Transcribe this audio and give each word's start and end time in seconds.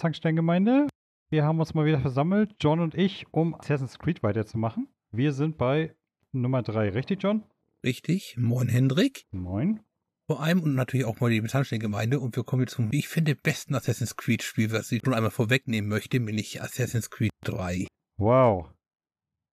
Zanksteingemeinde. 0.00 0.88
Wir 1.28 1.44
haben 1.44 1.60
uns 1.60 1.74
mal 1.74 1.84
wieder 1.84 2.00
versammelt, 2.00 2.56
John 2.58 2.80
und 2.80 2.94
ich, 2.94 3.26
um 3.32 3.54
Assassin's 3.54 3.98
Creed 3.98 4.22
weiterzumachen. 4.22 4.88
Wir 5.12 5.34
sind 5.34 5.58
bei 5.58 5.94
Nummer 6.32 6.62
3, 6.62 6.88
richtig, 6.90 7.22
John? 7.22 7.44
Richtig. 7.84 8.34
Moin, 8.38 8.68
Hendrik. 8.68 9.26
Moin. 9.30 9.80
Vor 10.26 10.40
allem 10.42 10.62
und 10.62 10.74
natürlich 10.74 11.04
auch 11.04 11.20
mal 11.20 11.28
die 11.28 11.42
Zanksteingemeinde. 11.42 12.18
Und 12.18 12.34
wir 12.34 12.44
kommen 12.44 12.62
jetzt 12.62 12.74
zum, 12.74 12.90
wie 12.92 13.00
ich 13.00 13.08
finde, 13.08 13.34
besten 13.34 13.74
Assassin's 13.74 14.16
Creed 14.16 14.42
Spiel, 14.42 14.72
was 14.72 14.90
ich 14.90 15.02
schon 15.04 15.12
einmal 15.12 15.30
vorwegnehmen 15.30 15.90
möchte, 15.90 16.18
nämlich 16.18 16.62
Assassin's 16.62 17.10
Creed 17.10 17.32
3. 17.44 17.86
Wow. 18.18 18.70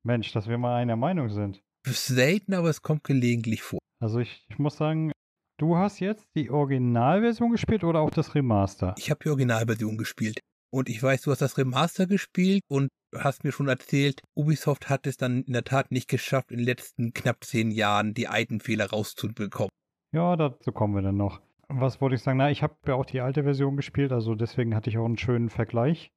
Mensch, 0.03 0.31
dass 0.31 0.47
wir 0.47 0.57
mal 0.57 0.77
einer 0.77 0.95
Meinung 0.95 1.29
sind. 1.29 1.61
Selten, 1.85 2.53
aber 2.53 2.69
es 2.69 2.81
kommt 2.81 3.03
gelegentlich 3.03 3.63
vor. 3.63 3.79
Also 3.99 4.19
ich, 4.19 4.45
ich 4.49 4.59
muss 4.59 4.77
sagen, 4.77 5.11
du 5.57 5.77
hast 5.77 5.99
jetzt 5.99 6.27
die 6.35 6.49
Originalversion 6.49 7.51
gespielt 7.51 7.83
oder 7.83 7.99
auch 7.99 8.11
das 8.11 8.35
Remaster? 8.35 8.95
Ich 8.97 9.09
habe 9.09 9.19
die 9.23 9.29
Originalversion 9.29 9.97
gespielt. 9.97 10.39
Und 10.69 10.89
ich 10.89 11.01
weiß, 11.01 11.21
du 11.21 11.31
hast 11.31 11.41
das 11.41 11.57
Remaster 11.57 12.07
gespielt 12.07 12.61
und 12.67 12.89
hast 13.15 13.43
mir 13.43 13.51
schon 13.51 13.69
erzählt, 13.69 14.21
Ubisoft 14.35 14.89
hat 14.89 15.07
es 15.07 15.17
dann 15.17 15.43
in 15.43 15.53
der 15.53 15.63
Tat 15.63 15.91
nicht 15.91 16.09
geschafft, 16.09 16.51
in 16.51 16.57
den 16.57 16.65
letzten 16.65 17.13
knapp 17.13 17.43
zehn 17.43 17.71
Jahren 17.71 18.13
die 18.13 18.27
alten 18.27 18.59
Fehler 18.59 18.89
rauszubekommen. 18.89 19.71
Ja, 20.13 20.35
dazu 20.35 20.71
kommen 20.71 20.95
wir 20.95 21.01
dann 21.01 21.17
noch. 21.17 21.41
Was 21.69 21.99
wollte 22.01 22.15
ich 22.15 22.21
sagen? 22.21 22.37
Na, 22.37 22.51
ich 22.51 22.63
habe 22.63 22.75
ja 22.85 22.95
auch 22.95 23.05
die 23.05 23.21
alte 23.21 23.43
Version 23.43 23.75
gespielt, 23.75 24.11
also 24.11 24.35
deswegen 24.35 24.75
hatte 24.75 24.89
ich 24.89 24.97
auch 24.97 25.05
einen 25.05 25.17
schönen 25.17 25.49
Vergleich. 25.49 26.11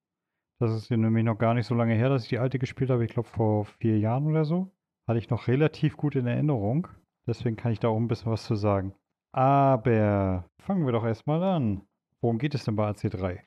Das 0.61 0.75
ist 0.75 0.91
nämlich 0.91 1.25
noch 1.25 1.39
gar 1.39 1.55
nicht 1.55 1.67
so 1.67 1.75
lange 1.75 1.95
her, 1.95 2.09
dass 2.09 2.25
ich 2.25 2.29
die 2.29 2.39
alte 2.39 2.59
gespielt 2.59 2.91
habe. 2.91 3.05
Ich 3.05 3.13
glaube 3.13 3.29
vor 3.29 3.65
vier 3.65 3.99
Jahren 3.99 4.27
oder 4.27 4.45
so. 4.45 4.71
Hatte 5.09 5.19
ich 5.19 5.31
noch 5.31 5.49
relativ 5.49 5.97
gut 5.97 6.17
in 6.17 6.27
Erinnerung. 6.27 6.87
Deswegen 7.27 7.57
kann 7.57 7.73
ich 7.73 7.81
da 7.81 7.89
auch 7.89 7.97
ein 7.97 8.09
bisschen 8.09 8.31
was 8.31 8.45
zu 8.45 8.57
sagen. 8.57 8.95
Aber 9.33 10.49
fangen 10.61 10.85
wir 10.85 10.93
doch 10.93 11.05
erstmal 11.05 11.43
an. 11.43 11.83
Worum 12.21 12.39
geht 12.39 12.55
es 12.55 12.65
denn 12.65 12.77
bei 12.77 12.91
AC3? 12.91 13.41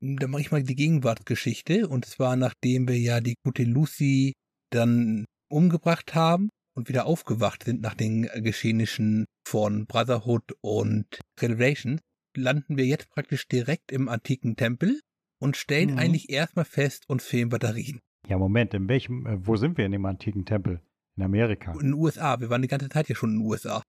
Da 0.00 0.26
mache 0.26 0.40
ich 0.42 0.50
mal 0.50 0.62
die 0.62 0.74
Gegenwartsgeschichte. 0.74 1.88
Und 1.88 2.04
zwar 2.04 2.36
nachdem 2.36 2.88
wir 2.88 2.98
ja 2.98 3.20
die 3.20 3.36
gute 3.44 3.62
Lucy 3.64 4.32
dann 4.70 5.24
umgebracht 5.48 6.14
haben 6.14 6.48
und 6.74 6.88
wieder 6.88 7.06
aufgewacht 7.06 7.64
sind 7.64 7.82
nach 7.82 7.94
den 7.94 8.22
Geschehnissen 8.42 9.26
von 9.46 9.86
Brotherhood 9.86 10.44
und 10.62 11.06
Revelation, 11.40 12.00
landen 12.36 12.76
wir 12.76 12.86
jetzt 12.86 13.10
praktisch 13.10 13.46
direkt 13.46 13.92
im 13.92 14.08
antiken 14.08 14.56
Tempel 14.56 15.00
und 15.40 15.56
stellen 15.56 15.92
Mhm. 15.92 15.98
eigentlich 15.98 16.30
erstmal 16.30 16.64
fest, 16.64 17.04
uns 17.08 17.24
fehlen 17.24 17.50
Batterien. 17.50 18.00
Ja, 18.28 18.38
Moment, 18.38 18.72
in 18.74 18.88
welchem, 18.88 19.26
äh, 19.26 19.46
wo 19.46 19.56
sind 19.56 19.76
wir 19.76 19.84
in 19.84 19.92
dem 19.92 20.06
antiken 20.06 20.44
Tempel? 20.46 20.80
In 21.16 21.24
Amerika. 21.24 21.72
In 21.72 21.78
den 21.80 21.94
USA, 21.94 22.40
wir 22.40 22.48
waren 22.48 22.62
die 22.62 22.68
ganze 22.68 22.88
Zeit 22.88 23.08
ja 23.08 23.14
schon 23.14 23.30
in 23.32 23.38
den 23.40 23.46
USA. 23.46 23.82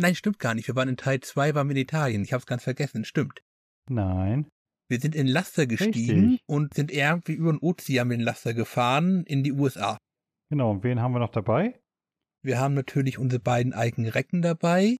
Nein, 0.00 0.14
stimmt 0.14 0.38
gar 0.38 0.54
nicht. 0.54 0.68
Wir 0.68 0.76
waren 0.76 0.88
in 0.88 0.96
Teil 0.96 1.20
2, 1.20 1.54
waren 1.54 1.68
wir 1.68 1.74
in 1.74 1.82
Italien. 1.82 2.22
Ich 2.22 2.32
hab's 2.32 2.46
ganz 2.46 2.62
vergessen, 2.62 3.04
stimmt. 3.04 3.42
Nein. 3.90 4.48
Wir 4.88 5.00
sind 5.00 5.14
in 5.14 5.26
Laster 5.26 5.66
gestiegen 5.66 6.30
Richtig. 6.30 6.40
und 6.46 6.72
sind 6.72 6.90
irgendwie 6.90 7.34
über 7.34 7.52
den 7.52 7.58
Ozean 7.58 8.08
mit 8.08 8.20
dem 8.20 8.24
Laster 8.24 8.54
gefahren 8.54 9.24
in 9.24 9.42
die 9.42 9.52
USA. 9.52 9.98
Genau, 10.50 10.70
und 10.70 10.84
wen 10.84 11.00
haben 11.00 11.12
wir 11.12 11.18
noch 11.18 11.32
dabei? 11.32 11.78
Wir 12.42 12.58
haben 12.60 12.74
natürlich 12.74 13.18
unsere 13.18 13.42
beiden 13.42 13.72
eigenen 13.72 14.10
Recken 14.10 14.40
dabei. 14.40 14.96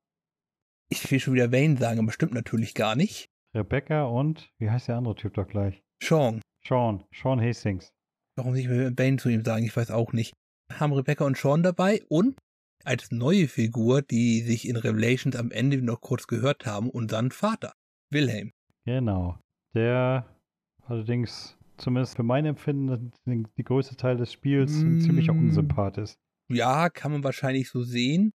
Ich 0.91 1.11
will 1.11 1.21
schon 1.21 1.35
wieder 1.35 1.53
Wayne 1.53 1.79
sagen, 1.79 2.01
aber 2.01 2.13
stimmt 2.13 2.35
natürlich 2.35 2.75
gar 2.75 2.97
nicht. 2.97 3.29
Rebecca 3.55 4.05
und, 4.05 4.51
wie 4.59 4.69
heißt 4.69 4.89
der 4.89 4.97
andere 4.97 5.15
Typ 5.15 5.35
doch 5.35 5.47
gleich? 5.47 5.81
Sean. 6.03 6.43
Sean, 6.67 7.05
Sean 7.15 7.41
Hastings. 7.41 7.91
Warum 8.37 8.53
nicht 8.53 8.69
Wayne 8.69 9.17
zu 9.17 9.29
ihm 9.29 9.45
sagen, 9.45 9.65
ich 9.65 9.77
weiß 9.77 9.91
auch 9.91 10.13
nicht. 10.13 10.35
Haben 10.73 10.93
Rebecca 10.93 11.25
und 11.25 11.37
Sean 11.39 11.63
dabei 11.63 12.03
und 12.09 12.37
als 12.85 13.11
neue 13.11 13.49
Figur, 13.49 14.03
die 14.03 14.41
sich 14.43 14.69
in 14.69 14.77
Revelations 14.77 15.37
am 15.37 15.51
Ende 15.51 15.83
noch 15.83 16.01
kurz 16.01 16.27
gehört 16.27 16.67
haben, 16.67 16.91
unseren 16.91 17.31
Vater, 17.31 17.75
Wilhelm. 18.11 18.53
Genau. 18.85 19.39
Der 19.75 20.27
allerdings, 20.87 21.57
zumindest 21.77 22.17
für 22.17 22.23
mein 22.23 22.47
Empfinden, 22.47 23.13
die, 23.27 23.65
größte 23.65 23.97
Teil 23.97 24.17
des 24.17 24.33
Spiels 24.33 24.83
ein 24.85 24.95
Mm. 24.95 25.01
ziemlicher 25.01 25.35
Unsympath 25.37 25.99
ist. 25.99 26.19
Ja, 26.51 26.89
kann 26.89 27.13
man 27.13 27.25
wahrscheinlich 27.25 27.69
so 27.69 27.83
sehen. 27.83 28.33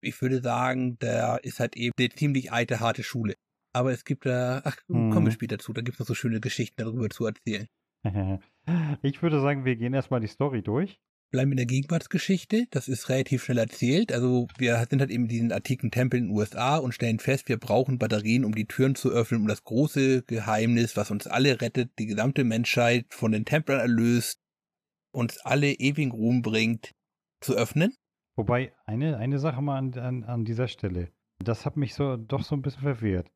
Ich 0.00 0.20
würde 0.22 0.40
sagen, 0.40 0.98
der 1.00 1.40
ist 1.42 1.60
halt 1.60 1.76
eben 1.76 1.92
eine 1.98 2.08
ziemlich 2.10 2.52
alte, 2.52 2.80
harte 2.80 3.02
Schule. 3.02 3.34
Aber 3.74 3.92
es 3.92 4.04
gibt 4.04 4.24
da, 4.26 4.62
ach, 4.64 4.76
Mhm. 4.88 5.10
kommen 5.10 5.26
wir 5.26 5.32
später 5.32 5.58
zu, 5.58 5.72
da 5.72 5.82
gibt 5.82 5.96
es 5.96 5.98
noch 6.00 6.06
so 6.06 6.14
schöne 6.14 6.40
Geschichten 6.40 6.76
darüber 6.78 7.10
zu 7.10 7.26
erzählen. 7.26 7.66
ich 9.02 9.22
würde 9.22 9.40
sagen, 9.40 9.64
wir 9.64 9.76
gehen 9.76 9.92
erstmal 9.92 10.20
die 10.20 10.26
Story 10.28 10.62
durch. 10.62 10.98
Bleiben 11.30 11.52
in 11.52 11.58
der 11.58 11.66
Gegenwartsgeschichte, 11.66 12.66
das 12.70 12.88
ist 12.88 13.10
relativ 13.10 13.44
schnell 13.44 13.58
erzählt. 13.58 14.12
Also 14.12 14.48
wir 14.56 14.86
sind 14.88 15.00
halt 15.00 15.10
eben 15.10 15.28
diesen 15.28 15.52
antiken 15.52 15.90
Tempel 15.90 16.18
in 16.18 16.26
den 16.28 16.36
USA 16.36 16.78
und 16.78 16.94
stellen 16.94 17.18
fest, 17.18 17.48
wir 17.48 17.58
brauchen 17.58 17.98
Batterien, 17.98 18.46
um 18.46 18.54
die 18.54 18.66
Türen 18.66 18.94
zu 18.94 19.10
öffnen, 19.10 19.42
um 19.42 19.46
das 19.48 19.62
große 19.64 20.22
Geheimnis, 20.22 20.96
was 20.96 21.10
uns 21.10 21.26
alle 21.26 21.60
rettet, 21.60 21.90
die 21.98 22.06
gesamte 22.06 22.44
Menschheit 22.44 23.06
von 23.10 23.32
den 23.32 23.44
Templern 23.44 23.80
erlöst, 23.80 24.40
uns 25.12 25.38
alle 25.38 25.72
ewigen 25.72 26.12
Ruhm 26.12 26.40
bringt, 26.40 26.94
zu 27.40 27.54
öffnen. 27.54 27.94
Wobei, 28.36 28.72
eine, 28.86 29.18
eine 29.18 29.38
Sache 29.38 29.60
mal 29.60 29.76
an, 29.76 29.92
an, 29.94 30.24
an 30.24 30.44
dieser 30.44 30.68
Stelle. 30.68 31.10
Das 31.40 31.66
hat 31.66 31.76
mich 31.76 31.94
so 31.94 32.16
doch 32.16 32.42
so 32.42 32.54
ein 32.54 32.62
bisschen 32.62 32.82
verwirrt. 32.82 33.30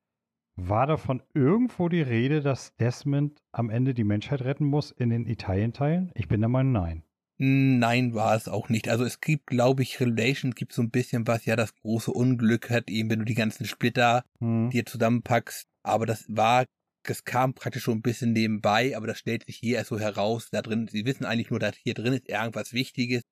War 0.56 0.86
davon 0.86 1.22
irgendwo 1.34 1.88
die 1.88 2.02
Rede, 2.02 2.40
dass 2.40 2.74
Desmond 2.76 3.42
am 3.52 3.70
Ende 3.70 3.94
die 3.94 4.04
Menschheit 4.04 4.42
retten 4.42 4.66
muss 4.66 4.90
in 4.90 5.10
den 5.10 5.26
Italien-Teilen? 5.26 6.12
Ich 6.14 6.28
bin 6.28 6.40
der 6.40 6.50
Meinung, 6.50 6.72
nein. 6.72 7.04
Nein, 7.44 8.14
war 8.14 8.36
es 8.36 8.46
auch 8.46 8.68
nicht. 8.68 8.88
Also 8.88 9.04
es 9.04 9.20
gibt, 9.20 9.48
glaube 9.48 9.82
ich, 9.82 9.98
Relation 9.98 10.52
gibt 10.52 10.72
so 10.72 10.80
ein 10.80 10.92
bisschen 10.92 11.26
was, 11.26 11.44
ja, 11.44 11.56
das 11.56 11.74
große 11.74 12.12
Unglück 12.12 12.70
hat 12.70 12.88
eben, 12.88 13.10
wenn 13.10 13.18
du 13.18 13.24
die 13.24 13.34
ganzen 13.34 13.66
Splitter 13.66 14.24
Hm. 14.38 14.70
dir 14.70 14.86
zusammenpackst. 14.86 15.66
Aber 15.82 16.06
das 16.06 16.24
war, 16.28 16.66
das 17.02 17.24
kam 17.24 17.52
praktisch 17.54 17.82
schon 17.82 17.98
ein 17.98 18.02
bisschen 18.02 18.32
nebenbei, 18.32 18.96
aber 18.96 19.08
das 19.08 19.18
stellt 19.18 19.44
sich 19.44 19.56
hier 19.56 19.78
erst 19.78 19.88
so 19.88 19.98
heraus. 19.98 20.50
Da 20.52 20.62
drin, 20.62 20.86
sie 20.86 21.04
wissen 21.04 21.24
eigentlich 21.24 21.50
nur, 21.50 21.58
dass 21.58 21.74
hier 21.76 21.94
drin 21.94 22.12
ist 22.12 22.28
irgendwas 22.28 22.74
Wichtiges. 22.74 23.22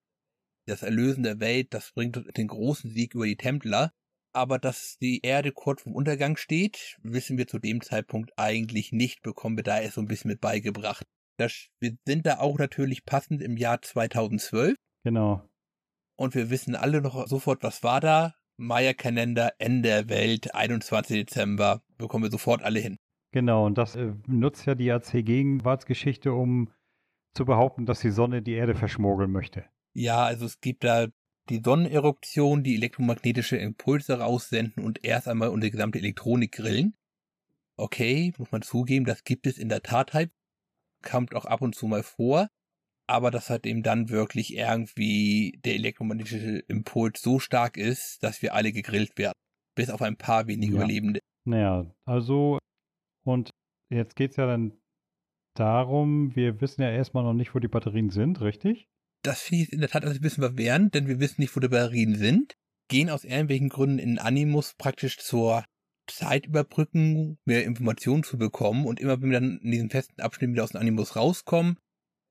Das 0.66 0.82
Erlösen 0.82 1.22
der 1.22 1.38
Welt, 1.38 1.72
das 1.72 1.92
bringt 1.92 2.20
den 2.36 2.48
großen 2.48 2.90
Sieg 2.90 3.14
über 3.14 3.26
die 3.26 3.36
Templer. 3.36 3.92
Aber 4.32 4.58
dass 4.58 4.96
die 5.00 5.20
Erde 5.22 5.52
kurz 5.52 5.82
vom 5.82 5.94
Untergang 5.94 6.36
steht, 6.36 6.98
wissen 7.04 7.38
wir 7.38 7.46
zu 7.46 7.60
dem 7.60 7.80
Zeitpunkt 7.80 8.32
eigentlich 8.36 8.90
nicht, 8.90 9.22
bekommen 9.22 9.56
wir 9.56 9.62
da 9.62 9.78
erst 9.78 9.94
so 9.94 10.00
ein 10.00 10.08
bisschen 10.08 10.32
mit 10.32 10.40
beigebracht. 10.40 11.06
Das, 11.40 11.68
wir 11.80 11.96
sind 12.06 12.26
da 12.26 12.38
auch 12.38 12.58
natürlich 12.58 13.04
passend 13.04 13.42
im 13.42 13.56
Jahr 13.56 13.80
2012 13.82 14.76
Genau. 15.04 15.42
und 16.16 16.34
wir 16.34 16.50
wissen 16.50 16.76
alle 16.76 17.00
noch 17.00 17.26
sofort, 17.26 17.62
was 17.62 17.82
war 17.82 18.00
da? 18.00 18.34
Maya-Kalender, 18.58 19.54
Ende 19.58 19.88
der 19.88 20.08
Welt, 20.10 20.54
21. 20.54 21.24
Dezember, 21.26 21.82
bekommen 21.96 22.24
wir 22.24 22.30
sofort 22.30 22.62
alle 22.62 22.78
hin. 22.78 22.98
Genau, 23.32 23.64
und 23.64 23.78
das 23.78 23.96
äh, 23.96 24.12
nutzt 24.26 24.66
ja 24.66 24.74
die 24.74 24.90
AC-Gegenwartsgeschichte, 24.92 26.32
um 26.32 26.70
zu 27.32 27.44
behaupten, 27.44 27.86
dass 27.86 28.00
die 28.00 28.10
Sonne 28.10 28.42
die 28.42 28.52
Erde 28.52 28.74
verschmuggeln 28.74 29.30
möchte. 29.30 29.64
Ja, 29.94 30.24
also 30.24 30.44
es 30.46 30.60
gibt 30.60 30.84
da 30.84 31.06
die 31.48 31.62
Sonneneruption, 31.64 32.62
die 32.62 32.74
elektromagnetische 32.74 33.56
Impulse 33.56 34.18
raussenden 34.18 34.84
und 34.84 35.04
erst 35.04 35.26
einmal 35.26 35.48
unsere 35.48 35.70
gesamte 35.70 35.98
Elektronik 35.98 36.52
grillen. 36.52 36.94
Okay, 37.76 38.34
muss 38.36 38.52
man 38.52 38.62
zugeben, 38.62 39.06
das 39.06 39.24
gibt 39.24 39.46
es 39.46 39.56
in 39.58 39.68
der 39.68 39.82
Tat 39.82 40.12
halt, 40.12 40.30
kommt 41.02 41.34
auch 41.34 41.44
ab 41.44 41.62
und 41.62 41.74
zu 41.74 41.86
mal 41.86 42.02
vor, 42.02 42.48
aber 43.06 43.30
dass 43.30 43.50
halt 43.50 43.66
eben 43.66 43.82
dann 43.82 44.08
wirklich 44.08 44.54
irgendwie 44.54 45.58
der 45.64 45.74
elektromagnetische 45.74 46.58
Impuls 46.68 47.20
so 47.20 47.38
stark 47.38 47.76
ist, 47.76 48.22
dass 48.22 48.42
wir 48.42 48.54
alle 48.54 48.72
gegrillt 48.72 49.18
werden. 49.18 49.34
Bis 49.74 49.90
auf 49.90 50.02
ein 50.02 50.16
paar 50.16 50.46
wenige 50.46 50.72
Ja. 50.72 50.78
Überlebende. 50.78 51.20
Naja, 51.44 51.92
also, 52.04 52.58
und 53.24 53.50
jetzt 53.90 54.14
geht 54.16 54.32
es 54.32 54.36
ja 54.36 54.46
dann 54.46 54.78
darum, 55.56 56.34
wir 56.36 56.60
wissen 56.60 56.82
ja 56.82 56.90
erstmal 56.90 57.24
noch 57.24 57.32
nicht, 57.32 57.54
wo 57.54 57.58
die 57.58 57.68
Batterien 57.68 58.10
sind, 58.10 58.40
richtig? 58.40 58.86
Das 59.22 59.42
finde 59.42 59.64
ich 59.64 59.72
in 59.72 59.80
der 59.80 59.88
Tat 59.88 60.04
ein 60.04 60.20
bisschen 60.20 60.42
verwirrend, 60.42 60.94
denn 60.94 61.06
wir 61.06 61.20
wissen 61.20 61.40
nicht, 61.40 61.54
wo 61.54 61.60
die 61.60 61.68
Batterien 61.68 62.14
sind, 62.14 62.54
gehen 62.88 63.10
aus 63.10 63.24
irgendwelchen 63.24 63.68
Gründen 63.68 63.98
in 63.98 64.18
Animus 64.18 64.74
praktisch 64.78 65.18
zur 65.18 65.64
Zeit 66.14 66.46
überbrücken, 66.46 67.38
mehr 67.44 67.64
Informationen 67.64 68.22
zu 68.22 68.38
bekommen 68.38 68.86
und 68.86 69.00
immer 69.00 69.20
wenn 69.20 69.30
wir 69.30 69.40
dann 69.40 69.58
in 69.62 69.70
diesen 69.70 69.90
festen 69.90 70.20
Abschnitten 70.20 70.54
wieder 70.54 70.64
aus 70.64 70.70
dem 70.70 70.80
Animus 70.80 71.16
rauskommen, 71.16 71.76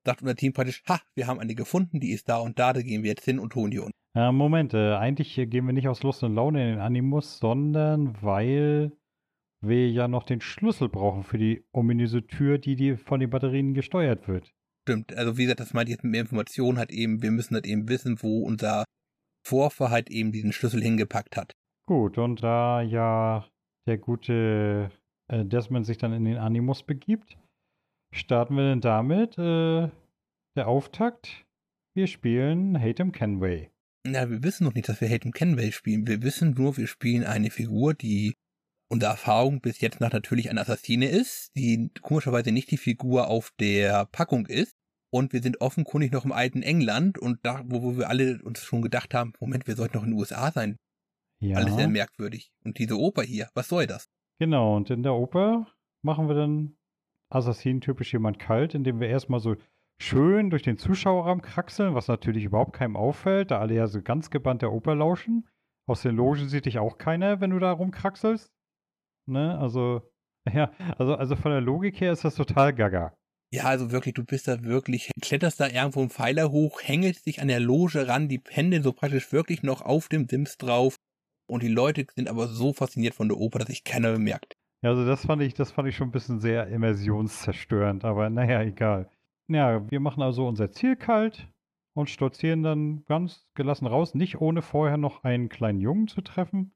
sagt 0.04 0.22
unser 0.22 0.36
Team 0.36 0.52
praktisch, 0.52 0.82
ha, 0.88 1.00
wir 1.14 1.26
haben 1.26 1.40
eine 1.40 1.54
gefunden, 1.54 2.00
die 2.00 2.12
ist 2.12 2.28
da 2.28 2.38
und 2.38 2.58
da, 2.58 2.72
da 2.72 2.82
gehen 2.82 3.02
wir 3.02 3.10
jetzt 3.10 3.24
hin 3.24 3.38
und 3.38 3.54
holen 3.54 3.70
die 3.70 3.80
uns. 3.80 3.92
Äh, 4.14 4.32
Moment, 4.32 4.74
äh, 4.74 4.94
eigentlich 4.94 5.34
gehen 5.34 5.66
wir 5.66 5.72
nicht 5.72 5.88
aus 5.88 6.02
Lust 6.02 6.22
und 6.22 6.34
Laune 6.34 6.62
in 6.62 6.70
den 6.74 6.80
Animus, 6.80 7.38
sondern 7.38 8.20
weil 8.22 8.92
wir 9.60 9.90
ja 9.90 10.08
noch 10.08 10.24
den 10.24 10.40
Schlüssel 10.40 10.88
brauchen 10.88 11.22
für 11.22 11.38
die 11.38 11.64
ominöse 11.72 12.26
Tür, 12.26 12.58
die, 12.58 12.76
die 12.76 12.96
von 12.96 13.20
den 13.20 13.30
Batterien 13.30 13.74
gesteuert 13.74 14.26
wird. 14.26 14.52
Stimmt, 14.82 15.14
also 15.14 15.36
wie 15.36 15.42
gesagt, 15.42 15.60
das 15.60 15.74
meint 15.74 15.88
jetzt 15.88 16.02
mit 16.02 16.12
mehr 16.12 16.22
Informationen 16.22 16.78
hat 16.78 16.90
eben, 16.90 17.22
wir 17.22 17.30
müssen 17.30 17.54
halt 17.54 17.66
eben 17.66 17.88
wissen, 17.88 18.22
wo 18.22 18.42
unser 18.42 18.84
Vorfahr 19.46 19.90
halt 19.90 20.10
eben 20.10 20.32
diesen 20.32 20.52
Schlüssel 20.52 20.82
hingepackt 20.82 21.36
hat. 21.36 21.52
Gut, 21.86 22.18
und 22.18 22.42
da 22.42 22.82
ja 22.82 23.46
der 23.90 23.98
gute 23.98 24.90
äh, 25.26 25.44
Desmond 25.44 25.84
sich 25.84 25.98
dann 25.98 26.12
in 26.12 26.24
den 26.24 26.38
Animus 26.38 26.84
begibt, 26.84 27.36
starten 28.14 28.54
wir 28.54 28.62
denn 28.62 28.80
damit 28.80 29.36
äh, 29.36 29.90
der 30.56 30.68
Auftakt. 30.68 31.44
Wir 31.94 32.06
spielen 32.06 32.80
Hatem 32.80 33.10
Kenway. 33.10 33.68
Na, 34.06 34.30
wir 34.30 34.44
wissen 34.44 34.64
noch 34.64 34.74
nicht, 34.74 34.88
dass 34.88 35.00
wir 35.00 35.08
Hayden 35.08 35.32
Kenway 35.32 35.72
spielen. 35.72 36.06
Wir 36.06 36.22
wissen 36.22 36.54
nur, 36.54 36.76
wir 36.76 36.86
spielen 36.86 37.24
eine 37.24 37.50
Figur, 37.50 37.92
die 37.92 38.34
unsere 38.88 39.10
Erfahrung 39.10 39.60
bis 39.60 39.80
jetzt 39.80 40.00
nach 40.00 40.12
natürlich 40.12 40.48
eine 40.50 40.60
Assassine 40.60 41.06
ist, 41.06 41.50
die 41.56 41.90
komischerweise 42.00 42.52
nicht 42.52 42.70
die 42.70 42.78
Figur 42.78 43.26
auf 43.26 43.50
der 43.58 44.06
Packung 44.06 44.46
ist. 44.46 44.72
Und 45.12 45.32
wir 45.32 45.42
sind 45.42 45.60
offenkundig 45.60 46.12
noch 46.12 46.24
im 46.24 46.30
alten 46.30 46.62
England 46.62 47.18
und 47.18 47.40
da, 47.42 47.64
wo, 47.66 47.82
wo 47.82 47.98
wir 47.98 48.08
alle 48.08 48.40
uns 48.44 48.62
schon 48.62 48.82
gedacht 48.82 49.12
haben, 49.12 49.32
Moment, 49.40 49.66
wir 49.66 49.74
sollten 49.74 49.96
noch 49.96 50.04
in 50.04 50.10
den 50.10 50.18
USA 50.18 50.52
sein. 50.52 50.76
Ja. 51.40 51.56
Alles 51.56 51.74
sehr 51.74 51.88
merkwürdig. 51.88 52.52
Und 52.64 52.78
diese 52.78 52.98
Oper 52.98 53.22
hier, 53.22 53.48
was 53.54 53.68
soll 53.68 53.86
das? 53.86 54.08
Genau, 54.38 54.76
und 54.76 54.90
in 54.90 55.02
der 55.02 55.14
Oper 55.14 55.66
machen 56.02 56.28
wir 56.28 56.34
dann 56.34 56.76
Assassinen-typisch 57.30 58.12
jemand 58.12 58.38
kalt, 58.38 58.74
indem 58.74 59.00
wir 59.00 59.08
erstmal 59.08 59.40
so 59.40 59.56
schön 60.00 60.50
durch 60.50 60.62
den 60.62 60.78
Zuschauerraum 60.78 61.42
kraxeln, 61.42 61.94
was 61.94 62.08
natürlich 62.08 62.44
überhaupt 62.44 62.72
keinem 62.72 62.96
auffällt, 62.96 63.50
da 63.50 63.60
alle 63.60 63.74
ja 63.74 63.86
so 63.86 64.02
ganz 64.02 64.30
gebannt 64.30 64.62
der 64.62 64.72
Oper 64.72 64.94
lauschen. 64.94 65.48
Aus 65.86 66.02
den 66.02 66.16
Logen 66.16 66.48
sieht 66.48 66.66
dich 66.66 66.78
auch 66.78 66.98
keiner, 66.98 67.40
wenn 67.40 67.50
du 67.50 67.58
da 67.58 67.72
rumkraxelst. 67.72 68.50
Ne, 69.26 69.58
also, 69.58 70.02
ja, 70.52 70.72
also, 70.98 71.14
also 71.14 71.36
von 71.36 71.52
der 71.52 71.60
Logik 71.60 72.00
her 72.00 72.12
ist 72.12 72.24
das 72.24 72.34
total 72.34 72.74
gaga. 72.74 73.14
Ja, 73.52 73.64
also 73.64 73.90
wirklich, 73.90 74.14
du 74.14 74.24
bist 74.24 74.46
da 74.46 74.62
wirklich, 74.62 75.10
kletterst 75.20 75.58
da 75.58 75.68
irgendwo 75.68 76.00
einen 76.00 76.10
Pfeiler 76.10 76.52
hoch, 76.52 76.82
hängelst 76.82 77.26
dich 77.26 77.40
an 77.42 77.48
der 77.48 77.58
Loge 77.58 78.06
ran, 78.06 78.28
die 78.28 78.38
pendeln 78.38 78.84
so 78.84 78.92
praktisch 78.92 79.32
wirklich 79.32 79.62
noch 79.62 79.82
auf 79.82 80.08
dem 80.08 80.28
Sims 80.28 80.56
drauf. 80.56 80.96
Und 81.50 81.64
die 81.64 81.68
Leute 81.68 82.06
sind 82.14 82.28
aber 82.28 82.46
so 82.46 82.72
fasziniert 82.72 83.14
von 83.14 83.28
der 83.28 83.36
Oper, 83.36 83.58
dass 83.58 83.68
sich 83.68 83.82
keiner 83.82 84.12
bemerkt. 84.12 84.56
Ja, 84.82 84.90
also 84.90 85.04
das 85.04 85.26
fand 85.26 85.42
ich, 85.42 85.52
das 85.54 85.72
fand 85.72 85.88
ich 85.88 85.96
schon 85.96 86.08
ein 86.08 86.12
bisschen 86.12 86.38
sehr 86.38 86.68
immersionszerstörend, 86.68 88.04
aber 88.04 88.30
naja, 88.30 88.62
egal. 88.62 89.10
Ja, 89.48 89.90
wir 89.90 89.98
machen 89.98 90.22
also 90.22 90.46
unser 90.46 90.70
Ziel 90.70 90.94
kalt 90.94 91.48
und 91.92 92.08
stolzieren 92.08 92.62
dann 92.62 93.04
ganz 93.06 93.48
gelassen 93.54 93.88
raus, 93.88 94.14
nicht 94.14 94.40
ohne 94.40 94.62
vorher 94.62 94.96
noch 94.96 95.24
einen 95.24 95.48
kleinen 95.48 95.80
Jungen 95.80 96.06
zu 96.06 96.20
treffen. 96.20 96.72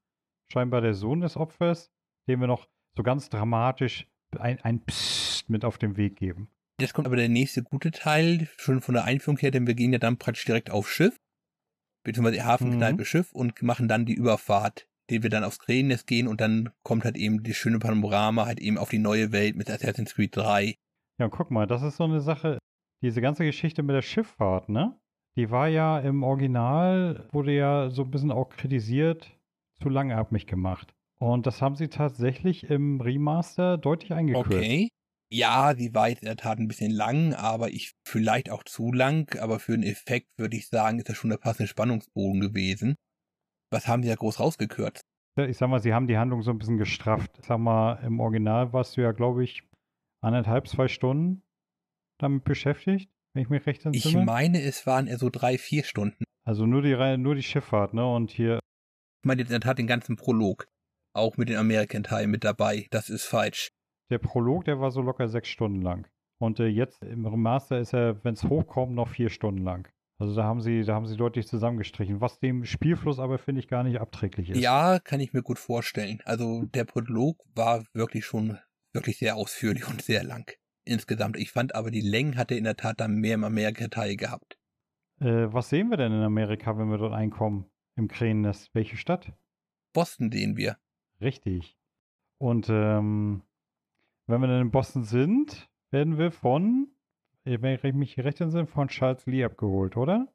Scheinbar 0.49 0.81
der 0.81 0.94
Sohn 0.94 1.20
des 1.20 1.37
Opfers, 1.37 1.93
dem 2.27 2.41
wir 2.41 2.49
noch 2.49 2.67
so 2.97 3.05
ganz 3.05 3.31
dramatisch 3.31 4.09
ein, 4.37 4.61
ein 4.62 4.85
Psst 4.85 5.49
mit 5.49 5.65
auf 5.65 5.79
den 5.79 5.97
Weg 5.97 6.17
geben. 6.17 6.50
Jetzt 6.81 6.94
kommt 6.94 7.06
aber 7.06 7.17
der 7.17 7.29
nächste 7.29 7.62
gute 7.62 7.93
Teil, 7.93 8.49
schon 8.56 8.81
von 8.81 8.94
der 8.94 9.05
Einführung 9.05 9.38
her, 9.38 9.53
denn 9.53 9.69
wir 9.69 9.75
gehen 9.75 9.93
ja 9.93 10.00
dann 10.00 10.19
praktisch 10.19 10.44
direkt 10.44 10.70
aufs 10.70 10.91
Schiff, 10.91 11.17
beziehungsweise 12.05 12.45
Hafenkneipe 12.45 13.01
mhm. 13.01 13.05
Schiff 13.05 13.33
und 13.33 13.61
machen 13.62 13.89
dann 13.89 14.06
die 14.06 14.15
Überfahrt, 14.15 14.87
den 15.11 15.23
wir 15.23 15.31
dann 15.31 15.45
aufs 15.45 15.59
Krähennest 15.59 16.06
gehen 16.06 16.29
und 16.29 16.41
dann 16.41 16.71
kommt 16.83 17.05
halt 17.05 17.17
eben 17.17 17.43
die 17.43 17.55
schöne 17.55 17.79
Panorama 17.79 18.47
halt 18.47 18.61
eben 18.61 18.79
auf 18.79 18.91
die 18.91 18.99
neue 18.99 19.33
Welt 19.33 19.56
mit 19.56 19.71
Assassin's 19.71 20.15
Creed 20.15 20.37
3. 20.37 20.75
Ja, 21.19 21.29
guck 21.29 21.51
mal, 21.51 21.67
das 21.67 21.83
ist 21.83 21.97
so 21.97 22.05
eine 22.05 22.21
Sache, 22.21 22.59
diese 23.03 23.21
ganze 23.21 23.45
Geschichte 23.45 23.83
mit 23.83 23.95
der 23.95 24.03
Schifffahrt, 24.03 24.69
ne? 24.69 24.97
Die 25.37 25.51
war 25.51 25.69
ja 25.69 25.99
im 25.99 26.23
Original, 26.23 27.29
wurde 27.33 27.53
ja 27.53 27.91
so 27.91 28.03
ein 28.03 28.11
bisschen 28.11 28.31
auch 28.31 28.51
kritisiert, 28.51 29.37
zu 29.83 29.89
langatmig 29.89 30.47
gemacht. 30.47 30.95
Und 31.19 31.47
das 31.47 31.61
haben 31.61 31.75
sie 31.75 31.89
tatsächlich 31.89 32.71
im 32.71 33.01
Remaster 33.01 33.79
deutlich 33.79 34.12
eingekürzt. 34.12 34.59
Okay. 34.59 34.89
Ja, 35.34 35.75
sie 35.76 35.92
war 35.94 36.08
jetzt 36.08 36.22
in 36.22 36.26
der 36.26 36.36
Tat 36.36 36.60
ein 36.60 36.69
bisschen 36.69 36.92
lang, 36.92 37.34
aber 37.34 37.70
ich 37.70 37.94
vielleicht 38.06 38.50
auch 38.50 38.62
zu 38.62 38.92
lang, 38.92 39.36
aber 39.40 39.58
für 39.58 39.72
den 39.72 39.82
Effekt 39.82 40.28
würde 40.38 40.56
ich 40.56 40.69
sagen, 40.69 41.00
ist 41.00 41.08
das 41.08 41.16
schon 41.16 41.31
der 41.31 41.38
passende 41.38 41.66
Spannungsbogen 41.66 42.40
gewesen. 42.40 42.94
Was 43.72 43.88
haben 43.88 44.04
sie 44.04 44.10
ja 44.10 44.14
groß 44.14 44.38
rausgekürzt? 44.38 45.02
Ich 45.36 45.56
sag 45.56 45.69
mal, 45.70 45.82
sie 45.82 45.92
haben 45.92 46.06
die 46.06 46.19
Handlung 46.19 46.42
so 46.42 46.52
ein 46.52 46.58
bisschen 46.58 46.78
gestrafft. 46.78 47.36
Ich 47.40 47.46
sag 47.46 47.58
mal, 47.58 47.94
im 48.04 48.20
Original 48.20 48.72
warst 48.72 48.96
du 48.96 49.00
ja, 49.00 49.10
glaube 49.10 49.42
ich, 49.42 49.64
anderthalb, 50.20 50.69
zwei 50.69 50.86
Stunden 50.86 51.42
damit 52.20 52.44
beschäftigt, 52.44 53.10
wenn 53.32 53.42
ich 53.42 53.48
mich 53.48 53.66
recht 53.66 53.84
entsinne. 53.84 54.20
Ich 54.20 54.25
meine, 54.25 54.62
es 54.62 54.86
waren 54.86 55.08
eher 55.08 55.19
so 55.19 55.31
drei, 55.31 55.58
vier 55.58 55.82
Stunden. 55.82 56.22
Also 56.44 56.64
nur 56.64 56.82
die 56.82 56.94
nur 57.16 57.34
die 57.34 57.42
Schifffahrt, 57.42 57.92
ne? 57.92 58.06
Und 58.06 58.31
hier. 58.31 58.60
Ich 59.22 59.26
meine, 59.26 59.42
in 59.42 59.48
der 59.48 59.58
Tat 59.58 59.78
den 59.78 59.88
ganzen 59.88 60.14
Prolog. 60.14 60.69
Auch 61.12 61.36
mit 61.36 61.48
den 61.48 61.56
American-Teilen 61.56 62.31
mit 62.31 62.44
dabei. 62.44 62.86
Das 62.90 63.10
ist 63.10 63.25
falsch. 63.25 63.70
Der 64.14 64.20
Prolog, 64.20 64.64
der 64.64 64.78
war 64.78 64.93
so 64.93 65.02
locker 65.02 65.26
sechs 65.26 65.49
Stunden 65.49 65.82
lang. 65.82 66.06
Und 66.38 66.61
äh, 66.61 66.66
jetzt 66.66 67.02
im 67.02 67.26
Remaster 67.26 67.81
ist 67.81 67.93
er, 67.93 68.22
wenn 68.22 68.34
es 68.34 68.44
hochkommt, 68.44 68.94
noch 68.94 69.08
vier 69.08 69.28
Stunden 69.28 69.64
lang. 69.64 69.88
Also 70.19 70.37
da 70.37 70.44
haben 70.44 70.61
sie, 70.61 70.84
da 70.84 70.94
haben 70.94 71.08
sie 71.08 71.16
deutlich 71.16 71.49
zusammengestrichen, 71.49 72.20
was 72.20 72.38
dem 72.38 72.64
Spielfluss 72.64 73.19
aber 73.19 73.38
finde 73.38 73.58
ich 73.58 73.66
gar 73.66 73.82
nicht 73.82 74.00
abträglich 74.00 74.50
ist. 74.50 74.61
Ja, 74.61 75.00
kann 75.00 75.19
ich 75.19 75.32
mir 75.32 75.43
gut 75.43 75.58
vorstellen. 75.58 76.20
Also 76.26 76.62
der 76.66 76.84
Prolog 76.84 77.43
war 77.56 77.82
wirklich 77.93 78.25
schon 78.25 78.56
wirklich 78.93 79.19
sehr 79.19 79.34
ausführlich 79.34 79.88
und 79.88 80.00
sehr 80.00 80.22
lang 80.22 80.49
insgesamt. 80.84 81.37
Ich 81.37 81.50
fand 81.50 81.75
aber 81.75 81.90
die 81.90 82.00
Längen 82.00 82.37
hatte 82.37 82.55
in 82.55 82.62
der 82.62 82.76
Tat 82.76 83.00
dann 83.00 83.17
mehr 83.17 83.34
im 83.34 83.43
Amerika-Teil 83.43 84.14
gehabt. 84.14 84.60
Äh, 85.19 85.52
was 85.52 85.70
sehen 85.70 85.90
wir 85.90 85.96
denn 85.96 86.12
in 86.12 86.22
Amerika, 86.22 86.78
wenn 86.78 86.88
wir 86.88 86.99
dort 86.99 87.14
einkommen? 87.14 87.69
Im 87.96 88.06
Krähennest? 88.06 88.72
Welche 88.75 88.96
Stadt? 88.96 89.32
Boston 89.93 90.31
sehen 90.31 90.56
wir. 90.56 90.76
Richtig. 91.20 91.76
Und 92.38 92.69
ähm, 92.70 93.43
wenn 94.26 94.41
wir 94.41 94.49
dann 94.49 94.62
in 94.62 94.71
Boston 94.71 95.05
sind, 95.05 95.69
werden 95.91 96.19
wir 96.19 96.31
von, 96.31 96.88
wenn 97.44 97.75
ich 97.75 97.94
mich 97.94 98.19
recht 98.19 98.41
entsinne, 98.41 98.67
von 98.67 98.88
Charles 98.88 99.26
Lee 99.26 99.44
abgeholt, 99.44 99.97
oder? 99.97 100.29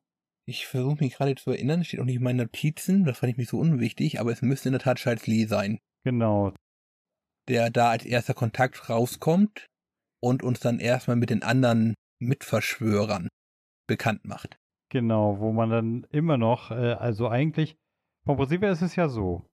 Ich 0.46 0.68
versuche 0.68 1.04
mich 1.04 1.16
gerade 1.16 1.36
zu 1.36 1.52
erinnern, 1.52 1.84
steht 1.84 2.00
auch 2.00 2.06
nicht 2.06 2.16
in 2.16 2.24
meinen 2.24 2.38
Notizen, 2.38 3.06
das 3.06 3.20
fand 3.20 3.32
ich 3.32 3.38
mich 3.38 3.50
so 3.50 3.60
unwichtig, 3.60 4.20
aber 4.20 4.32
es 4.32 4.42
müsste 4.42 4.70
in 4.70 4.74
der 4.74 4.82
Tat 4.82 4.98
Charles 4.98 5.28
Lee 5.28 5.46
sein. 5.46 5.80
Genau. 6.04 6.54
Der 7.48 7.70
da 7.70 7.92
als 7.92 8.06
erster 8.06 8.34
Kontakt 8.34 8.90
rauskommt 8.90 9.68
und 10.22 10.44
uns 10.44 10.60
dann 10.60 10.80
erstmal 10.80 11.18
mit 11.18 11.30
den 11.30 11.44
anderen 11.44 11.96
Mitverschwörern 12.20 13.28
bekannt 13.88 14.26
macht. 14.26 14.58
Genau, 14.90 15.40
wo 15.40 15.52
man 15.52 15.70
dann 15.70 16.08
immer 16.12 16.38
noch, 16.38 16.72
äh, 16.72 16.94
also 16.94 17.28
eigentlich, 17.28 17.78
vom 18.26 18.38
Prinzip 18.38 18.62
her 18.62 18.72
ist 18.72 18.82
es 18.82 18.96
ja 18.96 19.08
so, 19.08 19.46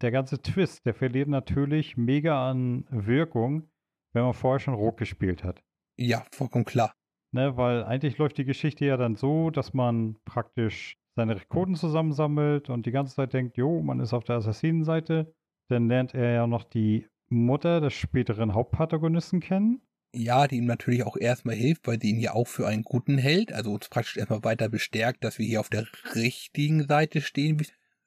der 0.00 0.10
ganze 0.10 0.40
Twist, 0.40 0.84
der 0.86 0.94
verliert 0.94 1.28
natürlich 1.28 1.96
mega 1.96 2.48
an 2.48 2.86
Wirkung, 2.90 3.68
wenn 4.16 4.24
man 4.24 4.34
vorher 4.34 4.60
schon 4.60 4.74
rot 4.74 4.96
gespielt 4.96 5.44
hat. 5.44 5.62
Ja, 5.98 6.24
vollkommen 6.32 6.64
klar. 6.64 6.94
Ne, 7.32 7.56
weil 7.58 7.84
eigentlich 7.84 8.16
läuft 8.16 8.38
die 8.38 8.46
Geschichte 8.46 8.86
ja 8.86 8.96
dann 8.96 9.14
so, 9.14 9.50
dass 9.50 9.74
man 9.74 10.16
praktisch 10.24 10.96
seine 11.16 11.36
Rekorden 11.36 11.74
zusammensammelt 11.74 12.70
und 12.70 12.86
die 12.86 12.92
ganze 12.92 13.14
Zeit 13.14 13.34
denkt, 13.34 13.58
jo, 13.58 13.82
man 13.82 14.00
ist 14.00 14.14
auf 14.14 14.24
der 14.24 14.36
Assassinenseite. 14.36 15.34
Dann 15.68 15.88
lernt 15.88 16.14
er 16.14 16.32
ja 16.32 16.46
noch 16.46 16.64
die 16.64 17.06
Mutter 17.28 17.80
des 17.80 17.92
späteren 17.92 18.54
Hauptprotagonisten 18.54 19.40
kennen. 19.40 19.82
Ja, 20.14 20.46
die 20.46 20.56
ihm 20.56 20.66
natürlich 20.66 21.04
auch 21.04 21.18
erstmal 21.18 21.56
hilft, 21.56 21.86
weil 21.86 22.00
sie 22.00 22.10
ihn 22.10 22.20
ja 22.20 22.32
auch 22.32 22.46
für 22.46 22.66
einen 22.66 22.84
guten 22.84 23.18
hält, 23.18 23.52
also 23.52 23.72
uns 23.72 23.90
praktisch 23.90 24.16
erstmal 24.16 24.44
weiter 24.44 24.70
bestärkt, 24.70 25.24
dass 25.24 25.38
wir 25.38 25.44
hier 25.44 25.60
auf 25.60 25.68
der 25.68 25.86
richtigen 26.14 26.86
Seite 26.86 27.20
stehen. 27.20 27.60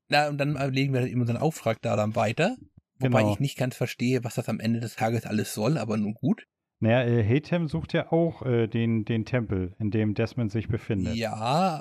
Na, 0.08 0.28
und 0.28 0.39
dann 0.39 0.56
legen 0.74 0.94
wir 0.94 1.06
eben 1.06 1.22
unseren 1.22 1.38
Auftrag 1.38 1.84
da 1.84 1.96
dann 1.96 2.16
weiter. 2.16 2.58
Wobei 3.00 3.22
genau. 3.22 3.34
ich 3.34 3.39
nicht 3.39 3.58
ganz 3.58 3.75
verstehe, 3.75 4.24
was 4.24 4.36
das 4.36 4.50
am 4.50 4.60
Ende 4.60 4.79
des 4.79 4.96
Tages 4.96 5.25
alles 5.25 5.53
soll, 5.53 5.77
aber 5.77 5.98
nun 5.98 6.13
gut. 6.13 6.48
Naja, 6.82 7.03
äh, 7.03 7.24
Hatem 7.24 7.68
sucht 7.68 7.94
ja 7.94 8.12
auch 8.12 8.46
äh, 8.46 8.68
den, 8.68 9.06
den 9.06 9.25
Tempel, 9.25 9.75
in 9.79 9.91
dem 9.91 10.13
Desmond 10.13 10.51
sich 10.51 10.68
befindet. 10.68 11.15
Ja, 11.15 11.34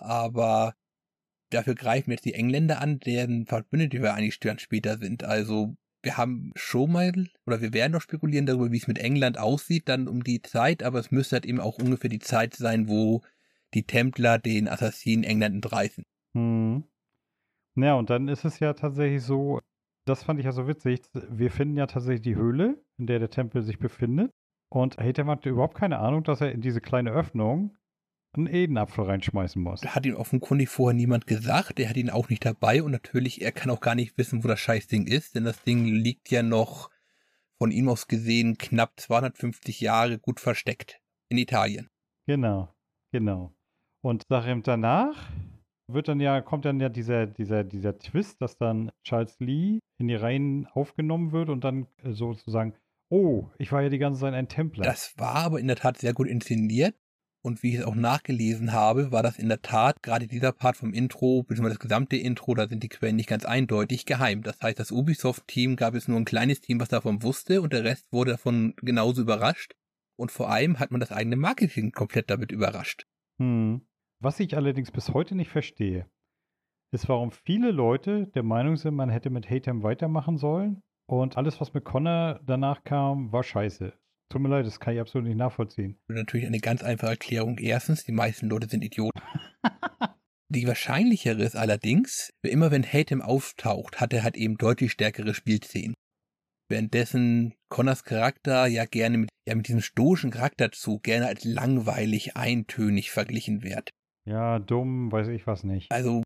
aber 0.02 0.74
dafür 1.50 1.74
greifen 1.74 2.10
jetzt 2.10 2.24
die 2.24 2.34
Engländer 2.34 2.80
an, 2.80 2.98
deren 2.98 3.46
Verbündete 3.46 4.02
wir 4.02 4.14
eigentlich 4.14 4.40
dann 4.40 4.58
später 4.58 4.98
sind. 4.98 5.24
Also 5.24 5.76
wir 6.02 6.16
haben 6.16 6.52
schon 6.56 6.92
mal, 6.92 7.12
oder 7.46 7.60
wir 7.60 7.72
werden 7.72 7.92
noch 7.92 8.00
spekulieren 8.00 8.46
darüber, 8.46 8.70
wie 8.70 8.78
es 8.78 8.88
mit 8.88 8.98
England 8.98 9.38
aussieht, 9.38 9.88
dann 9.88 10.08
um 10.08 10.22
die 10.22 10.42
Zeit, 10.42 10.82
aber 10.82 10.98
es 10.98 11.10
müsste 11.10 11.36
halt 11.36 11.46
eben 11.46 11.60
auch 11.60 11.78
ungefähr 11.78 12.10
die 12.10 12.20
Zeit 12.20 12.54
sein, 12.54 12.88
wo 12.88 13.22
die 13.74 13.84
Templer 13.84 14.38
den 14.38 14.68
Assassinen 14.68 15.24
England 15.24 15.56
entreißen. 15.56 16.04
Hm. 16.34 16.84
Ja, 17.76 17.94
und 17.94 18.10
dann 18.10 18.28
ist 18.28 18.44
es 18.44 18.58
ja 18.58 18.72
tatsächlich 18.72 19.22
so, 19.22 19.60
das 20.08 20.22
fand 20.22 20.38
ich 20.38 20.46
ja 20.46 20.52
so 20.52 20.66
witzig, 20.66 21.02
wir 21.12 21.50
finden 21.50 21.76
ja 21.76 21.86
tatsächlich 21.86 22.22
die 22.22 22.36
Höhle, 22.36 22.82
in 22.96 23.06
der 23.06 23.18
der 23.18 23.30
Tempel 23.30 23.62
sich 23.62 23.78
befindet. 23.78 24.32
Und 24.70 24.98
Hatem 24.98 25.28
hat 25.30 25.46
überhaupt 25.46 25.76
keine 25.76 25.98
Ahnung, 25.98 26.24
dass 26.24 26.40
er 26.40 26.52
in 26.52 26.60
diese 26.60 26.80
kleine 26.80 27.10
Öffnung 27.10 27.76
einen 28.34 28.46
Edenapfel 28.46 29.04
reinschmeißen 29.04 29.62
muss. 29.62 29.82
Hat 29.82 30.04
ihn 30.04 30.14
offenkundig 30.14 30.68
vorher 30.68 30.94
niemand 30.94 31.26
gesagt, 31.26 31.80
er 31.80 31.88
hat 31.88 31.96
ihn 31.96 32.10
auch 32.10 32.28
nicht 32.28 32.44
dabei 32.44 32.82
und 32.82 32.90
natürlich, 32.90 33.40
er 33.42 33.52
kann 33.52 33.70
auch 33.70 33.80
gar 33.80 33.94
nicht 33.94 34.18
wissen, 34.18 34.44
wo 34.44 34.48
das 34.48 34.60
Scheißding 34.60 35.06
ist, 35.06 35.34
denn 35.34 35.44
das 35.44 35.62
Ding 35.62 35.86
liegt 35.86 36.30
ja 36.30 36.42
noch 36.42 36.90
von 37.56 37.70
ihm 37.70 37.88
aus 37.88 38.06
gesehen 38.06 38.58
knapp 38.58 39.00
250 39.00 39.80
Jahre 39.80 40.18
gut 40.18 40.40
versteckt 40.40 41.00
in 41.28 41.38
Italien. 41.38 41.88
Genau, 42.26 42.74
genau. 43.10 43.54
Und 44.00 44.24
danach 44.28 45.30
wird 45.88 46.08
dann 46.08 46.20
ja, 46.20 46.40
kommt 46.40 46.64
dann 46.64 46.80
ja 46.80 46.88
dieser, 46.88 47.26
dieser, 47.26 47.64
dieser 47.64 47.98
Twist, 47.98 48.40
dass 48.40 48.56
dann 48.56 48.90
Charles 49.02 49.36
Lee 49.40 49.80
in 49.98 50.08
die 50.08 50.14
Reihen 50.14 50.66
aufgenommen 50.66 51.32
wird 51.32 51.48
und 51.48 51.64
dann 51.64 51.86
äh, 52.02 52.12
sozusagen, 52.12 52.74
oh, 53.10 53.46
ich 53.58 53.72
war 53.72 53.82
ja 53.82 53.88
die 53.88 53.98
ganze 53.98 54.20
Zeit 54.20 54.34
ein 54.34 54.48
Templer. 54.48 54.84
Das 54.84 55.14
war 55.16 55.36
aber 55.36 55.60
in 55.60 55.66
der 55.66 55.76
Tat 55.76 55.98
sehr 55.98 56.12
gut 56.12 56.28
inszeniert. 56.28 56.94
Und 57.40 57.62
wie 57.62 57.70
ich 57.70 57.76
es 57.76 57.84
auch 57.84 57.94
nachgelesen 57.94 58.72
habe, 58.72 59.12
war 59.12 59.22
das 59.22 59.38
in 59.38 59.48
der 59.48 59.62
Tat 59.62 60.02
gerade 60.02 60.26
dieser 60.26 60.52
Part 60.52 60.76
vom 60.76 60.92
Intro, 60.92 61.44
beziehungsweise 61.44 61.76
das 61.76 61.82
gesamte 61.82 62.16
Intro, 62.16 62.54
da 62.54 62.68
sind 62.68 62.82
die 62.82 62.88
Quellen 62.88 63.16
nicht 63.16 63.28
ganz 63.28 63.44
eindeutig 63.44 64.06
geheim. 64.06 64.42
Das 64.42 64.60
heißt, 64.60 64.78
das 64.78 64.90
Ubisoft-Team 64.90 65.76
gab 65.76 65.94
es 65.94 66.08
nur 66.08 66.18
ein 66.18 66.24
kleines 66.24 66.60
Team, 66.60 66.80
was 66.80 66.88
davon 66.88 67.22
wusste 67.22 67.62
und 67.62 67.72
der 67.72 67.84
Rest 67.84 68.12
wurde 68.12 68.32
davon 68.32 68.74
genauso 68.82 69.22
überrascht. 69.22 69.74
Und 70.16 70.32
vor 70.32 70.50
allem 70.50 70.80
hat 70.80 70.90
man 70.90 71.00
das 71.00 71.12
eigene 71.12 71.36
Marketing 71.36 71.92
komplett 71.92 72.28
damit 72.28 72.50
überrascht. 72.50 73.06
Hm. 73.38 73.82
Was 74.20 74.40
ich 74.40 74.56
allerdings 74.56 74.90
bis 74.90 75.10
heute 75.14 75.36
nicht 75.36 75.50
verstehe, 75.50 76.10
ist, 76.92 77.08
warum 77.08 77.30
viele 77.30 77.70
Leute 77.70 78.26
der 78.26 78.42
Meinung 78.42 78.76
sind, 78.76 78.94
man 78.94 79.10
hätte 79.10 79.30
mit 79.30 79.48
Hatem 79.48 79.84
weitermachen 79.84 80.38
sollen 80.38 80.82
Und 81.06 81.36
alles, 81.36 81.60
was 81.60 81.72
mit 81.72 81.84
Connor 81.84 82.40
danach 82.44 82.82
kam, 82.82 83.32
war 83.32 83.44
scheiße. 83.44 83.92
Tut 84.30 84.42
mir 84.42 84.48
leid, 84.48 84.66
das 84.66 84.80
kann 84.80 84.94
ich 84.94 85.00
absolut 85.00 85.28
nicht 85.28 85.38
nachvollziehen. 85.38 85.98
Natürlich 86.08 86.46
eine 86.46 86.58
ganz 86.58 86.82
einfache 86.82 87.12
Erklärung. 87.12 87.58
Erstens, 87.58 88.04
die 88.04 88.12
meisten 88.12 88.48
Leute 88.48 88.68
sind 88.68 88.84
Idioten. 88.84 89.22
die 90.52 90.66
wahrscheinlichere 90.66 91.42
ist 91.42 91.56
allerdings, 91.56 92.30
immer 92.42 92.70
wenn 92.70 92.84
Hatem 92.84 93.22
auftaucht, 93.22 94.00
hat 94.00 94.12
er 94.12 94.24
halt 94.24 94.36
eben 94.36 94.58
deutlich 94.58 94.92
stärkere 94.92 95.32
Spielszenen. 95.32 95.94
Währenddessen 96.68 97.54
Connors 97.70 98.04
Charakter 98.04 98.66
ja 98.66 98.84
gerne 98.84 99.16
mit, 99.16 99.30
ja, 99.48 99.54
mit 99.54 99.68
diesem 99.68 99.80
stoischen 99.80 100.30
Charakterzug 100.30 101.04
gerne 101.04 101.28
als 101.28 101.44
langweilig, 101.44 102.36
eintönig 102.36 103.10
verglichen 103.10 103.62
wird. 103.62 103.92
Ja, 104.28 104.58
dumm, 104.58 105.10
weiß 105.10 105.28
ich 105.28 105.46
was 105.46 105.64
nicht. 105.64 105.90
Also, 105.90 106.22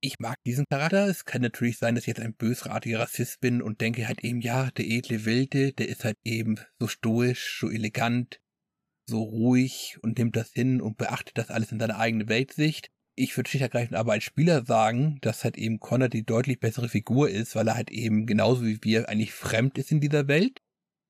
ich 0.00 0.20
mag 0.20 0.36
diesen 0.46 0.66
Charakter. 0.70 1.08
Es 1.08 1.24
kann 1.24 1.42
natürlich 1.42 1.78
sein, 1.78 1.96
dass 1.96 2.04
ich 2.04 2.08
jetzt 2.08 2.20
ein 2.20 2.34
bösartiger 2.34 3.00
Rassist 3.00 3.40
bin 3.40 3.60
und 3.60 3.80
denke 3.80 4.06
halt 4.06 4.22
eben, 4.22 4.40
ja, 4.40 4.70
der 4.70 4.86
edle 4.86 5.24
Wilde, 5.24 5.72
der 5.72 5.88
ist 5.88 6.04
halt 6.04 6.16
eben 6.22 6.60
so 6.78 6.86
stoisch, 6.86 7.58
so 7.58 7.68
elegant, 7.68 8.38
so 9.08 9.22
ruhig 9.22 9.98
und 10.02 10.18
nimmt 10.18 10.36
das 10.36 10.52
hin 10.52 10.80
und 10.80 10.96
beachtet 10.96 11.36
das 11.36 11.50
alles 11.50 11.72
in 11.72 11.80
seiner 11.80 11.98
eigenen 11.98 12.28
Weltsicht. 12.28 12.90
Ich 13.16 13.36
würde 13.36 13.50
schlicht 13.50 13.62
ergreifend 13.62 13.96
aber 13.96 14.12
als 14.12 14.24
Spieler 14.24 14.64
sagen, 14.64 15.18
dass 15.20 15.42
halt 15.42 15.56
eben 15.56 15.80
Connor 15.80 16.08
die 16.08 16.24
deutlich 16.24 16.60
bessere 16.60 16.88
Figur 16.88 17.30
ist, 17.30 17.56
weil 17.56 17.66
er 17.66 17.74
halt 17.74 17.90
eben 17.90 18.26
genauso 18.26 18.64
wie 18.64 18.78
wir 18.82 19.08
eigentlich 19.08 19.32
fremd 19.32 19.76
ist 19.78 19.90
in 19.90 20.00
dieser 20.00 20.28
Welt. 20.28 20.60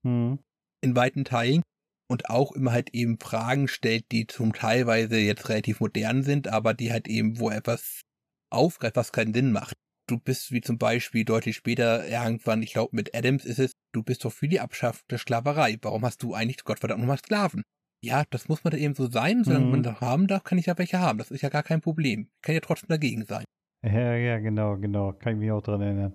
Hm. 0.07 0.39
In 0.83 0.97
weiten 0.97 1.25
Teilen. 1.25 1.63
Und 2.07 2.29
auch 2.29 2.53
immer 2.53 2.73
halt 2.73 2.91
eben 2.95 3.19
Fragen 3.19 3.67
stellt, 3.67 4.13
die 4.13 4.27
zum 4.27 4.53
teilweise 4.53 5.19
jetzt 5.19 5.49
relativ 5.49 5.81
modern 5.81 6.23
sind, 6.23 6.49
aber 6.49 6.75
die 6.75 6.93
halt 6.93 7.09
eben, 7.09 7.41
wo 7.41 7.51
etwas 7.51 8.03
aufgreift, 8.51 8.97
was 8.97 9.13
keinen 9.13 9.35
Sinn 9.35 9.53
macht. 9.53 9.75
Du 10.07 10.19
bist 10.19 10.53
wie 10.53 10.61
zum 10.61 10.77
Beispiel 10.77 11.25
deutlich 11.25 11.57
später 11.57 12.07
irgendwann, 12.07 12.63
ich 12.63 12.75
glaube 12.75 12.95
mit 12.95 13.17
Adams 13.17 13.47
ist 13.47 13.59
es, 13.59 13.73
du 13.93 14.03
bist 14.03 14.25
doch 14.25 14.33
für 14.33 14.49
die 14.49 14.61
Abschaffung 14.61 15.05
der 15.11 15.19
Sklaverei. 15.19 15.79
Warum 15.81 16.05
hast 16.05 16.23
du 16.23 16.35
eigentlich 16.35 16.63
Gottverdammt 16.63 17.01
nochmal 17.01 17.19
Sklaven? 17.19 17.63
Ja, 18.05 18.25
das 18.29 18.49
muss 18.49 18.63
man 18.65 18.73
da 18.73 18.77
eben 18.77 18.95
so 18.95 19.11
sein. 19.11 19.45
Solange 19.45 19.65
mhm. 19.65 19.71
man 19.71 19.83
das 19.83 20.01
haben 20.03 20.27
darf, 20.27 20.45
kann 20.45 20.59
ich 20.59 20.67
ja 20.67 20.77
welche 20.77 21.01
haben. 21.01 21.19
Das 21.19 21.31
ist 21.31 21.41
ja 21.41 21.49
gar 21.49 21.63
kein 21.63 21.81
Problem. 21.81 22.29
Ich 22.37 22.43
kann 22.43 22.55
ja 22.55 22.61
trotzdem 22.61 22.91
dagegen 22.91 23.25
sein. 23.25 23.45
Ja, 23.83 24.15
ja, 24.15 24.39
genau, 24.41 24.77
genau. 24.77 25.15
Kann 25.15 25.35
ich 25.35 25.39
mich 25.39 25.51
auch 25.51 25.63
dran 25.63 25.81
erinnern. 25.81 26.15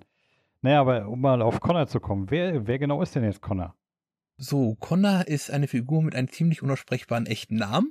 Naja, 0.62 0.82
aber 0.82 1.08
um 1.08 1.20
mal 1.20 1.42
auf 1.42 1.60
Connor 1.60 1.88
zu 1.88 1.98
kommen, 1.98 2.30
wer, 2.30 2.66
wer 2.66 2.78
genau 2.78 3.02
ist 3.02 3.16
denn 3.16 3.24
jetzt 3.24 3.40
Connor? 3.40 3.74
So, 4.42 4.74
Connor 4.76 5.28
ist 5.28 5.50
eine 5.50 5.68
Figur 5.68 6.02
mit 6.02 6.14
einem 6.14 6.28
ziemlich 6.28 6.62
unaussprechbaren 6.62 7.26
echten 7.26 7.56
Namen. 7.56 7.90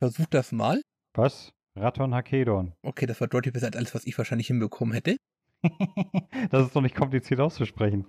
Versuch 0.00 0.26
das 0.26 0.52
mal. 0.52 0.82
Was? 1.14 1.54
Raton 1.74 2.14
Hakedon. 2.14 2.74
Okay, 2.82 3.06
das 3.06 3.22
war 3.22 3.28
deutlich 3.28 3.54
besser 3.54 3.68
als 3.68 3.76
alles, 3.76 3.94
was 3.94 4.04
ich 4.04 4.18
wahrscheinlich 4.18 4.48
hinbekommen 4.48 4.92
hätte. 4.92 5.16
das 6.50 6.66
ist 6.66 6.76
doch 6.76 6.82
nicht 6.82 6.94
kompliziert 6.94 7.40
auszusprechen. 7.40 8.06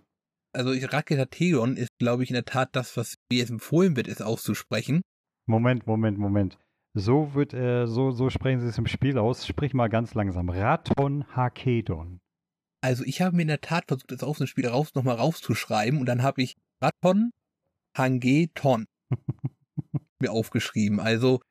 Also 0.52 0.72
Raketatedon 0.72 1.78
ist, 1.78 1.88
glaube 2.00 2.24
ich, 2.24 2.32
in 2.32 2.34
der 2.34 2.44
Tat 2.44 2.68
das, 2.74 2.98
was 2.98 3.16
mir 3.32 3.40
jetzt 3.40 3.50
empfohlen 3.50 3.96
wird, 3.96 4.10
ist 4.10 4.22
auszusprechen. 4.22 5.02
Moment, 5.48 5.88
Moment, 5.88 6.18
Moment. 6.18 6.60
So 6.94 7.34
wird 7.34 7.54
äh, 7.54 7.88
so, 7.88 8.12
so 8.12 8.30
sprechen 8.30 8.60
sie 8.60 8.68
es 8.68 8.78
im 8.78 8.88
Spiel 8.88 9.18
aus. 9.18 9.48
Sprich 9.48 9.74
mal 9.74 9.88
ganz 9.88 10.16
langsam. 10.16 10.50
Raton 10.50 11.26
Hakedon. 11.34 12.20
Also 12.82 13.06
ich 13.06 13.22
habe 13.22 13.38
mir 13.38 13.44
in 13.44 13.48
der 13.48 13.62
Tat 13.62 13.86
versucht, 13.88 14.12
das 14.12 14.22
aus 14.22 14.40
dem 14.40 14.48
Spiel 14.48 14.68
raus 14.68 14.94
nochmal 14.96 15.16
rauszuschreiben 15.16 16.02
und 16.02 16.08
dann 16.08 16.24
habe 16.24 16.42
ich 16.42 16.58
Raton 16.82 17.32
Hangeton 17.96 18.86
mir 20.20 20.32
aufgeschrieben. 20.32 21.00
Also 21.00 21.42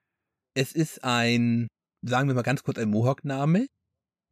es 0.54 0.72
ist 0.72 1.04
ein, 1.04 1.68
sagen 2.02 2.28
wir 2.28 2.34
mal 2.34 2.42
ganz 2.42 2.62
kurz 2.62 2.78
ein 2.78 2.90
Mohawk-Name. 2.90 3.66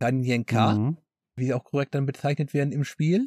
Tanyenka, 0.01 0.75
mhm. 0.75 0.99
wie 1.37 1.47
sie 1.47 1.55
auch 1.55 1.65
korrekt 1.65 1.95
dann 1.95 2.07
bezeichnet 2.07 2.55
werden 2.55 2.73
im 2.73 2.85
Spiel. 2.85 3.27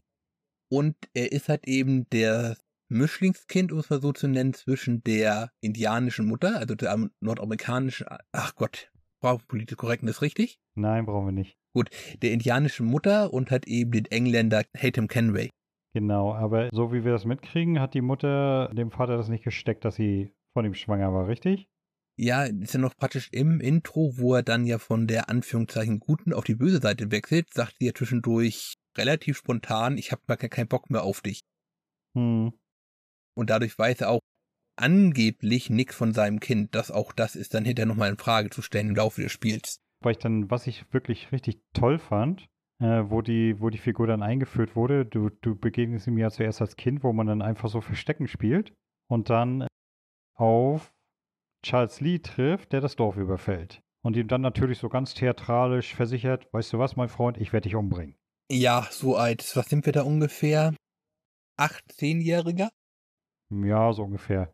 Und 0.72 0.96
er 1.14 1.32
ist 1.32 1.50
halt 1.50 1.68
eben 1.68 2.10
der 2.10 2.58
Mischlingskind, 2.90 3.72
um 3.72 3.80
es 3.80 3.90
mal 3.90 4.02
so 4.02 4.12
zu 4.12 4.28
nennen, 4.28 4.54
zwischen 4.54 5.04
der 5.04 5.52
indianischen 5.62 6.26
Mutter, 6.26 6.58
also 6.58 6.76
der 6.76 7.10
nordamerikanischen, 7.20 8.08
ach 8.32 8.56
Gott, 8.56 8.92
braucht 9.20 9.48
politisch 9.48 9.78
korrekt, 9.78 10.04
ist 10.04 10.22
richtig? 10.22 10.58
Nein, 10.76 11.06
brauchen 11.06 11.28
wir 11.28 11.32
nicht. 11.32 11.58
Gut, 11.74 11.90
der 12.22 12.32
indianischen 12.32 12.86
Mutter 12.86 13.34
und 13.34 13.52
halt 13.52 13.68
eben 13.68 13.92
den 13.92 14.06
Engländer 14.06 14.64
Hatem 14.76 15.08
Kenway. 15.08 15.50
Genau, 15.94 16.34
aber 16.34 16.70
so 16.72 16.92
wie 16.92 17.04
wir 17.04 17.12
das 17.12 17.26
mitkriegen, 17.26 17.80
hat 17.80 17.94
die 17.94 18.02
Mutter 18.02 18.70
dem 18.74 18.92
Vater 18.92 19.16
das 19.16 19.30
nicht 19.30 19.44
gesteckt, 19.44 19.86
dass 19.86 19.96
sie 19.96 20.34
von 20.54 20.66
ihm 20.66 20.74
schwanger 20.74 21.14
war, 21.14 21.28
richtig? 21.28 21.68
Ja, 22.16 22.44
ist 22.44 22.74
ja 22.74 22.80
noch 22.80 22.96
praktisch 22.96 23.30
im 23.32 23.60
Intro, 23.60 24.18
wo 24.18 24.36
er 24.36 24.44
dann 24.44 24.66
ja 24.66 24.78
von 24.78 25.08
der 25.08 25.30
Anführungszeichen 25.30 26.00
guten 26.00 26.34
auf 26.34 26.44
die 26.44 26.56
böse 26.56 26.80
Seite 26.80 27.12
wechselt, 27.12 27.52
sagt 27.54 27.78
sie 27.80 27.88
ja 27.88 27.94
zwischendurch, 27.94 28.76
relativ 28.98 29.38
spontan, 29.38 29.98
ich 29.98 30.12
habe 30.12 30.22
gar 30.28 30.38
keinen 30.38 30.68
Bock 30.68 30.90
mehr 30.90 31.04
auf 31.04 31.22
dich. 31.22 31.42
Hm. 32.16 32.54
Und 33.36 33.50
dadurch 33.50 33.78
weiß 33.78 34.02
er 34.02 34.10
auch 34.10 34.20
angeblich 34.76 35.70
nichts 35.70 35.96
von 35.96 36.14
seinem 36.14 36.40
Kind, 36.40 36.76
dass 36.76 36.92
auch 36.92 37.14
das 37.14 37.36
ist 37.36 37.54
dann 37.54 37.66
hinterher 37.66 37.88
nochmal 37.88 38.10
in 38.10 38.18
Frage 38.18 38.50
zu 38.50 38.62
stellen 38.62 38.90
im 38.90 38.96
Laufe 38.96 39.22
des 39.22 39.32
Spiels. 39.32 39.80
Weil 40.02 40.14
ich 40.14 40.20
dann, 40.20 40.50
was 40.50 40.68
ich 40.68 40.92
wirklich 40.94 41.32
richtig 41.32 41.62
toll 41.74 41.98
fand, 41.98 42.48
äh, 42.84 43.10
wo, 43.10 43.22
die, 43.22 43.60
wo 43.62 43.70
die 43.70 43.78
Figur 43.78 44.08
dann 44.08 44.22
eingeführt 44.22 44.76
wurde, 44.76 45.06
du, 45.06 45.30
du 45.30 45.56
begegnest 45.56 46.08
ihm 46.08 46.18
ja 46.18 46.30
zuerst 46.30 46.62
als 46.62 46.76
Kind, 46.76 47.04
wo 47.04 47.14
man 47.14 47.28
dann 47.28 47.42
einfach 47.42 47.70
so 47.70 47.80
Verstecken 47.80 48.28
spielt 48.28 48.74
und 49.08 49.30
dann 49.30 49.68
auf 50.36 50.94
Charles 51.64 52.02
Lee 52.02 52.20
trifft, 52.20 52.74
der 52.74 52.82
das 52.82 52.98
Dorf 52.98 53.16
überfällt. 53.16 53.82
Und 54.04 54.18
ihm 54.18 54.28
dann 54.28 54.42
natürlich 54.42 54.80
so 54.80 54.90
ganz 54.90 55.14
theatralisch 55.14 55.96
versichert, 55.96 56.52
weißt 56.52 56.74
du 56.74 56.80
was, 56.80 56.98
mein 56.98 57.08
Freund, 57.08 57.38
ich 57.38 57.54
werde 57.54 57.70
dich 57.70 57.76
umbringen. 57.76 58.18
Ja, 58.52 58.86
so 58.92 59.16
alt. 59.16 59.50
Was 59.56 59.68
sind 59.68 59.86
wir 59.86 59.94
da 59.94 60.02
ungefähr? 60.02 60.76
Acht, 61.58 61.90
zehnjähriger? 61.90 62.70
Ja, 63.50 63.94
so 63.94 64.04
ungefähr. 64.04 64.54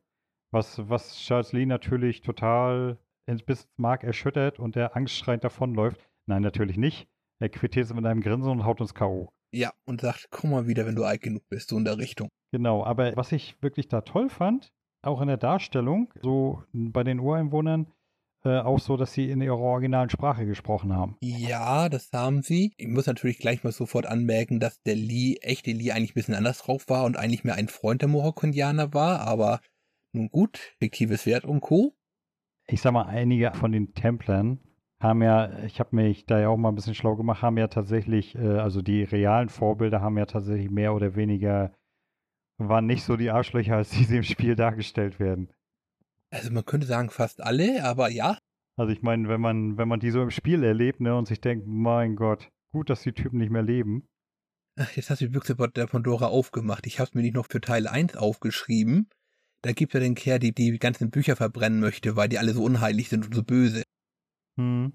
Was, 0.51 0.87
was 0.87 1.17
Charles 1.17 1.51
Lee 1.51 1.65
natürlich 1.65 2.21
total 2.21 2.99
ins 3.25 3.41
bis 3.41 3.67
Mark 3.77 4.03
erschüttert 4.03 4.59
und 4.59 4.75
der 4.75 4.95
angstschreiend 4.95 5.43
davonläuft. 5.43 6.07
Nein, 6.27 6.43
natürlich 6.43 6.77
nicht. 6.77 7.07
Er 7.39 7.49
quittiert 7.49 7.85
es 7.85 7.93
mit 7.93 8.05
einem 8.05 8.21
Grinsen 8.21 8.51
und 8.51 8.65
haut 8.65 8.81
uns 8.81 8.93
K.O. 8.93 9.29
Ja, 9.51 9.73
und 9.85 10.01
sagt, 10.01 10.27
komm 10.29 10.51
mal 10.51 10.67
wieder, 10.67 10.85
wenn 10.85 10.95
du 10.95 11.05
alt 11.05 11.21
genug 11.21 11.43
bist, 11.49 11.69
so 11.69 11.77
in 11.77 11.85
der 11.85 11.97
Richtung. 11.97 12.29
Genau, 12.51 12.83
aber 12.83 13.15
was 13.15 13.31
ich 13.31 13.55
wirklich 13.61 13.87
da 13.87 14.01
toll 14.01 14.29
fand, 14.29 14.71
auch 15.01 15.21
in 15.21 15.27
der 15.27 15.37
Darstellung, 15.37 16.13
so 16.21 16.63
bei 16.73 17.03
den 17.03 17.19
Ureinwohnern, 17.19 17.87
äh, 18.43 18.59
auch 18.59 18.79
so, 18.79 18.95
dass 18.95 19.13
sie 19.13 19.29
in 19.29 19.41
ihrer 19.41 19.57
originalen 19.57 20.09
Sprache 20.09 20.45
gesprochen 20.45 20.93
haben. 20.93 21.17
Ja, 21.21 21.89
das 21.89 22.09
haben 22.13 22.41
sie. 22.41 22.73
Ich 22.77 22.87
muss 22.87 23.05
natürlich 23.05 23.39
gleich 23.39 23.63
mal 23.63 23.71
sofort 23.71 24.05
anmerken, 24.05 24.59
dass 24.59 24.81
der 24.83 24.95
Lee, 24.95 25.37
echte 25.41 25.71
Lee, 25.71 25.91
eigentlich 25.91 26.11
ein 26.11 26.15
bisschen 26.15 26.35
anders 26.35 26.59
drauf 26.59 26.85
war 26.87 27.05
und 27.05 27.17
eigentlich 27.17 27.43
mehr 27.43 27.55
ein 27.55 27.67
Freund 27.67 28.01
der 28.01 28.09
Mohawk-Indianer 28.09 28.93
war, 28.93 29.21
aber 29.21 29.59
nun 30.13 30.29
gut, 30.29 30.73
fiktives 30.79 31.25
Wert 31.25 31.45
und 31.45 31.61
Co. 31.61 31.95
Ich 32.67 32.81
sag 32.81 32.93
mal, 32.93 33.07
einige 33.07 33.51
von 33.53 33.71
den 33.71 33.93
Templern 33.93 34.59
haben 34.99 35.21
ja, 35.21 35.63
ich 35.63 35.79
habe 35.79 35.95
mich 35.95 36.25
da 36.25 36.39
ja 36.39 36.49
auch 36.49 36.57
mal 36.57 36.69
ein 36.69 36.75
bisschen 36.75 36.95
schlau 36.95 37.15
gemacht, 37.15 37.41
haben 37.41 37.57
ja 37.57 37.67
tatsächlich, 37.67 38.35
äh, 38.35 38.59
also 38.59 38.81
die 38.81 39.03
realen 39.03 39.49
Vorbilder 39.49 40.01
haben 40.01 40.17
ja 40.17 40.25
tatsächlich 40.25 40.69
mehr 40.69 40.93
oder 40.93 41.15
weniger, 41.15 41.73
waren 42.57 42.85
nicht 42.85 43.03
so 43.03 43.15
die 43.15 43.29
Arschlöcher, 43.29 43.77
als 43.77 43.91
die 43.91 44.03
sie 44.03 44.17
im 44.17 44.23
Spiel 44.23 44.55
dargestellt 44.55 45.19
werden. 45.19 45.49
Also 46.31 46.51
man 46.51 46.65
könnte 46.65 46.85
sagen 46.85 47.09
fast 47.09 47.41
alle, 47.41 47.83
aber 47.83 48.09
ja. 48.09 48.37
Also 48.77 48.91
ich 48.91 49.01
meine, 49.01 49.27
wenn 49.29 49.41
man, 49.41 49.77
wenn 49.77 49.87
man 49.87 49.99
die 49.99 50.11
so 50.11 50.21
im 50.21 50.31
Spiel 50.31 50.63
erlebt, 50.63 50.99
ne, 50.99 51.15
und 51.15 51.27
sich 51.27 51.41
denkt, 51.41 51.65
mein 51.65 52.15
Gott, 52.15 52.49
gut, 52.71 52.89
dass 52.89 53.01
die 53.01 53.13
Typen 53.13 53.39
nicht 53.39 53.51
mehr 53.51 53.63
leben. 53.63 54.07
Ach, 54.77 54.91
jetzt 54.91 55.09
hast 55.09 55.21
du 55.21 55.25
die 55.25 55.31
Büchse 55.31 55.55
der 55.55 55.87
Pandora 55.87 56.27
aufgemacht. 56.27 56.87
Ich 56.87 56.99
habe 56.99 57.11
mir 57.13 57.21
nicht 57.21 57.35
noch 57.35 57.47
für 57.49 57.59
Teil 57.59 57.87
1 57.87 58.15
aufgeschrieben. 58.15 59.09
Da 59.61 59.73
gibt 59.73 59.93
ja 59.93 59.99
den 59.99 60.15
Kerl, 60.15 60.39
die 60.39 60.53
die 60.53 60.77
ganzen 60.79 61.09
Bücher 61.09 61.35
verbrennen 61.35 61.81
möchte, 61.81 62.15
weil 62.15 62.29
die 62.29 62.37
alle 62.37 62.53
so 62.53 62.63
unheilig 62.63 63.09
sind 63.09 63.25
und 63.25 63.35
so 63.35 63.43
böse. 63.43 63.83
Hm. 64.59 64.93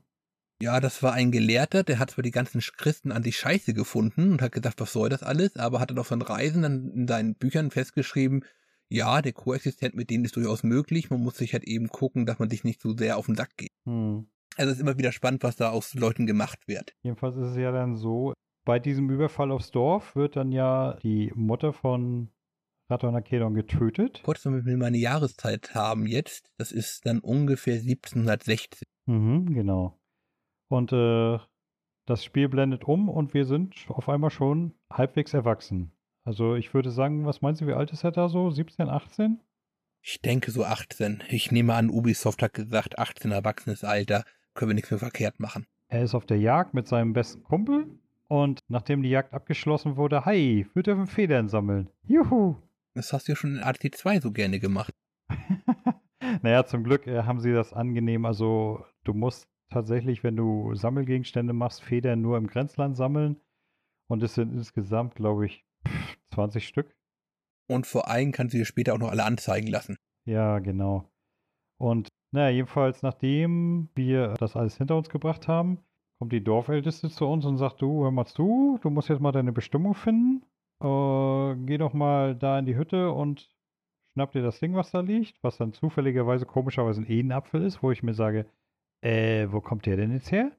Ja, 0.63 0.79
das 0.79 1.03
war 1.03 1.13
ein 1.13 1.33
Gelehrter, 1.33 1.83
der 1.83 1.99
hat 1.99 2.11
zwar 2.11 2.23
die 2.23 2.31
ganzen 2.31 2.61
Christen 2.61 3.11
an 3.11 3.25
sich 3.25 3.37
scheiße 3.37 3.75
gefunden 3.75 4.33
und 4.33 4.43
hat 4.43 4.53
gedacht, 4.53 4.81
was 4.81 4.93
soll 4.93 5.09
das 5.09 5.23
alles, 5.23 5.57
aber 5.57 5.81
hat 5.81 5.91
dann 5.91 5.99
auf 5.99 6.09
seinen 6.09 6.23
Reisen 6.23 6.63
dann 6.63 6.91
in 6.91 7.09
seinen 7.09 7.35
Büchern 7.35 7.71
festgeschrieben, 7.71 8.45
ja, 8.89 9.21
der 9.23 9.33
Koexistent 9.33 9.97
mit 9.97 10.11
denen 10.11 10.25
ist 10.25 10.37
durchaus 10.37 10.63
möglich. 10.63 11.11
Man 11.11 11.21
muss 11.21 11.37
sich 11.39 11.55
halt 11.55 11.65
eben 11.65 11.89
gucken, 11.89 12.27
dass 12.27 12.39
man 12.39 12.51
sich 12.51 12.63
nicht 12.63 12.81
zu 12.81 12.97
sehr 12.97 13.17
auf 13.17 13.27
den 13.27 13.35
Sack 13.35 13.57
geht. 13.57 13.73
Hm. 13.85 14.29
Also 14.57 14.71
es 14.71 14.77
ist 14.77 14.83
immer 14.83 14.99
wieder 14.99 15.11
spannend, 15.11 15.43
was 15.43 15.57
da 15.57 15.71
aus 15.71 15.95
Leuten 15.95 16.27
gemacht 16.27 16.69
wird. 16.69 16.95
Jedenfalls 17.03 17.37
ist 17.37 17.51
es 17.51 17.57
ja 17.57 17.73
dann 17.73 17.97
so, 17.97 18.35
bei 18.65 18.79
diesem 18.79 19.11
Überfall 19.11 19.51
aufs 19.51 19.71
Dorf 19.71 20.15
wird 20.15 20.37
dann 20.37 20.53
ja 20.53 20.99
die 21.03 21.33
Mutter 21.35 21.73
von 21.73 22.29
Raton 22.91 23.17
Akedon 23.17 23.55
getötet. 23.55 24.21
Kurz, 24.25 24.43
damit 24.43 24.67
wir 24.67 24.77
mal 24.77 24.87
eine 24.87 24.99
Jahreszeit 24.99 25.75
haben 25.75 26.07
jetzt, 26.07 26.51
das 26.59 26.71
ist 26.71 27.07
dann 27.07 27.21
ungefähr 27.21 27.75
1716. 27.75 28.87
Mhm, 29.07 29.55
genau. 29.55 29.99
Und 30.69 30.93
äh, 30.93 31.39
das 32.07 32.25
Spiel 32.25 32.49
blendet 32.49 32.85
um 32.85 33.09
und 33.09 33.33
wir 33.33 33.47
sind 33.47 33.75
auf 33.89 34.09
einmal 34.09 34.31
schon 34.31 34.75
halbwegs 34.91 35.33
erwachsen. 35.33 35.93
Also 36.25 36.55
ich 36.55 36.75
würde 36.75 36.91
sagen, 36.91 37.25
was 37.27 37.43
meinst 37.43 37.61
du, 37.61 37.67
wie 37.67 37.73
alt 37.73 37.93
ist 37.93 38.05
er 38.05 38.13
da 38.13 38.29
so? 38.29 38.51
17, 38.51 38.89
18? 38.89 39.41
Ich 40.03 40.21
denke 40.21 40.51
so 40.51 40.65
18. 40.65 41.23
Ich 41.29 41.51
nehme 41.51 41.75
an, 41.75 41.89
Ubisoft 41.89 42.43
hat 42.43 42.53
gesagt, 42.53 42.99
18 42.99 43.31
erwachsenes 43.31 43.85
Alter, 43.85 44.25
können 44.53 44.71
wir 44.71 44.75
nichts 44.75 44.91
mehr 44.91 45.01
verkehrt 45.01 45.41
machen. 45.41 45.67
Er 45.89 46.03
ist 46.03 46.15
auf 46.15 46.27
der 46.27 46.39
Jagd 46.39 46.75
mit 46.75 46.87
seinem 46.87 47.13
besten 47.13 47.43
Kumpel 47.45 47.87
Und 48.29 48.61
nachdem 48.69 49.03
die 49.03 49.11
Jagd 49.11 49.33
abgeschlossen 49.33 49.97
wurde, 49.97 50.25
hi, 50.25 50.67
wir 50.75 50.83
dürfen 50.83 51.07
Federn 51.07 51.49
sammeln. 51.49 51.89
Juhu! 52.07 52.57
Das 52.95 53.13
hast 53.13 53.27
du 53.27 53.33
ja 53.33 53.37
schon 53.37 53.57
in 53.57 53.63
AT2 53.63 54.23
so 54.23 54.33
gerne 54.33 54.61
gemacht. 54.61 54.95
naja, 56.43 56.65
zum 56.65 56.85
Glück 56.85 57.07
äh, 57.07 57.25
haben 57.25 57.41
sie 57.41 57.53
das 57.53 57.73
angenehm. 57.73 58.25
Also 58.25 58.85
du 59.03 59.15
musst 59.15 59.49
tatsächlich, 59.71 60.23
wenn 60.23 60.37
du 60.37 60.75
Sammelgegenstände 60.75 61.53
machst, 61.53 61.83
Federn 61.83 62.23
nur 62.23 62.39
im 62.39 62.47
Grenzland 62.47 62.97
sammeln. 62.97 63.41
Und 64.09 64.23
es 64.23 64.35
sind 64.35 64.53
insgesamt, 64.53 65.17
glaube 65.17 65.47
ich, 65.47 65.65
20 66.35 66.69
Stück. 66.69 66.97
Und 67.69 67.87
vor 67.87 68.09
allem 68.09 68.33
kannst 68.33 68.55
du 68.55 68.59
dir 68.59 68.65
später 68.65 68.95
auch 68.95 68.99
noch 68.99 69.11
alle 69.11 69.25
anzeigen 69.25 69.69
lassen. 69.69 69.97
Ja, 70.27 70.59
genau. 70.59 71.11
Und 71.79 72.09
naja, 72.33 72.51
jedenfalls, 72.51 73.03
nachdem 73.03 73.89
wir 73.95 74.35
das 74.35 74.57
alles 74.57 74.77
hinter 74.77 74.97
uns 74.97 75.09
gebracht 75.09 75.49
haben, 75.49 75.79
kommt 76.19 76.33
die 76.33 76.45
Dorfälteste 76.45 77.09
zu 77.09 77.27
uns 77.27 77.45
und 77.45 77.57
sagt, 77.57 77.81
du, 77.83 78.05
hör 78.05 78.11
mal 78.11 78.27
zu, 78.27 78.79
du 78.83 78.91
musst 78.91 79.09
jetzt 79.09 79.21
mal 79.21 79.33
deine 79.33 79.53
Bestimmung 79.53 79.95
finden. 79.95 80.45
Äh, 80.81 81.55
geh 81.67 81.79
doch 81.79 81.93
mal 81.93 82.35
da 82.35 82.59
in 82.59 82.67
die 82.67 82.77
Hütte 82.77 83.11
und 83.11 83.49
schnapp 84.13 84.33
dir 84.33 84.43
das 84.43 84.61
Ding, 84.61 84.75
was 84.75 84.91
da 84.91 85.01
liegt, 85.01 85.43
was 85.43 85.57
dann 85.57 85.73
zufälligerweise 85.73 86.47
komischerweise 86.47 87.03
ein 87.03 87.11
Edenapfel 87.11 87.63
ist, 87.63 87.83
wo 87.83 87.91
ich 87.91 88.03
mir 88.03 88.15
sage, 88.15 88.47
äh, 89.03 89.49
wo 89.51 89.61
kommt 89.61 89.87
der 89.87 89.97
denn 89.97 90.13
jetzt 90.13 90.33
her? 90.33 90.53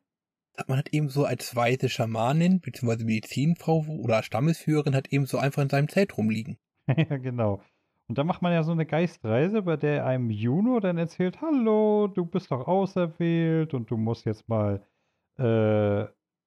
Man 0.68 0.78
hat 0.78 0.94
eben 0.94 1.10
so 1.10 1.26
als 1.26 1.56
weiße 1.56 1.90
Schamanin 1.90 2.62
bzw. 2.62 3.04
Medizinfrau 3.04 3.86
oder 4.02 4.24
Stammesführerin 4.24 4.96
hat 4.96 5.12
eben 5.12 5.26
so 5.26 5.38
einfach 5.38 5.62
in 5.62 5.70
seinem 5.70 5.90
Zelt 5.90 6.18
rumliegen. 6.18 6.58
ja, 6.88 7.18
genau. 7.18 7.62
Und 8.08 8.18
da 8.18 8.24
macht 8.24 8.42
man 8.42 8.54
ja 8.54 8.64
so 8.64 8.72
eine 8.72 8.86
Geistreise, 8.86 9.64
bei 9.64 9.78
der 9.78 10.06
einem 10.06 10.30
Juno 10.30 10.80
dann 10.80 10.98
erzählt, 10.98 11.42
hallo, 11.42 12.08
du 12.08 12.26
bist 12.26 12.52
doch 12.52 12.68
auserwählt 12.68 13.74
und 13.74 13.90
du 13.90 13.98
musst 13.98 14.26
jetzt 14.26 14.48
mal 14.48 14.86
äh, 15.38 16.06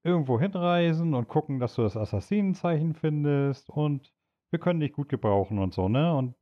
irgendwo 0.09 0.41
hinreisen 0.41 1.15
und 1.15 1.29
gucken, 1.29 1.61
dass 1.61 1.75
du 1.75 1.83
das 1.83 1.97
Assassinenzeichen 1.97 2.95
findest 2.95 3.71
und 3.71 4.13
wir 4.51 4.59
können 4.59 4.81
dich 4.81 4.93
gut 4.93 5.09
gebrauchen 5.09 5.59
und 5.59 5.75
so, 5.75 5.89
ne? 5.89 6.15
Und 6.15 6.35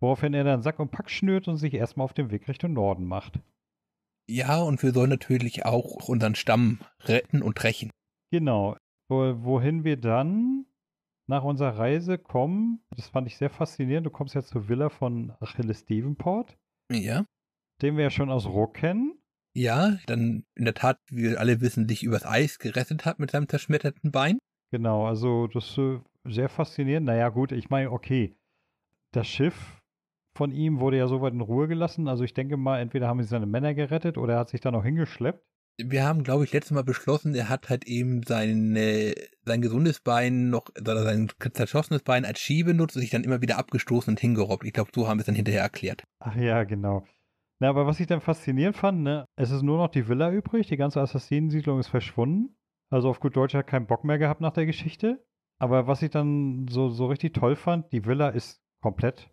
woraufhin 0.00 0.34
er 0.34 0.44
dann 0.44 0.62
Sack 0.62 0.78
und 0.78 0.90
Pack 0.90 1.10
schnürt 1.10 1.48
und 1.48 1.56
sich 1.56 1.74
erstmal 1.74 2.04
auf 2.04 2.14
den 2.14 2.30
Weg 2.30 2.48
Richtung 2.48 2.72
Norden 2.72 3.04
macht. 3.04 3.40
Ja, 4.28 4.60
und 4.60 4.82
wir 4.82 4.92
sollen 4.92 5.10
natürlich 5.10 5.66
auch 5.66 6.08
unseren 6.08 6.34
Stamm 6.34 6.78
retten 7.00 7.42
und 7.42 7.62
rächen. 7.64 7.90
Genau. 8.30 8.76
Wo, 9.08 9.44
wohin 9.44 9.84
wir 9.84 9.96
dann 9.96 10.66
nach 11.26 11.44
unserer 11.44 11.78
Reise 11.78 12.18
kommen, 12.18 12.84
das 12.90 13.08
fand 13.08 13.26
ich 13.26 13.36
sehr 13.36 13.50
faszinierend. 13.50 14.06
Du 14.06 14.10
kommst 14.10 14.34
ja 14.34 14.42
zur 14.42 14.68
Villa 14.68 14.88
von 14.88 15.32
Achilles 15.40 15.84
Davenport. 15.84 16.56
Ja. 16.90 17.24
Den 17.80 17.96
wir 17.96 18.04
ja 18.04 18.10
schon 18.10 18.30
aus 18.30 18.46
Ruck 18.46 18.74
kennen. 18.74 19.21
Ja, 19.54 19.98
dann 20.06 20.44
in 20.54 20.64
der 20.64 20.74
Tat, 20.74 20.98
wie 21.10 21.24
wir 21.24 21.40
alle 21.40 21.60
wissen, 21.60 21.88
sich 21.88 22.02
übers 22.02 22.24
Eis 22.24 22.58
gerettet 22.58 23.04
hat 23.04 23.18
mit 23.18 23.30
seinem 23.30 23.48
zerschmetterten 23.48 24.10
Bein. 24.10 24.38
Genau, 24.70 25.06
also 25.06 25.46
das 25.48 25.70
ist 25.70 25.78
äh, 25.78 25.98
sehr 26.24 26.48
faszinierend. 26.48 27.06
Naja, 27.06 27.28
gut, 27.28 27.52
ich 27.52 27.68
meine, 27.68 27.90
okay, 27.90 28.34
das 29.12 29.26
Schiff 29.26 29.82
von 30.34 30.50
ihm 30.50 30.80
wurde 30.80 30.96
ja 30.96 31.06
soweit 31.06 31.34
in 31.34 31.42
Ruhe 31.42 31.68
gelassen. 31.68 32.08
Also 32.08 32.24
ich 32.24 32.32
denke 32.32 32.56
mal, 32.56 32.80
entweder 32.80 33.08
haben 33.08 33.22
sie 33.22 33.28
seine 33.28 33.46
Männer 33.46 33.74
gerettet 33.74 34.16
oder 34.16 34.34
er 34.34 34.38
hat 34.40 34.48
sich 34.48 34.62
da 34.62 34.70
noch 34.70 34.84
hingeschleppt. 34.84 35.44
Wir 35.78 36.04
haben, 36.04 36.22
glaube 36.22 36.44
ich, 36.44 36.52
letztes 36.52 36.72
Mal 36.72 36.84
beschlossen, 36.84 37.34
er 37.34 37.48
hat 37.48 37.68
halt 37.70 37.86
eben 37.86 38.22
sein, 38.22 38.76
äh, 38.76 39.14
sein 39.44 39.62
gesundes 39.62 40.00
Bein 40.00 40.50
noch, 40.50 40.68
oder 40.78 41.02
sein 41.02 41.28
zerschossenes 41.52 42.02
Bein 42.02 42.24
als 42.24 42.40
Ski 42.40 42.62
benutzt 42.62 42.96
und 42.96 43.02
sich 43.02 43.10
dann 43.10 43.24
immer 43.24 43.40
wieder 43.40 43.58
abgestoßen 43.58 44.12
und 44.12 44.20
hingerobbt. 44.20 44.64
Ich 44.64 44.72
glaube, 44.72 44.90
so 44.94 45.08
haben 45.08 45.18
wir 45.18 45.22
es 45.22 45.26
dann 45.26 45.34
hinterher 45.34 45.62
erklärt. 45.62 46.04
Ach 46.20 46.36
ja, 46.36 46.64
genau. 46.64 47.04
Na, 47.62 47.68
aber 47.68 47.86
was 47.86 48.00
ich 48.00 48.08
dann 48.08 48.20
faszinierend 48.20 48.76
fand, 48.76 49.02
ne, 49.02 49.24
es 49.36 49.52
ist 49.52 49.62
nur 49.62 49.78
noch 49.78 49.86
die 49.86 50.08
Villa 50.08 50.32
übrig, 50.32 50.66
die 50.66 50.76
ganze 50.76 51.00
Assassinensiedlung 51.00 51.78
ist 51.78 51.86
verschwunden. 51.86 52.56
Also 52.90 53.08
auf 53.08 53.20
gut 53.20 53.36
Deutsch 53.36 53.54
hat 53.54 53.68
keinen 53.68 53.86
Bock 53.86 54.02
mehr 54.02 54.18
gehabt 54.18 54.40
nach 54.40 54.50
der 54.52 54.66
Geschichte. 54.66 55.24
Aber 55.60 55.86
was 55.86 56.02
ich 56.02 56.10
dann 56.10 56.66
so, 56.68 56.88
so 56.88 57.06
richtig 57.06 57.34
toll 57.34 57.54
fand, 57.54 57.92
die 57.92 58.04
Villa 58.04 58.30
ist 58.30 58.64
komplett, 58.82 59.30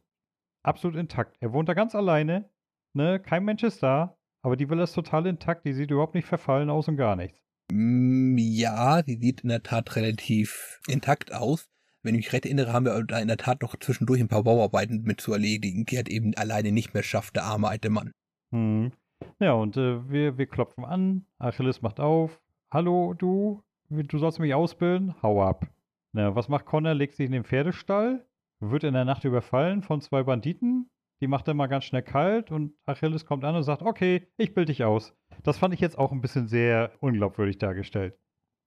absolut 0.63 0.95
intakt. 0.95 1.37
Er 1.39 1.53
wohnt 1.53 1.69
da 1.69 1.73
ganz 1.73 1.95
alleine, 1.95 2.51
ne, 2.93 3.19
kein 3.19 3.45
Mensch 3.45 3.63
ist 3.63 3.81
da, 3.81 4.15
aber 4.43 4.55
die 4.55 4.69
Villa 4.69 4.83
ist 4.83 4.93
total 4.93 5.25
intakt, 5.25 5.65
die 5.65 5.73
sieht 5.73 5.89
überhaupt 5.89 6.13
nicht 6.13 6.27
verfallen 6.27 6.69
aus 6.69 6.87
und 6.87 6.97
gar 6.97 7.15
nichts. 7.15 7.41
Mm, 7.71 8.37
ja, 8.37 9.01
die 9.01 9.15
sieht 9.15 9.41
in 9.41 9.49
der 9.49 9.63
Tat 9.63 9.95
relativ 9.95 10.79
intakt 10.87 11.33
aus 11.33 11.67
wenn 12.03 12.15
ich 12.15 12.25
mich 12.25 12.33
recht 12.33 12.45
erinnere, 12.45 12.73
haben 12.73 12.85
wir 12.85 13.03
da 13.03 13.19
in 13.19 13.27
der 13.27 13.37
Tat 13.37 13.61
noch 13.61 13.75
zwischendurch 13.77 14.21
ein 14.21 14.27
paar 14.27 14.43
Bauarbeiten 14.43 15.03
mit 15.03 15.21
zu 15.21 15.33
erledigen, 15.33 15.85
die 15.85 15.97
halt 15.97 16.09
eben 16.09 16.33
alleine 16.35 16.71
nicht 16.71 16.93
mehr 16.93 17.03
schafft, 17.03 17.35
der 17.35 17.43
arme 17.43 17.67
alte 17.67 17.89
Mann. 17.89 18.11
Hm. 18.51 18.91
Ja, 19.39 19.53
und 19.53 19.75
äh, 19.77 20.09
wir, 20.09 20.37
wir 20.37 20.47
klopfen 20.47 20.85
an, 20.85 21.25
Achilles 21.39 21.81
macht 21.81 21.99
auf. 21.99 22.39
Hallo, 22.71 23.13
du, 23.13 23.61
du 23.89 24.17
sollst 24.17 24.39
mich 24.39 24.53
ausbilden? 24.53 25.13
Hau 25.21 25.43
ab. 25.43 25.67
Na, 26.13 26.35
was 26.35 26.49
macht 26.49 26.65
Connor? 26.65 26.93
Legt 26.93 27.15
sich 27.15 27.25
in 27.25 27.33
den 27.33 27.43
Pferdestall, 27.43 28.25
wird 28.59 28.83
in 28.83 28.93
der 28.93 29.05
Nacht 29.05 29.25
überfallen 29.25 29.83
von 29.83 30.01
zwei 30.01 30.23
Banditen. 30.23 30.89
Die 31.21 31.27
macht 31.27 31.47
er 31.49 31.53
mal 31.53 31.67
ganz 31.67 31.83
schnell 31.83 32.01
kalt 32.01 32.49
und 32.49 32.73
Achilles 32.85 33.25
kommt 33.25 33.43
an 33.43 33.55
und 33.55 33.63
sagt, 33.63 33.81
okay, 33.81 34.27
ich 34.37 34.53
bilde 34.53 34.71
dich 34.71 34.85
aus. 34.85 35.13
Das 35.43 35.57
fand 35.57 35.73
ich 35.73 35.81
jetzt 35.81 35.97
auch 35.97 36.13
ein 36.13 36.21
bisschen 36.21 36.47
sehr 36.47 36.91
unglaubwürdig 37.01 37.57
dargestellt. 37.57 38.17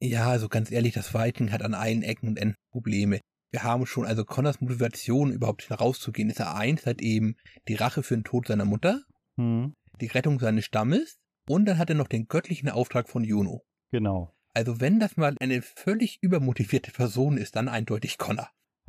Ja, 0.05 0.29
also 0.29 0.49
ganz 0.49 0.73
ehrlich, 0.73 0.95
das 0.95 1.15
Viking 1.15 1.53
hat 1.53 1.63
an 1.63 1.75
allen 1.75 2.03
Ecken 2.03 2.27
und 2.27 2.37
Enden 2.37 2.57
Probleme. 2.73 3.21
Wir 3.53 3.63
haben 3.63 3.87
schon, 3.87 4.05
also 4.05 4.25
Connors 4.25 4.61
Motivation, 4.61 5.31
überhaupt 5.31 5.71
herauszugehen, 5.71 6.29
ist 6.29 6.41
er 6.41 6.57
eins, 6.57 6.87
hat 6.87 7.01
eben 7.01 7.37
die 7.69 7.77
Rache 7.77 8.03
für 8.03 8.17
den 8.17 8.25
Tod 8.25 8.49
seiner 8.49 8.65
Mutter, 8.65 9.05
hm. 9.39 9.75
die 10.01 10.09
Rettung 10.09 10.41
seines 10.41 10.65
Stammes 10.65 11.21
und 11.49 11.67
dann 11.67 11.79
hat 11.79 11.89
er 11.89 11.95
noch 11.95 12.09
den 12.09 12.27
göttlichen 12.27 12.69
Auftrag 12.69 13.09
von 13.09 13.23
Juno. 13.23 13.63
Genau. 13.93 14.35
Also 14.55 14.81
wenn 14.81 14.99
das 14.99 15.17
mal 15.17 15.37
eine 15.39 15.63
völlig 15.63 16.19
übermotivierte 16.21 16.91
Person 16.91 17.37
ist, 17.37 17.55
dann 17.55 17.69
eindeutig 17.69 18.19
Connor. 18.19 18.51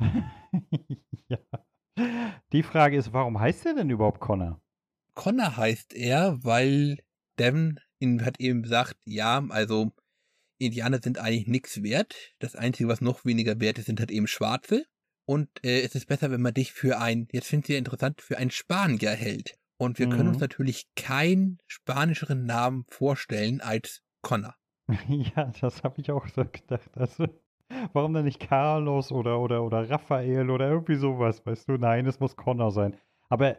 ja. 1.28 1.38
Die 2.52 2.64
Frage 2.64 2.96
ist, 2.96 3.12
warum 3.12 3.38
heißt 3.38 3.66
er 3.66 3.74
denn 3.74 3.88
überhaupt 3.88 4.18
Connor? 4.18 4.60
Connor 5.14 5.56
heißt 5.56 5.94
er, 5.94 6.42
weil 6.42 6.98
Devon 7.38 7.78
ihn 8.00 8.24
hat 8.24 8.40
eben 8.40 8.62
gesagt, 8.62 8.96
ja, 9.04 9.44
also 9.50 9.92
Indianer 10.66 11.00
sind 11.02 11.18
eigentlich 11.18 11.46
nichts 11.46 11.82
wert. 11.82 12.14
Das 12.38 12.56
Einzige, 12.56 12.88
was 12.88 13.00
noch 13.00 13.24
weniger 13.24 13.60
wert 13.60 13.78
ist, 13.78 13.86
sind 13.86 14.00
halt 14.00 14.10
eben 14.10 14.26
Schwarze. 14.26 14.84
Und 15.26 15.48
äh, 15.64 15.80
es 15.80 15.94
ist 15.94 16.06
besser, 16.06 16.30
wenn 16.30 16.42
man 16.42 16.54
dich 16.54 16.72
für 16.72 16.98
ein, 16.98 17.28
jetzt 17.32 17.48
finde 17.48 17.64
ich 17.64 17.68
ja 17.70 17.78
interessant, 17.78 18.20
für 18.20 18.38
ein 18.38 18.50
Spanier 18.50 19.10
hält. 19.10 19.54
Und 19.76 19.98
wir 19.98 20.06
mhm. 20.06 20.10
können 20.10 20.28
uns 20.28 20.38
mhm. 20.38 20.42
natürlich 20.42 20.86
keinen 20.94 21.58
spanischeren 21.66 22.44
Namen 22.44 22.84
vorstellen 22.88 23.60
als 23.60 24.02
Connor. 24.22 24.54
Ja, 25.08 25.50
das 25.60 25.82
habe 25.82 26.00
ich 26.00 26.10
auch 26.10 26.26
so 26.28 26.44
gedacht. 26.44 26.90
Also, 26.94 27.26
warum 27.92 28.12
denn 28.12 28.24
nicht 28.24 28.40
Carlos 28.40 29.12
oder, 29.12 29.40
oder, 29.40 29.64
oder 29.64 29.88
Raphael 29.88 30.50
oder 30.50 30.68
irgendwie 30.68 30.96
sowas, 30.96 31.44
weißt 31.44 31.68
du? 31.68 31.72
Nein, 31.78 32.06
es 32.06 32.20
muss 32.20 32.36
Connor 32.36 32.70
sein. 32.70 32.96
Aber 33.28 33.56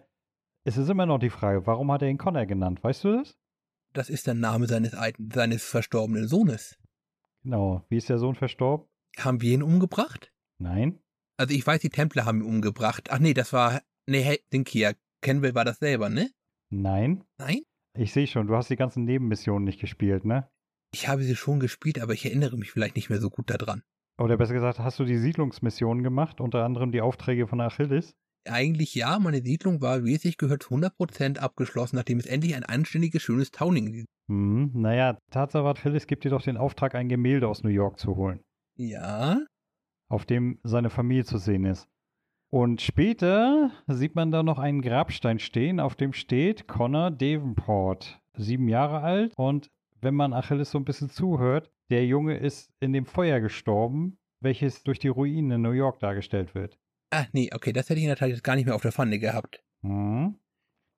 es 0.64 0.78
ist 0.78 0.90
immer 0.90 1.06
noch 1.06 1.20
die 1.20 1.30
Frage, 1.30 1.66
warum 1.66 1.92
hat 1.92 2.04
er 2.04 2.10
ihn 2.10 2.18
Connor 2.18 2.46
genannt? 2.46 2.84
Weißt 2.84 3.04
du 3.04 3.18
das? 3.18 3.38
Das 3.94 4.10
ist 4.10 4.28
der 4.28 4.34
Name 4.34 4.68
seines, 4.68 4.96
seines 5.34 5.66
verstorbenen 5.66 6.28
Sohnes. 6.28 6.78
Genau. 7.46 7.86
Wie 7.90 7.98
ist 7.98 8.10
der 8.10 8.18
Sohn 8.18 8.34
verstorben? 8.34 8.88
Haben 9.20 9.40
wir 9.40 9.54
ihn 9.54 9.62
umgebracht? 9.62 10.34
Nein. 10.58 11.00
Also 11.38 11.54
ich 11.54 11.66
weiß, 11.66 11.80
die 11.80 11.90
Templer 11.90 12.26
haben 12.26 12.42
ihn 12.42 12.48
umgebracht. 12.48 13.12
Ach 13.12 13.20
nee, 13.20 13.36
das 13.36 13.54
war. 13.54 13.84
Nee, 14.08 14.40
Dinkia. 14.52 14.94
Kenwell 15.22 15.54
war 15.54 15.64
das 15.64 15.78
selber, 15.78 16.10
ne? 16.10 16.32
Nein. 16.72 17.24
Nein? 17.38 17.62
Ich 17.96 18.14
sehe 18.14 18.26
schon, 18.26 18.48
du 18.48 18.56
hast 18.56 18.72
die 18.72 18.76
ganzen 18.76 19.06
Nebenmissionen 19.06 19.64
nicht 19.64 19.80
gespielt, 19.80 20.26
ne? 20.26 20.50
Ich 20.92 21.08
habe 21.08 21.24
sie 21.24 21.36
schon 21.36 21.60
gespielt, 21.60 22.00
aber 22.00 22.14
ich 22.14 22.26
erinnere 22.26 22.58
mich 22.58 22.72
vielleicht 22.72 22.96
nicht 22.96 23.12
mehr 23.12 23.22
so 23.22 23.30
gut 23.30 23.52
daran. 23.52 23.84
Oder 24.18 24.38
besser 24.38 24.54
gesagt, 24.54 24.80
hast 24.80 24.98
du 24.98 25.06
die 25.06 25.18
Siedlungsmissionen 25.18 26.04
gemacht, 26.04 26.42
unter 26.42 26.66
anderem 26.66 26.92
die 26.92 27.02
Aufträge 27.02 27.48
von 27.48 27.62
Achilles? 27.62 28.16
Eigentlich 28.48 28.96
ja, 28.96 29.20
meine 29.20 29.42
Siedlung 29.42 29.82
war, 29.82 30.04
wie 30.04 30.16
es 30.16 30.22
sich 30.22 30.38
gehört, 30.38 30.66
100% 30.66 31.38
abgeschlossen, 31.38 31.96
nachdem 31.96 32.20
es 32.20 32.26
endlich 32.26 32.56
ein 32.56 32.64
anständiges, 32.64 33.22
schönes 33.22 33.52
Towning 33.52 34.06
hm, 34.28 34.72
naja, 34.74 35.20
Tatsache 35.30 35.68
Achilles 35.68 36.08
gibt 36.08 36.24
dir 36.24 36.30
doch 36.30 36.42
den 36.42 36.58
Auftrag, 36.58 36.96
ein 36.96 37.10
Gemälde 37.10 37.48
aus 37.48 37.64
New 37.64 37.70
York 37.70 38.00
zu 38.00 38.16
holen. 38.16 38.40
Ja. 38.76 39.40
Auf 40.10 40.26
dem 40.26 40.60
seine 40.64 40.90
Familie 40.90 41.26
zu 41.26 41.38
sehen 41.38 41.66
ist. 41.66 41.88
Und 42.52 42.82
später 42.82 43.72
sieht 43.88 44.16
man 44.16 44.32
da 44.32 44.42
noch 44.42 44.60
einen 44.60 44.82
Grabstein 44.82 45.40
stehen, 45.40 45.80
auf 45.80 45.96
dem 45.96 46.14
steht 46.14 46.68
Connor 46.68 47.12
Davenport, 47.12 48.20
sieben 48.36 48.68
Jahre 48.68 49.02
alt. 49.02 49.34
Und 49.36 49.70
wenn 50.02 50.16
man 50.16 50.34
Achilles 50.34 50.72
so 50.72 50.78
ein 50.78 50.86
bisschen 50.86 51.10
zuhört, 51.10 51.72
der 51.90 52.06
Junge 52.06 52.38
ist 52.38 52.72
in 52.80 52.94
dem 52.94 53.06
Feuer 53.06 53.40
gestorben, 53.40 54.18
welches 54.42 54.84
durch 54.84 55.00
die 55.00 55.08
Ruinen 55.08 55.52
in 55.52 55.62
New 55.62 55.72
York 55.72 56.00
dargestellt 56.00 56.56
wird. 56.56 56.78
Ah, 57.12 57.26
nee, 57.34 57.50
okay, 57.54 57.72
das 57.72 57.90
hätte 57.90 58.00
ich 58.00 58.04
in 58.04 58.10
der 58.10 58.18
Tat 58.18 58.30
jetzt 58.30 58.44
gar 58.44 58.56
nicht 58.56 58.66
mehr 58.66 58.76
auf 58.76 58.82
der 58.82 58.92
Pfanne 58.92 59.20
gehabt. 59.20 59.64
Hm. 59.82 60.36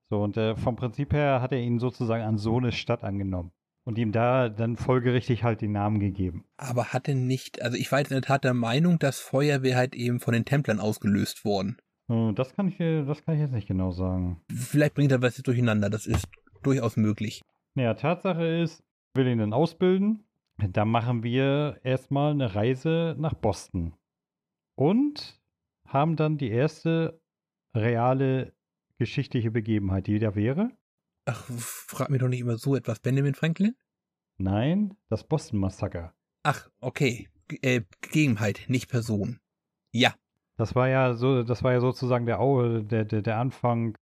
So, 0.09 0.23
und 0.23 0.37
äh, 0.37 0.55
vom 0.55 0.75
Prinzip 0.75 1.13
her 1.13 1.41
hat 1.41 1.51
er 1.51 1.59
ihn 1.59 1.79
sozusagen 1.79 2.23
an 2.23 2.37
Sohnes 2.37 2.75
Stadt 2.75 3.03
angenommen 3.03 3.51
und 3.83 3.97
ihm 3.97 4.11
da 4.11 4.49
dann 4.49 4.77
folgerichtig 4.77 5.43
halt 5.43 5.61
die 5.61 5.67
Namen 5.67 5.99
gegeben. 5.99 6.45
Aber 6.57 6.93
hatte 6.93 7.15
nicht, 7.15 7.61
also 7.61 7.77
ich 7.77 7.91
war 7.91 7.99
jetzt 7.99 8.11
in 8.11 8.15
der 8.15 8.21
Tat 8.21 8.43
der 8.43 8.53
Meinung, 8.53 8.99
dass 8.99 9.19
Feuer 9.19 9.63
wäre 9.63 9.77
halt 9.77 9.95
eben 9.95 10.19
von 10.19 10.33
den 10.33 10.45
Templern 10.45 10.79
ausgelöst 10.79 11.43
worden. 11.43 11.77
Hm, 12.09 12.35
das 12.35 12.53
kann 12.53 12.67
ich, 12.67 12.77
das 12.77 13.23
kann 13.23 13.35
ich 13.35 13.41
jetzt 13.41 13.53
nicht 13.53 13.67
genau 13.67 13.91
sagen. 13.91 14.41
Vielleicht 14.49 14.93
bringt 14.93 15.11
er 15.11 15.21
was 15.21 15.35
durcheinander, 15.37 15.89
das 15.89 16.05
ist 16.05 16.27
durchaus 16.63 16.95
möglich. 16.95 17.41
Naja, 17.75 17.93
Tatsache 17.93 18.45
ist, 18.45 18.83
will 19.13 19.27
ihn 19.27 19.39
dann 19.39 19.53
ausbilden 19.53 20.25
Da 20.57 20.85
machen 20.85 21.23
wir 21.23 21.79
erstmal 21.83 22.31
eine 22.31 22.55
Reise 22.55 23.15
nach 23.19 23.35
Boston 23.35 23.93
und 24.75 25.39
haben 25.87 26.15
dann 26.15 26.37
die 26.37 26.49
erste 26.49 27.19
reale 27.73 28.53
geschichtliche 28.97 29.51
Begebenheit, 29.51 30.07
die 30.07 30.19
da 30.19 30.35
wäre. 30.35 30.71
Ach, 31.25 31.43
frag 31.49 32.09
mir 32.09 32.19
doch 32.19 32.29
nicht 32.29 32.39
immer 32.39 32.57
so 32.57 32.75
etwas. 32.75 32.99
Benjamin 32.99 33.35
Franklin? 33.35 33.75
Nein, 34.37 34.95
das 35.09 35.27
Boston-Massaker. 35.27 36.13
Ach, 36.43 36.69
okay. 36.79 37.29
G 37.47 37.57
äh, 37.61 37.81
Gegebenheit, 38.01 38.65
nicht 38.67 38.89
Person. 38.89 39.39
Ja. 39.91 40.15
Das 40.57 40.75
war 40.75 40.89
ja 40.89 41.13
so, 41.13 41.43
das 41.43 41.63
war 41.63 41.73
ja 41.73 41.79
sozusagen 41.79 42.25
der, 42.25 42.39
der, 42.83 43.05
der, 43.05 43.21
der 43.21 43.37
Anfang 43.37 43.97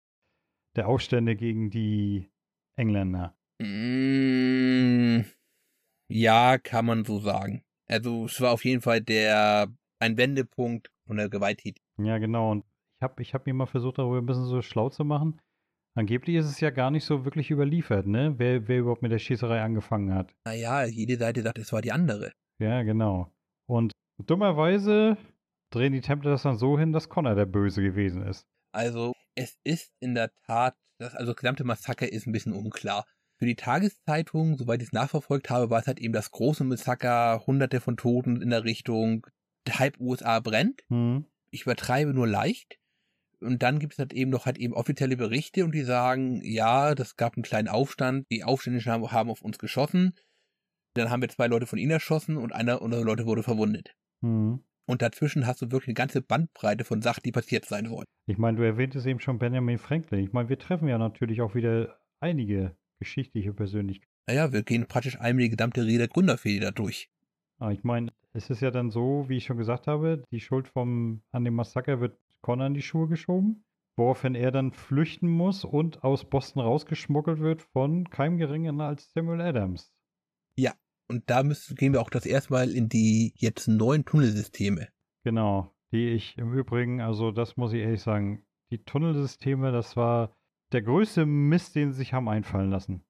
der 0.77 0.88
Aufstände 0.88 1.37
gegen 1.37 1.70
die 1.70 2.31
Engländer. 2.77 3.37
Mm, 3.61 5.25
ja, 6.09 6.59
kann 6.59 6.87
man 6.87 7.05
so 7.05 7.20
sagen. 7.20 7.64
Also 7.87 8.27
es 8.27 8.40
war 8.40 8.53
auf 8.53 8.64
jeden 8.64 8.83
Fall 8.83 9.01
der 9.01 9.68
ein 9.99 10.16
Wendepunkt 10.16 10.90
von 11.07 11.17
der 11.17 11.29
Gewalttätigkeit. 11.29 11.83
Ja, 11.99 12.19
genau. 12.19 12.51
Und 12.53 12.64
ich 12.99 13.03
habe 13.03 13.23
ich 13.23 13.35
hab 13.35 13.47
mir 13.47 13.55
mal 13.55 13.67
versucht, 13.67 13.99
darüber 13.99 14.19
ein 14.19 14.27
bisschen 14.27 14.47
so 14.47 14.62
schlau 14.62 14.88
zu 14.90 15.05
machen. 15.05 15.40
Angeblich 15.97 16.37
ist 16.37 16.47
es 16.47 16.61
ja 16.61 16.71
gar 16.71 16.90
nicht 16.90 17.05
so 17.05 17.25
wirklich 17.25 17.51
überliefert, 17.51 18.07
ne? 18.07 18.35
Wer, 18.37 18.67
wer 18.67 18.79
überhaupt 18.81 19.03
mit 19.03 19.12
der 19.12 19.21
Schießerei 19.21 19.62
angefangen 19.62 20.12
hat. 20.12 20.35
Naja, 20.45 20.85
jede 20.85 21.17
Seite 21.17 21.43
sagt, 21.43 21.59
es 21.59 21.73
war 21.73 21.83
die 21.83 21.93
andere. 21.93 22.33
Ja, 22.59 22.83
genau. 22.83 23.33
Und 23.67 23.93
dummerweise 24.19 25.17
drehen 25.71 25.93
die 25.93 26.01
Templer 26.01 26.33
das 26.33 26.43
dann 26.43 26.59
so 26.59 26.79
hin, 26.79 26.93
dass 26.93 27.09
Connor 27.09 27.37
der 27.37 27.47
Böse 27.47 27.83
gewesen 27.83 28.23
ist. 28.23 28.45
Also, 28.73 29.12
es 29.37 29.57
ist 29.62 29.93
in 30.01 30.14
der 30.14 30.33
Tat, 30.47 30.75
das, 30.99 31.14
also 31.14 31.33
das 31.33 31.40
gesamte 31.40 31.64
Massaker 31.64 32.11
ist 32.11 32.27
ein 32.27 32.33
bisschen 32.33 32.53
unklar. 32.53 33.07
Für 33.38 33.47
die 33.47 33.57
Tageszeitung, 33.57 34.57
soweit 34.57 34.81
ich 34.81 34.88
es 34.88 34.93
nachverfolgt 34.93 35.51
habe, 35.51 35.71
war 35.71 35.81
es 35.81 35.87
halt 35.87 36.01
eben 36.01 36.12
das 36.12 36.31
große 36.31 36.64
Massaker, 36.64 37.45
hunderte 37.47 37.81
von 37.81 37.97
Toten 37.97 38.43
in 38.43 38.51
der 38.51 38.64
Richtung, 38.64 39.27
halb 39.70 39.98
USA 40.00 40.40
brennt. 40.40 40.83
Hm. 40.88 41.24
Ich 41.50 41.62
übertreibe 41.62 42.12
nur 42.12 42.27
leicht. 42.27 42.79
Und 43.40 43.62
dann 43.62 43.79
gibt 43.79 43.94
es 43.94 43.98
halt 43.98 44.12
eben 44.12 44.31
noch 44.31 44.46
halt 44.46 44.59
eben 44.59 44.72
offizielle 44.72 45.16
Berichte 45.16 45.64
und 45.64 45.74
die 45.74 45.83
sagen, 45.83 46.40
ja, 46.42 46.94
das 46.94 47.16
gab 47.16 47.37
einen 47.37 47.42
kleinen 47.42 47.68
Aufstand, 47.68 48.27
die 48.31 48.42
Aufständischen 48.42 48.90
haben, 48.90 49.12
haben 49.12 49.31
auf 49.31 49.42
uns 49.42 49.59
geschossen. 49.59 50.14
Dann 50.94 51.11
haben 51.11 51.20
wir 51.20 51.29
zwei 51.29 51.46
Leute 51.46 51.66
von 51.66 51.79
ihnen 51.79 51.90
erschossen 51.90 52.37
und 52.37 52.53
einer 52.55 52.81
unserer 52.81 53.05
Leute 53.05 53.27
wurde 53.27 53.42
verwundet. 53.42 53.94
Hm. 54.22 54.61
Und 54.87 55.03
dazwischen 55.03 55.46
hast 55.46 55.62
du 55.62 55.70
wirklich 55.70 55.88
eine 55.88 55.94
ganze 55.94 56.20
Bandbreite 56.20 56.85
von 56.85 57.03
Sachen, 57.03 57.22
die 57.24 57.33
passiert 57.33 57.64
sein 57.64 57.90
wollen. 57.90 58.07
Ich 58.27 58.38
meine, 58.38 58.59
du 58.59 58.62
erwähntest 58.62 59.07
eben 59.07 59.20
schon 59.20 59.38
Benjamin 59.38 59.79
Franklin. 59.79 60.20
Ich 60.24 60.33
meine, 60.33 60.48
wir 60.48 60.59
treffen 60.59 60.88
ja 60.88 60.98
natürlich 60.98 61.40
auch 61.40 61.55
wieder 61.55 61.98
einige 62.20 62.77
geschichtliche 62.98 63.53
Persönlichkeiten. 63.53 64.12
Naja, 64.27 64.53
wir 64.53 64.62
gehen 64.62 64.87
praktisch 64.87 65.18
einmal 65.20 65.44
die 65.44 65.50
gesamte 65.50 65.85
Rede 65.85 65.98
der 65.98 66.09
Gründerfehde 66.09 66.66
da 66.66 66.70
durch. 66.70 67.11
Aber 67.59 67.73
ich 67.73 67.85
meine, 67.85 68.12
es 68.33 68.51
ist 68.51 68.61
ja 68.61 68.71
dann 68.71 68.90
so, 68.90 69.29
wie 69.29 69.37
ich 69.37 69.45
schon 69.45 69.57
gesagt 69.57 69.87
habe, 69.87 70.23
die 70.31 70.40
Schuld 70.40 70.69
vom, 70.69 71.23
an 71.31 71.45
dem 71.45 71.55
Massaker 71.55 72.01
wird 72.01 72.19
Connor 72.43 72.67
in 72.67 72.75
die 72.75 72.83
Schuhe 72.83 73.09
geschoben, 73.09 73.64
woraufhin 73.97 74.35
er 74.35 74.51
dann 74.51 74.73
flüchten 74.73 75.29
muss 75.29 75.64
und 75.64 76.05
aus 76.05 76.29
Boston 76.29 76.62
rausgeschmuggelt 76.62 77.38
wird 77.40 77.62
von 77.62 78.11
keinem 78.11 78.38
geringeren 78.38 78.81
als 78.81 79.11
Samuel 79.12 79.40
Adams. 79.40 79.93
Ja, 80.57 80.75
und 81.09 81.31
da 81.31 81.43
müssen, 81.43 81.77
gehen 81.77 81.93
wir 81.93 82.01
auch 82.01 82.11
das 82.11 82.27
erste 82.27 82.53
Mal 82.53 82.71
in 82.71 82.88
die 82.88 83.33
jetzt 83.37 83.69
neuen 83.69 84.05
Tunnelsysteme. 84.05 84.88
Genau, 85.25 85.75
die 85.93 86.09
ich 86.09 86.37
im 86.38 86.53
Übrigen, 86.53 87.01
also 87.01 87.31
das 87.31 87.57
muss 87.57 87.73
ich 87.73 87.81
ehrlich 87.81 88.03
sagen, 88.03 88.45
die 88.71 88.83
Tunnelsysteme, 88.83 89.73
das 89.73 89.97
war 89.97 90.37
der 90.73 90.83
größte 90.83 91.25
Mist, 91.25 91.77
den 91.77 91.93
sie 91.93 91.99
sich 91.99 92.12
haben 92.12 92.29
einfallen 92.29 92.71
lassen. 92.71 93.05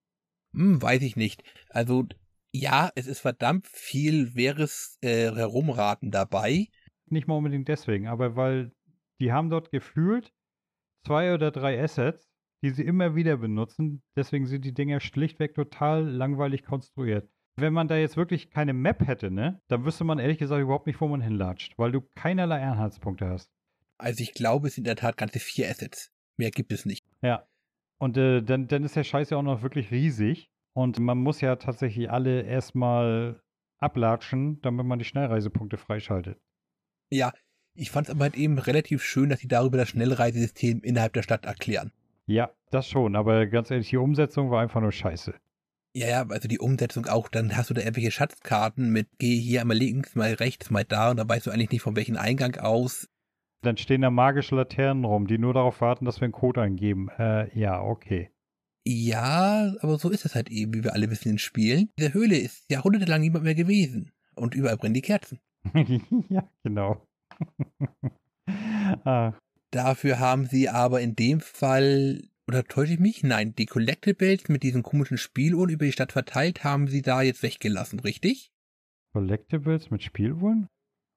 Hm, 0.55 0.81
weiß 0.81 1.03
ich 1.03 1.17
nicht. 1.17 1.43
Also 1.71 2.05
ja, 2.55 2.91
es 2.95 3.09
ist 3.09 3.21
verdammt 3.21 3.67
viel 3.67 4.37
wehres 4.37 4.97
äh, 5.03 5.35
Herumraten 5.35 6.13
dabei. 6.13 6.69
Nicht 7.07 7.27
mal 7.27 7.37
unbedingt 7.37 7.67
deswegen, 7.67 8.07
aber 8.07 8.37
weil 8.37 8.73
die 9.21 9.33
haben 9.33 9.51
dort 9.51 9.73
gefühlt 9.73 10.33
zwei 11.05 11.35
oder 11.35 11.51
drei 11.51 11.83
Assets, 11.83 12.31
die 12.63 12.71
sie 12.71 12.85
immer 12.85 13.17
wieder 13.17 13.37
benutzen. 13.39 14.03
Deswegen 14.17 14.47
sind 14.47 14.65
die 14.65 14.73
Dinger 14.73 15.01
schlichtweg 15.01 15.55
total 15.55 16.09
langweilig 16.09 16.65
konstruiert. 16.65 17.29
Wenn 17.57 17.73
man 17.73 17.89
da 17.89 17.97
jetzt 17.97 18.17
wirklich 18.17 18.51
keine 18.51 18.73
Map 18.73 19.07
hätte, 19.07 19.31
ne, 19.31 19.61
dann 19.69 19.85
wüsste 19.85 20.05
man 20.05 20.21
ehrlich 20.21 20.39
gesagt 20.39 20.63
überhaupt 20.63 20.87
nicht, 20.87 21.01
wo 21.01 21.09
man 21.09 21.21
hinlatscht, 21.21 21.77
weil 21.77 21.93
du 21.93 22.03
keinerlei 22.15 22.63
Anhaltspunkte 22.63 23.29
hast. 23.29 23.51
Also 23.99 24.23
ich 24.23 24.33
glaube, 24.33 24.69
es 24.69 24.77
sind 24.77 24.85
in 24.85 24.91
der 24.91 24.97
Tat 24.97 25.17
ganze 25.17 25.41
vier 25.41 25.69
Assets. 25.69 26.13
Mehr 26.37 26.51
gibt 26.51 26.73
es 26.73 26.87
nicht. 26.87 27.05
Ja. 27.21 27.47
Und 27.99 28.17
äh, 28.17 28.43
dann, 28.43 28.69
dann 28.69 28.85
ist 28.85 28.97
der 28.97 29.05
Scheiß 29.05 29.31
ja 29.31 29.39
auch 29.39 29.43
noch 29.43 29.63
wirklich 29.63 29.91
riesig. 29.91 30.51
Und 30.75 30.99
man 30.99 31.19
muss 31.19 31.41
ja 31.41 31.57
tatsächlich 31.57 32.11
alle 32.11 32.43
erstmal 32.43 33.41
ablatschen, 33.79 34.61
damit 34.63 34.87
man 34.87 34.99
die 34.99 35.05
Schnellreisepunkte 35.05 35.77
freischaltet. 35.77 36.39
Ja, 37.11 37.33
ich 37.75 37.91
fand 37.91 38.09
es 38.09 38.15
aber 38.15 38.25
halt 38.25 38.37
eben 38.37 38.59
relativ 38.59 39.03
schön, 39.03 39.29
dass 39.29 39.41
sie 39.41 39.49
darüber 39.49 39.77
das 39.79 39.89
Schnellreisesystem 39.91 40.81
innerhalb 40.83 41.13
der 41.13 41.23
Stadt 41.23 41.45
erklären. 41.45 41.93
Ja, 42.27 42.51
das 42.71 42.89
schon, 42.89 43.17
aber 43.17 43.47
ganz 43.47 43.71
ehrlich, 43.71 43.91
die 43.91 43.97
Umsetzung 43.97 44.51
war 44.51 44.63
einfach 44.63 44.81
nur 44.81 44.93
scheiße. 44.93 45.35
Ja, 45.97 46.09
ja, 46.09 46.27
also 46.29 46.49
die 46.49 46.59
Umsetzung 46.59 47.07
auch, 47.07 47.29
dann 47.29 47.57
hast 47.57 47.71
du 47.71 47.75
da 47.75 47.83
irgendwelche 47.83 48.11
Schatzkarten 48.11 48.91
mit, 48.91 49.09
geh 49.19 49.39
hier 49.39 49.61
einmal 49.61 49.77
links, 49.77 50.17
mal 50.17 50.33
rechts, 50.33 50.71
mal 50.71 50.85
da 50.85 51.11
und 51.11 51.19
da 51.19 51.29
weißt 51.29 51.47
du 51.47 51.51
eigentlich 51.51 51.71
nicht 51.71 51.83
von 51.83 51.95
welchem 51.95 52.17
Eingang 52.17 52.57
aus. 52.57 53.09
Dann 53.63 53.77
stehen 53.77 54.03
da 54.03 54.11
magische 54.11 54.57
Laternen 54.57 55.05
rum, 55.05 55.27
die 55.27 55.39
nur 55.39 55.55
darauf 55.55 55.81
warten, 55.81 56.05
dass 56.05 56.21
wir 56.21 56.25
einen 56.25 56.33
Code 56.33 56.63
eingeben. 56.63 57.11
Äh, 57.19 57.57
ja, 57.59 57.81
okay. 57.81 58.31
Ja, 58.87 59.75
aber 59.81 59.99
so 59.99 60.11
ist 60.11 60.27
es 60.27 60.35
halt 60.35 60.51
eben, 60.51 60.75
wie 60.75 60.85
wir 60.85 60.93
alle 60.93 61.11
wissen 61.11 61.31
in 61.31 61.39
Spielen. 61.39 61.89
Diese 61.99 62.13
Höhle 62.13 62.37
ist 62.37 62.71
jahrhundertelang 62.71 63.21
niemand 63.21 63.45
mehr 63.45 63.55
gewesen. 63.55 64.13
Und 64.35 64.55
überall 64.55 64.77
brennen 64.77 64.95
die 64.95 65.01
Kerzen. 65.01 65.41
ja, 66.29 66.49
genau. 66.63 67.07
ah. 69.05 69.33
Dafür 69.71 70.19
haben 70.19 70.47
sie 70.47 70.69
aber 70.69 71.01
in 71.01 71.17
dem 71.17 71.41
Fall, 71.41 72.29
oder 72.47 72.65
täusche 72.65 72.93
ich 72.93 73.01
mich? 73.01 73.23
Nein, 73.23 73.55
die 73.55 73.67
Collectibles 73.67 74.49
mit 74.49 74.63
diesen 74.63 74.83
komischen 74.83 75.19
Spieluhren 75.19 75.71
über 75.71 75.87
die 75.87 75.93
Stadt 75.93 76.13
verteilt 76.13 76.63
haben 76.63 76.87
sie 76.87 77.03
da 77.03 77.23
jetzt 77.23 77.43
weggelassen, 77.43 78.01
richtig? 78.01 78.53
Collectibles 79.15 79.91
mit 79.91 80.03
Spieluhren? 80.03 80.69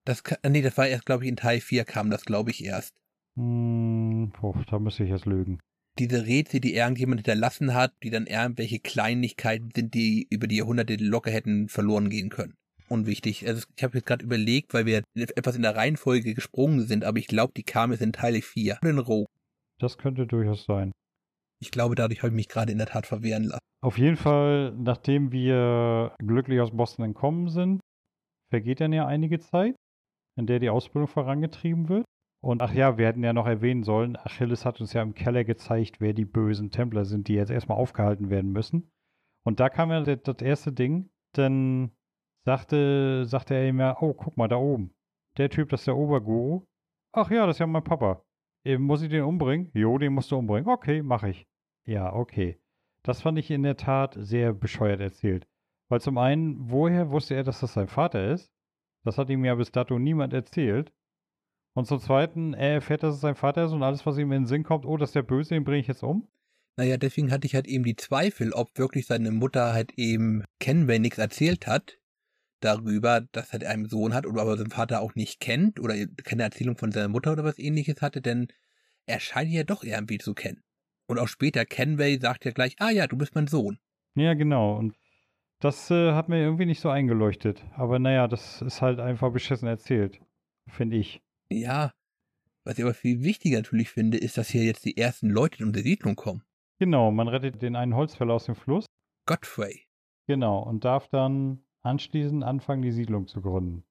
Das, 0.06 0.22
nee, 0.48 0.62
das 0.62 0.78
war 0.78 0.88
erst, 0.88 1.04
glaube 1.04 1.24
ich, 1.24 1.28
in 1.28 1.36
Teil 1.36 1.60
4 1.60 1.84
kam 1.84 2.08
das, 2.08 2.24
glaube 2.24 2.50
ich, 2.50 2.64
erst. 2.64 2.98
Hm, 3.36 4.32
boah, 4.40 4.64
da 4.70 4.78
müsste 4.78 5.04
ich 5.04 5.10
jetzt 5.10 5.26
lügen. 5.26 5.60
Diese 5.98 6.26
Rätsel, 6.26 6.60
die 6.60 6.74
irgendjemand 6.74 7.20
hinterlassen 7.20 7.74
hat, 7.74 7.92
die 8.02 8.10
dann 8.10 8.26
irgendwelche 8.26 8.78
Kleinigkeiten 8.78 9.70
sind, 9.74 9.94
die 9.94 10.26
über 10.30 10.46
die 10.46 10.58
Jahrhunderte 10.58 10.96
locker 10.96 11.30
hätten 11.30 11.68
verloren 11.68 12.08
gehen 12.08 12.28
können 12.28 12.54
unwichtig. 12.88 13.46
Also 13.46 13.66
ich 13.76 13.84
habe 13.84 13.98
jetzt 13.98 14.06
gerade 14.06 14.24
überlegt, 14.24 14.74
weil 14.74 14.86
wir 14.86 15.02
etwas 15.14 15.56
in 15.56 15.62
der 15.62 15.76
Reihenfolge 15.76 16.34
gesprungen 16.34 16.80
sind, 16.80 17.04
aber 17.04 17.18
ich 17.18 17.26
glaube, 17.26 17.52
die 17.56 17.62
kam 17.62 17.92
jetzt 17.92 18.00
in 18.00 18.12
Teile 18.12 18.42
4. 18.42 18.78
In 18.82 18.98
Roh. 18.98 19.26
Das 19.78 19.98
könnte 19.98 20.26
durchaus 20.26 20.64
sein. 20.64 20.92
Ich 21.60 21.70
glaube, 21.70 21.94
dadurch 21.94 22.20
habe 22.20 22.28
ich 22.28 22.36
mich 22.36 22.48
gerade 22.48 22.72
in 22.72 22.78
der 22.78 22.86
Tat 22.86 23.06
verwehren 23.06 23.44
lassen. 23.44 23.60
Auf 23.80 23.98
jeden 23.98 24.16
Fall, 24.16 24.72
nachdem 24.76 25.32
wir 25.32 26.14
glücklich 26.18 26.60
aus 26.60 26.70
Boston 26.70 27.04
entkommen 27.04 27.48
sind, 27.48 27.80
vergeht 28.50 28.80
dann 28.80 28.92
ja 28.92 29.06
einige 29.06 29.38
Zeit, 29.38 29.76
in 30.36 30.46
der 30.46 30.58
die 30.58 30.70
Ausbildung 30.70 31.08
vorangetrieben 31.08 31.88
wird. 31.88 32.04
Und 32.40 32.62
ach 32.62 32.72
ja, 32.72 32.98
wir 32.98 33.06
hätten 33.06 33.24
ja 33.24 33.32
noch 33.32 33.46
erwähnen 33.46 33.82
sollen, 33.82 34.16
Achilles 34.16 34.64
hat 34.64 34.80
uns 34.80 34.92
ja 34.92 35.02
im 35.02 35.14
Keller 35.14 35.44
gezeigt, 35.44 36.00
wer 36.00 36.12
die 36.12 36.24
bösen 36.24 36.70
Templer 36.70 37.04
sind, 37.04 37.28
die 37.28 37.34
jetzt 37.34 37.50
erstmal 37.50 37.78
aufgehalten 37.78 38.30
werden 38.30 38.52
müssen. 38.52 38.90
Und 39.44 39.60
da 39.60 39.68
kam 39.68 39.90
ja 39.90 40.00
das 40.02 40.42
erste 40.42 40.72
Ding, 40.72 41.10
denn 41.36 41.90
sagte, 42.44 43.24
sagte 43.24 43.54
er 43.54 43.68
ihm 43.68 43.80
ja, 43.80 43.96
oh, 44.00 44.14
guck 44.14 44.36
mal, 44.36 44.48
da 44.48 44.56
oben. 44.56 44.94
Der 45.36 45.50
Typ, 45.50 45.68
das 45.70 45.80
ist 45.80 45.86
der 45.86 45.96
Oberguru. 45.96 46.66
Ach 47.12 47.30
ja, 47.30 47.46
das 47.46 47.56
ist 47.56 47.60
ja 47.60 47.66
mein 47.66 47.84
Papa. 47.84 48.22
Eben, 48.64 48.84
muss 48.84 49.02
ich 49.02 49.08
den 49.08 49.24
umbringen? 49.24 49.70
Jo, 49.74 49.98
den 49.98 50.12
musst 50.12 50.30
du 50.30 50.36
umbringen. 50.36 50.68
Okay, 50.68 51.02
mach 51.02 51.22
ich. 51.24 51.46
Ja, 51.84 52.12
okay. 52.12 52.60
Das 53.02 53.22
fand 53.22 53.38
ich 53.38 53.50
in 53.50 53.62
der 53.62 53.76
Tat 53.76 54.16
sehr 54.18 54.52
bescheuert 54.52 55.00
erzählt. 55.00 55.46
Weil 55.88 56.00
zum 56.00 56.18
einen, 56.18 56.70
woher 56.70 57.10
wusste 57.10 57.34
er, 57.34 57.44
dass 57.44 57.60
das 57.60 57.72
sein 57.72 57.88
Vater 57.88 58.30
ist? 58.30 58.52
Das 59.04 59.16
hat 59.16 59.30
ihm 59.30 59.44
ja 59.44 59.54
bis 59.54 59.72
dato 59.72 59.98
niemand 59.98 60.32
erzählt. 60.34 60.92
Und 61.78 61.86
zum 61.86 62.00
Zweiten, 62.00 62.54
er 62.54 62.72
erfährt, 62.72 63.04
dass 63.04 63.14
es 63.14 63.20
sein 63.20 63.36
Vater 63.36 63.64
ist 63.64 63.70
und 63.70 63.84
alles, 63.84 64.04
was 64.04 64.18
ihm 64.18 64.32
in 64.32 64.42
den 64.42 64.46
Sinn 64.46 64.64
kommt, 64.64 64.84
oh, 64.84 64.96
das 64.96 65.10
ist 65.10 65.14
der 65.14 65.22
Böse, 65.22 65.54
den 65.54 65.62
bringe 65.62 65.78
ich 65.78 65.86
jetzt 65.86 66.02
um. 66.02 66.26
Naja, 66.76 66.96
deswegen 66.96 67.30
hatte 67.30 67.46
ich 67.46 67.54
halt 67.54 67.68
eben 67.68 67.84
die 67.84 67.94
Zweifel, 67.94 68.52
ob 68.52 68.76
wirklich 68.76 69.06
seine 69.06 69.30
Mutter 69.30 69.74
halt 69.74 69.92
eben 69.92 70.42
Kenway 70.58 70.98
nichts 70.98 71.18
erzählt 71.18 71.68
hat 71.68 72.00
darüber, 72.58 73.20
dass 73.30 73.54
er 73.54 73.70
einen 73.70 73.88
Sohn 73.88 74.12
hat 74.12 74.26
oder 74.26 74.42
aber 74.42 74.56
seinen 74.56 74.72
Vater 74.72 75.00
auch 75.00 75.14
nicht 75.14 75.38
kennt 75.38 75.78
oder 75.78 75.94
keine 76.24 76.42
Erzählung 76.42 76.76
von 76.76 76.90
seiner 76.90 77.06
Mutter 77.06 77.30
oder 77.30 77.44
was 77.44 77.60
ähnliches 77.60 78.02
hatte, 78.02 78.20
denn 78.20 78.48
er 79.06 79.20
scheint 79.20 79.52
ja 79.52 79.62
doch 79.62 79.84
irgendwie 79.84 80.18
zu 80.18 80.34
kennen. 80.34 80.64
Und 81.06 81.20
auch 81.20 81.28
später, 81.28 81.64
Kenway 81.64 82.18
sagt 82.18 82.44
ja 82.44 82.50
gleich, 82.50 82.74
ah 82.80 82.90
ja, 82.90 83.06
du 83.06 83.16
bist 83.16 83.36
mein 83.36 83.46
Sohn. 83.46 83.78
Ja, 84.16 84.34
genau. 84.34 84.76
Und 84.76 84.96
das 85.60 85.92
äh, 85.92 86.10
hat 86.10 86.28
mir 86.28 86.38
irgendwie 86.40 86.66
nicht 86.66 86.80
so 86.80 86.90
eingeleuchtet. 86.90 87.64
Aber 87.76 88.00
naja, 88.00 88.26
das 88.26 88.62
ist 88.62 88.82
halt 88.82 88.98
einfach 88.98 89.32
beschissen 89.32 89.68
erzählt, 89.68 90.20
finde 90.66 90.96
ich. 90.96 91.22
Ja. 91.50 91.92
Was 92.64 92.78
ich 92.78 92.84
aber 92.84 92.94
viel 92.94 93.22
wichtiger 93.22 93.58
natürlich 93.58 93.90
finde, 93.90 94.18
ist, 94.18 94.36
dass 94.36 94.50
hier 94.50 94.64
jetzt 94.64 94.84
die 94.84 94.98
ersten 94.98 95.30
Leute 95.30 95.60
in 95.60 95.66
unsere 95.66 95.84
Siedlung 95.84 96.16
kommen. 96.16 96.42
Genau, 96.78 97.10
man 97.10 97.28
rettet 97.28 97.62
den 97.62 97.76
einen 97.76 97.94
Holzfäller 97.94 98.34
aus 98.34 98.44
dem 98.44 98.54
Fluss. 98.54 98.86
Godfrey. 99.26 99.86
Genau, 100.26 100.62
und 100.62 100.84
darf 100.84 101.08
dann 101.08 101.64
anschließend 101.82 102.44
anfangen, 102.44 102.82
die 102.82 102.92
Siedlung 102.92 103.26
zu 103.26 103.40
gründen. 103.40 103.84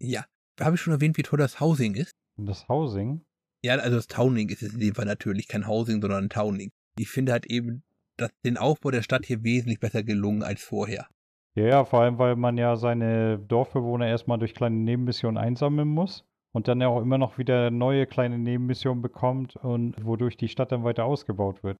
Ja. 0.00 0.24
Habe 0.60 0.76
ich 0.76 0.80
schon 0.80 0.92
erwähnt, 0.92 1.16
wie 1.16 1.22
toll 1.22 1.38
das 1.38 1.58
Housing 1.58 1.94
ist? 1.94 2.12
Das 2.36 2.68
Housing? 2.68 3.24
Ja, 3.64 3.76
also 3.76 3.96
das 3.96 4.06
Towning 4.06 4.48
ist 4.48 4.62
es 4.62 4.74
in 4.74 4.80
dem 4.80 4.94
Fall 4.94 5.06
natürlich 5.06 5.48
kein 5.48 5.66
Housing, 5.66 6.00
sondern 6.00 6.24
ein 6.24 6.30
Towning. 6.30 6.70
Ich 6.98 7.08
finde 7.08 7.32
halt 7.32 7.46
eben 7.46 7.82
das, 8.16 8.30
den 8.44 8.58
Aufbau 8.58 8.90
der 8.90 9.02
Stadt 9.02 9.26
hier 9.26 9.42
wesentlich 9.42 9.80
besser 9.80 10.02
gelungen 10.02 10.42
als 10.42 10.62
vorher. 10.62 11.08
Ja, 11.54 11.64
ja, 11.64 11.84
vor 11.84 12.02
allem, 12.02 12.18
weil 12.18 12.36
man 12.36 12.58
ja 12.58 12.76
seine 12.76 13.38
Dorfbewohner 13.38 14.06
erstmal 14.06 14.38
durch 14.38 14.54
kleine 14.54 14.76
Nebenmissionen 14.76 15.38
einsammeln 15.38 15.88
muss 15.88 16.24
und 16.52 16.68
dann 16.68 16.80
ja 16.80 16.88
auch 16.88 17.00
immer 17.00 17.18
noch 17.18 17.38
wieder 17.38 17.70
neue 17.70 18.06
kleine 18.06 18.38
Nebenmissionen 18.38 19.02
bekommt 19.02 19.56
und 19.56 19.94
wodurch 20.04 20.36
die 20.36 20.48
Stadt 20.48 20.72
dann 20.72 20.84
weiter 20.84 21.04
ausgebaut 21.04 21.62
wird. 21.62 21.76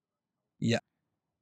Ja. 0.58 0.78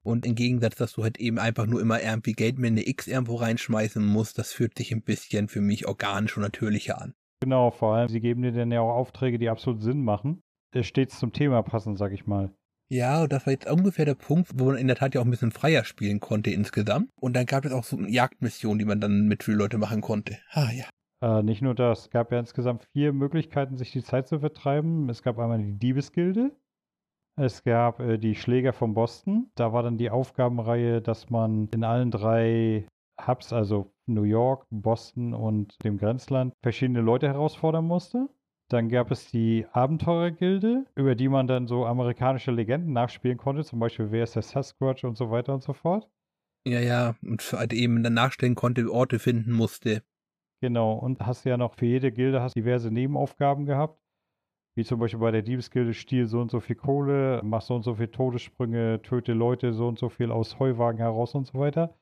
Und 0.05 0.25
im 0.25 0.35
Gegensatz, 0.35 0.77
dass 0.77 0.93
du 0.93 1.03
halt 1.03 1.19
eben 1.19 1.39
einfach 1.39 1.67
nur 1.67 1.81
immer 1.81 2.01
irgendwie 2.01 2.33
Geld 2.33 2.59
mit 2.59 2.71
eine 2.71 2.87
X 2.87 3.09
irgendwo 3.09 3.35
reinschmeißen 3.35 4.05
musst, 4.05 4.39
das 4.39 4.53
fühlt 4.53 4.79
sich 4.79 4.93
ein 4.93 5.03
bisschen 5.03 5.49
für 5.49 5.61
mich 5.61 5.87
organisch 5.87 6.37
und 6.37 6.45
natürlicher 6.45 7.01
an. 7.01 7.15
Genau, 7.41 7.71
vor 7.71 7.95
allem, 7.95 8.09
sie 8.09 8.21
geben 8.21 8.43
dir 8.43 8.53
dann 8.53 8.73
ja 8.73 8.81
auch 8.81 8.95
Aufträge, 8.95 9.39
die 9.39 9.49
absolut 9.49 9.83
Sinn 9.83 10.03
machen. 10.03 10.41
Stets 10.81 11.19
zum 11.19 11.33
Thema 11.33 11.63
passen, 11.63 11.97
sag 11.97 12.13
ich 12.13 12.27
mal. 12.27 12.53
Ja, 12.91 13.23
und 13.23 13.33
das 13.33 13.45
war 13.45 13.53
jetzt 13.53 13.69
ungefähr 13.69 14.07
der 14.07 14.15
Punkt, 14.15 14.51
wo 14.55 14.67
man 14.67 14.77
in 14.77 14.87
der 14.87 14.97
Tat 14.97 15.15
ja 15.15 15.21
auch 15.21 15.25
ein 15.25 15.31
bisschen 15.31 15.51
freier 15.51 15.85
spielen 15.85 16.21
konnte 16.21 16.51
insgesamt. 16.51 17.11
Und 17.21 17.35
dann 17.35 17.45
gab 17.45 17.65
es 17.65 17.73
auch 17.73 17.85
so 17.85 18.01
Jagdmissionen, 18.01 18.79
die 18.79 18.85
man 18.87 19.01
dann 19.01 19.27
mit 19.27 19.43
vielen 19.45 19.59
Leute 19.59 19.77
machen 19.77 20.01
konnte. 20.01 20.39
Ah 20.51 20.71
ja. 20.73 20.85
Äh, 21.21 21.43
nicht 21.43 21.63
nur 21.63 21.75
das, 21.75 22.03
es 22.03 22.11
gab 22.11 22.31
ja 22.33 22.39
insgesamt 22.39 22.85
vier 22.93 23.13
Möglichkeiten, 23.13 23.77
sich 23.77 23.91
die 23.91 24.03
Zeit 24.03 24.29
zu 24.29 24.41
vertreiben. 24.41 25.09
Es 25.09 25.23
gab 25.23 25.39
einmal 25.39 25.59
die 25.59 25.79
Diebesgilde, 25.79 26.53
es 27.37 27.63
gab 27.63 28.01
äh, 28.01 28.19
die 28.19 28.35
Schläger 28.35 28.73
von 28.73 28.95
Boston. 28.95 29.51
Da 29.55 29.73
war 29.73 29.83
dann 29.83 29.97
die 29.97 30.11
Aufgabenreihe, 30.11 31.01
dass 31.01 31.31
man 31.31 31.69
in 31.69 31.85
allen 31.85 32.11
drei 32.11 32.87
Hubs, 33.25 33.53
also 33.53 33.93
New 34.07 34.23
York, 34.23 34.67
Boston 34.71 35.35
und 35.35 35.77
dem 35.85 35.99
Grenzland, 35.99 36.55
verschiedene 36.63 37.01
Leute 37.01 37.29
herausfordern 37.29 37.85
musste. 37.85 38.29
Dann 38.71 38.89
gab 38.89 39.11
es 39.11 39.31
die 39.31 39.67
Abenteurergilde, 39.73 40.85
über 40.95 41.15
die 41.15 41.29
man 41.29 41.47
dann 41.47 41.67
so 41.67 41.87
amerikanische 41.87 42.51
Legenden 42.51 42.93
nachspielen 42.93 43.39
konnte, 43.39 43.65
zum 43.65 43.79
Beispiel 43.79 44.11
wer 44.11 44.25
ist 44.25 44.35
der 44.35 44.43
Sasquatch 44.43 45.05
und 45.05 45.17
so 45.17 45.31
weiter 45.31 45.55
und 45.55 45.63
so 45.63 45.73
fort. 45.73 46.09
Ja, 46.67 46.81
ja, 46.81 47.15
und 47.23 47.41
halt 47.53 47.73
eben 47.73 48.03
dann 48.03 48.15
nachstellen 48.15 48.55
konnte, 48.55 48.93
Orte 48.93 49.19
finden 49.19 49.53
musste. 49.53 50.03
Genau, 50.61 50.95
und 50.95 51.25
hast 51.25 51.45
ja 51.45 51.57
noch 51.57 51.75
für 51.75 51.87
jede 51.87 52.11
Gilde 52.11 52.43
hast 52.43 52.57
diverse 52.57 52.91
Nebenaufgaben 52.91 53.67
gehabt. 53.67 54.01
Wie 54.77 54.85
zum 54.85 55.01
Beispiel 55.01 55.21
bei 55.21 55.31
der 55.31 55.43
Diebesgilde 55.43 55.95
Stiel 55.95 56.27
so 56.27 56.41
und 56.41 56.51
so 56.51 56.61
viel 56.61 56.77
Kohle, 56.77 57.41
mach 57.45 57.63
so 57.63 57.75
und 57.75 57.83
so 57.83 57.95
viel 57.95 58.09
Todessprünge, 58.09 59.03
töte 59.03 59.33
Leute 59.33 59.73
so 59.73 59.89
und 59.89 59.99
so 59.99 60.09
viel 60.09 60.31
aus 60.31 60.59
Heuwagen 60.59 60.99
heraus 60.99 61.35
und 61.35 61.47
so 61.47 61.59
weiter. 61.59 61.97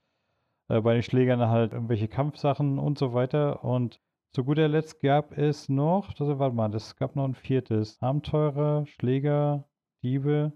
Äh, 0.69 0.81
bei 0.81 0.95
den 0.95 1.03
Schlägern 1.03 1.41
halt 1.49 1.73
irgendwelche 1.73 2.09
Kampfsachen 2.09 2.79
und 2.79 2.99
so 2.99 3.15
weiter. 3.15 3.65
Und 3.65 4.01
zu 4.33 4.45
guter 4.45 4.69
Letzt 4.69 5.01
gab 5.01 5.37
es 5.37 5.69
noch, 5.69 6.13
das, 6.13 6.39
warte 6.39 6.55
mal, 6.55 6.75
es 6.75 6.97
gab 6.97 7.17
noch 7.17 7.25
ein 7.25 7.35
viertes. 7.35 8.01
Abenteurer, 8.03 8.85
Schläger, 8.87 9.65
Diebe. 10.03 10.53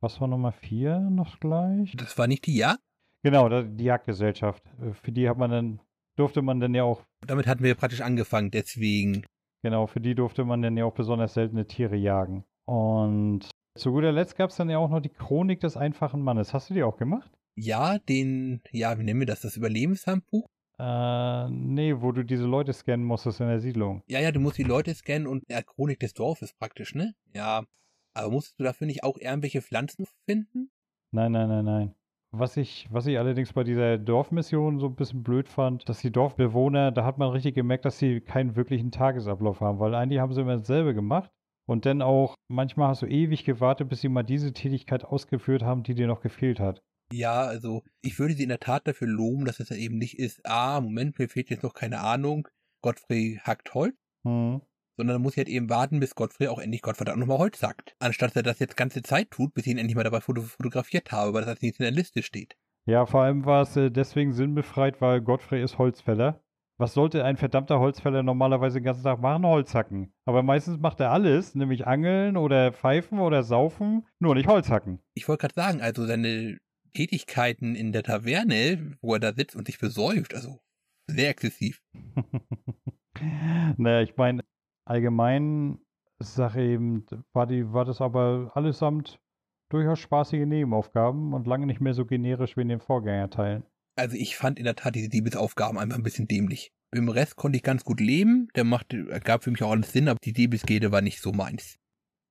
Was 0.00 0.20
war 0.20 0.28
Nummer 0.28 0.52
vier 0.52 0.98
noch 0.98 1.38
gleich? 1.40 1.94
Das 1.96 2.18
war 2.18 2.26
nicht 2.26 2.46
die 2.46 2.56
Jagd? 2.56 2.80
Genau, 3.22 3.48
die 3.48 3.84
Jagdgesellschaft. 3.84 4.62
Äh, 4.80 4.92
für 4.92 5.12
die 5.12 5.28
hat 5.28 5.38
man 5.38 5.50
dann, 5.50 5.80
durfte 6.16 6.42
man 6.42 6.60
dann 6.60 6.74
ja 6.74 6.84
auch. 6.84 7.02
Damit 7.26 7.46
hatten 7.46 7.64
wir 7.64 7.74
praktisch 7.74 8.00
angefangen, 8.00 8.50
deswegen. 8.50 9.24
Genau, 9.62 9.86
für 9.86 10.00
die 10.00 10.14
durfte 10.14 10.44
man 10.44 10.62
dann 10.62 10.76
ja 10.76 10.84
auch 10.84 10.94
besonders 10.94 11.34
seltene 11.34 11.66
Tiere 11.66 11.96
jagen. 11.96 12.44
Und 12.66 13.48
zu 13.76 13.92
guter 13.92 14.12
Letzt 14.12 14.36
gab 14.36 14.50
es 14.50 14.56
dann 14.56 14.70
ja 14.70 14.78
auch 14.78 14.90
noch 14.90 15.00
die 15.00 15.08
Chronik 15.08 15.60
des 15.60 15.76
einfachen 15.76 16.22
Mannes. 16.22 16.52
Hast 16.52 16.70
du 16.70 16.74
die 16.74 16.82
auch 16.82 16.96
gemacht? 16.96 17.30
Ja, 17.56 17.98
den, 17.98 18.60
ja, 18.72 18.98
wie 18.98 19.04
nennen 19.04 19.20
wir 19.20 19.26
das, 19.26 19.40
das 19.40 19.56
Überlebenshandbuch? 19.56 20.46
Äh, 20.78 21.48
nee, 21.50 21.94
wo 22.00 22.12
du 22.12 22.24
diese 22.24 22.44
Leute 22.44 22.72
scannen 22.72 23.06
musstest 23.06 23.40
in 23.40 23.46
der 23.46 23.60
Siedlung. 23.60 24.02
Ja, 24.08 24.20
ja, 24.20 24.32
du 24.32 24.40
musst 24.40 24.58
die 24.58 24.64
Leute 24.64 24.92
scannen 24.94 25.26
und 25.26 25.44
ja, 25.48 25.62
Chronik 25.62 26.00
des 26.00 26.14
Dorfes 26.14 26.52
praktisch, 26.52 26.94
ne? 26.94 27.14
Ja. 27.32 27.64
Aber 28.12 28.30
musstest 28.30 28.58
du 28.58 28.64
dafür 28.64 28.86
nicht 28.86 29.02
auch 29.02 29.16
irgendwelche 29.18 29.62
Pflanzen 29.62 30.06
finden? 30.26 30.70
Nein, 31.12 31.32
nein, 31.32 31.48
nein, 31.48 31.64
nein. 31.64 31.94
Was 32.36 32.56
ich, 32.56 32.88
was 32.90 33.06
ich 33.06 33.16
allerdings 33.16 33.52
bei 33.52 33.62
dieser 33.62 33.96
Dorfmission 33.96 34.80
so 34.80 34.86
ein 34.86 34.96
bisschen 34.96 35.22
blöd 35.22 35.48
fand, 35.48 35.88
dass 35.88 36.00
die 36.00 36.10
Dorfbewohner, 36.10 36.90
da 36.90 37.04
hat 37.04 37.16
man 37.16 37.30
richtig 37.30 37.54
gemerkt, 37.54 37.84
dass 37.84 37.98
sie 37.98 38.20
keinen 38.20 38.56
wirklichen 38.56 38.90
Tagesablauf 38.90 39.60
haben, 39.60 39.78
weil 39.78 39.94
eigentlich 39.94 40.18
haben 40.18 40.32
sie 40.32 40.40
immer 40.40 40.56
dasselbe 40.56 40.94
gemacht. 40.94 41.30
Und 41.66 41.86
dann 41.86 42.02
auch, 42.02 42.34
manchmal 42.48 42.88
hast 42.88 43.02
du 43.02 43.06
ewig 43.06 43.44
gewartet, 43.44 43.88
bis 43.88 44.00
sie 44.00 44.08
mal 44.08 44.24
diese 44.24 44.52
Tätigkeit 44.52 45.04
ausgeführt 45.04 45.62
haben, 45.62 45.84
die 45.84 45.94
dir 45.94 46.08
noch 46.08 46.20
gefehlt 46.20 46.58
hat. 46.58 46.82
Ja, 47.12 47.42
also 47.42 47.84
ich 48.02 48.18
würde 48.18 48.34
sie 48.34 48.42
in 48.42 48.48
der 48.48 48.58
Tat 48.58 48.88
dafür 48.88 49.06
loben, 49.06 49.44
dass 49.44 49.60
es 49.60 49.68
ja 49.68 49.76
eben 49.76 49.96
nicht 49.98 50.18
ist, 50.18 50.44
ah, 50.44 50.80
Moment, 50.80 51.18
mir 51.18 51.28
fehlt 51.28 51.50
jetzt 51.50 51.62
noch 51.62 51.74
keine 51.74 52.00
Ahnung, 52.00 52.48
Godfrey 52.82 53.40
hackt 53.44 53.72
Holz. 53.74 53.94
Hm. 54.26 54.60
Sondern 54.96 55.22
muss 55.22 55.36
halt 55.36 55.48
eben 55.48 55.68
warten, 55.68 56.00
bis 56.00 56.14
Godfrey 56.14 56.48
auch 56.48 56.58
endlich 56.58 56.82
Gottverdammt 56.82 57.18
nochmal 57.18 57.38
Holz 57.38 57.58
sagt. 57.58 57.94
Anstatt 57.98 58.30
dass 58.30 58.36
er 58.36 58.42
das 58.42 58.58
jetzt 58.58 58.76
ganze 58.76 59.02
Zeit 59.02 59.30
tut, 59.30 59.54
bis 59.54 59.66
ich 59.66 59.72
ihn 59.72 59.78
endlich 59.78 59.96
mal 59.96 60.04
dabei 60.04 60.20
fotografiert 60.20 61.12
habe, 61.12 61.32
weil 61.32 61.42
das 61.42 61.50
als 61.50 61.62
nicht 61.62 61.78
in 61.78 61.84
der 61.84 61.92
Liste 61.92 62.22
steht. 62.22 62.56
Ja, 62.86 63.06
vor 63.06 63.22
allem 63.22 63.44
war 63.46 63.62
es 63.62 63.76
äh, 63.76 63.90
deswegen 63.90 64.32
sinnbefreit, 64.32 65.00
weil 65.00 65.20
Godfrey 65.20 65.62
ist 65.62 65.78
Holzfäller. 65.78 66.42
Was 66.76 66.92
sollte 66.92 67.24
ein 67.24 67.36
verdammter 67.36 67.78
Holzfäller 67.78 68.22
normalerweise 68.22 68.80
den 68.80 68.84
ganzen 68.84 69.04
Tag 69.04 69.20
machen? 69.20 69.46
Holz 69.46 69.74
hacken. 69.74 70.12
Aber 70.24 70.42
meistens 70.42 70.78
macht 70.78 70.98
er 71.00 71.12
alles, 71.12 71.54
nämlich 71.54 71.86
angeln 71.86 72.36
oder 72.36 72.72
pfeifen 72.72 73.20
oder 73.20 73.44
saufen, 73.44 74.06
nur 74.18 74.34
nicht 74.34 74.48
Holz 74.48 74.68
hacken. 74.70 74.98
Ich 75.14 75.28
wollte 75.28 75.42
gerade 75.42 75.54
sagen, 75.54 75.80
also 75.80 76.04
seine 76.04 76.58
Tätigkeiten 76.92 77.76
in 77.76 77.92
der 77.92 78.02
Taverne, 78.02 78.96
wo 79.00 79.14
er 79.14 79.20
da 79.20 79.32
sitzt 79.32 79.54
und 79.54 79.66
sich 79.66 79.78
besäuft. 79.78 80.34
Also 80.34 80.60
sehr 81.06 81.30
exzessiv. 81.30 81.80
naja, 83.76 84.02
ich 84.02 84.16
meine, 84.16 84.42
allgemein 84.84 85.78
Sache 86.18 86.60
eben, 86.60 87.06
war, 87.32 87.46
die, 87.46 87.72
war 87.72 87.84
das 87.84 88.00
aber 88.00 88.52
allesamt 88.54 89.20
durchaus 89.68 89.98
spaßige 89.98 90.46
Nebenaufgaben 90.46 91.32
und 91.34 91.46
lange 91.46 91.66
nicht 91.66 91.80
mehr 91.80 91.94
so 91.94 92.04
generisch 92.04 92.56
wie 92.56 92.62
in 92.62 92.68
den 92.68 92.80
Vorgängerteilen. 92.80 93.64
Also 93.96 94.16
ich 94.16 94.36
fand 94.36 94.58
in 94.58 94.64
der 94.64 94.76
Tat 94.76 94.94
diese 94.94 95.08
Diebesaufgaben 95.08 95.78
einfach 95.78 95.96
ein 95.96 96.02
bisschen 96.02 96.28
dämlich. 96.28 96.72
Im 96.92 97.08
Rest 97.08 97.36
konnte 97.36 97.56
ich 97.56 97.62
ganz 97.62 97.84
gut 97.84 98.00
leben, 98.00 98.48
der 98.54 98.64
machte, 98.64 99.04
gab 99.24 99.42
für 99.42 99.50
mich 99.50 99.62
auch 99.62 99.70
alles 99.70 99.92
Sinn, 99.92 100.08
aber 100.08 100.18
die 100.22 100.32
Diebesgede 100.32 100.92
war 100.92 101.00
nicht 101.00 101.20
so 101.20 101.32
meins. 101.32 101.78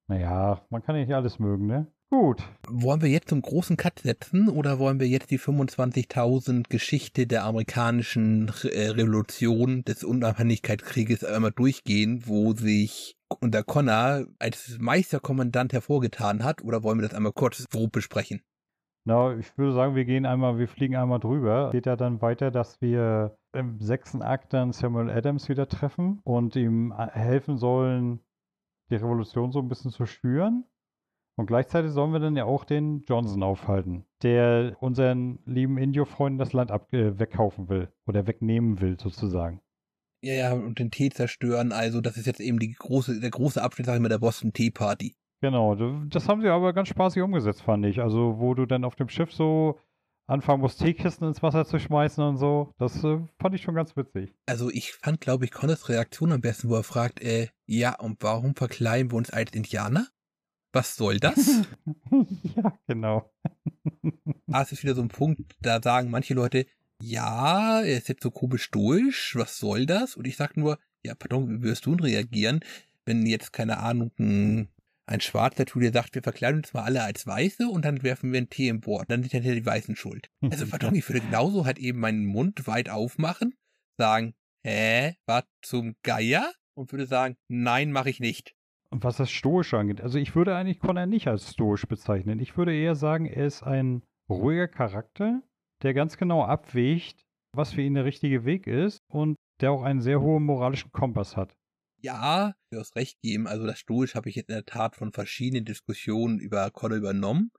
Naja, 0.07 0.65
man 0.69 0.81
kann 0.83 0.95
nicht 0.95 1.13
alles 1.13 1.39
mögen, 1.39 1.67
ne? 1.67 1.87
Gut. 2.13 2.43
Wollen 2.69 3.01
wir 3.01 3.09
jetzt 3.09 3.29
zum 3.29 3.41
großen 3.41 3.75
Cut 3.75 3.97
setzen 3.97 4.47
oder 4.47 4.77
wollen 4.77 4.99
wir 4.99 5.07
jetzt 5.07 5.31
die 5.31 5.39
25.000 5.39 6.69
Geschichte 6.69 7.25
der 7.25 7.43
amerikanischen 7.43 8.49
äh, 8.65 8.89
Revolution 8.89 9.83
des 9.83 10.03
Unabhängigkeitskrieges 10.03 11.23
einmal 11.23 11.49
durchgehen, 11.49 12.21
wo 12.27 12.53
sich 12.53 13.15
unter 13.41 13.63
Connor 13.63 14.27
als 14.37 14.77
Meisterkommandant 14.79 15.73
hervorgetan 15.73 16.43
hat 16.43 16.63
oder 16.63 16.83
wollen 16.83 16.99
wir 16.99 17.07
das 17.07 17.17
einmal 17.17 17.33
kurz 17.33 17.67
grob 17.67 17.91
besprechen? 17.93 18.43
Na, 19.05 19.35
ich 19.35 19.57
würde 19.57 19.73
sagen, 19.73 19.95
wir 19.95 20.05
gehen 20.05 20.27
einmal, 20.27 20.59
wir 20.59 20.67
fliegen 20.67 20.95
einmal 20.95 21.19
drüber. 21.19 21.71
Geht 21.71 21.87
ja 21.87 21.95
dann 21.95 22.21
weiter, 22.21 22.51
dass 22.51 22.79
wir 22.79 23.39
im 23.53 23.79
sechsten 23.79 24.21
Akt 24.21 24.53
dann 24.53 24.71
Samuel 24.71 25.09
Adams 25.09 25.49
wieder 25.49 25.67
treffen 25.67 26.21
und 26.25 26.55
ihm 26.55 26.91
äh, 26.95 27.07
helfen 27.07 27.57
sollen, 27.57 28.19
die 28.91 28.97
Revolution 28.97 29.51
so 29.51 29.57
ein 29.57 29.67
bisschen 29.67 29.89
zu 29.89 30.05
schüren. 30.05 30.65
Und 31.35 31.47
gleichzeitig 31.47 31.91
sollen 31.91 32.13
wir 32.13 32.19
dann 32.19 32.35
ja 32.35 32.45
auch 32.45 32.63
den 32.63 33.03
Johnson 33.07 33.41
aufhalten, 33.41 34.05
der 34.21 34.77
unseren 34.79 35.39
lieben 35.45 35.77
Indio-Freunden 35.77 36.37
das 36.37 36.53
Land 36.53 36.71
ab 36.71 36.93
äh, 36.93 37.17
wegkaufen 37.17 37.69
will 37.69 37.89
oder 38.05 38.27
wegnehmen 38.27 38.81
will, 38.81 38.99
sozusagen. 38.99 39.59
Ja, 40.21 40.33
ja, 40.33 40.53
und 40.53 40.79
den 40.79 40.91
Tee 40.91 41.09
zerstören. 41.09 41.71
Also, 41.71 41.99
das 42.01 42.17
ist 42.17 42.27
jetzt 42.27 42.39
eben 42.39 42.59
die 42.59 42.71
große, 42.71 43.19
der 43.19 43.31
große 43.31 43.61
Abschnitt, 43.61 43.87
sag 43.87 43.95
ich 43.95 44.01
mal, 44.01 44.09
der 44.09 44.19
Boston 44.19 44.53
Tea 44.53 44.71
Party. 44.71 45.15
Genau, 45.41 45.75
das 46.05 46.29
haben 46.29 46.41
sie 46.41 46.47
aber 46.47 46.71
ganz 46.71 46.87
spaßig 46.87 47.21
umgesetzt, 47.21 47.63
fand 47.63 47.85
ich. 47.85 47.99
Also, 47.99 48.39
wo 48.39 48.53
du 48.53 48.65
dann 48.65 48.85
auf 48.85 48.95
dem 48.95 49.09
Schiff 49.09 49.33
so 49.33 49.77
anfangen 50.25 50.61
musst, 50.61 50.79
Teekisten 50.79 51.27
ins 51.27 51.43
Wasser 51.43 51.65
zu 51.65 51.79
schmeißen 51.79 52.23
und 52.23 52.37
so. 52.37 52.71
Das 52.77 53.03
äh, 53.03 53.19
fand 53.41 53.55
ich 53.55 53.61
schon 53.61 53.75
ganz 53.75 53.97
witzig. 53.97 54.33
Also, 54.45 54.69
ich 54.69 54.93
fand, 54.93 55.19
glaube 55.19 55.43
ich, 55.43 55.51
Connors 55.51 55.89
Reaktion 55.89 56.31
am 56.31 56.39
besten, 56.39 56.69
wo 56.69 56.75
er 56.75 56.83
fragt, 56.83 57.21
äh, 57.21 57.49
ja, 57.65 57.99
und 57.99 58.23
warum 58.23 58.55
verkleiden 58.55 59.11
wir 59.11 59.17
uns 59.17 59.31
als 59.31 59.51
Indianer? 59.51 60.07
Was 60.73 60.95
soll 60.95 61.19
das? 61.19 61.37
ja, 62.55 62.77
genau. 62.87 63.31
ah, 64.51 64.63
es 64.63 64.71
ist 64.71 64.83
wieder 64.83 64.95
so 64.95 65.03
ein 65.03 65.07
Punkt, 65.07 65.55
da 65.61 65.79
sagen 65.79 66.09
manche 66.09 66.33
Leute, 66.33 66.65
ja, 66.99 67.81
er 67.81 67.97
ist 67.97 68.09
jetzt 68.09 68.23
so 68.23 68.31
komisch 68.31 68.71
durch, 68.71 69.35
was 69.35 69.59
soll 69.59 69.85
das? 69.85 70.15
Und 70.15 70.25
ich 70.25 70.35
sag 70.35 70.57
nur, 70.57 70.79
ja, 71.03 71.13
pardon, 71.13 71.47
wie 71.49 71.61
wirst 71.61 71.85
du 71.85 71.95
denn 71.95 72.05
reagieren, 72.05 72.61
wenn 73.05 73.25
jetzt, 73.27 73.53
keine 73.53 73.77
Ahnung, 73.77 74.11
ein, 74.17 74.69
ein 75.05 75.21
Schwarzer 75.21 75.67
zu 75.67 75.79
dir 75.79 75.91
sagt, 75.91 76.15
wir 76.15 76.23
verkleiden 76.23 76.61
uns 76.61 76.73
mal 76.73 76.83
alle 76.83 77.03
als 77.03 77.27
Weiße 77.27 77.67
und 77.67 77.85
dann 77.85 78.01
werfen 78.01 78.31
wir 78.31 78.37
einen 78.37 78.49
Tee 78.49 78.69
im 78.69 78.81
Bord, 78.81 79.11
dann 79.11 79.21
sind 79.21 79.45
ja 79.45 79.53
die 79.53 79.65
Weißen 79.65 79.95
schuld. 79.95 80.31
Also, 80.41 80.65
pardon, 80.65 80.95
ich 80.95 81.07
würde 81.07 81.21
genauso 81.21 81.65
halt 81.65 81.77
eben 81.77 81.99
meinen 81.99 82.25
Mund 82.25 82.65
weit 82.65 82.89
aufmachen, 82.89 83.53
sagen, 83.97 84.33
hä, 84.63 85.17
was 85.27 85.43
zum 85.61 85.95
Geier? 86.01 86.51
Und 86.75 86.91
würde 86.91 87.05
sagen, 87.05 87.37
nein, 87.47 87.91
mache 87.91 88.09
ich 88.09 88.19
nicht 88.19 88.55
was 89.01 89.17
das 89.17 89.31
Stoische 89.31 89.77
angeht, 89.77 90.01
also 90.01 90.17
ich 90.19 90.35
würde 90.35 90.55
eigentlich 90.55 90.79
Connor 90.79 91.05
nicht 91.05 91.27
als 91.27 91.51
stoisch 91.51 91.85
bezeichnen. 91.87 92.39
Ich 92.39 92.57
würde 92.57 92.75
eher 92.75 92.95
sagen, 92.95 93.25
er 93.25 93.45
ist 93.45 93.63
ein 93.63 94.03
ruhiger 94.29 94.67
Charakter, 94.67 95.41
der 95.81 95.93
ganz 95.93 96.17
genau 96.17 96.43
abwägt, 96.43 97.25
was 97.53 97.73
für 97.73 97.81
ihn 97.81 97.95
der 97.95 98.05
richtige 98.05 98.45
Weg 98.45 98.67
ist 98.67 98.99
und 99.07 99.35
der 99.61 99.71
auch 99.71 99.83
einen 99.83 100.01
sehr 100.01 100.21
hohen 100.21 100.43
moralischen 100.43 100.91
Kompass 100.91 101.37
hat. 101.37 101.55
Ja, 102.01 102.53
du 102.71 102.79
hast 102.79 102.95
recht 102.95 103.21
geben. 103.21 103.47
Also 103.47 103.65
das 103.65 103.79
Stoisch 103.79 104.15
habe 104.15 104.29
ich 104.29 104.35
jetzt 104.35 104.49
in 104.49 104.55
der 104.55 104.65
Tat 104.65 104.95
von 104.95 105.11
verschiedenen 105.13 105.65
Diskussionen 105.65 106.39
über 106.39 106.69
Connor 106.71 106.97
übernommen, 106.97 107.51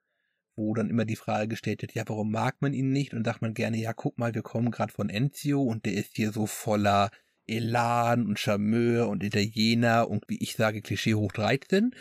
wo 0.57 0.75
dann 0.75 0.91
immer 0.91 1.05
die 1.05 1.17
Frage 1.17 1.49
gestellt 1.49 1.83
wird, 1.83 1.95
ja, 1.95 2.05
warum 2.07 2.31
mag 2.31 2.61
man 2.61 2.75
ihn 2.75 2.91
nicht? 2.91 3.15
Und 3.15 3.25
sagt 3.25 3.43
man 3.43 3.55
gerne, 3.55 3.79
ja, 3.79 3.93
guck 3.93 4.19
mal, 4.19 4.35
wir 4.35 4.43
kommen 4.43 4.71
gerade 4.71 4.93
von 4.93 5.09
Enzio 5.09 5.63
und 5.63 5.87
der 5.87 5.95
ist 5.95 6.17
hier 6.17 6.31
so 6.31 6.47
voller 6.47 7.11
Elan 7.47 8.27
und 8.27 8.39
Charmeur 8.39 9.09
und 9.09 9.23
Italiener 9.23 10.09
und 10.09 10.25
wie 10.29 10.43
ich 10.43 10.55
sage, 10.57 10.83
Klischee 10.83 11.15
hoch 11.15 11.33
13. 11.33 11.95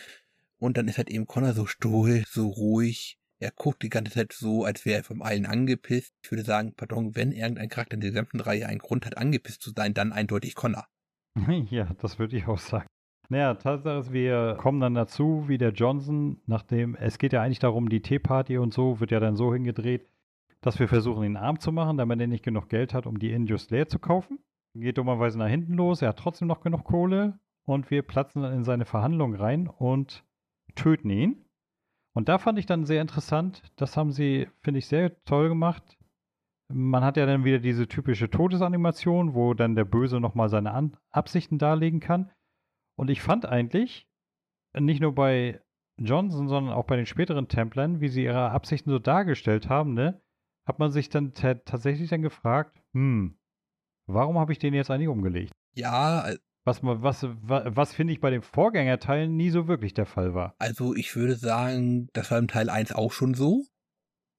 Und 0.57 0.77
dann 0.77 0.87
ist 0.87 0.97
halt 0.97 1.09
eben 1.09 1.27
Connor 1.27 1.53
so 1.53 1.65
stoisch, 1.65 2.25
so 2.29 2.47
ruhig. 2.47 3.17
Er 3.39 3.51
guckt 3.51 3.83
die 3.83 3.89
ganze 3.89 4.13
Zeit 4.13 4.31
so, 4.31 4.63
als 4.63 4.85
wäre 4.85 4.99
er 4.99 5.03
vom 5.03 5.21
allen 5.21 5.45
angepisst. 5.45 6.13
Ich 6.23 6.31
würde 6.31 6.43
sagen, 6.43 6.73
pardon, 6.77 7.15
wenn 7.15 7.33
irgendein 7.33 7.67
Charakter 7.67 7.95
in 7.95 8.01
der 8.01 8.11
gesamten 8.11 8.39
Reihe 8.39 8.67
einen 8.67 8.79
Grund 8.79 9.05
hat, 9.05 9.17
angepisst 9.17 9.61
zu 9.61 9.71
sein, 9.75 9.93
dann 9.93 10.13
eindeutig 10.13 10.55
Connor. 10.55 10.87
Ja, 11.69 11.89
das 11.99 12.19
würde 12.19 12.37
ich 12.37 12.47
auch 12.47 12.59
sagen. 12.59 12.87
Naja, 13.29 13.55
Tatsache 13.55 13.97
ist, 13.97 14.13
wir 14.13 14.55
kommen 14.59 14.79
dann 14.79 14.93
dazu, 14.93 15.45
wie 15.47 15.57
der 15.57 15.71
Johnson, 15.71 16.39
nachdem, 16.45 16.95
es 16.95 17.17
geht 17.17 17.33
ja 17.33 17.41
eigentlich 17.41 17.59
darum, 17.59 17.89
die 17.89 18.01
Teeparty 18.01 18.57
und 18.57 18.73
so, 18.73 18.99
wird 18.99 19.11
ja 19.11 19.19
dann 19.19 19.35
so 19.35 19.53
hingedreht, 19.53 20.05
dass 20.61 20.79
wir 20.79 20.87
versuchen, 20.87 21.23
ihn 21.23 21.37
arm 21.37 21.59
zu 21.59 21.71
machen, 21.71 21.97
damit 21.97 22.19
er 22.21 22.27
nicht 22.27 22.43
genug 22.43 22.69
Geld 22.69 22.93
hat, 22.93 23.05
um 23.07 23.19
die 23.19 23.31
Injust 23.31 23.71
leer 23.71 23.87
zu 23.87 23.99
kaufen. 23.99 24.39
Geht 24.75 24.97
dummerweise 24.97 25.37
nach 25.37 25.47
hinten 25.47 25.73
los, 25.73 26.01
er 26.01 26.09
hat 26.09 26.19
trotzdem 26.19 26.47
noch 26.47 26.61
genug 26.61 26.83
Kohle 26.83 27.39
und 27.65 27.91
wir 27.91 28.01
platzen 28.01 28.41
dann 28.41 28.53
in 28.53 28.63
seine 28.63 28.85
Verhandlung 28.85 29.35
rein 29.35 29.67
und 29.67 30.25
töten 30.75 31.09
ihn. 31.09 31.45
Und 32.15 32.29
da 32.29 32.37
fand 32.37 32.59
ich 32.59 32.65
dann 32.65 32.85
sehr 32.85 33.01
interessant, 33.01 33.63
das 33.75 33.97
haben 33.97 34.11
sie, 34.11 34.47
finde 34.61 34.79
ich, 34.79 34.87
sehr 34.87 35.23
toll 35.25 35.49
gemacht. 35.49 35.97
Man 36.71 37.03
hat 37.03 37.17
ja 37.17 37.25
dann 37.25 37.43
wieder 37.43 37.59
diese 37.59 37.87
typische 37.87 38.29
Todesanimation, 38.29 39.33
wo 39.33 39.53
dann 39.53 39.75
der 39.75 39.85
Böse 39.85 40.19
nochmal 40.19 40.49
seine 40.49 40.71
An 40.71 40.97
Absichten 41.11 41.57
darlegen 41.57 41.99
kann. 41.99 42.31
Und 42.95 43.09
ich 43.09 43.21
fand 43.21 43.45
eigentlich, 43.45 44.07
nicht 44.79 45.01
nur 45.01 45.13
bei 45.13 45.61
Johnson, 45.97 46.47
sondern 46.47 46.73
auch 46.73 46.85
bei 46.85 46.95
den 46.95 47.05
späteren 47.05 47.47
Templern, 47.47 47.99
wie 47.99 48.07
sie 48.07 48.23
ihre 48.23 48.51
Absichten 48.51 48.89
so 48.89 48.99
dargestellt 48.99 49.69
haben, 49.69 49.93
ne, 49.93 50.21
hat 50.65 50.79
man 50.79 50.91
sich 50.91 51.09
dann 51.09 51.33
tatsächlich 51.33 52.09
dann 52.09 52.21
gefragt, 52.21 52.81
hm, 52.93 53.37
warum 54.07 54.39
habe 54.39 54.51
ich 54.51 54.59
den 54.59 54.73
jetzt 54.73 54.91
eigentlich 54.91 55.09
umgelegt? 55.09 55.51
Ja, 55.75 56.33
was, 56.65 56.81
was, 56.83 57.23
was, 57.23 57.63
was 57.75 57.93
finde 57.93 58.13
ich 58.13 58.21
bei 58.21 58.29
den 58.29 58.41
Vorgängerteilen 58.41 59.35
nie 59.35 59.49
so 59.49 59.67
wirklich 59.67 59.93
der 59.93 60.05
Fall 60.05 60.33
war. 60.33 60.55
Also 60.59 60.95
ich 60.95 61.15
würde 61.15 61.35
sagen, 61.35 62.07
das 62.13 62.31
war 62.31 62.37
im 62.37 62.47
Teil 62.47 62.69
1 62.69 62.93
auch 62.93 63.11
schon 63.11 63.33
so. 63.33 63.65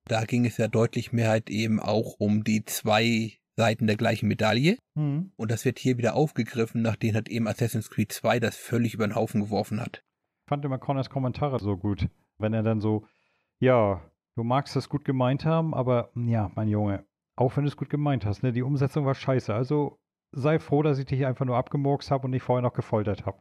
Da 0.06 0.24
ging 0.24 0.46
es 0.46 0.56
ja 0.56 0.68
deutlich 0.68 1.12
mehr 1.12 1.28
halt 1.28 1.50
eben 1.50 1.80
auch 1.80 2.14
um 2.18 2.44
die 2.44 2.64
zwei 2.64 3.38
Seiten 3.56 3.86
der 3.86 3.96
gleichen 3.96 4.28
Medaille. 4.28 4.78
Mhm. 4.94 5.32
Und 5.36 5.50
das 5.50 5.64
wird 5.64 5.78
hier 5.78 5.98
wieder 5.98 6.14
aufgegriffen, 6.14 6.82
nachdem 6.82 7.14
halt 7.14 7.28
eben 7.28 7.46
Assassin's 7.46 7.90
Creed 7.90 8.12
2 8.12 8.40
das 8.40 8.56
völlig 8.56 8.94
über 8.94 9.06
den 9.06 9.14
Haufen 9.14 9.42
geworfen 9.42 9.80
hat. 9.80 10.02
Ich 10.46 10.48
fand 10.48 10.64
immer 10.64 10.78
Connors 10.78 11.10
Kommentare 11.10 11.58
so 11.60 11.76
gut. 11.76 12.08
Wenn 12.38 12.52
er 12.52 12.62
dann 12.62 12.80
so, 12.80 13.06
ja, 13.60 14.02
du 14.34 14.44
magst 14.44 14.76
es 14.76 14.88
gut 14.88 15.04
gemeint 15.04 15.44
haben, 15.44 15.74
aber 15.74 16.10
ja, 16.14 16.50
mein 16.54 16.68
Junge, 16.68 17.04
auch 17.36 17.56
wenn 17.56 17.64
du 17.64 17.68
es 17.68 17.76
gut 17.76 17.90
gemeint 17.90 18.24
hast, 18.24 18.42
ne, 18.42 18.52
die 18.52 18.62
Umsetzung 18.62 19.04
war 19.06 19.14
scheiße. 19.14 19.54
Also 19.54 19.98
sei 20.32 20.58
froh, 20.58 20.82
dass 20.82 20.98
ich 20.98 21.06
dich 21.06 21.26
einfach 21.26 21.44
nur 21.44 21.56
abgemurkst 21.56 22.10
habe 22.10 22.24
und 22.24 22.30
nicht 22.30 22.42
vorher 22.42 22.62
noch 22.62 22.74
gefoltert 22.74 23.26
habe. 23.26 23.40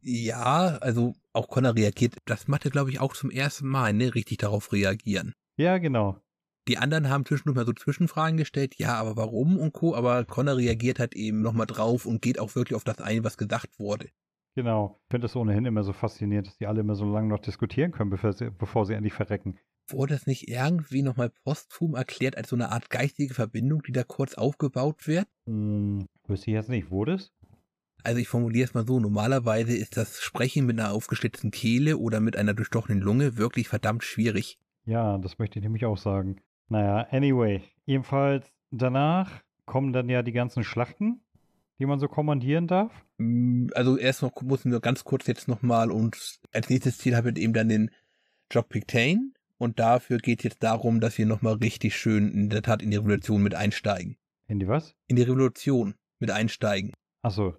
Ja, 0.00 0.78
also 0.80 1.14
auch 1.32 1.48
Connor 1.48 1.74
reagiert. 1.74 2.16
Das 2.24 2.48
macht 2.48 2.64
er, 2.64 2.70
glaube 2.70 2.90
ich, 2.90 3.00
auch 3.00 3.14
zum 3.14 3.30
ersten 3.30 3.68
Mal, 3.68 3.92
ne, 3.92 4.14
richtig 4.14 4.38
darauf 4.38 4.72
reagieren. 4.72 5.34
Ja, 5.56 5.78
genau. 5.78 6.20
Die 6.68 6.78
anderen 6.78 7.08
haben 7.08 7.24
zwischendurch 7.24 7.56
mal 7.56 7.66
so 7.66 7.72
Zwischenfragen 7.72 8.36
gestellt, 8.36 8.74
ja, 8.76 8.94
aber 8.94 9.16
warum 9.16 9.58
und 9.58 9.72
Co., 9.72 9.94
aber 9.94 10.24
Connor 10.24 10.56
reagiert 10.56 10.98
halt 10.98 11.14
eben 11.14 11.40
nochmal 11.40 11.66
drauf 11.66 12.04
und 12.04 12.20
geht 12.20 12.38
auch 12.38 12.54
wirklich 12.54 12.76
auf 12.76 12.84
das 12.84 13.00
ein, 13.00 13.24
was 13.24 13.38
gesagt 13.38 13.78
wurde. 13.78 14.10
Genau. 14.54 14.98
Ich 15.04 15.10
finde 15.12 15.26
es 15.26 15.36
ohnehin 15.36 15.64
immer 15.64 15.82
so 15.82 15.92
faszinierend, 15.92 16.48
dass 16.48 16.58
die 16.58 16.66
alle 16.66 16.80
immer 16.80 16.94
so 16.94 17.10
lange 17.10 17.28
noch 17.28 17.38
diskutieren 17.38 17.92
können, 17.92 18.10
bevor 18.10 18.32
sie, 18.32 18.50
bevor 18.50 18.84
sie 18.84 18.94
endlich 18.94 19.14
verrecken. 19.14 19.58
Wurde 19.90 20.14
das 20.14 20.26
nicht 20.26 20.48
irgendwie 20.48 21.02
nochmal 21.02 21.30
posthum 21.44 21.94
erklärt 21.94 22.36
als 22.36 22.50
so 22.50 22.56
eine 22.56 22.70
Art 22.70 22.90
geistige 22.90 23.34
Verbindung, 23.34 23.82
die 23.82 23.92
da 23.92 24.04
kurz 24.04 24.34
aufgebaut 24.34 25.06
wird? 25.06 25.26
Hm, 25.46 26.06
wüsste 26.26 26.50
ich 26.50 26.54
jetzt 26.54 26.68
nicht. 26.68 26.90
Wurde 26.90 27.14
es? 27.14 27.32
Also 28.04 28.20
ich 28.20 28.28
formuliere 28.28 28.64
es 28.64 28.74
mal 28.74 28.86
so, 28.86 29.00
normalerweise 29.00 29.76
ist 29.76 29.96
das 29.96 30.20
Sprechen 30.20 30.66
mit 30.66 30.78
einer 30.78 30.92
aufgeschlitzten 30.92 31.50
Kehle 31.50 31.98
oder 31.98 32.20
mit 32.20 32.36
einer 32.36 32.54
durchstochenen 32.54 33.00
Lunge 33.00 33.36
wirklich 33.36 33.68
verdammt 33.68 34.04
schwierig. 34.04 34.58
Ja, 34.84 35.18
das 35.18 35.38
möchte 35.38 35.58
ich 35.58 35.62
nämlich 35.62 35.84
auch 35.84 35.98
sagen. 35.98 36.40
Naja, 36.68 37.06
anyway. 37.10 37.62
Jedenfalls 37.84 38.52
danach 38.70 39.42
kommen 39.66 39.92
dann 39.92 40.08
ja 40.08 40.22
die 40.22 40.32
ganzen 40.32 40.64
Schlachten, 40.64 41.20
die 41.78 41.86
man 41.86 41.98
so 41.98 42.08
kommandieren 42.08 42.66
darf. 42.66 42.92
Mm, 43.18 43.66
also 43.74 43.96
erst 43.96 44.22
noch 44.22 44.40
müssen 44.42 44.70
wir 44.70 44.80
ganz 44.80 45.04
kurz 45.04 45.26
jetzt 45.26 45.48
nochmal 45.48 45.90
und 45.90 46.40
als 46.52 46.70
nächstes 46.70 46.98
Ziel 46.98 47.16
haben 47.16 47.34
wir 47.34 47.42
eben 47.42 47.52
dann 47.52 47.68
den 47.68 47.90
Job 48.50 48.68
Pictane. 48.68 49.32
Und 49.58 49.78
dafür 49.78 50.18
geht 50.18 50.40
es 50.40 50.44
jetzt 50.44 50.62
darum, 50.62 51.00
dass 51.00 51.18
wir 51.18 51.26
nochmal 51.26 51.54
richtig 51.54 51.96
schön 51.96 52.30
in 52.32 52.48
der 52.48 52.62
Tat 52.62 52.80
in 52.80 52.90
die 52.90 52.96
Revolution 52.96 53.42
mit 53.42 53.54
einsteigen. 53.54 54.16
In 54.46 54.60
die 54.60 54.68
was? 54.68 54.94
In 55.08 55.16
die 55.16 55.22
Revolution 55.22 55.94
mit 56.20 56.30
einsteigen. 56.30 56.92
Achso, 57.22 57.56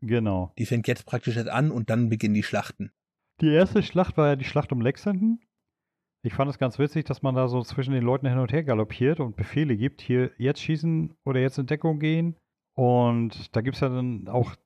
genau. 0.00 0.52
Die 0.58 0.66
fängt 0.66 0.88
jetzt 0.88 1.06
praktisch 1.06 1.36
jetzt 1.36 1.50
an 1.50 1.70
und 1.70 1.90
dann 1.90 2.08
beginnen 2.08 2.34
die 2.34 2.42
Schlachten. 2.42 2.92
Die 3.40 3.52
erste 3.52 3.82
Schlacht 3.82 4.16
war 4.16 4.28
ja 4.28 4.36
die 4.36 4.44
Schlacht 4.44 4.72
um 4.72 4.80
Lexington. 4.80 5.40
Ich 6.22 6.32
fand 6.32 6.50
es 6.50 6.58
ganz 6.58 6.78
witzig, 6.78 7.04
dass 7.04 7.22
man 7.22 7.34
da 7.34 7.48
so 7.48 7.62
zwischen 7.62 7.92
den 7.92 8.02
Leuten 8.02 8.26
hin 8.26 8.38
und 8.38 8.50
her 8.50 8.64
galoppiert 8.64 9.20
und 9.20 9.36
Befehle 9.36 9.76
gibt, 9.76 10.00
hier 10.00 10.30
jetzt 10.38 10.60
schießen 10.60 11.14
oder 11.24 11.40
jetzt 11.40 11.58
in 11.58 11.66
Deckung 11.66 11.98
gehen. 11.98 12.36
Und 12.74 13.54
da 13.54 13.60
gibt 13.60 13.76
es 13.76 13.80
ja 13.80 13.90
dann 13.90 14.28
auch 14.28 14.56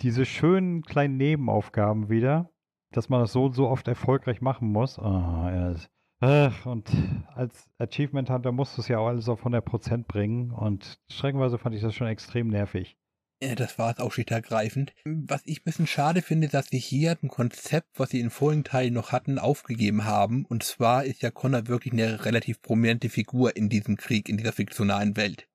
diese 0.00 0.24
schönen 0.24 0.82
kleinen 0.82 1.16
Nebenaufgaben 1.16 2.08
wieder, 2.08 2.50
dass 2.90 3.08
man 3.08 3.20
das 3.20 3.32
so 3.32 3.44
und 3.44 3.52
so 3.52 3.68
oft 3.68 3.86
erfolgreich 3.86 4.40
machen 4.40 4.72
muss. 4.72 4.98
Oh, 4.98 5.02
ja, 5.02 5.74
und 6.20 6.90
als 7.34 7.68
Achievement 7.78 8.30
Hunter 8.30 8.52
musst 8.52 8.76
du 8.76 8.82
es 8.82 8.88
ja 8.88 8.98
auch 8.98 9.08
alles 9.08 9.28
auf 9.28 9.44
100% 9.44 10.04
bringen 10.04 10.50
und 10.50 10.98
streckenweise 11.10 11.58
fand 11.58 11.74
ich 11.74 11.82
das 11.82 11.94
schon 11.94 12.08
extrem 12.08 12.48
nervig. 12.48 12.96
Ja, 13.40 13.54
das 13.54 13.78
war 13.78 13.92
es 13.92 14.00
auch 14.00 14.10
schlicht 14.10 14.32
ergreifend. 14.32 14.92
Was 15.04 15.42
ich 15.44 15.60
ein 15.60 15.64
bisschen 15.64 15.86
schade 15.86 16.22
finde, 16.22 16.48
dass 16.48 16.68
sie 16.68 16.78
hier 16.78 17.16
ein 17.22 17.28
Konzept, 17.28 17.88
was 17.98 18.10
sie 18.10 18.18
in 18.18 18.30
vorigen 18.30 18.64
Teilen 18.64 18.94
noch 18.94 19.12
hatten, 19.12 19.38
aufgegeben 19.38 20.04
haben. 20.04 20.44
Und 20.44 20.64
zwar 20.64 21.04
ist 21.04 21.22
ja 21.22 21.30
Connor 21.30 21.68
wirklich 21.68 21.92
eine 21.92 22.24
relativ 22.24 22.60
prominente 22.62 23.08
Figur 23.08 23.56
in 23.56 23.68
diesem 23.68 23.96
Krieg, 23.96 24.28
in 24.28 24.38
dieser 24.38 24.52
fiktionalen 24.52 25.16
Welt. 25.16 25.48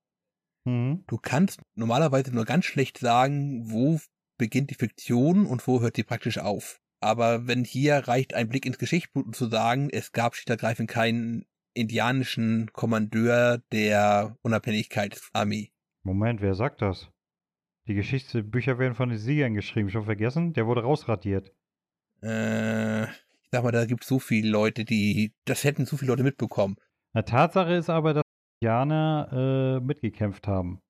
Mhm. 0.64 1.04
Du 1.06 1.18
kannst 1.18 1.60
normalerweise 1.74 2.34
nur 2.34 2.46
ganz 2.46 2.64
schlecht 2.64 2.98
sagen, 2.98 3.70
wo 3.70 4.00
beginnt 4.38 4.70
die 4.70 4.76
Fiktion 4.76 5.44
und 5.44 5.66
wo 5.66 5.82
hört 5.82 5.96
sie 5.96 6.04
praktisch 6.04 6.38
auf. 6.38 6.80
Aber 7.04 7.46
wenn 7.46 7.64
hier 7.64 7.96
reicht 8.08 8.32
ein 8.32 8.48
Blick 8.48 8.64
ins 8.64 8.78
Geschichtsbuch, 8.78 9.26
um 9.26 9.34
zu 9.34 9.50
sagen, 9.50 9.90
es 9.90 10.12
gab 10.12 10.34
schlicht 10.34 10.48
ergreifend 10.48 10.88
keinen 10.88 11.44
indianischen 11.74 12.72
Kommandeur 12.72 13.58
der 13.72 14.38
Unabhängigkeitsarmee. 14.40 15.70
Moment, 16.02 16.40
wer 16.40 16.54
sagt 16.54 16.80
das? 16.80 17.10
Die 17.88 17.94
Geschichtsbücher 17.94 18.78
werden 18.78 18.94
von 18.94 19.10
den 19.10 19.18
Siegern 19.18 19.52
geschrieben. 19.52 19.90
Schon 19.90 20.06
vergessen? 20.06 20.54
Der 20.54 20.66
wurde 20.66 20.82
rausradiert. 20.82 21.52
Äh, 22.22 23.04
ich 23.04 23.50
sag 23.52 23.64
mal, 23.64 23.70
da 23.72 23.84
gibt 23.84 24.04
es 24.04 24.08
so 24.08 24.18
viele 24.18 24.48
Leute, 24.48 24.86
die. 24.86 25.34
Das 25.44 25.62
hätten 25.62 25.84
so 25.84 25.98
viele 25.98 26.12
Leute 26.12 26.22
mitbekommen. 26.22 26.76
Eine 27.12 27.26
Tatsache 27.26 27.74
ist 27.74 27.90
aber, 27.90 28.14
dass 28.14 28.22
die 28.22 28.64
Indianer 28.64 29.76
äh, 29.78 29.84
mitgekämpft 29.84 30.46
haben. 30.46 30.80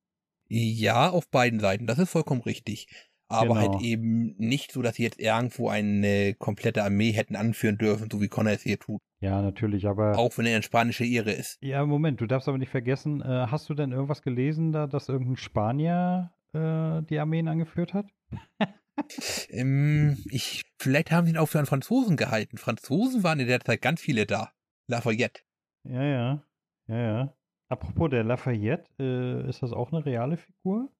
Ja, 0.47 1.11
auf 1.11 1.29
beiden 1.29 1.59
Seiten. 1.59 1.89
Das 1.89 1.99
ist 1.99 2.11
vollkommen 2.11 2.43
richtig. 2.43 2.87
Aber 3.35 3.55
genau. 3.55 3.73
halt 3.75 3.83
eben 3.83 4.35
nicht 4.39 4.73
so, 4.73 4.83
dass 4.83 4.97
sie 4.97 5.03
jetzt 5.03 5.21
irgendwo 5.21 5.69
eine 5.69 6.35
komplette 6.35 6.83
Armee 6.85 7.13
hätten 7.13 7.37
anführen 7.37 7.79
dürfen, 7.79 8.09
so 8.11 8.21
wie 8.21 8.29
Connor 8.29 8.53
es 8.53 8.63
hier 8.63 8.79
tut. 8.79 9.01
Ja, 9.21 9.41
natürlich, 9.41 9.87
aber. 9.87 10.19
Auch 10.19 10.37
wenn 10.37 10.47
er 10.47 10.55
eine 10.55 10.63
spanische 10.63 11.05
Ehre 11.05 11.33
ist. 11.33 11.59
Ja, 11.63 11.85
Moment, 11.85 12.21
du 12.21 12.27
darfst 12.27 12.49
aber 12.49 12.59
nicht 12.59 12.71
vergessen, 12.71 13.23
äh, 13.23 13.47
hast 13.49 13.69
du 13.69 13.75
denn 13.75 13.93
irgendwas 13.93 14.23
gelesen, 14.23 14.73
da, 14.73 14.87
dass 14.87 15.09
irgendein 15.09 15.37
Spanier 15.37 16.33
äh, 16.53 17.03
die 17.03 17.19
Armeen 17.19 17.49
angeführt 17.49 17.95
hat? 17.95 18.07
ähm, 19.49 20.19
ich, 20.31 20.65
vielleicht 20.79 21.11
haben 21.11 21.27
sie 21.27 21.33
ihn 21.33 21.39
auch 21.39 21.49
für 21.49 21.59
einen 21.59 21.67
Franzosen 21.67 22.17
gehalten. 22.17 22.59
Franzosen 22.59 23.23
waren 23.23 23.41
in 23.41 23.47
der 23.47 23.61
Zeit 23.61 23.83
ganz 23.83 24.01
viele 24.01 24.27
da. 24.27 24.51
Lafayette. 24.89 25.43
Ja, 25.85 26.03
ja. 26.03 26.45
Ja, 26.87 26.97
ja. 26.97 27.35
Apropos 27.69 28.11
der 28.11 28.25
Lafayette, 28.25 28.89
äh, 28.99 29.49
ist 29.49 29.63
das 29.63 29.73
auch 29.73 29.93
eine 29.93 30.05
reale 30.05 30.37
Figur? 30.37 30.93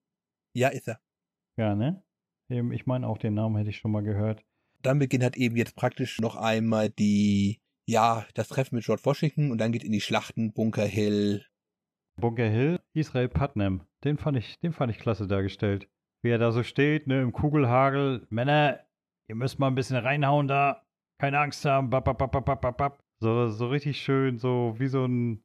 Ja, 0.53 0.69
ist 0.69 0.87
er. 0.87 0.99
Ja, 1.57 1.75
ne? 1.75 2.03
Ich 2.49 2.85
meine, 2.85 3.07
auch 3.07 3.17
den 3.17 3.33
Namen 3.33 3.57
hätte 3.57 3.69
ich 3.69 3.77
schon 3.77 3.91
mal 3.91 4.03
gehört. 4.03 4.43
Dann 4.81 4.99
beginnt 4.99 5.23
halt 5.23 5.37
eben 5.37 5.55
jetzt 5.55 5.75
praktisch 5.75 6.19
noch 6.19 6.35
einmal 6.35 6.89
die, 6.89 7.59
ja, 7.87 8.25
das 8.35 8.49
Treffen 8.49 8.75
mit 8.75 8.85
George 8.85 9.01
Washington 9.03 9.51
und 9.51 9.57
dann 9.57 9.71
geht 9.71 9.83
in 9.83 9.91
die 9.91 10.01
Schlachten 10.01 10.53
Bunker 10.53 10.85
Hill, 10.85 11.43
Bunker 12.17 12.47
Hill, 12.47 12.79
Israel 12.93 13.27
Putnam. 13.27 13.81
Den 14.03 14.17
fand 14.17 14.37
ich, 14.37 14.59
den 14.59 14.73
fand 14.73 14.91
ich 14.91 14.99
klasse 14.99 15.27
dargestellt. 15.27 15.89
Wie 16.21 16.29
er 16.29 16.37
da 16.37 16.51
so 16.51 16.63
steht, 16.63 17.07
ne, 17.07 17.21
im 17.21 17.33
Kugelhagel. 17.33 18.25
Männer, 18.29 18.79
ihr 19.27 19.35
müsst 19.35 19.59
mal 19.59 19.67
ein 19.67 19.75
bisschen 19.75 19.97
reinhauen 19.97 20.47
da. 20.47 20.85
Keine 21.19 21.39
Angst 21.39 21.65
haben. 21.65 21.89
Bap, 21.89 22.05
bap, 22.05 22.77
bap, 22.77 23.03
so, 23.19 23.49
so 23.49 23.67
richtig 23.67 24.01
schön, 24.01 24.37
so 24.37 24.75
wie 24.77 24.87
so 24.87 25.05
ein 25.05 25.43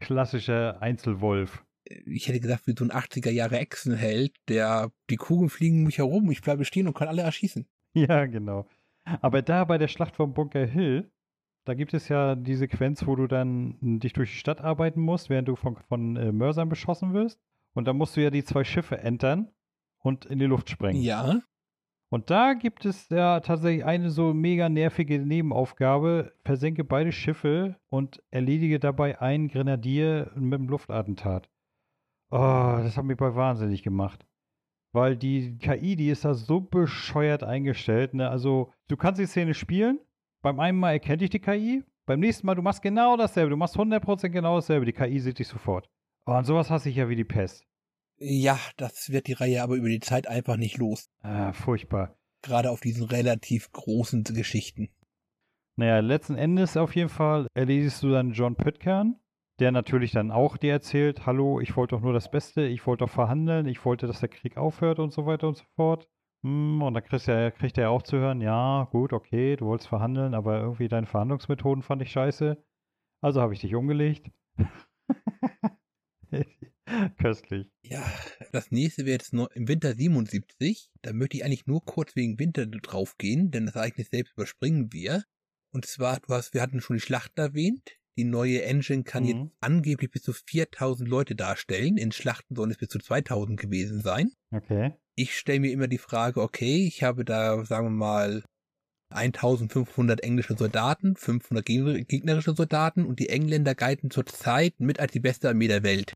klassischer 0.00 0.80
Einzelwolf. 0.82 1.64
Ich 1.84 2.28
hätte 2.28 2.40
gesagt, 2.40 2.66
wie 2.66 2.74
so 2.78 2.84
ein 2.84 2.92
80er 2.92 3.30
Jahre 3.30 3.58
Echsenheld, 3.58 4.34
der 4.48 4.90
die 5.10 5.16
Kugeln 5.16 5.48
fliegen 5.48 5.78
um 5.78 5.84
mich 5.84 5.98
herum, 5.98 6.30
ich 6.30 6.42
bleibe 6.42 6.64
stehen 6.64 6.86
und 6.86 6.94
kann 6.94 7.08
alle 7.08 7.22
erschießen. 7.22 7.66
Ja, 7.94 8.26
genau. 8.26 8.66
Aber 9.20 9.42
da 9.42 9.64
bei 9.64 9.78
der 9.78 9.88
Schlacht 9.88 10.16
vom 10.16 10.34
Bunker 10.34 10.66
Hill, 10.66 11.10
da 11.64 11.74
gibt 11.74 11.94
es 11.94 12.08
ja 12.08 12.34
die 12.34 12.56
Sequenz, 12.56 13.06
wo 13.06 13.16
du 13.16 13.26
dann 13.26 13.76
dich 13.80 14.12
durch 14.12 14.30
die 14.30 14.38
Stadt 14.38 14.60
arbeiten 14.60 15.00
musst, 15.00 15.30
während 15.30 15.48
du 15.48 15.56
von, 15.56 15.76
von 15.88 16.16
äh, 16.16 16.32
Mörsern 16.32 16.68
beschossen 16.68 17.12
wirst. 17.14 17.40
Und 17.72 17.86
da 17.86 17.92
musst 17.92 18.16
du 18.16 18.22
ja 18.22 18.30
die 18.30 18.44
zwei 18.44 18.64
Schiffe 18.64 18.98
entern 18.98 19.50
und 19.98 20.26
in 20.26 20.38
die 20.38 20.46
Luft 20.46 20.70
sprengen. 20.70 21.02
Ja. 21.02 21.40
Und 22.10 22.30
da 22.30 22.52
gibt 22.54 22.84
es 22.84 23.08
ja 23.08 23.40
tatsächlich 23.40 23.84
eine 23.84 24.10
so 24.10 24.34
mega 24.34 24.68
nervige 24.68 25.18
Nebenaufgabe. 25.18 26.32
Versenke 26.44 26.84
beide 26.84 27.10
Schiffe 27.10 27.76
und 27.88 28.22
erledige 28.30 28.78
dabei 28.78 29.20
einen 29.20 29.48
Grenadier 29.48 30.30
mit 30.36 30.60
einem 30.60 30.68
Luftattentat. 30.68 31.48
Oh, 32.34 32.80
das 32.82 32.96
hat 32.96 33.04
mich 33.04 33.16
bei 33.16 33.36
wahnsinnig 33.36 33.84
gemacht. 33.84 34.26
Weil 34.92 35.16
die 35.16 35.56
KI, 35.58 35.94
die 35.94 36.08
ist 36.08 36.24
da 36.24 36.34
so 36.34 36.60
bescheuert 36.60 37.44
eingestellt. 37.44 38.12
Ne? 38.12 38.28
Also, 38.28 38.72
du 38.88 38.96
kannst 38.96 39.20
die 39.20 39.26
Szene 39.26 39.54
spielen. 39.54 40.00
Beim 40.42 40.58
einen 40.58 40.76
Mal 40.76 40.94
erkennt 40.94 41.20
dich 41.20 41.30
die 41.30 41.38
KI. 41.38 41.84
Beim 42.06 42.18
nächsten 42.18 42.44
Mal, 42.44 42.56
du 42.56 42.62
machst 42.62 42.82
genau 42.82 43.16
dasselbe. 43.16 43.50
Du 43.50 43.56
machst 43.56 43.76
100% 43.76 44.30
genau 44.30 44.56
dasselbe. 44.56 44.84
Die 44.84 44.92
KI 44.92 45.20
sieht 45.20 45.38
dich 45.38 45.46
sofort. 45.46 45.88
Oh, 46.26 46.32
und 46.32 46.44
sowas 46.44 46.70
hasse 46.70 46.88
ich 46.88 46.96
ja 46.96 47.08
wie 47.08 47.14
die 47.14 47.22
Pest. 47.22 47.64
Ja, 48.18 48.58
das 48.78 49.10
wird 49.10 49.28
die 49.28 49.34
Reihe 49.34 49.62
aber 49.62 49.76
über 49.76 49.88
die 49.88 50.00
Zeit 50.00 50.26
einfach 50.26 50.56
nicht 50.56 50.76
los. 50.76 51.08
Ah, 51.20 51.52
furchtbar. 51.52 52.16
Gerade 52.42 52.72
auf 52.72 52.80
diesen 52.80 53.04
relativ 53.04 53.70
großen 53.70 54.24
Geschichten. 54.24 54.88
Naja, 55.76 56.00
letzten 56.00 56.34
Endes 56.34 56.76
auf 56.76 56.96
jeden 56.96 57.10
Fall 57.10 57.46
erledigst 57.54 58.02
du 58.02 58.10
dann 58.10 58.32
John 58.32 58.56
Pitcairn, 58.56 59.20
der 59.60 59.72
natürlich 59.72 60.12
dann 60.12 60.30
auch 60.30 60.56
dir 60.56 60.72
erzählt, 60.72 61.26
hallo, 61.26 61.60
ich 61.60 61.76
wollte 61.76 61.96
doch 61.96 62.02
nur 62.02 62.12
das 62.12 62.30
Beste, 62.30 62.66
ich 62.66 62.86
wollte 62.86 63.04
doch 63.04 63.10
verhandeln, 63.10 63.66
ich 63.66 63.84
wollte, 63.84 64.06
dass 64.06 64.20
der 64.20 64.28
Krieg 64.28 64.56
aufhört 64.56 64.98
und 64.98 65.12
so 65.12 65.26
weiter 65.26 65.48
und 65.48 65.56
so 65.56 65.64
fort. 65.76 66.08
Hm, 66.42 66.82
und 66.82 66.94
dann 66.94 67.04
kriegt 67.04 67.28
er, 67.28 67.50
kriegt 67.52 67.78
er 67.78 67.90
auch 67.90 68.02
zu 68.02 68.18
hören, 68.18 68.40
ja, 68.40 68.88
gut, 68.90 69.12
okay, 69.12 69.56
du 69.56 69.66
wolltest 69.66 69.88
verhandeln, 69.88 70.34
aber 70.34 70.60
irgendwie 70.60 70.88
deine 70.88 71.06
Verhandlungsmethoden 71.06 71.82
fand 71.82 72.02
ich 72.02 72.10
scheiße. 72.10 72.62
Also 73.22 73.40
habe 73.40 73.54
ich 73.54 73.60
dich 73.60 73.74
umgelegt. 73.74 74.30
Köstlich. 77.18 77.70
Ja, 77.82 78.04
das 78.52 78.70
nächste 78.70 79.06
wäre 79.06 79.14
jetzt 79.14 79.32
noch 79.32 79.48
im 79.52 79.68
Winter 79.68 79.94
77. 79.94 80.90
Da 81.00 81.12
möchte 81.12 81.38
ich 81.38 81.44
eigentlich 81.44 81.66
nur 81.66 81.82
kurz 81.84 82.14
wegen 82.16 82.38
Winter 82.38 82.66
draufgehen, 82.66 83.50
denn 83.50 83.66
das 83.66 83.76
Ereignis 83.76 84.08
selbst 84.10 84.34
überspringen 84.34 84.92
wir. 84.92 85.24
Und 85.72 85.86
zwar, 85.86 86.20
du 86.20 86.34
hast, 86.34 86.54
wir 86.54 86.60
hatten 86.60 86.80
schon 86.80 86.96
die 86.96 87.02
Schlachten 87.02 87.40
erwähnt. 87.40 87.96
Die 88.16 88.24
neue 88.24 88.62
Engine 88.62 89.02
kann 89.02 89.24
mhm. 89.24 89.28
jetzt 89.28 89.52
angeblich 89.60 90.10
bis 90.10 90.22
zu 90.22 90.32
4000 90.32 91.08
Leute 91.08 91.34
darstellen. 91.34 91.96
In 91.96 92.12
Schlachten 92.12 92.54
sollen 92.54 92.70
es 92.70 92.78
bis 92.78 92.88
zu 92.88 92.98
2000 92.98 93.58
gewesen 93.58 94.00
sein. 94.00 94.30
Okay. 94.50 94.94
Ich 95.16 95.36
stelle 95.36 95.60
mir 95.60 95.72
immer 95.72 95.88
die 95.88 95.98
Frage, 95.98 96.40
okay, 96.40 96.86
ich 96.86 97.02
habe 97.02 97.24
da, 97.24 97.64
sagen 97.64 97.86
wir 97.86 97.90
mal, 97.90 98.42
1500 99.10 100.22
englische 100.22 100.56
Soldaten, 100.56 101.16
500 101.16 101.64
gegnerische 101.64 102.54
Soldaten 102.54 103.04
und 103.04 103.20
die 103.20 103.28
Engländer 103.28 103.74
galten 103.74 104.10
zur 104.10 104.26
Zeit 104.26 104.74
mit 104.78 104.98
als 104.98 105.12
die 105.12 105.20
beste 105.20 105.48
Armee 105.48 105.68
der 105.68 105.82
Welt. 105.82 106.14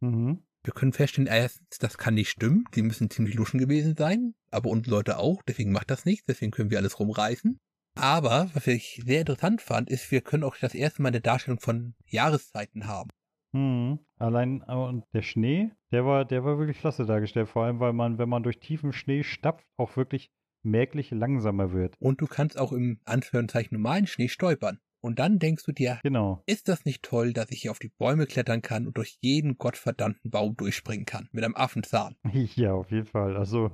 Mhm. 0.00 0.42
Wir 0.62 0.72
können 0.72 0.92
feststellen, 0.92 1.28
erstens, 1.28 1.78
das 1.78 1.96
kann 1.96 2.14
nicht 2.14 2.30
stimmen. 2.30 2.64
Die 2.74 2.82
müssen 2.82 3.08
ziemlich 3.08 3.34
luschen 3.34 3.58
gewesen 3.58 3.94
sein, 3.96 4.34
aber 4.50 4.70
unsere 4.70 4.96
Leute 4.96 5.18
auch, 5.18 5.42
deswegen 5.42 5.70
macht 5.70 5.90
das 5.90 6.04
nichts, 6.04 6.26
deswegen 6.26 6.50
können 6.50 6.70
wir 6.70 6.78
alles 6.78 6.98
rumreißen. 6.98 7.60
Aber, 7.96 8.50
was 8.52 8.66
ich 8.66 9.02
sehr 9.06 9.20
interessant 9.20 9.62
fand, 9.62 9.90
ist, 9.90 10.10
wir 10.10 10.20
können 10.20 10.44
auch 10.44 10.56
das 10.56 10.74
erste 10.74 11.02
Mal 11.02 11.08
eine 11.08 11.20
Darstellung 11.20 11.60
von 11.60 11.94
Jahreszeiten 12.06 12.86
haben. 12.86 13.10
Mhm. 13.52 14.00
Allein 14.18 14.62
und 14.62 15.04
der 15.14 15.22
Schnee, 15.22 15.70
der 15.92 16.04
war, 16.04 16.24
der 16.24 16.44
war 16.44 16.58
wirklich 16.58 16.78
klasse 16.78 17.06
dargestellt. 17.06 17.48
Vor 17.48 17.64
allem, 17.64 17.80
weil 17.80 17.94
man, 17.94 18.18
wenn 18.18 18.28
man 18.28 18.42
durch 18.42 18.60
tiefen 18.60 18.92
Schnee 18.92 19.22
stapft, 19.22 19.66
auch 19.78 19.96
wirklich 19.96 20.30
merklich 20.62 21.10
langsamer 21.10 21.72
wird. 21.72 21.94
Und 21.98 22.20
du 22.20 22.26
kannst 22.26 22.58
auch 22.58 22.72
im 22.72 23.00
Anführungszeichen 23.04 23.76
normalen 23.76 24.06
Schnee 24.06 24.28
stolpern. 24.28 24.78
Und 25.00 25.18
dann 25.18 25.38
denkst 25.38 25.64
du 25.64 25.72
dir, 25.72 26.00
genau. 26.02 26.42
ist 26.46 26.68
das 26.68 26.84
nicht 26.84 27.02
toll, 27.02 27.32
dass 27.32 27.50
ich 27.50 27.62
hier 27.62 27.70
auf 27.70 27.78
die 27.78 27.92
Bäume 27.96 28.26
klettern 28.26 28.60
kann 28.60 28.86
und 28.86 28.96
durch 28.96 29.18
jeden 29.20 29.56
gottverdammten 29.56 30.30
Baum 30.30 30.56
durchspringen 30.56 31.06
kann 31.06 31.28
mit 31.32 31.44
einem 31.44 31.56
Affenzahn? 31.56 32.16
Ja, 32.56 32.74
auf 32.74 32.90
jeden 32.90 33.06
Fall. 33.06 33.36
Also 33.36 33.70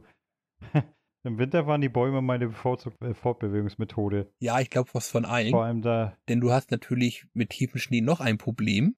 im 1.24 1.38
Winter 1.38 1.66
waren 1.66 1.80
die 1.80 1.88
Bäume 1.88 2.20
meine 2.20 2.48
bevorzugte 2.48 3.14
Fortbewegungsmethode. 3.14 4.32
Ja, 4.40 4.60
ich 4.60 4.70
glaube 4.70 4.90
was 4.92 5.08
von 5.08 5.24
allen. 5.24 5.50
Vor 5.50 5.64
allem 5.64 5.82
da. 5.82 6.16
Denn 6.28 6.40
du 6.40 6.50
hast 6.50 6.70
natürlich 6.70 7.26
mit 7.32 7.50
tiefem 7.50 7.80
Schnee 7.80 8.00
noch 8.00 8.20
ein 8.20 8.38
Problem. 8.38 8.96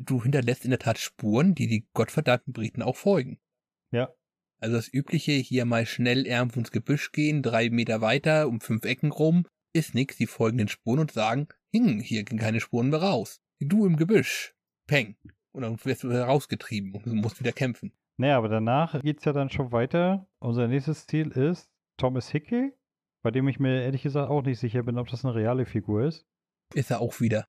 Du 0.00 0.22
hinterlässt 0.22 0.64
in 0.64 0.70
der 0.70 0.80
Tat 0.80 0.98
Spuren, 0.98 1.54
die 1.54 1.66
die 1.66 1.88
gottverdammten 1.94 2.52
Briten 2.52 2.82
auch 2.82 2.96
folgen. 2.96 3.38
Ja. 3.90 4.12
Also 4.60 4.76
das 4.76 4.92
übliche, 4.92 5.32
hier 5.32 5.64
mal 5.64 5.86
schnell 5.86 6.26
irgendwo 6.26 6.58
ins 6.58 6.72
Gebüsch 6.72 7.12
gehen, 7.12 7.42
drei 7.42 7.70
Meter 7.70 8.00
weiter, 8.00 8.48
um 8.48 8.60
fünf 8.60 8.84
Ecken 8.84 9.12
rum, 9.12 9.46
ist 9.72 9.94
nix, 9.94 10.16
die 10.16 10.26
folgen 10.26 10.58
den 10.58 10.68
Spuren 10.68 10.98
und 10.98 11.12
sagen, 11.12 11.46
hm, 11.72 12.00
hier 12.00 12.24
gehen 12.24 12.38
keine 12.38 12.60
Spuren 12.60 12.90
mehr 12.90 13.00
raus. 13.00 13.40
Du 13.60 13.86
im 13.86 13.96
Gebüsch. 13.96 14.54
Peng. 14.86 15.16
Und 15.52 15.62
dann 15.62 15.78
wirst 15.84 16.02
du 16.02 16.08
rausgetrieben 16.08 16.94
und 16.94 17.06
musst 17.06 17.40
wieder 17.40 17.52
kämpfen. 17.52 17.92
Naja, 18.18 18.36
aber 18.36 18.48
danach 18.48 19.00
geht's 19.00 19.24
ja 19.24 19.32
dann 19.32 19.48
schon 19.48 19.70
weiter. 19.70 20.26
Unser 20.40 20.66
nächstes 20.66 21.06
Ziel 21.06 21.28
ist 21.30 21.70
Thomas 21.98 22.28
Hickey, 22.30 22.72
bei 23.22 23.30
dem 23.30 23.46
ich 23.46 23.60
mir 23.60 23.82
ehrlich 23.82 24.02
gesagt 24.02 24.28
auch 24.28 24.42
nicht 24.42 24.58
sicher 24.58 24.82
bin, 24.82 24.98
ob 24.98 25.08
das 25.08 25.24
eine 25.24 25.36
reale 25.36 25.66
Figur 25.66 26.02
ist. 26.02 26.26
Ist 26.74 26.90
er 26.90 27.00
auch 27.00 27.20
wieder. 27.20 27.46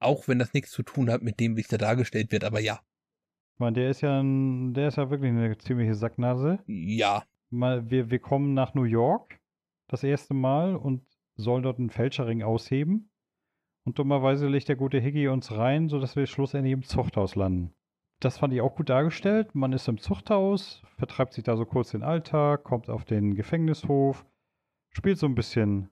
Auch 0.00 0.28
wenn 0.28 0.38
das 0.38 0.54
nichts 0.54 0.70
zu 0.70 0.82
tun 0.82 1.10
hat 1.10 1.22
mit 1.22 1.38
dem, 1.40 1.56
wie 1.56 1.60
es 1.60 1.68
da 1.68 1.76
dargestellt 1.76 2.32
wird, 2.32 2.42
aber 2.42 2.58
ja. 2.58 2.80
Ich 3.54 3.60
meine, 3.60 3.74
der 3.74 3.90
ist 3.90 4.00
ja 4.00 4.18
ein, 4.18 4.72
der 4.72 4.88
ist 4.88 4.96
ja 4.96 5.10
wirklich 5.10 5.30
eine 5.30 5.58
ziemliche 5.58 5.94
Sacknase. 5.94 6.58
Ja. 6.66 7.24
Mal, 7.50 7.90
wir, 7.90 8.10
wir 8.10 8.18
kommen 8.18 8.54
nach 8.54 8.72
New 8.72 8.84
York 8.84 9.38
das 9.88 10.02
erste 10.02 10.32
Mal 10.32 10.74
und 10.74 11.02
sollen 11.36 11.62
dort 11.62 11.78
einen 11.78 11.90
Fälscherring 11.90 12.42
ausheben. 12.42 13.10
Und 13.84 13.98
dummerweise 13.98 14.48
legt 14.48 14.68
der 14.68 14.76
gute 14.76 15.00
Higgy 15.00 15.28
uns 15.28 15.52
rein, 15.52 15.90
sodass 15.90 16.16
wir 16.16 16.26
schlussendlich 16.26 16.72
im 16.72 16.82
Zuchthaus 16.82 17.34
landen. 17.34 17.74
Das 18.22 18.38
fand 18.38 18.54
ich 18.54 18.60
auch 18.60 18.76
gut 18.76 18.88
dargestellt. 18.88 19.56
Man 19.56 19.72
ist 19.72 19.88
im 19.88 19.98
Zuchthaus, 19.98 20.80
vertreibt 20.96 21.32
sich 21.32 21.42
da 21.42 21.56
so 21.56 21.64
kurz 21.64 21.90
den 21.90 22.04
Alltag, 22.04 22.62
kommt 22.62 22.88
auf 22.88 23.04
den 23.04 23.34
Gefängnishof, 23.34 24.24
spielt 24.90 25.18
so 25.18 25.26
ein 25.26 25.34
bisschen 25.34 25.90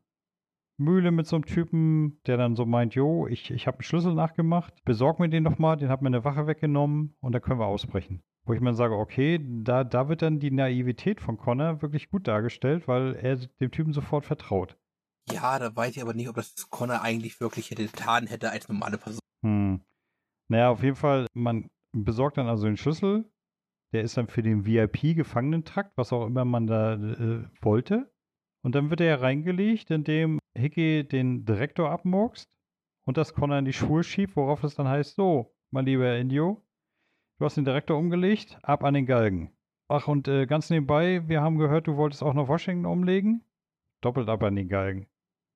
Mühle 0.77 1.11
mit 1.11 1.27
so 1.27 1.35
einem 1.35 1.45
Typen, 1.45 2.21
der 2.27 2.37
dann 2.37 2.55
so 2.55 2.67
meint, 2.67 2.95
jo, 2.95 3.27
ich, 3.27 3.51
ich 3.51 3.67
habe 3.67 3.79
einen 3.79 3.83
Schlüssel 3.83 4.15
nachgemacht, 4.15 4.85
besorg 4.85 5.19
mir 5.19 5.29
den 5.29 5.43
doch 5.43 5.59
mal, 5.59 5.75
den 5.75 5.89
hat 5.89 6.03
mir 6.03 6.07
eine 6.07 6.25
Wache 6.25 6.47
weggenommen 6.47 7.17
und 7.19 7.33
dann 7.33 7.43
können 7.43 7.59
wir 7.59 7.67
ausbrechen. 7.67 8.23
Wo 8.45 8.53
ich 8.53 8.61
mir 8.61 8.75
sage, 8.75 8.95
okay, 8.95 9.45
da, 9.65 9.83
da 9.83 10.09
wird 10.09 10.23
dann 10.23 10.39
die 10.39 10.53
Naivität 10.53 11.21
von 11.21 11.37
Connor 11.37 11.83
wirklich 11.83 12.11
gut 12.11 12.29
dargestellt, 12.29 12.87
weil 12.87 13.17
er 13.17 13.39
dem 13.61 13.73
Typen 13.73 13.93
sofort 13.93 14.25
vertraut. 14.25 14.79
Ja, 15.33 15.59
da 15.59 15.75
weiß 15.75 15.97
ich 15.97 16.03
aber 16.03 16.15
nicht, 16.15 16.29
ob 16.29 16.37
das 16.37 16.55
Connor 16.71 17.03
eigentlich 17.03 17.41
wirklich 17.41 17.73
hätte 17.73 17.87
getan 17.87 18.29
hätte 18.29 18.51
als 18.51 18.69
normale 18.69 18.99
Person. 18.99 19.21
Hm. 19.43 19.81
Naja, 20.47 20.71
auf 20.71 20.85
jeden 20.85 20.97
Fall, 20.97 21.27
man 21.35 21.69
besorgt 21.93 22.39
dann 22.39 22.49
also 22.49 22.67
den 22.67 22.77
Schlüssel. 22.77 23.31
Der 23.93 24.03
ist 24.03 24.17
dann 24.17 24.29
für 24.29 24.43
den 24.43 24.65
VIP-Gefangenentrakt, 24.65 25.97
was 25.97 26.13
auch 26.13 26.27
immer 26.27 26.45
man 26.45 26.67
da 26.67 26.95
äh, 26.95 27.45
wollte. 27.61 28.13
Und 28.63 28.75
dann 28.75 28.91
wird 28.91 29.01
er 29.01 29.07
ja 29.07 29.17
reingelegt, 29.17 29.91
indem 29.91 30.39
Hickey 30.57 31.07
den 31.07 31.45
Direktor 31.45 31.91
abmurkst 31.91 32.57
und 33.05 33.17
das 33.17 33.35
Connor 33.35 33.59
in 33.59 33.65
die 33.65 33.73
Schuhe 33.73 34.05
schiebt, 34.05 34.37
worauf 34.37 34.63
es 34.63 34.75
dann 34.75 34.87
heißt, 34.87 35.17
so, 35.17 35.55
mein 35.71 35.87
lieber 35.87 36.17
Indio, 36.17 36.63
du 37.39 37.45
hast 37.45 37.57
den 37.57 37.65
Direktor 37.65 37.97
umgelegt, 37.97 38.59
ab 38.63 38.85
an 38.85 38.95
den 38.95 39.07
Galgen. 39.07 39.57
Ach, 39.89 40.07
und 40.07 40.29
äh, 40.29 40.47
ganz 40.47 40.71
nebenbei, 40.71 41.27
wir 41.29 41.41
haben 41.41 41.59
gehört, 41.59 41.89
du 41.89 41.97
wolltest 41.97 42.23
auch 42.23 42.35
noch 42.35 42.47
Washington 42.47 42.87
umlegen. 42.87 43.45
Doppelt 44.03 44.29
ab 44.29 44.43
an 44.43 44.55
den 44.55 44.69
Galgen. 44.69 45.09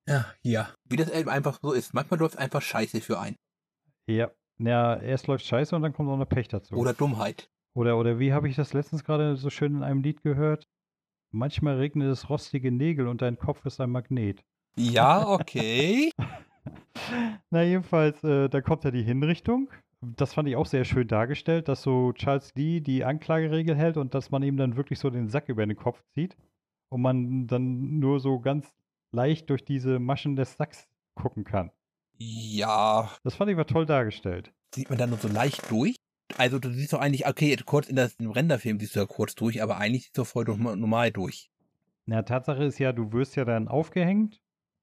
Ja, 0.08 0.26
ja. 0.42 0.74
Wie 0.84 0.96
das 0.96 1.10
eben 1.10 1.28
einfach 1.28 1.58
so 1.62 1.72
ist. 1.72 1.94
Manchmal 1.94 2.20
läuft 2.20 2.36
einfach 2.36 2.60
Scheiße 2.60 3.00
für 3.00 3.18
einen. 3.18 3.36
Ja. 4.06 4.30
Ja, 4.58 4.96
erst 4.96 5.26
läuft 5.26 5.44
Scheiße 5.44 5.74
und 5.74 5.82
dann 5.82 5.92
kommt 5.92 6.08
auch 6.08 6.14
eine 6.14 6.26
Pech 6.26 6.48
dazu. 6.48 6.74
Oder 6.76 6.92
Dummheit. 6.92 7.50
Oder, 7.74 7.98
oder 7.98 8.18
wie 8.18 8.32
habe 8.32 8.48
ich 8.48 8.56
das 8.56 8.72
letztens 8.72 9.04
gerade 9.04 9.36
so 9.36 9.50
schön 9.50 9.76
in 9.76 9.82
einem 9.82 10.02
Lied 10.02 10.22
gehört? 10.22 10.68
Manchmal 11.32 11.76
regnet 11.76 12.08
es 12.08 12.30
rostige 12.30 12.70
Nägel 12.70 13.08
und 13.08 13.20
dein 13.20 13.36
Kopf 13.36 13.66
ist 13.66 13.80
ein 13.80 13.90
Magnet. 13.90 14.44
Ja, 14.76 15.28
okay. 15.28 16.12
Na, 17.50 17.62
jedenfalls, 17.62 18.22
äh, 18.22 18.48
da 18.48 18.60
kommt 18.60 18.84
ja 18.84 18.92
die 18.92 19.02
Hinrichtung. 19.02 19.70
Das 20.00 20.34
fand 20.34 20.48
ich 20.48 20.56
auch 20.56 20.66
sehr 20.66 20.84
schön 20.84 21.08
dargestellt, 21.08 21.66
dass 21.66 21.82
so 21.82 22.12
Charles 22.12 22.54
Lee 22.54 22.80
die 22.80 23.04
Anklageregel 23.04 23.74
hält 23.74 23.96
und 23.96 24.14
dass 24.14 24.30
man 24.30 24.42
ihm 24.42 24.56
dann 24.56 24.76
wirklich 24.76 24.98
so 24.98 25.10
den 25.10 25.28
Sack 25.28 25.48
über 25.48 25.66
den 25.66 25.76
Kopf 25.76 26.02
zieht 26.14 26.36
und 26.90 27.02
man 27.02 27.46
dann 27.46 27.98
nur 27.98 28.20
so 28.20 28.38
ganz 28.38 28.72
leicht 29.12 29.50
durch 29.50 29.64
diese 29.64 29.98
Maschen 29.98 30.36
des 30.36 30.56
Sacks 30.56 30.88
gucken 31.14 31.44
kann. 31.44 31.70
Ja. 32.18 33.10
Das 33.22 33.34
fand 33.34 33.50
ich 33.50 33.56
war 33.56 33.66
toll 33.66 33.86
dargestellt. 33.86 34.52
Sieht 34.74 34.88
man 34.90 34.98
da 34.98 35.06
nur 35.06 35.18
so 35.18 35.28
leicht 35.28 35.70
durch? 35.70 35.96
Also 36.36 36.58
du 36.58 36.72
siehst 36.72 36.92
doch 36.92 37.00
eigentlich, 37.00 37.26
okay, 37.26 37.56
kurz 37.64 37.88
in 37.88 37.96
das, 37.96 38.14
im 38.14 38.30
Renderfilm 38.30 38.80
siehst 38.80 38.96
du 38.96 39.00
ja 39.00 39.06
kurz 39.06 39.34
durch, 39.34 39.62
aber 39.62 39.76
eigentlich 39.76 40.04
siehst 40.04 40.18
du 40.18 40.24
voll 40.24 40.44
normal 40.44 41.12
durch. 41.12 41.50
Na, 42.06 42.22
Tatsache 42.22 42.64
ist 42.64 42.78
ja, 42.78 42.92
du 42.92 43.12
wirst 43.12 43.36
ja 43.36 43.44
dann 43.44 43.68
aufgehängt 43.68 44.40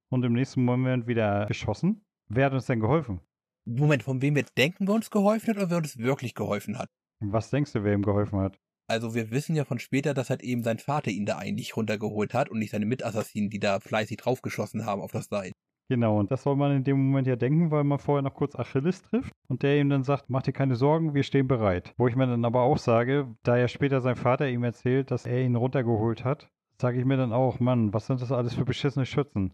und 0.10 0.24
im 0.24 0.34
nächsten 0.34 0.64
Moment 0.64 1.08
wieder 1.08 1.46
geschossen. 1.48 2.06
Wer 2.30 2.46
hat 2.46 2.54
uns 2.54 2.68
denn 2.68 2.80
geholfen? 2.80 3.22
Moment, 3.66 4.04
von 4.04 4.22
wem 4.22 4.36
wir 4.36 4.46
denken, 4.58 4.88
wer 4.88 4.96
uns 4.96 5.12
geholfen 5.12 5.50
hat 5.50 5.58
oder 5.58 5.70
wer 5.70 5.78
uns 5.78 5.98
wirklich 5.98 6.34
geholfen 6.34 6.78
hat? 6.78 6.90
Was 7.20 7.50
denkst 7.50 7.74
du, 7.74 7.84
wer 7.84 7.94
ihm 7.94 8.02
geholfen 8.02 8.40
hat? 8.40 8.60
Also 8.88 9.14
wir 9.14 9.32
wissen 9.32 9.56
ja 9.56 9.66
von 9.66 9.80
später, 9.80 10.14
dass 10.14 10.30
halt 10.30 10.42
eben 10.42 10.64
sein 10.64 10.80
Vater 10.80 11.12
ihn 11.12 11.26
da 11.26 11.38
eigentlich 11.38 11.78
runtergeholt 11.78 12.34
hat 12.34 12.50
und 12.50 12.60
nicht 12.60 12.72
seine 12.72 12.86
Mitassassinen, 12.86 13.50
die 13.50 13.60
da 13.60 13.80
fleißig 13.80 14.18
draufgeschossen 14.18 14.86
haben 14.86 15.02
auf 15.02 15.12
das 15.12 15.28
Seil. 15.28 15.52
Genau, 15.92 16.20
und 16.20 16.32
das 16.32 16.44
soll 16.44 16.56
man 16.56 16.72
in 16.72 16.86
dem 16.86 17.08
Moment 17.08 17.28
ja 17.28 17.36
denken, 17.36 17.70
weil 17.70 17.84
man 17.84 18.00
vorher 18.00 18.22
noch 18.22 18.34
kurz 18.34 18.56
Achilles 18.56 19.02
trifft 19.02 19.34
und 19.50 19.62
der 19.62 19.78
ihm 19.78 19.90
dann 19.90 20.06
sagt, 20.06 20.30
mach 20.30 20.42
dir 20.42 20.54
keine 20.54 20.78
Sorgen, 20.78 21.14
wir 21.14 21.24
stehen 21.24 21.50
bereit. 21.50 21.94
Wo 21.98 22.08
ich 22.08 22.16
mir 22.16 22.28
dann 22.28 22.46
aber 22.46 22.62
auch 22.62 22.78
sage, 22.78 23.36
da 23.44 23.58
ja 23.58 23.68
später 23.68 24.00
sein 24.00 24.16
Vater 24.16 24.48
ihm 24.48 24.64
erzählt, 24.64 25.12
dass 25.12 25.26
er 25.26 25.44
ihn 25.44 25.58
runtergeholt 25.58 26.24
hat, 26.24 26.50
sage 26.80 26.98
ich 26.98 27.04
mir 27.04 27.18
dann 27.18 27.34
auch, 27.34 27.60
Mann, 27.60 27.94
was 27.94 28.08
sind 28.08 28.22
das 28.22 28.32
alles 28.32 28.54
für 28.54 28.64
beschissene 28.64 29.06
Schützen? 29.06 29.54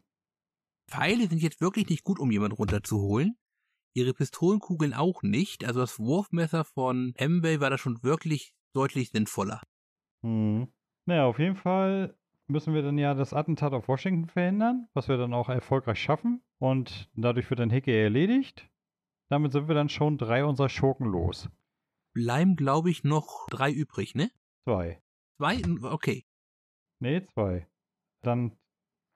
Pfeile 0.87 1.25
sind 1.25 1.41
jetzt 1.41 1.59
wirklich 1.59 1.89
nicht 1.89 2.03
gut, 2.03 2.19
um 2.19 2.29
jemanden 2.29 2.55
runterzuholen. 2.55 3.35
Ihre 3.95 4.13
Pistolenkugeln 4.13 4.93
auch 4.93 5.23
nicht. 5.23 5.65
Also 5.65 5.79
das 5.79 5.97
Wurfmesser 5.97 6.65
von 6.65 7.15
Amway 7.19 7.59
war 7.61 7.71
da 7.71 7.79
schon 7.79 8.03
wirklich 8.03 8.53
deutlich 8.75 9.09
sinnvoller. 9.09 9.63
Hm. 10.21 10.67
Naja, 11.07 11.25
auf 11.25 11.39
jeden 11.39 11.55
Fall 11.55 12.15
müssen 12.47 12.73
wir 12.73 12.81
dann 12.81 12.97
ja 12.97 13.13
das 13.13 13.33
Attentat 13.33 13.73
auf 13.73 13.87
Washington 13.87 14.27
verhindern, 14.27 14.87
was 14.93 15.07
wir 15.07 15.17
dann 15.17 15.33
auch 15.33 15.49
erfolgreich 15.49 16.01
schaffen. 16.01 16.41
Und 16.59 17.09
dadurch 17.15 17.49
wird 17.49 17.59
dann 17.59 17.69
Hickey 17.69 17.91
erledigt. 17.91 18.69
Damit 19.29 19.51
sind 19.51 19.67
wir 19.67 19.75
dann 19.75 19.89
schon 19.89 20.17
drei 20.17 20.45
unserer 20.45 20.69
Schurken 20.69 21.07
los. 21.07 21.49
Bleiben, 22.13 22.55
glaube 22.55 22.89
ich, 22.89 23.03
noch 23.03 23.47
drei 23.49 23.71
übrig, 23.71 24.15
ne? 24.15 24.31
Zwei. 24.67 25.01
Zwei? 25.37 25.61
Okay. 25.83 26.25
Nee, 26.99 27.25
zwei. 27.33 27.67
Dann, 28.23 28.57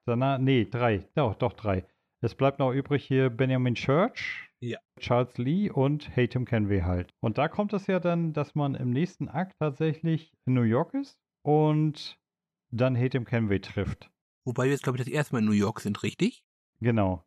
danach, 0.06 0.38
nee, 0.38 0.64
drei. 0.64 1.08
Doch, 1.14 1.34
doch, 1.34 1.54
drei. 1.54 1.84
Es 2.20 2.36
bleibt 2.36 2.60
noch 2.60 2.72
übrig 2.72 3.04
hier 3.04 3.30
Benjamin 3.30 3.74
Church, 3.74 4.48
Ja. 4.60 4.78
Charles 5.00 5.36
Lee 5.38 5.70
und 5.70 6.16
Hatem 6.16 6.44
Kenway 6.44 6.82
halt. 6.82 7.12
Und 7.20 7.38
da 7.38 7.48
kommt 7.48 7.72
es 7.72 7.88
ja 7.88 7.98
dann, 7.98 8.32
dass 8.32 8.54
man 8.54 8.76
im 8.76 8.90
nächsten 8.90 9.28
Akt 9.28 9.56
tatsächlich 9.58 10.32
in 10.46 10.54
New 10.54 10.62
York 10.62 10.94
ist 10.94 11.18
und 11.44 12.16
dann 12.72 12.96
Hatem 12.96 13.24
Kenway 13.24 13.60
trifft. 13.60 14.10
Wobei 14.44 14.64
wir 14.64 14.72
jetzt, 14.72 14.82
glaube 14.82 14.98
ich, 14.98 15.04
das 15.04 15.12
erste 15.12 15.34
Mal 15.34 15.40
in 15.40 15.44
New 15.44 15.52
York 15.52 15.80
sind, 15.80 16.02
richtig? 16.02 16.44
Genau. 16.80 17.24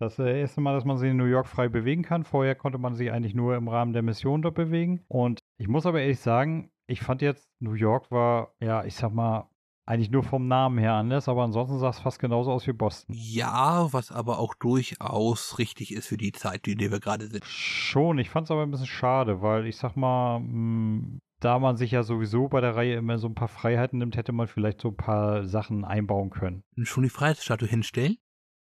Das 0.00 0.18
äh, 0.18 0.40
erste 0.40 0.60
Mal, 0.60 0.74
dass 0.74 0.84
man 0.84 0.98
sich 0.98 1.10
in 1.10 1.16
New 1.16 1.24
York 1.24 1.48
frei 1.48 1.68
bewegen 1.68 2.02
kann. 2.02 2.24
Vorher 2.24 2.54
konnte 2.54 2.78
man 2.78 2.94
sich 2.94 3.10
eigentlich 3.10 3.34
nur 3.34 3.56
im 3.56 3.68
Rahmen 3.68 3.92
der 3.92 4.02
Mission 4.02 4.42
dort 4.42 4.54
bewegen. 4.54 5.04
Und 5.08 5.40
ich 5.56 5.66
muss 5.66 5.86
aber 5.86 6.00
ehrlich 6.00 6.20
sagen, 6.20 6.70
ich 6.86 7.00
fand 7.00 7.22
jetzt, 7.22 7.48
New 7.60 7.72
York 7.72 8.10
war, 8.10 8.54
ja, 8.60 8.84
ich 8.84 8.94
sag 8.94 9.12
mal, 9.12 9.48
eigentlich 9.86 10.10
nur 10.10 10.22
vom 10.22 10.46
Namen 10.46 10.76
her 10.76 10.92
anders, 10.92 11.28
aber 11.28 11.42
ansonsten 11.42 11.78
sah 11.78 11.88
es 11.88 11.98
fast 11.98 12.18
genauso 12.18 12.52
aus 12.52 12.66
wie 12.66 12.74
Boston. 12.74 13.14
Ja, 13.18 13.90
was 13.92 14.12
aber 14.12 14.38
auch 14.38 14.54
durchaus 14.54 15.58
richtig 15.58 15.94
ist 15.94 16.08
für 16.08 16.18
die 16.18 16.32
Zeit, 16.32 16.68
in 16.68 16.76
der 16.76 16.90
wir 16.90 17.00
gerade 17.00 17.26
sind. 17.26 17.42
Schon, 17.46 18.18
ich 18.18 18.28
fand 18.28 18.46
es 18.46 18.50
aber 18.50 18.62
ein 18.62 18.70
bisschen 18.70 18.86
schade, 18.86 19.40
weil 19.40 19.66
ich 19.66 19.78
sag 19.78 19.96
mal, 19.96 20.40
mh, 20.40 21.18
da 21.40 21.58
man 21.58 21.76
sich 21.76 21.92
ja 21.92 22.02
sowieso 22.02 22.48
bei 22.48 22.60
der 22.60 22.76
Reihe 22.76 22.96
immer 22.96 23.18
so 23.18 23.28
ein 23.28 23.34
paar 23.34 23.48
Freiheiten 23.48 23.98
nimmt, 23.98 24.16
hätte 24.16 24.32
man 24.32 24.46
vielleicht 24.46 24.80
so 24.80 24.88
ein 24.88 24.96
paar 24.96 25.44
Sachen 25.44 25.84
einbauen 25.84 26.30
können. 26.30 26.64
Schon 26.82 27.04
die 27.04 27.10
Freiheitsstatue 27.10 27.68
hinstellen? 27.68 28.16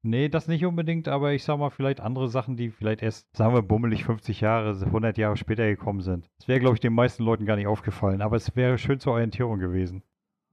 Nee, 0.05 0.29
das 0.29 0.49
nicht 0.49 0.65
unbedingt, 0.65 1.07
aber 1.07 1.33
ich 1.33 1.45
sag 1.45 1.59
mal, 1.59 1.71
vielleicht 1.71 2.01
andere 2.01 2.29
Sachen, 2.29 2.57
die 2.57 2.71
vielleicht 2.71 3.03
erst, 3.03 3.29
sagen 3.37 3.55
wir, 3.55 3.63
bummelig 3.63 4.05
50 4.05 4.41
Jahre, 4.41 4.71
100 4.85 5.17
Jahre 5.17 5.37
später 5.37 5.65
gekommen 5.65 6.01
sind. 6.01 6.29
Das 6.39 6.49
wäre, 6.49 6.59
glaube 6.59 6.75
ich, 6.75 6.81
den 6.81 6.93
meisten 6.93 7.23
Leuten 7.23 7.47
gar 7.47 7.55
nicht 7.55 7.69
aufgefallen, 7.69 8.21
aber 8.21 8.35
es 8.35 8.57
wäre 8.57 8.79
schön 8.79 8.99
zur 8.99 9.13
Orientierung 9.13 9.61
gewesen. 9.61 10.03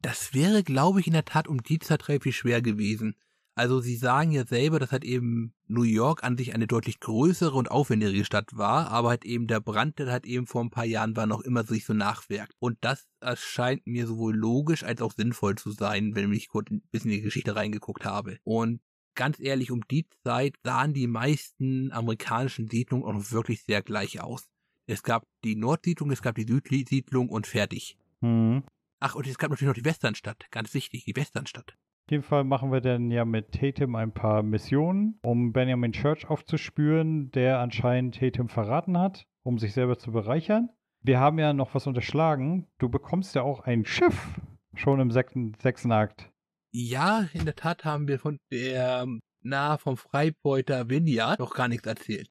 Das 0.02 0.36
wäre, 0.36 0.62
glaube 0.64 1.00
ich, 1.00 1.08
in 1.08 1.14
der 1.14 1.26
Tat 1.26 1.48
um 1.48 1.64
die 1.64 1.80
Zeit 1.80 2.08
relativ 2.10 2.36
schwer 2.36 2.62
gewesen. 2.62 3.16
Also 3.60 3.82
sie 3.82 3.98
sagen 3.98 4.32
ja 4.32 4.46
selber, 4.46 4.80
dass 4.80 4.94
halt 4.94 5.04
eben 5.04 5.54
New 5.68 5.84
York 5.84 6.24
an 6.24 6.38
sich 6.38 6.56
eine 6.56 6.66
deutlich 6.66 7.02
größere 7.02 7.52
und 7.52 7.70
aufwendigere 7.70 8.24
Stadt 8.24 8.56
war, 8.56 8.90
aber 8.90 9.10
halt 9.10 9.26
eben 9.26 9.48
der 9.48 9.60
Brand, 9.60 10.00
der 10.00 10.10
halt 10.10 10.26
eben 10.26 10.48
vor 10.48 10.64
ein 10.64 10.70
paar 10.70 10.86
Jahren 10.86 11.18
war, 11.18 11.26
noch 11.26 11.42
immer 11.42 11.66
sich 11.66 11.84
so 11.84 11.94
nachwirkt. 11.94 12.54
Und 12.60 12.78
das 12.80 13.06
erscheint 13.20 13.86
mir 13.86 14.08
sowohl 14.08 14.34
logisch 14.34 14.86
als 14.86 15.02
auch 15.02 15.12
sinnvoll 15.12 15.56
zu 15.56 15.72
sein, 15.72 16.16
wenn 16.16 16.32
ich 16.32 16.48
kurz 16.48 16.72
ein 16.72 16.84
bisschen 16.92 17.12
in 17.12 17.18
die 17.18 17.24
Geschichte 17.24 17.54
reingeguckt 17.58 18.06
habe. 18.06 18.38
Und 18.46 18.80
ganz 19.14 19.42
ehrlich, 19.42 19.72
um 19.72 19.86
die 19.90 20.08
Zeit 20.24 20.56
sahen 20.64 20.94
die 20.94 21.08
meisten 21.08 21.92
amerikanischen 21.92 22.70
Siedlungen 22.70 23.06
auch 23.06 23.14
noch 23.14 23.30
wirklich 23.34 23.64
sehr 23.64 23.82
gleich 23.82 24.22
aus. 24.22 24.48
Es 24.86 25.04
gab 25.04 25.28
die 25.44 25.58
Nordsiedlung, 25.58 26.12
es 26.12 26.22
gab 26.22 26.36
die 26.36 26.48
Südsiedlung 26.48 27.28
und 27.28 27.46
fertig. 27.46 27.98
Hm. 28.22 28.64
Ach, 29.02 29.16
und 29.16 29.28
es 29.28 29.38
gab 29.38 29.50
natürlich 29.50 29.68
noch 29.68 29.82
die 29.82 29.84
Westernstadt. 29.84 30.46
Ganz 30.50 30.74
wichtig, 30.74 31.04
die 31.04 31.18
Westernstadt. 31.18 31.76
Auf 32.10 32.12
jeden 32.12 32.24
Fall 32.24 32.44
machen 32.44 32.72
wir 32.72 32.82
dann 32.82 33.12
ja 33.12 33.24
mit 33.24 33.52
Tatum 33.52 33.94
ein 33.94 34.12
paar 34.12 34.42
Missionen, 34.42 35.20
um 35.22 35.54
Benjamin 35.54 35.92
Church 35.92 36.28
aufzuspüren, 36.28 37.30
der 37.30 37.60
anscheinend 37.60 38.18
Tatum 38.18 38.50
verraten 38.50 38.98
hat, 38.98 39.28
um 39.44 39.60
sich 39.60 39.74
selber 39.74 40.00
zu 40.00 40.12
bereichern. 40.12 40.70
Wir 41.04 41.20
haben 41.20 41.38
ja 41.38 41.54
noch 41.54 41.76
was 41.76 41.86
unterschlagen. 41.86 42.66
Du 42.80 42.90
bekommst 42.90 43.36
ja 43.36 43.44
auch 43.44 43.60
ein 43.60 43.86
Schiff 43.86 44.42
schon 44.74 45.00
im 45.00 45.12
sechsten, 45.12 45.54
sechsten 45.62 45.92
Akt. 45.92 46.32
Ja, 46.72 47.28
in 47.34 47.46
der 47.46 47.56
Tat 47.56 47.86
haben 47.86 48.08
wir 48.08 48.18
von 48.18 48.40
der, 48.52 49.06
na, 49.44 49.78
vom 49.78 49.96
Freibeuter 49.96 50.90
Vineyard 50.90 51.38
noch 51.38 51.54
gar 51.54 51.68
nichts 51.68 51.86
erzählt. 51.86 52.28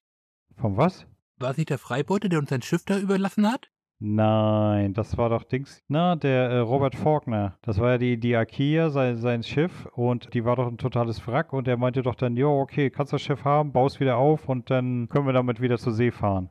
Von 0.57 0.75
was? 0.75 1.07
War 1.37 1.51
es 1.51 1.57
nicht 1.57 1.69
der 1.69 1.77
Freibeuter, 1.77 2.27
der 2.27 2.39
uns 2.39 2.49
sein 2.49 2.63
Schiff 2.63 2.83
da 2.83 2.99
überlassen 2.99 3.49
hat? 3.49 3.71
Nein, 4.01 4.93
das 4.93 5.17
war 5.17 5.29
doch 5.29 5.43
Dings. 5.43 5.83
Na, 5.89 6.15
der 6.15 6.49
äh, 6.49 6.59
Robert 6.59 6.95
Faulkner. 6.95 7.57
Das 7.61 7.79
war 7.79 7.91
ja 7.91 7.97
die, 7.97 8.17
die 8.17 8.33
Akia, 8.33 8.89
sein, 8.89 9.17
sein 9.17 9.43
Schiff. 9.43 9.87
Und 9.93 10.33
die 10.33 10.45
war 10.45 10.55
doch 10.55 10.67
ein 10.67 10.77
totales 10.77 11.25
Wrack. 11.27 11.51
Und 11.51 11.67
er 11.67 11.75
meinte 11.75 12.01
doch 12.01 12.15
dann, 12.15 12.37
jo, 12.37 12.61
okay, 12.61 12.89
kannst 12.89 13.11
das 13.11 13.21
Schiff 13.21 13.43
haben, 13.43 13.73
baust 13.73 13.99
wieder 13.99 14.17
auf 14.17 14.47
und 14.47 14.69
dann 14.69 15.09
können 15.09 15.25
wir 15.25 15.33
damit 15.33 15.59
wieder 15.59 15.77
zur 15.77 15.91
See 15.91 16.11
fahren. 16.11 16.49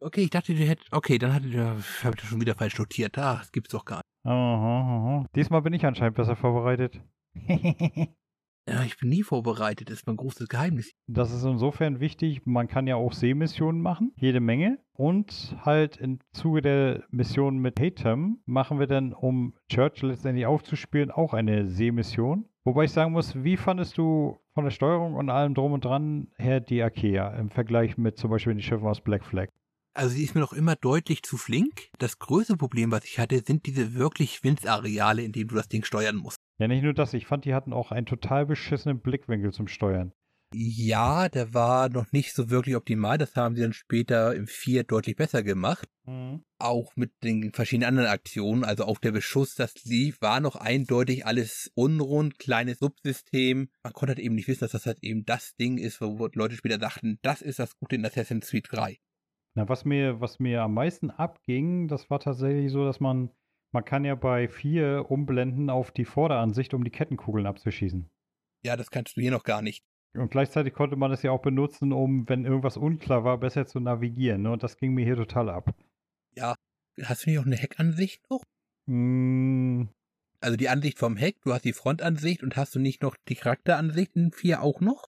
Okay, 0.00 0.22
ich 0.22 0.30
dachte, 0.30 0.54
der 0.54 0.66
hätte, 0.66 0.84
okay, 0.90 1.16
dann 1.16 1.32
hatte 1.32 1.48
der, 1.48 1.76
hab 2.02 2.14
ich 2.14 2.20
das 2.20 2.28
schon 2.28 2.40
wieder 2.40 2.54
falsch 2.54 2.78
notiert. 2.78 3.16
Ah, 3.16 3.36
das 3.36 3.52
gibt's 3.52 3.70
doch 3.70 3.84
gar 3.84 3.98
nicht. 3.98 4.26
Aha, 4.26 4.80
aha. 4.80 5.26
Diesmal 5.34 5.62
bin 5.62 5.72
ich 5.72 5.86
anscheinend 5.86 6.16
besser 6.16 6.36
vorbereitet. 6.36 7.00
Ja, 8.68 8.84
ich 8.84 8.96
bin 8.96 9.08
nie 9.08 9.24
vorbereitet, 9.24 9.90
das 9.90 9.98
ist 9.98 10.06
mein 10.06 10.16
großes 10.16 10.48
Geheimnis. 10.48 10.92
Das 11.08 11.32
ist 11.32 11.42
insofern 11.44 11.98
wichtig, 11.98 12.46
man 12.46 12.68
kann 12.68 12.86
ja 12.86 12.94
auch 12.94 13.12
Seemissionen 13.12 13.82
machen, 13.82 14.12
jede 14.16 14.40
Menge. 14.40 14.78
Und 14.92 15.56
halt 15.64 15.96
im 15.96 16.20
Zuge 16.32 16.62
der 16.62 17.02
Mission 17.10 17.58
mit 17.58 17.80
Hatem 17.80 18.38
machen 18.46 18.78
wir 18.78 18.86
dann, 18.86 19.12
um 19.12 19.54
Church 19.68 20.02
letztendlich 20.02 20.46
aufzuspielen, 20.46 21.10
auch 21.10 21.34
eine 21.34 21.66
Seemission. 21.66 22.44
Wobei 22.62 22.84
ich 22.84 22.92
sagen 22.92 23.10
muss, 23.10 23.42
wie 23.42 23.56
fandest 23.56 23.98
du 23.98 24.38
von 24.54 24.62
der 24.62 24.70
Steuerung 24.70 25.14
und 25.14 25.28
allem 25.28 25.54
drum 25.54 25.72
und 25.72 25.84
dran 25.84 26.28
her 26.36 26.60
die 26.60 26.82
Akea 26.82 27.34
im 27.36 27.50
Vergleich 27.50 27.98
mit 27.98 28.16
zum 28.16 28.30
Beispiel 28.30 28.54
den 28.54 28.62
Schiffen 28.62 28.86
aus 28.86 29.00
Black 29.00 29.24
Flag? 29.24 29.48
Also 29.94 30.14
sie 30.14 30.24
ist 30.24 30.34
mir 30.34 30.40
noch 30.40 30.54
immer 30.54 30.74
deutlich 30.76 31.22
zu 31.22 31.36
flink. 31.36 31.90
Das 31.98 32.18
größte 32.18 32.56
Problem, 32.56 32.90
was 32.90 33.04
ich 33.04 33.18
hatte, 33.18 33.42
sind 33.44 33.66
diese 33.66 33.94
wirklich 33.94 34.42
Windareale, 34.42 35.22
in 35.22 35.32
denen 35.32 35.48
du 35.48 35.54
das 35.54 35.68
Ding 35.68 35.84
steuern 35.84 36.16
musst. 36.16 36.38
Ja, 36.58 36.68
nicht 36.68 36.82
nur 36.82 36.94
das, 36.94 37.12
ich 37.12 37.26
fand, 37.26 37.44
die 37.44 37.54
hatten 37.54 37.72
auch 37.72 37.92
einen 37.92 38.06
total 38.06 38.46
beschissenen 38.46 39.00
Blickwinkel 39.00 39.52
zum 39.52 39.68
Steuern. 39.68 40.12
Ja, 40.54 41.28
der 41.28 41.54
war 41.54 41.88
noch 41.88 42.12
nicht 42.12 42.34
so 42.34 42.50
wirklich 42.50 42.76
optimal. 42.76 43.16
Das 43.18 43.36
haben 43.36 43.54
sie 43.54 43.62
dann 43.62 43.72
später 43.72 44.34
im 44.34 44.46
4 44.46 44.84
deutlich 44.84 45.16
besser 45.16 45.42
gemacht. 45.42 45.88
Mhm. 46.04 46.44
Auch 46.58 46.92
mit 46.94 47.10
den 47.22 47.52
verschiedenen 47.52 47.88
anderen 47.88 48.08
Aktionen. 48.10 48.64
Also 48.64 48.84
auch 48.84 48.98
der 48.98 49.12
Beschuss, 49.12 49.54
das 49.54 49.84
lief, 49.84 50.20
war 50.20 50.40
noch 50.40 50.56
eindeutig 50.56 51.26
alles 51.26 51.70
unrund, 51.74 52.38
kleines 52.38 52.78
Subsystem. 52.80 53.68
Man 53.82 53.92
konnte 53.92 54.12
halt 54.12 54.18
eben 54.18 54.34
nicht 54.34 54.48
wissen, 54.48 54.60
dass 54.60 54.72
das 54.72 54.86
halt 54.86 55.02
eben 55.02 55.24
das 55.24 55.56
Ding 55.56 55.78
ist, 55.78 56.00
wo 56.00 56.28
Leute 56.34 56.56
später 56.56 56.78
dachten, 56.78 57.18
das 57.22 57.40
ist 57.40 57.58
das 57.58 57.76
Gute 57.76 57.96
in 57.96 58.04
Assassin's 58.04 58.50
Creed 58.50 58.68
3. 58.70 58.98
Na, 59.54 59.68
was 59.68 59.84
mir, 59.84 60.20
was 60.20 60.38
mir 60.38 60.62
am 60.62 60.74
meisten 60.74 61.10
abging, 61.10 61.88
das 61.88 62.08
war 62.10 62.20
tatsächlich 62.20 62.70
so, 62.72 62.84
dass 62.84 63.00
man, 63.00 63.30
man 63.72 63.84
kann 63.84 64.04
ja 64.04 64.14
bei 64.14 64.48
4 64.48 65.10
umblenden 65.10 65.68
auf 65.70 65.90
die 65.90 66.04
Vorderansicht, 66.04 66.74
um 66.74 66.84
die 66.84 66.90
Kettenkugeln 66.90 67.46
abzuschießen. 67.46 68.10
Ja, 68.64 68.76
das 68.76 68.90
kannst 68.90 69.16
du 69.16 69.20
hier 69.20 69.30
noch 69.30 69.44
gar 69.44 69.60
nicht. 69.60 69.84
Und 70.14 70.30
gleichzeitig 70.30 70.74
konnte 70.74 70.96
man 70.96 71.10
es 71.10 71.22
ja 71.22 71.30
auch 71.30 71.42
benutzen, 71.42 71.92
um, 71.92 72.28
wenn 72.28 72.44
irgendwas 72.44 72.76
unklar 72.76 73.24
war, 73.24 73.38
besser 73.38 73.66
zu 73.66 73.80
navigieren. 73.80 74.42
Ne? 74.42 74.52
Und 74.52 74.62
das 74.62 74.76
ging 74.76 74.92
mir 74.94 75.04
hier 75.04 75.16
total 75.16 75.48
ab. 75.48 75.74
Ja, 76.34 76.54
hast 77.02 77.24
du 77.26 77.30
nicht 77.30 77.38
auch 77.38 77.46
eine 77.46 77.56
Heckansicht 77.56 78.28
noch? 78.30 78.42
Mm, 78.86 79.84
Also 80.40 80.56
die 80.56 80.68
Ansicht 80.68 80.98
vom 80.98 81.16
Heck, 81.16 81.40
du 81.42 81.52
hast 81.52 81.64
die 81.64 81.72
Frontansicht 81.72 82.42
und 82.42 82.56
hast 82.56 82.74
du 82.74 82.78
nicht 82.78 83.02
noch 83.02 83.16
die 83.28 83.36
Charakteransicht 83.36 84.14
in 84.16 84.32
4 84.32 84.62
auch 84.62 84.80
noch? 84.80 85.06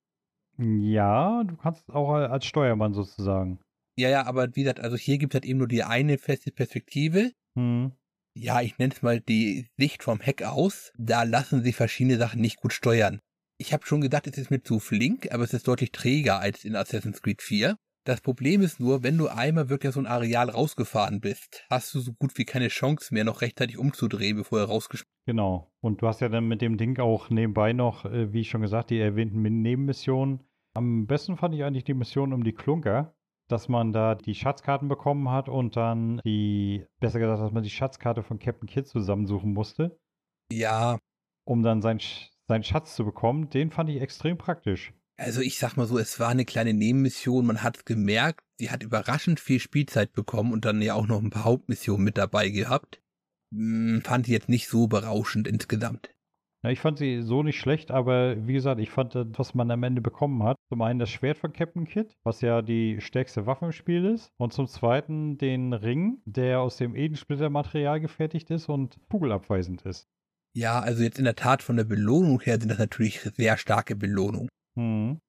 ja, 0.57 1.43
du 1.43 1.55
kannst 1.57 1.89
auch 1.89 2.11
als 2.13 2.45
Steuermann 2.45 2.93
sozusagen. 2.93 3.59
Ja, 3.97 4.09
ja, 4.09 4.25
aber 4.25 4.55
wie 4.55 4.63
gesagt, 4.63 4.79
also 4.79 4.97
hier 4.97 5.17
gibt 5.17 5.33
es 5.33 5.35
halt 5.35 5.45
eben 5.45 5.59
nur 5.59 5.67
die 5.67 5.83
eine 5.83 6.17
feste 6.17 6.51
Perspektive. 6.51 7.31
Hm. 7.57 7.93
Ja, 8.37 8.61
ich 8.61 8.77
nenne 8.77 8.93
es 8.93 9.01
mal 9.01 9.21
die 9.21 9.67
Sicht 9.77 10.03
vom 10.03 10.19
Heck 10.19 10.43
aus. 10.43 10.91
Da 10.97 11.23
lassen 11.23 11.63
sich 11.63 11.75
verschiedene 11.75 12.17
Sachen 12.17 12.41
nicht 12.41 12.57
gut 12.57 12.73
steuern. 12.73 13.19
Ich 13.57 13.71
habe 13.71 13.85
schon 13.85 14.01
gedacht, 14.01 14.27
es 14.27 14.37
ist 14.37 14.51
mir 14.51 14.61
zu 14.61 14.79
flink, 14.79 15.31
aber 15.31 15.43
es 15.43 15.53
ist 15.53 15.67
deutlich 15.67 15.93
träger 15.93 16.39
als 16.39 16.65
in 16.65 16.75
Assassin's 16.75 17.21
Creed 17.21 17.41
4. 17.41 17.77
Das 18.03 18.19
Problem 18.21 18.61
ist 18.61 18.79
nur, 18.79 19.01
wenn 19.01 19.17
du 19.17 19.29
einmal 19.29 19.69
wirklich 19.69 19.89
aus 19.89 19.95
so 19.95 20.01
ein 20.01 20.05
Areal 20.05 20.49
rausgefahren 20.49 21.21
bist, 21.21 21.65
hast 21.69 21.95
du 21.95 22.01
so 22.01 22.11
gut 22.13 22.37
wie 22.37 22.45
keine 22.45 22.67
Chance 22.67 23.13
mehr, 23.13 23.23
noch 23.23 23.41
rechtzeitig 23.41 23.77
umzudrehen, 23.77 24.37
bevor 24.37 24.59
er 24.59 24.65
rausgeschmissen 24.65 25.15
Genau. 25.25 25.71
Und 25.81 26.01
du 26.01 26.07
hast 26.07 26.21
ja 26.21 26.29
dann 26.29 26.47
mit 26.47 26.61
dem 26.61 26.77
Ding 26.77 26.99
auch 26.99 27.29
nebenbei 27.29 27.73
noch, 27.73 28.05
äh, 28.05 28.31
wie 28.31 28.41
ich 28.41 28.49
schon 28.49 28.61
gesagt, 28.61 28.91
die 28.91 28.99
erwähnten 28.99 29.41
Nebenmissionen. 29.41 30.43
Am 30.75 31.07
besten 31.07 31.35
fand 31.35 31.55
ich 31.55 31.63
eigentlich 31.63 31.83
die 31.83 31.95
Mission 31.95 32.31
um 32.31 32.43
die 32.43 32.53
Klunker. 32.53 33.15
Dass 33.47 33.69
man 33.69 33.93
da 33.93 34.15
die 34.15 34.35
Schatzkarten 34.35 34.87
bekommen 34.87 35.29
hat 35.29 35.49
und 35.49 35.75
dann 35.75 36.21
die, 36.25 36.85
besser 36.99 37.19
gesagt, 37.19 37.41
dass 37.41 37.51
man 37.51 37.63
die 37.63 37.69
Schatzkarte 37.69 38.23
von 38.23 38.39
Captain 38.39 38.67
Kidd 38.67 38.87
zusammensuchen 38.87 39.53
musste. 39.53 39.99
Ja. 40.51 40.99
Um 41.45 41.63
dann 41.63 41.81
seinen, 41.81 41.99
seinen 42.47 42.63
Schatz 42.63 42.95
zu 42.95 43.05
bekommen, 43.05 43.49
den 43.49 43.71
fand 43.71 43.89
ich 43.89 44.01
extrem 44.01 44.37
praktisch. 44.37 44.93
Also 45.17 45.41
ich 45.41 45.59
sag 45.59 45.77
mal 45.77 45.85
so, 45.85 45.97
es 45.97 46.19
war 46.19 46.29
eine 46.29 46.45
kleine 46.45 46.73
Nebenmission, 46.73 47.45
man 47.45 47.63
hat 47.63 47.85
gemerkt, 47.85 48.43
sie 48.57 48.69
hat 48.69 48.83
überraschend 48.83 49.39
viel 49.39 49.59
Spielzeit 49.59 50.11
bekommen 50.11 50.51
und 50.51 50.65
dann 50.65 50.81
ja 50.81 50.93
auch 50.93 51.07
noch 51.07 51.21
ein 51.21 51.29
paar 51.29 51.45
Hauptmissionen 51.45 52.03
mit 52.03 52.17
dabei 52.17 52.49
gehabt. 52.49 53.01
Hm, 53.53 54.01
fand 54.03 54.27
ich 54.27 54.33
jetzt 54.33 54.49
nicht 54.49 54.67
so 54.67 54.87
berauschend 54.87 55.47
insgesamt. 55.47 56.14
Ja, 56.65 56.71
ich 56.71 56.79
fand 56.79 56.97
sie 56.97 57.21
so 57.21 57.43
nicht 57.43 57.59
schlecht, 57.59 57.91
aber 57.91 58.47
wie 58.47 58.53
gesagt, 58.53 58.81
ich 58.81 58.89
fand, 58.89 59.13
was 59.37 59.53
man 59.53 59.69
am 59.69 59.83
Ende 59.83 60.01
bekommen 60.01 60.41
hat, 60.41 60.57
zum 60.67 60.81
einen 60.81 60.97
das 60.97 61.11
Schwert 61.11 61.37
von 61.37 61.53
Captain 61.53 61.85
Kidd, 61.85 62.15
was 62.23 62.41
ja 62.41 62.63
die 62.63 62.99
stärkste 63.01 63.45
Waffe 63.45 63.65
im 63.65 63.71
Spiel 63.71 64.03
ist, 64.03 64.31
und 64.37 64.51
zum 64.51 64.65
zweiten 64.65 65.37
den 65.37 65.73
Ring, 65.73 66.23
der 66.25 66.61
aus 66.61 66.77
dem 66.77 66.95
Edensplittermaterial 66.95 67.99
gefertigt 67.99 68.49
ist 68.49 68.67
und 68.67 68.97
kugelabweisend 69.11 69.83
ist. 69.83 70.07
Ja, 70.55 70.79
also 70.79 71.03
jetzt 71.03 71.19
in 71.19 71.25
der 71.25 71.35
Tat 71.35 71.61
von 71.61 71.77
der 71.77 71.83
Belohnung 71.83 72.39
her 72.39 72.59
sind 72.59 72.69
das 72.69 72.79
natürlich 72.79 73.19
sehr 73.19 73.57
starke 73.57 73.95
Belohnungen. 73.95 74.49
Mhm. 74.73 75.19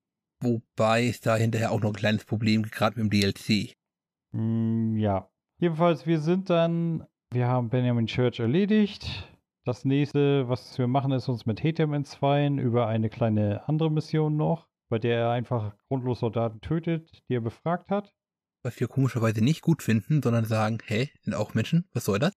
Wobei 0.43 1.07
es 1.07 1.21
da 1.21 1.37
hinterher 1.37 1.71
auch 1.71 1.83
noch 1.83 1.91
ein 1.91 1.97
kleines 1.97 2.25
Problem 2.25 2.63
gibt, 2.63 2.75
gerade 2.75 2.99
mit 2.99 3.13
dem 3.13 3.21
DLC. 3.21 3.75
Mm, 4.33 4.97
ja. 4.97 5.29
Jedenfalls, 5.59 6.07
wir 6.07 6.19
sind 6.19 6.49
dann, 6.49 7.07
wir 7.31 7.47
haben 7.47 7.69
Benjamin 7.69 8.07
Church 8.07 8.41
erledigt. 8.41 9.29
Das 9.67 9.85
nächste, 9.85 10.49
was 10.49 10.79
wir 10.79 10.87
machen, 10.87 11.11
ist 11.11 11.29
uns 11.29 11.45
mit 11.45 11.61
Hetem 11.61 11.93
entzweien 11.93 12.61
über 12.61 12.87
eine 12.87 13.11
kleine 13.11 13.69
andere 13.69 13.91
Mission 13.91 14.37
noch, 14.37 14.69
bei 14.89 15.01
der 15.01 15.19
er 15.19 15.31
einfach 15.31 15.75
grundlos 15.89 16.21
Soldaten 16.21 16.61
tötet, 16.61 17.11
die 17.29 17.35
er 17.35 17.41
befragt 17.41 17.91
hat. 17.91 18.15
Was 18.63 18.79
wir 18.79 18.87
komischerweise 18.87 19.43
nicht 19.43 19.63
gut 19.63 19.83
finden, 19.83 20.23
sondern 20.23 20.45
sagen, 20.45 20.79
hä, 20.87 21.09
sind 21.23 21.35
auch 21.35 21.55
Menschen? 21.55 21.89
Was 21.93 22.05
soll 22.05 22.21
das? 22.21 22.33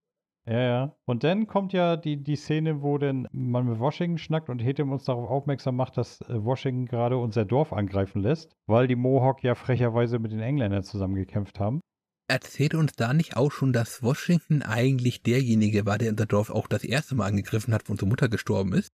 Ja, 0.48 0.60
ja. 0.60 0.96
Und 1.06 1.24
dann 1.24 1.46
kommt 1.46 1.72
ja 1.72 1.98
die, 1.98 2.18
die 2.18 2.36
Szene, 2.36 2.82
wo 2.82 2.98
denn 2.98 3.28
man 3.32 3.68
mit 3.68 3.78
Washington 3.78 4.18
schnackt 4.18 4.50
und 4.50 4.58
Hetem 4.58 4.92
uns 4.92 5.04
darauf 5.04 5.30
aufmerksam 5.30 5.76
macht, 5.76 5.98
dass 5.98 6.22
äh, 6.22 6.44
Washington 6.44 6.88
gerade 6.88 7.18
unser 7.18 7.46
Dorf 7.46 7.74
angreifen 7.74 8.24
lässt, 8.24 8.56
weil 8.66 8.88
die 8.88 8.96
Mohawk 8.96 9.44
ja 9.44 9.54
frecherweise 9.54 10.18
mit 10.18 10.32
den 10.32 10.40
Engländern 10.40 10.82
zusammengekämpft 10.82 11.60
haben. 11.60 11.82
Erzählt 12.30 12.76
uns 12.76 12.94
da 12.94 13.16
nicht 13.16 13.38
auch 13.38 13.52
schon, 13.52 13.74
dass 13.74 14.04
Washington 14.04 14.62
eigentlich 14.62 15.24
derjenige 15.24 15.88
war, 15.88 15.98
der 15.98 16.12
unser 16.12 16.28
Dorf 16.28 16.52
auch 16.52 16.68
das 16.68 16.84
erste 16.84 17.16
Mal 17.16 17.26
angegriffen 17.26 17.74
hat, 17.74 17.90
wo 17.90 17.94
unsere 17.94 18.08
Mutter 18.08 18.30
gestorben 18.30 18.74
ist? 18.74 18.94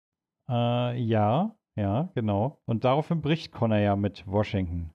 Äh, 0.49 0.97
ja, 1.01 1.53
ja, 1.75 2.09
genau. 2.15 2.61
Und 2.63 2.85
daraufhin 2.85 3.21
bricht 3.21 3.51
Connor 3.51 3.79
ja 3.79 3.97
mit 3.97 4.25
Washington. 4.25 4.91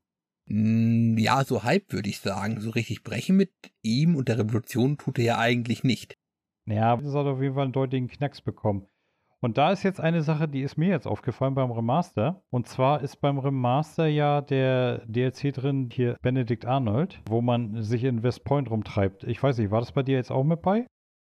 Mm, 0.47 1.19
ja, 1.19 1.45
so 1.45 1.65
halb 1.65 1.93
würde 1.93 2.09
ich 2.09 2.21
sagen. 2.21 2.63
So 2.63 2.71
richtig 2.71 3.03
brechen 3.03 3.37
mit 3.37 3.53
ihm 3.83 4.17
und 4.17 4.29
der 4.29 4.39
Revolution 4.39 4.97
tut 4.97 5.19
er 5.19 5.25
ja 5.25 5.39
eigentlich 5.39 5.85
nicht. 5.85 6.17
Ja, 6.65 6.97
das 6.97 7.13
hat 7.13 7.27
auf 7.27 7.43
jeden 7.43 7.55
Fall 7.55 7.65
einen 7.65 7.73
deutlichen 7.73 8.09
Knacks 8.09 8.41
bekommen. 8.41 8.87
Und 9.43 9.57
da 9.57 9.73
ist 9.73 9.83
jetzt 9.83 10.01
eine 10.01 10.23
Sache, 10.23 10.49
die 10.49 10.61
ist 10.61 10.77
mir 10.77 10.89
jetzt 10.89 11.07
aufgefallen 11.07 11.55
beim 11.55 11.71
Remaster. 11.71 12.43
Und 12.51 12.69
zwar 12.69 13.01
ist 13.01 13.23
beim 13.23 13.39
Remaster 13.39 14.07
ja 14.07 14.43
der 14.43 15.07
DLC 15.07 15.55
drin, 15.55 15.89
hier 15.91 16.17
Benedict 16.21 16.67
Arnold, 16.67 17.23
wo 17.27 17.41
man 17.41 17.83
sich 17.83 18.05
in 18.05 18.23
West 18.23 18.45
Point 18.45 18.71
rumtreibt. 18.71 19.25
Ich 19.25 19.43
weiß 19.43 19.57
nicht, 19.59 19.71
war 19.71 19.81
das 19.81 19.93
bei 19.93 20.03
dir 20.03 20.17
jetzt 20.17 20.31
auch 20.31 20.45
mit 20.45 20.61
bei? 20.61 20.87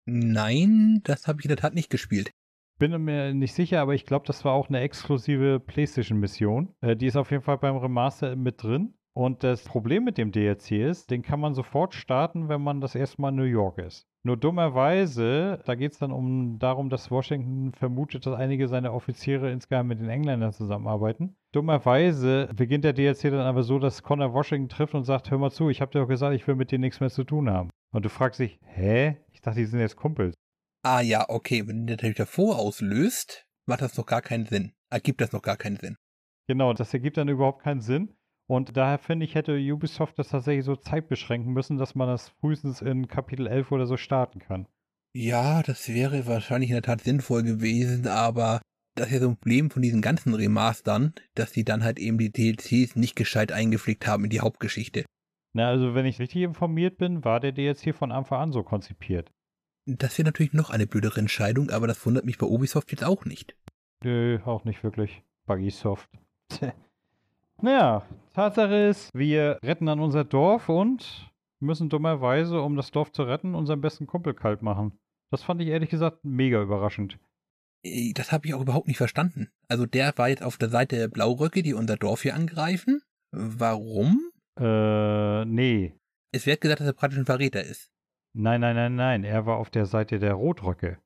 Nein, 0.06 1.00
das 1.04 1.28
habe 1.28 1.40
ich 1.40 1.44
in 1.44 1.50
der 1.50 1.58
Tat 1.58 1.74
nicht 1.74 1.90
gespielt. 1.90 2.30
Bin 2.78 2.92
mir 3.02 3.34
nicht 3.34 3.52
sicher, 3.52 3.80
aber 3.80 3.94
ich 3.94 4.06
glaube, 4.06 4.24
das 4.26 4.44
war 4.44 4.52
auch 4.52 4.68
eine 4.68 4.80
exklusive 4.80 5.60
PlayStation-Mission. 5.60 6.74
Äh, 6.80 6.96
die 6.96 7.06
ist 7.06 7.16
auf 7.16 7.30
jeden 7.30 7.42
Fall 7.42 7.58
beim 7.58 7.76
Remaster 7.76 8.36
mit 8.36 8.62
drin. 8.62 8.94
Und 9.18 9.42
das 9.42 9.64
Problem 9.64 10.04
mit 10.04 10.16
dem 10.16 10.30
DLC 10.30 10.70
ist, 10.70 11.10
den 11.10 11.22
kann 11.22 11.40
man 11.40 11.52
sofort 11.52 11.92
starten, 11.92 12.48
wenn 12.48 12.62
man 12.62 12.80
das 12.80 12.94
erste 12.94 13.20
Mal 13.20 13.30
in 13.30 13.34
New 13.34 13.42
York 13.42 13.78
ist. 13.78 14.06
Nur 14.22 14.36
dummerweise, 14.36 15.60
da 15.66 15.74
geht 15.74 15.90
es 15.90 15.98
dann 15.98 16.12
um 16.12 16.60
darum, 16.60 16.88
dass 16.88 17.10
Washington 17.10 17.72
vermutet, 17.72 18.26
dass 18.26 18.36
einige 18.36 18.68
seiner 18.68 18.94
Offiziere 18.94 19.50
insgeheim 19.50 19.88
mit 19.88 19.98
den 19.98 20.08
Engländern 20.08 20.52
zusammenarbeiten. 20.52 21.34
Dummerweise 21.50 22.48
beginnt 22.54 22.84
der 22.84 22.92
DLC 22.92 23.22
dann 23.22 23.40
aber 23.40 23.64
so, 23.64 23.80
dass 23.80 24.04
Connor 24.04 24.34
Washington 24.34 24.68
trifft 24.68 24.94
und 24.94 25.02
sagt, 25.02 25.32
hör 25.32 25.38
mal 25.38 25.50
zu, 25.50 25.68
ich 25.68 25.80
habe 25.80 25.90
dir 25.90 25.98
doch 25.98 26.08
gesagt, 26.08 26.36
ich 26.36 26.46
will 26.46 26.54
mit 26.54 26.70
dir 26.70 26.78
nichts 26.78 27.00
mehr 27.00 27.10
zu 27.10 27.24
tun 27.24 27.50
haben. 27.50 27.70
Und 27.92 28.04
du 28.04 28.10
fragst 28.10 28.38
dich, 28.38 28.60
hä? 28.62 29.16
Ich 29.32 29.40
dachte, 29.40 29.58
die 29.58 29.66
sind 29.66 29.80
jetzt 29.80 29.96
Kumpels. 29.96 30.36
Ah 30.84 31.00
ja, 31.00 31.28
okay, 31.28 31.66
wenn 31.66 31.88
der 31.88 31.96
natürlich 31.96 32.18
davor 32.18 32.60
auslöst, 32.60 33.48
macht 33.66 33.82
das 33.82 33.96
noch 33.96 34.06
gar 34.06 34.22
keinen 34.22 34.46
Sinn. 34.46 34.74
Ergibt 34.90 35.20
das 35.20 35.32
noch 35.32 35.42
gar 35.42 35.56
keinen 35.56 35.76
Sinn. 35.76 35.96
Genau, 36.46 36.72
das 36.72 36.94
ergibt 36.94 37.16
dann 37.16 37.28
überhaupt 37.28 37.64
keinen 37.64 37.80
Sinn. 37.80 38.14
Und 38.50 38.76
daher 38.76 38.98
finde 38.98 39.26
ich, 39.26 39.34
hätte 39.34 39.58
Ubisoft 39.58 40.18
das 40.18 40.30
tatsächlich 40.30 40.64
so 40.64 40.74
Zeit 40.74 41.08
beschränken 41.08 41.52
müssen, 41.52 41.76
dass 41.76 41.94
man 41.94 42.08
das 42.08 42.30
frühestens 42.40 42.80
in 42.80 43.06
Kapitel 43.06 43.46
11 43.46 43.70
oder 43.72 43.86
so 43.86 43.96
starten 43.96 44.38
kann. 44.38 44.66
Ja, 45.14 45.62
das 45.62 45.88
wäre 45.88 46.26
wahrscheinlich 46.26 46.70
in 46.70 46.74
der 46.74 46.82
Tat 46.82 47.02
sinnvoll 47.02 47.42
gewesen, 47.42 48.06
aber 48.06 48.62
das 48.94 49.08
ist 49.08 49.12
ja 49.14 49.20
so 49.20 49.28
ein 49.28 49.36
Problem 49.36 49.70
von 49.70 49.82
diesen 49.82 50.00
ganzen 50.00 50.34
Remastern, 50.34 51.14
dass 51.34 51.52
sie 51.52 51.64
dann 51.64 51.84
halt 51.84 51.98
eben 51.98 52.18
die 52.18 52.32
DLCs 52.32 52.96
nicht 52.96 53.16
gescheit 53.16 53.52
eingepflegt 53.52 54.06
haben 54.06 54.24
in 54.24 54.30
die 54.30 54.40
Hauptgeschichte. 54.40 55.04
Na, 55.52 55.68
also 55.68 55.94
wenn 55.94 56.06
ich 56.06 56.18
richtig 56.18 56.42
informiert 56.42 56.98
bin, 56.98 57.24
war 57.24 57.40
der 57.40 57.52
DLC 57.52 57.94
von 57.94 58.12
Anfang 58.12 58.40
an 58.40 58.52
so 58.52 58.62
konzipiert. 58.62 59.30
Das 59.86 60.18
wäre 60.18 60.26
natürlich 60.26 60.52
noch 60.52 60.70
eine 60.70 60.86
blödere 60.86 61.20
Entscheidung, 61.20 61.70
aber 61.70 61.86
das 61.86 62.04
wundert 62.04 62.24
mich 62.24 62.38
bei 62.38 62.46
Ubisoft 62.46 62.90
jetzt 62.92 63.04
auch 63.04 63.24
nicht. 63.24 63.56
Nö, 64.04 64.38
auch 64.44 64.64
nicht 64.64 64.82
wirklich. 64.82 65.22
Buggysoft. 65.46 66.10
Naja, 67.60 68.06
Tatsache 68.34 68.74
ist, 68.74 69.10
wir 69.14 69.58
retten 69.64 69.86
dann 69.86 69.98
unser 70.00 70.24
Dorf 70.24 70.68
und 70.68 71.32
müssen 71.60 71.88
dummerweise, 71.88 72.60
um 72.62 72.76
das 72.76 72.92
Dorf 72.92 73.10
zu 73.10 73.24
retten, 73.24 73.56
unseren 73.56 73.80
besten 73.80 74.06
Kumpel 74.06 74.34
kalt 74.34 74.62
machen. 74.62 74.96
Das 75.32 75.42
fand 75.42 75.60
ich 75.60 75.68
ehrlich 75.68 75.90
gesagt 75.90 76.24
mega 76.24 76.62
überraschend. 76.62 77.18
Das 78.14 78.32
habe 78.32 78.46
ich 78.46 78.54
auch 78.54 78.60
überhaupt 78.60 78.86
nicht 78.86 78.96
verstanden. 78.96 79.50
Also 79.68 79.86
der 79.86 80.16
war 80.16 80.28
jetzt 80.28 80.42
auf 80.42 80.56
der 80.56 80.68
Seite 80.68 80.96
der 80.96 81.08
Blauröcke, 81.08 81.62
die 81.62 81.74
unser 81.74 81.96
Dorf 81.96 82.22
hier 82.22 82.34
angreifen. 82.34 83.02
Warum? 83.32 84.30
Äh, 84.58 85.44
nee. 85.44 85.94
Es 86.32 86.46
wird 86.46 86.60
gesagt, 86.60 86.80
dass 86.80 86.86
er 86.86 86.92
praktisch 86.92 87.18
ein 87.18 87.26
Verräter 87.26 87.62
ist. 87.62 87.90
Nein, 88.36 88.60
nein, 88.60 88.76
nein, 88.76 88.94
nein. 88.94 89.24
Er 89.24 89.46
war 89.46 89.58
auf 89.58 89.70
der 89.70 89.86
Seite 89.86 90.18
der 90.18 90.34
Rotröcke. 90.34 90.98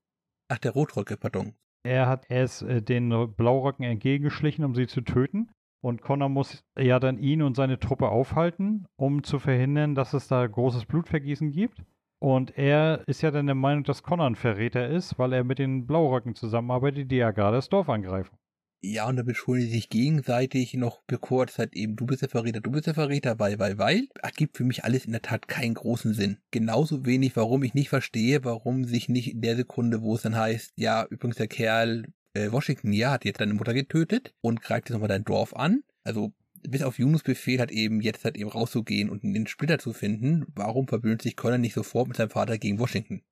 Ach, 0.48 0.58
der 0.58 0.72
Rotröcke, 0.72 1.16
pardon. 1.16 1.54
Er 1.82 2.06
hat 2.06 2.30
erst 2.30 2.62
äh, 2.62 2.82
den 2.82 3.34
Blauröcken 3.34 3.84
entgegengeschlichen, 3.84 4.64
um 4.64 4.74
sie 4.74 4.86
zu 4.86 5.00
töten. 5.00 5.50
Und 5.82 6.00
Connor 6.00 6.28
muss 6.28 6.64
ja 6.78 7.00
dann 7.00 7.18
ihn 7.18 7.42
und 7.42 7.56
seine 7.56 7.78
Truppe 7.78 8.08
aufhalten, 8.08 8.86
um 8.96 9.24
zu 9.24 9.40
verhindern, 9.40 9.96
dass 9.96 10.14
es 10.14 10.28
da 10.28 10.46
großes 10.46 10.86
Blutvergießen 10.86 11.50
gibt. 11.50 11.82
Und 12.20 12.56
er 12.56 13.02
ist 13.08 13.20
ja 13.20 13.32
dann 13.32 13.46
der 13.46 13.56
Meinung, 13.56 13.82
dass 13.82 14.04
Connor 14.04 14.28
ein 14.28 14.36
Verräter 14.36 14.88
ist, 14.88 15.18
weil 15.18 15.32
er 15.32 15.42
mit 15.42 15.58
den 15.58 15.88
Blauröcken 15.88 16.36
zusammenarbeitet, 16.36 17.10
die 17.10 17.16
ja 17.16 17.32
gerade 17.32 17.56
das 17.56 17.68
Dorf 17.68 17.88
angreifen. 17.88 18.36
Ja, 18.84 19.08
und 19.08 19.16
da 19.16 19.24
beschuldigen 19.24 19.70
sie 19.70 19.76
sich 19.76 19.88
gegenseitig 19.88 20.74
noch 20.74 21.02
kurz 21.20 21.58
halt 21.58 21.74
eben, 21.74 21.94
du 21.96 22.06
bist 22.06 22.22
der 22.22 22.28
Verräter, 22.28 22.60
du 22.60 22.70
bist 22.70 22.86
der 22.86 22.94
Verräter, 22.94 23.38
weil, 23.40 23.58
weil, 23.58 23.78
weil. 23.78 24.08
Ergibt 24.20 24.56
für 24.56 24.64
mich 24.64 24.84
alles 24.84 25.04
in 25.04 25.12
der 25.12 25.22
Tat 25.22 25.48
keinen 25.48 25.74
großen 25.74 26.14
Sinn. 26.14 26.38
Genauso 26.52 27.04
wenig, 27.04 27.34
warum 27.34 27.64
ich 27.64 27.74
nicht 27.74 27.88
verstehe, 27.88 28.44
warum 28.44 28.84
sich 28.84 29.08
nicht 29.08 29.34
in 29.34 29.40
der 29.40 29.56
Sekunde, 29.56 30.02
wo 30.02 30.14
es 30.14 30.22
dann 30.22 30.36
heißt, 30.36 30.74
ja, 30.76 31.06
übrigens 31.10 31.36
der 31.36 31.48
Kerl 31.48 32.06
äh, 32.34 32.50
Washington, 32.52 32.92
ja, 32.92 33.12
hat 33.12 33.24
jetzt 33.24 33.40
deine 33.40 33.54
Mutter 33.54 33.74
getötet 33.74 34.34
und 34.40 34.62
greift 34.62 34.88
jetzt 34.88 34.94
nochmal 34.94 35.08
dein 35.08 35.24
Dorf 35.24 35.54
an. 35.54 35.82
Also 36.04 36.32
bis 36.68 36.82
auf 36.82 36.98
Yunus 36.98 37.22
Befehl 37.22 37.60
hat 37.60 37.70
eben 37.70 38.00
jetzt 38.00 38.24
halt 38.24 38.36
eben 38.36 38.50
rauszugehen 38.50 39.10
und 39.10 39.22
den 39.22 39.46
Splitter 39.46 39.78
zu 39.78 39.92
finden. 39.92 40.46
Warum 40.54 40.86
verbündet 40.86 41.22
sich 41.22 41.36
Connor 41.36 41.58
nicht 41.58 41.74
sofort 41.74 42.08
mit 42.08 42.16
seinem 42.16 42.30
Vater 42.30 42.58
gegen 42.58 42.78
Washington? 42.78 43.22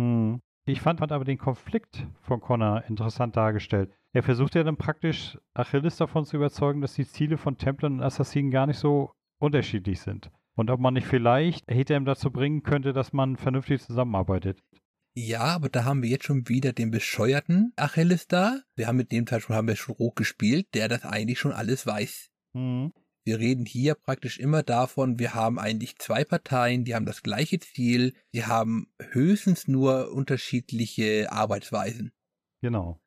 Hm. 0.00 0.40
Ich 0.66 0.80
fand, 0.80 1.00
fand 1.00 1.12
aber 1.12 1.24
den 1.24 1.38
Konflikt 1.38 2.06
von 2.20 2.40
Connor 2.40 2.84
interessant 2.86 3.36
dargestellt. 3.36 3.90
Er 4.12 4.22
versucht 4.22 4.54
ja 4.54 4.64
dann 4.64 4.76
praktisch 4.76 5.38
Achilles 5.54 5.96
davon 5.96 6.24
zu 6.24 6.36
überzeugen, 6.36 6.80
dass 6.80 6.94
die 6.94 7.06
Ziele 7.06 7.38
von 7.38 7.56
Templern 7.56 7.94
und 7.94 8.02
Assassinen 8.02 8.50
gar 8.50 8.66
nicht 8.66 8.78
so 8.78 9.12
unterschiedlich 9.38 10.00
sind. 10.00 10.30
Und 10.56 10.70
ob 10.70 10.80
man 10.80 10.94
nicht 10.94 11.06
vielleicht 11.06 11.70
Hetem 11.70 12.04
dazu 12.04 12.30
bringen 12.30 12.62
könnte, 12.62 12.92
dass 12.92 13.12
man 13.12 13.36
vernünftig 13.36 13.80
zusammenarbeitet. 13.82 14.62
Ja, 15.14 15.40
aber 15.40 15.68
da 15.68 15.84
haben 15.84 16.02
wir 16.02 16.08
jetzt 16.08 16.24
schon 16.24 16.48
wieder 16.48 16.72
den 16.72 16.90
bescheuerten 16.90 17.72
Achilles 17.76 18.28
da. 18.28 18.60
Wir 18.76 18.86
haben 18.86 18.96
mit 18.96 19.10
dem 19.12 19.26
Teil 19.26 19.40
schon, 19.40 19.56
haben 19.56 19.68
wir 19.68 19.76
schon 19.76 19.96
rot 19.96 20.16
gespielt, 20.16 20.68
der 20.74 20.88
das 20.88 21.04
eigentlich 21.04 21.38
schon 21.38 21.52
alles 21.52 21.86
weiß. 21.86 22.30
Mhm. 22.52 22.92
Wir 23.24 23.38
reden 23.38 23.66
hier 23.66 23.94
praktisch 23.94 24.38
immer 24.38 24.62
davon, 24.62 25.18
wir 25.18 25.34
haben 25.34 25.58
eigentlich 25.58 25.98
zwei 25.98 26.24
Parteien, 26.24 26.84
die 26.84 26.94
haben 26.94 27.04
das 27.04 27.22
gleiche 27.22 27.58
Ziel, 27.58 28.14
sie 28.32 28.46
haben 28.46 28.90
höchstens 28.98 29.68
nur 29.68 30.12
unterschiedliche 30.12 31.30
Arbeitsweisen. 31.30 32.12
Genau. 32.62 33.00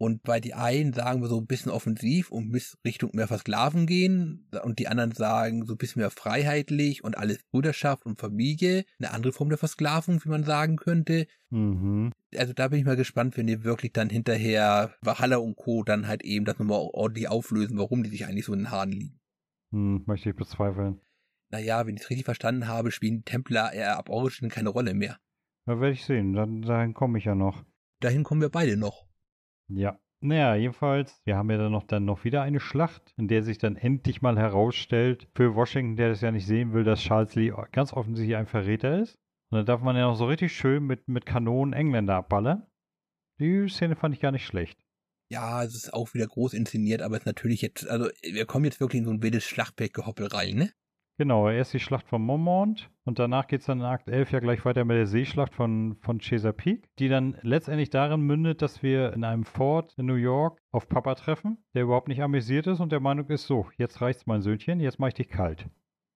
Und 0.00 0.22
bei 0.22 0.40
die 0.40 0.54
einen 0.54 0.94
sagen 0.94 1.20
wir 1.20 1.28
so 1.28 1.36
ein 1.36 1.46
bisschen 1.46 1.70
offensiv 1.70 2.30
und 2.30 2.50
bis 2.52 2.78
Richtung 2.86 3.10
mehr 3.12 3.28
Versklaven 3.28 3.84
gehen 3.84 4.48
und 4.64 4.78
die 4.78 4.88
anderen 4.88 5.12
sagen 5.12 5.66
so 5.66 5.74
ein 5.74 5.76
bisschen 5.76 6.00
mehr 6.00 6.10
freiheitlich 6.10 7.04
und 7.04 7.18
alles 7.18 7.44
Brüderschaft 7.50 8.06
und 8.06 8.18
Familie, 8.18 8.86
eine 8.98 9.10
andere 9.10 9.34
Form 9.34 9.50
der 9.50 9.58
Versklavung, 9.58 10.24
wie 10.24 10.30
man 10.30 10.42
sagen 10.42 10.76
könnte. 10.76 11.26
Mhm. 11.50 12.12
Also 12.34 12.54
da 12.54 12.68
bin 12.68 12.78
ich 12.78 12.86
mal 12.86 12.96
gespannt, 12.96 13.36
wenn 13.36 13.46
die 13.46 13.62
wirklich 13.62 13.92
dann 13.92 14.08
hinterher 14.08 14.94
Valhalla 15.02 15.36
und 15.36 15.56
Co. 15.56 15.82
dann 15.82 16.06
halt 16.06 16.22
eben 16.24 16.46
das 16.46 16.58
nochmal 16.58 16.80
ordentlich 16.80 17.28
auflösen, 17.28 17.76
warum 17.76 18.02
die 18.02 18.08
sich 18.08 18.24
eigentlich 18.24 18.46
so 18.46 18.54
in 18.54 18.60
den 18.60 18.70
Haaren 18.70 18.92
liegen. 18.92 19.20
Hm, 19.70 20.04
möchte 20.06 20.30
ich 20.30 20.36
bezweifeln. 20.36 20.98
Naja, 21.50 21.86
wenn 21.86 21.96
ich 21.96 22.04
es 22.04 22.08
richtig 22.08 22.24
verstanden 22.24 22.68
habe, 22.68 22.90
spielen 22.90 23.18
die 23.18 23.24
Templer 23.24 23.74
eher 23.74 23.98
ab 23.98 24.08
Origin 24.08 24.48
keine 24.48 24.70
Rolle 24.70 24.94
mehr. 24.94 25.18
Da 25.66 25.78
werde 25.78 25.92
ich 25.92 26.06
sehen, 26.06 26.32
dann, 26.32 26.62
dahin 26.62 26.94
komme 26.94 27.18
ich 27.18 27.26
ja 27.26 27.34
noch. 27.34 27.66
Dahin 28.00 28.24
kommen 28.24 28.40
wir 28.40 28.48
beide 28.48 28.78
noch. 28.78 29.09
Ja. 29.70 29.98
Naja, 30.22 30.54
jedenfalls, 30.54 31.22
wir 31.24 31.36
haben 31.36 31.50
ja 31.50 31.56
dann 31.56 31.72
noch, 31.72 31.84
dann 31.84 32.04
noch 32.04 32.24
wieder 32.24 32.42
eine 32.42 32.60
Schlacht, 32.60 33.14
in 33.16 33.26
der 33.26 33.42
sich 33.42 33.56
dann 33.56 33.76
endlich 33.76 34.20
mal 34.20 34.36
herausstellt, 34.36 35.28
für 35.34 35.54
Washington, 35.54 35.96
der 35.96 36.10
das 36.10 36.20
ja 36.20 36.30
nicht 36.30 36.46
sehen 36.46 36.74
will, 36.74 36.84
dass 36.84 37.00
Charles 37.00 37.34
Lee 37.34 37.54
ganz 37.72 37.94
offensichtlich 37.94 38.36
ein 38.36 38.46
Verräter 38.46 39.00
ist. 39.00 39.18
Und 39.50 39.56
dann 39.56 39.66
darf 39.66 39.80
man 39.80 39.96
ja 39.96 40.02
noch 40.02 40.16
so 40.16 40.26
richtig 40.26 40.52
schön 40.52 40.84
mit, 40.84 41.08
mit 41.08 41.24
Kanonen 41.24 41.72
Engländer 41.72 42.16
abballern. 42.16 42.66
Die 43.40 43.66
Szene 43.68 43.96
fand 43.96 44.14
ich 44.14 44.20
gar 44.20 44.30
nicht 44.30 44.44
schlecht. 44.44 44.78
Ja, 45.30 45.64
es 45.64 45.74
ist 45.74 45.94
auch 45.94 46.12
wieder 46.12 46.26
groß 46.26 46.52
inszeniert, 46.52 47.00
aber 47.00 47.16
es 47.16 47.22
ist 47.22 47.26
natürlich 47.26 47.62
jetzt, 47.62 47.88
also 47.88 48.10
wir 48.22 48.44
kommen 48.46 48.66
jetzt 48.66 48.80
wirklich 48.80 48.98
in 48.98 49.06
so 49.06 49.12
ein 49.12 49.22
wildes 49.22 49.44
Schlachtfeldgehoppel 49.44 50.26
rein, 50.26 50.56
ne? 50.56 50.72
Genau, 51.20 51.50
erst 51.50 51.74
die 51.74 51.80
Schlacht 51.80 52.08
von 52.08 52.22
Momont 52.22 52.90
und 53.04 53.18
danach 53.18 53.46
geht 53.46 53.60
es 53.60 53.66
dann 53.66 53.80
in 53.80 53.84
Akt 53.84 54.08
11 54.08 54.32
ja 54.32 54.40
gleich 54.40 54.64
weiter 54.64 54.86
mit 54.86 54.96
der 54.96 55.06
Seeschlacht 55.06 55.54
von, 55.54 55.98
von 56.00 56.18
Chesapeake, 56.18 56.88
die 56.98 57.08
dann 57.08 57.36
letztendlich 57.42 57.90
darin 57.90 58.22
mündet, 58.22 58.62
dass 58.62 58.82
wir 58.82 59.12
in 59.12 59.22
einem 59.22 59.44
Fort 59.44 59.92
in 59.98 60.06
New 60.06 60.14
York 60.14 60.62
auf 60.70 60.88
Papa 60.88 61.14
treffen, 61.16 61.58
der 61.74 61.82
überhaupt 61.82 62.08
nicht 62.08 62.22
amüsiert 62.22 62.66
ist 62.68 62.80
und 62.80 62.90
der 62.90 63.00
Meinung 63.00 63.28
ist, 63.28 63.46
so, 63.46 63.66
jetzt 63.76 64.00
reicht's 64.00 64.24
mein 64.24 64.40
Söhnchen, 64.40 64.80
jetzt 64.80 64.98
mach 64.98 65.08
ich 65.08 65.14
dich 65.14 65.28
kalt. 65.28 65.68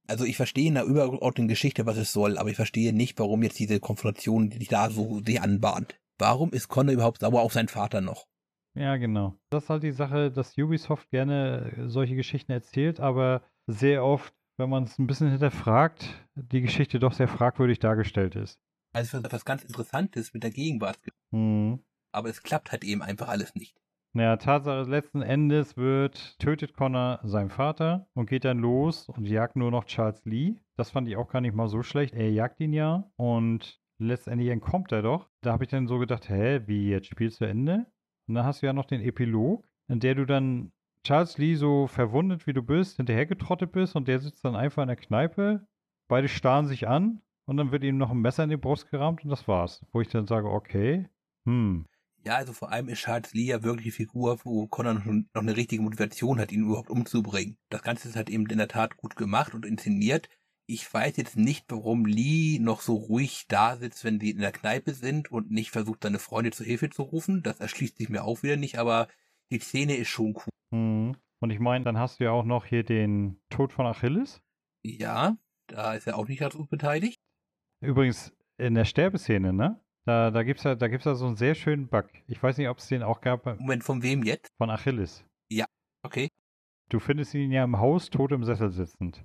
Also 0.09 0.24
ich 0.24 0.38
verstehe 0.38 0.68
in 0.68 0.74
der 0.74 0.86
übergeordneten 0.86 1.48
Geschichte, 1.48 1.84
was 1.84 1.98
es 1.98 2.11
soll, 2.11 2.38
aber 2.38 2.48
ich 2.48 2.57
verstehe 2.57 2.94
nicht, 2.94 3.18
warum 3.18 3.42
jetzt 3.42 3.59
diese 3.59 3.80
Konfrontation 3.80 4.48
die 4.48 4.64
da 4.64 4.88
so 4.88 5.20
sich 5.20 5.38
anbahnt. 5.38 6.00
Warum 6.16 6.50
ist 6.50 6.68
Connor 6.68 6.94
überhaupt 6.94 7.20
sauer 7.20 7.42
auf 7.42 7.52
seinen 7.52 7.68
Vater 7.68 8.00
noch? 8.00 8.24
Ja, 8.74 8.96
genau. 8.96 9.34
Das 9.50 9.64
ist 9.64 9.68
halt 9.70 9.82
die 9.82 9.92
Sache, 9.92 10.30
dass 10.30 10.57
Ubisoft 10.57 11.11
gerne 11.11 11.74
solche 11.88 12.16
Geschichten 12.16 12.52
erzählt, 12.52 13.00
aber 13.00 13.42
sehr 13.66 14.02
oft, 14.02 14.34
wenn 14.57 14.70
man 14.70 14.84
es 14.84 14.98
ein 14.98 15.07
bisschen 15.07 15.30
hinterfragt, 15.30 16.09
die 16.34 16.61
Geschichte 16.61 16.98
doch 16.98 17.12
sehr 17.12 17.28
fragwürdig 17.28 17.78
dargestellt 17.78 18.36
ist. 18.36 18.59
Also 18.92 19.18
etwas 19.18 19.44
ganz 19.44 19.64
Interessantes 19.64 20.32
mit 20.32 20.42
der 20.44 20.50
Gegenwart. 20.50 20.98
Hm. 21.32 21.80
Aber 22.12 22.28
es 22.28 22.42
klappt 22.42 22.70
halt 22.70 22.84
eben 22.84 23.02
einfach 23.02 23.28
alles 23.28 23.55
nicht. 23.55 23.76
Naja, 24.16 24.36
Tatsache, 24.36 24.88
letzten 24.88 25.22
Endes 25.22 25.76
wird, 25.76 26.38
tötet 26.38 26.74
Connor 26.74 27.18
seinen 27.24 27.50
Vater 27.50 28.07
und 28.14 28.30
geht 28.30 28.44
dann 28.44 28.61
los 28.61 29.09
und 29.09 29.26
jagt 29.26 29.57
nur 29.57 29.72
noch 29.72 29.86
Charles 29.86 30.24
Lee. 30.24 30.55
Das 30.76 30.90
fand 30.90 31.09
ich 31.09 31.16
auch 31.16 31.28
gar 31.28 31.40
nicht 31.40 31.57
mal 31.57 31.66
so 31.66 31.82
schlecht. 31.82 32.14
Er 32.14 32.30
jagt 32.30 32.61
ihn 32.61 32.72
ja 32.72 33.11
und 33.16 33.80
letztendlich 33.98 34.50
entkommt 34.50 34.92
er 34.92 35.02
doch. 35.02 35.28
Da 35.40 35.50
habe 35.50 35.64
ich 35.64 35.70
dann 35.70 35.88
so 35.88 35.98
gedacht, 35.98 36.28
hä, 36.28 36.61
wie 36.66 36.90
jetzt 36.90 37.09
spielst 37.09 37.40
du 37.40 37.46
Ende? 37.46 37.86
Und 38.28 38.36
dann 38.36 38.44
hast 38.44 38.62
du 38.62 38.66
ja 38.66 38.72
noch 38.72 38.84
den 38.84 39.00
Epilog, 39.00 39.66
in 39.88 39.98
der 39.98 40.14
du 40.14 40.26
dann 40.26 40.70
Charles 41.05 41.38
Lee 41.38 41.55
so 41.55 41.86
verwundet 41.86 42.46
wie 42.46 42.52
du 42.52 42.62
bist, 42.62 42.96
hinterhergetrottet 42.96 43.72
bist 43.72 43.94
und 43.94 44.09
der 44.09 44.18
sitzt 44.20 44.44
dann 44.44 44.57
einfach 44.57 44.82
in 44.82 44.88
der 44.88 44.96
Kneipe. 44.96 45.66
Beide 46.09 46.28
starren 46.28 46.66
sich 46.66 46.88
an 46.88 47.22
und 47.46 47.57
dann 47.59 47.72
wird 47.72 47.84
ihm 47.84 47.98
noch 47.98 48.11
ein 48.11 48.20
Messer 48.20 48.44
in 48.44 48.50
die 48.50 48.57
Brust 48.57 48.90
gerammt 48.90 49.22
und 49.24 49.30
das 49.30 49.46
war's. 49.46 49.84
Wo 49.92 50.00
ich 50.00 50.09
dann 50.09 50.26
sage, 50.26 50.48
okay, 50.48 51.09
hm, 51.46 51.86
Ja, 52.24 52.36
also 52.36 52.52
vor 52.55 52.72
allem 52.72 52.88
ist 52.88 53.00
Charles 53.00 53.34
Lee 53.34 53.44
ja 53.44 53.62
wirklich 53.62 53.84
die 53.84 53.90
Figur, 53.90 54.38
wo 54.44 54.66
Connor 54.66 54.94
noch, 54.94 55.42
eine 55.42 55.57
richtige 55.57 55.82
Motivation 55.82 56.40
hat, 56.40 56.52
ihn 56.52 56.62
überhaupt 56.64 56.88
umzubringen. 56.90 57.59
Das 57.68 57.82
Ganze 57.82 58.09
ist 58.09 58.16
halt 58.16 58.30
eben 58.30 58.46
in 58.46 58.59
der 58.59 58.68
Tat 58.68 58.96
gut 58.96 59.14
gemacht 59.16 59.55
und 59.55 59.66
inszeniert. 59.66 60.28
Ich 60.66 60.92
weiß 60.92 61.18
jetzt 61.18 61.36
nicht, 61.36 61.66
warum 61.68 62.07
Lee 62.07 62.59
noch 62.61 62.80
so 62.80 62.94
ruhig 62.94 63.44
da 63.48 63.76
sitzt, 63.76 64.05
wenn 64.05 64.18
die 64.18 64.30
in 64.30 64.38
der 64.38 64.52
Kneipe 64.52 64.94
sind 64.94 65.30
und 65.30 65.50
nicht 65.50 65.70
versucht, 65.70 66.02
seine 66.02 66.18
Freunde 66.18 66.50
zur 66.52 66.64
Hilfe 66.64 66.88
zu 66.88 67.02
rufen. 67.02 67.42
Das 67.42 67.61
erschließt 67.61 67.98
sich 67.98 68.09
mir 68.09 68.24
auch 68.24 68.42
wieder 68.42 68.57
nicht, 68.57 68.78
aber 68.78 69.09
die 69.53 69.59
Szene 69.59 69.97
ist 69.97 70.09
schon 70.09 70.34
cool. 70.36 70.53
hm. 70.74 71.16
Und 71.40 71.51
ich 71.51 71.59
meine, 71.61 71.84
dann 71.84 71.99
hast 71.99 72.20
du 72.20 72.24
ja 72.24 72.30
auch 72.30 72.45
noch 72.45 72.64
hier 72.64 72.84
den 72.84 73.38
Tod 73.51 73.72
von 73.72 73.84
Achilles. 73.86 74.40
Ja, 74.82 75.36
da 75.66 75.92
ist 75.95 76.07
er 76.07 76.16
auch 76.16 76.26
nicht 76.26 76.40
dazu 76.40 76.66
beteiligt. 76.66 77.16
Übrigens, 77.82 78.34
in 78.57 78.74
der 78.74 78.86
Sterbeszene, 78.86 79.53
ne? 79.53 79.78
Da, 80.07 80.30
da 80.30 80.42
gibt 80.42 80.61
es 80.61 80.64
ja, 80.64 80.74
da 80.74 80.88
gibt's 80.88 81.05
ja 81.05 81.14
so 81.14 81.26
einen 81.26 81.36
sehr 81.36 81.55
schönen 81.55 81.88
Bug. 81.88 82.07
Ich 82.28 82.42
weiß 82.42 82.57
nicht, 82.57 82.68
ob 82.68 82.78
es 82.78 82.88
den 82.88 83.03
auch 83.03 83.20
gab 83.20 83.42
bei- 83.42 83.55
Moment, 83.57 83.84
von 83.84 84.03
wem 84.03 84.22
jetzt? 84.22 84.49
von 84.57 84.70
Achilles. 84.70 85.24
Okay. 86.07 86.28
Du 86.90 86.99
findest 87.01 87.32
ihn 87.34 87.51
ja 87.51 87.64
im 87.64 87.78
Haus 87.78 88.11
tot 88.11 88.30
im 88.32 88.45
Sessel 88.45 88.70
sitzend. 88.70 89.24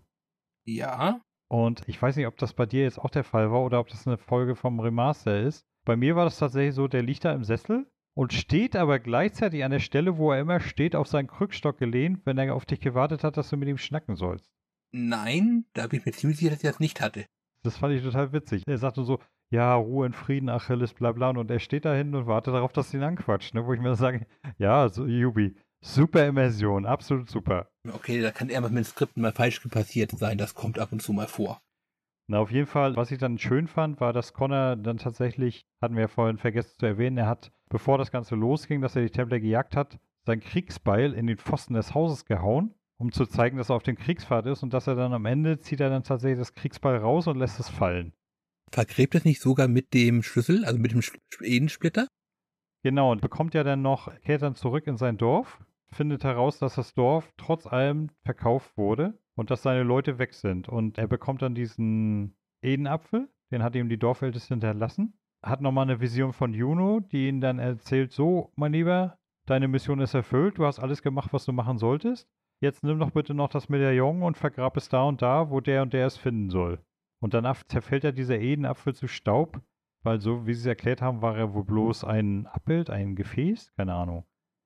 Ja. 0.65 1.21
Und 1.49 1.83
ich 1.87 2.01
weiß 2.01 2.15
nicht, 2.15 2.25
ob 2.27 2.37
das 2.37 2.53
bei 2.53 2.65
dir 2.65 2.83
jetzt 2.83 2.99
auch 2.99 3.09
der 3.09 3.25
Fall 3.25 3.51
war 3.51 3.61
oder 3.63 3.81
ob 3.81 3.89
das 3.89 4.07
eine 4.07 4.17
Folge 4.17 4.55
vom 4.55 4.79
Remaster 4.79 5.41
ist. 5.41 5.65
Bei 5.85 5.97
mir 5.97 6.15
war 6.15 6.23
das 6.23 6.39
tatsächlich 6.39 6.73
so, 6.75 6.87
der 6.87 7.03
liegt 7.03 7.25
da 7.25 7.33
im 7.33 7.43
Sessel 7.43 7.85
und 8.19 8.33
steht 8.33 8.75
aber 8.75 8.99
gleichzeitig 8.99 9.63
an 9.63 9.71
der 9.71 9.79
Stelle, 9.79 10.17
wo 10.17 10.33
er 10.33 10.41
immer 10.41 10.59
steht, 10.59 10.93
auf 10.93 11.07
seinen 11.07 11.27
Krückstock 11.27 11.77
gelehnt, 11.77 12.25
wenn 12.25 12.37
er 12.37 12.53
auf 12.53 12.65
dich 12.65 12.81
gewartet 12.81 13.23
hat, 13.23 13.37
dass 13.37 13.49
du 13.49 13.55
mit 13.55 13.69
ihm 13.69 13.77
schnacken 13.77 14.17
sollst. 14.17 14.51
Nein, 14.91 15.63
da 15.71 15.87
bin 15.87 15.99
ich 15.99 16.05
mir 16.05 16.11
ziemlich 16.11 16.37
sicher, 16.37 16.49
dass 16.49 16.61
ich 16.61 16.69
das 16.69 16.81
nicht 16.81 16.99
hatte. 16.99 17.23
Das 17.63 17.77
fand 17.77 17.93
ich 17.93 18.03
total 18.03 18.33
witzig. 18.33 18.63
Er 18.67 18.77
sagt 18.77 18.97
nur 18.97 19.05
so, 19.05 19.19
ja, 19.51 19.73
Ruhe 19.73 20.05
in 20.05 20.11
Frieden, 20.11 20.49
Achilles, 20.49 20.93
bla 20.93 21.13
bla. 21.13 21.29
Und 21.29 21.49
er 21.49 21.59
steht 21.59 21.85
da 21.85 21.93
hinten 21.93 22.15
und 22.15 22.27
wartet 22.27 22.53
darauf, 22.53 22.73
dass 22.73 22.91
sie 22.91 22.97
ihn 22.97 23.03
anquatscht. 23.03 23.53
Ne? 23.53 23.65
Wo 23.65 23.71
ich 23.71 23.79
mir 23.79 23.95
sage, 23.95 24.27
ja, 24.57 24.89
so, 24.89 25.05
Yubi, 25.05 25.55
super 25.79 26.27
Immersion, 26.27 26.85
absolut 26.85 27.29
super. 27.29 27.69
Okay, 27.89 28.21
da 28.21 28.31
kann 28.31 28.49
irgendwas 28.49 28.71
mit 28.71 28.83
den 28.83 28.91
Skripten 28.91 29.21
mal 29.21 29.31
falsch 29.31 29.61
passiert 29.69 30.11
sein. 30.11 30.37
Das 30.37 30.55
kommt 30.55 30.77
ab 30.77 30.91
und 30.91 31.01
zu 31.01 31.13
mal 31.13 31.27
vor. 31.27 31.61
Na, 32.31 32.37
auf 32.37 32.51
jeden 32.51 32.67
Fall, 32.67 32.95
was 32.95 33.09
ich 33.09 33.17
dann 33.17 33.39
schön 33.39 33.65
fand, 33.65 33.99
war, 33.99 34.13
dass 34.13 34.33
Connor 34.33 34.75
dann 34.75 34.97
tatsächlich, 34.97 35.65
hatten 35.81 35.95
wir 35.95 36.01
ja 36.01 36.07
vorhin 36.07 36.37
vergessen 36.37 36.75
zu 36.77 36.85
erwähnen, 36.85 37.17
er 37.17 37.25
hat, 37.25 37.51
bevor 37.69 37.97
das 37.97 38.11
Ganze 38.11 38.35
losging, 38.35 38.81
dass 38.81 38.95
er 38.95 39.01
die 39.01 39.09
Templer 39.09 39.39
gejagt 39.39 39.75
hat, 39.75 39.99
sein 40.27 40.39
Kriegsbeil 40.39 41.13
in 41.13 41.25
den 41.25 41.39
Pfosten 41.39 41.73
des 41.73 41.95
Hauses 41.95 42.25
gehauen, 42.25 42.75
um 42.97 43.11
zu 43.11 43.25
zeigen, 43.25 43.57
dass 43.57 43.69
er 43.69 43.77
auf 43.77 43.81
dem 43.81 43.95
Kriegspfad 43.95 44.45
ist 44.45 44.61
und 44.61 44.75
dass 44.75 44.85
er 44.85 44.93
dann 44.93 45.11
am 45.11 45.25
Ende 45.25 45.59
zieht 45.59 45.79
er 45.79 45.89
dann 45.89 46.03
tatsächlich 46.03 46.37
das 46.37 46.53
Kriegsbeil 46.53 46.97
raus 46.97 47.25
und 47.25 47.39
lässt 47.39 47.59
es 47.59 47.67
fallen. 47.67 48.13
Vergräbt 48.71 49.15
es 49.15 49.25
nicht 49.25 49.41
sogar 49.41 49.67
mit 49.67 49.95
dem 49.95 50.21
Schlüssel, 50.21 50.65
also 50.65 50.77
mit 50.77 50.91
dem 50.91 51.01
Edensplitter? 51.41 52.07
Genau, 52.83 53.11
und 53.11 53.21
bekommt 53.21 53.55
ja 53.55 53.63
dann 53.63 53.81
noch, 53.81 54.13
kehrt 54.21 54.43
dann 54.43 54.53
zurück 54.53 54.85
in 54.85 54.97
sein 54.97 55.17
Dorf, 55.17 55.59
findet 55.91 56.23
heraus, 56.23 56.59
dass 56.59 56.75
das 56.75 56.93
Dorf 56.93 57.33
trotz 57.37 57.65
allem 57.65 58.11
verkauft 58.23 58.77
wurde 58.77 59.17
und 59.39 59.51
dass 59.51 59.61
seine 59.61 59.83
Leute 59.83 60.19
weg 60.19 60.33
sind. 60.33 60.67
Und 60.67 60.97
er 60.97 61.07
bekommt 61.07 61.41
dann 61.41 61.55
diesen 61.55 62.35
Edenapfel, 62.61 63.29
den 63.51 63.63
hat 63.63 63.73
ihm 63.73 63.87
die 63.87 63.97
Dorfälteste 63.97 64.53
hinterlassen, 64.53 65.17
hat 65.41 65.61
nochmal 65.61 65.83
eine 65.83 66.01
Vision 66.01 66.33
von 66.33 66.53
Juno, 66.53 66.99
die 66.99 67.29
ihn 67.29 67.39
dann 67.39 67.57
erzählt, 67.57 68.11
so, 68.11 68.51
mein 68.57 68.73
Lieber, 68.73 69.17
deine 69.45 69.69
Mission 69.69 70.01
ist 70.01 70.13
erfüllt, 70.13 70.57
du 70.57 70.65
hast 70.65 70.79
alles 70.79 71.01
gemacht, 71.01 71.31
was 71.31 71.45
du 71.45 71.53
machen 71.53 71.77
solltest. 71.77 72.27
Jetzt 72.59 72.83
nimm 72.83 72.99
doch 72.99 73.11
bitte 73.11 73.33
noch 73.33 73.47
das 73.47 73.69
Medaillon 73.69 74.23
und 74.23 74.37
vergrab 74.37 74.75
es 74.75 74.89
da 74.89 75.03
und 75.03 75.21
da, 75.21 75.49
wo 75.49 75.61
der 75.61 75.83
und 75.83 75.93
der 75.93 76.07
es 76.07 76.17
finden 76.17 76.49
soll. 76.49 76.83
Und 77.21 77.33
danach 77.33 77.63
zerfällt 77.63 78.03
ja 78.03 78.11
dieser 78.11 78.39
Edenapfel 78.39 78.93
zu 78.93 79.07
Staub, 79.07 79.61
weil 80.03 80.19
so, 80.19 80.47
wie 80.47 80.53
sie 80.53 80.61
es 80.61 80.65
erklärt 80.65 81.01
haben, 81.01 81.21
war 81.21 81.37
er 81.37 81.53
wohl 81.53 81.63
bloß 81.63 82.03
ein 82.03 82.45
Abbild, 82.47 82.89
ein 82.89 83.15
Gefäß, 83.15 83.71
keine 83.77 83.93
Ahnung. 83.93 84.25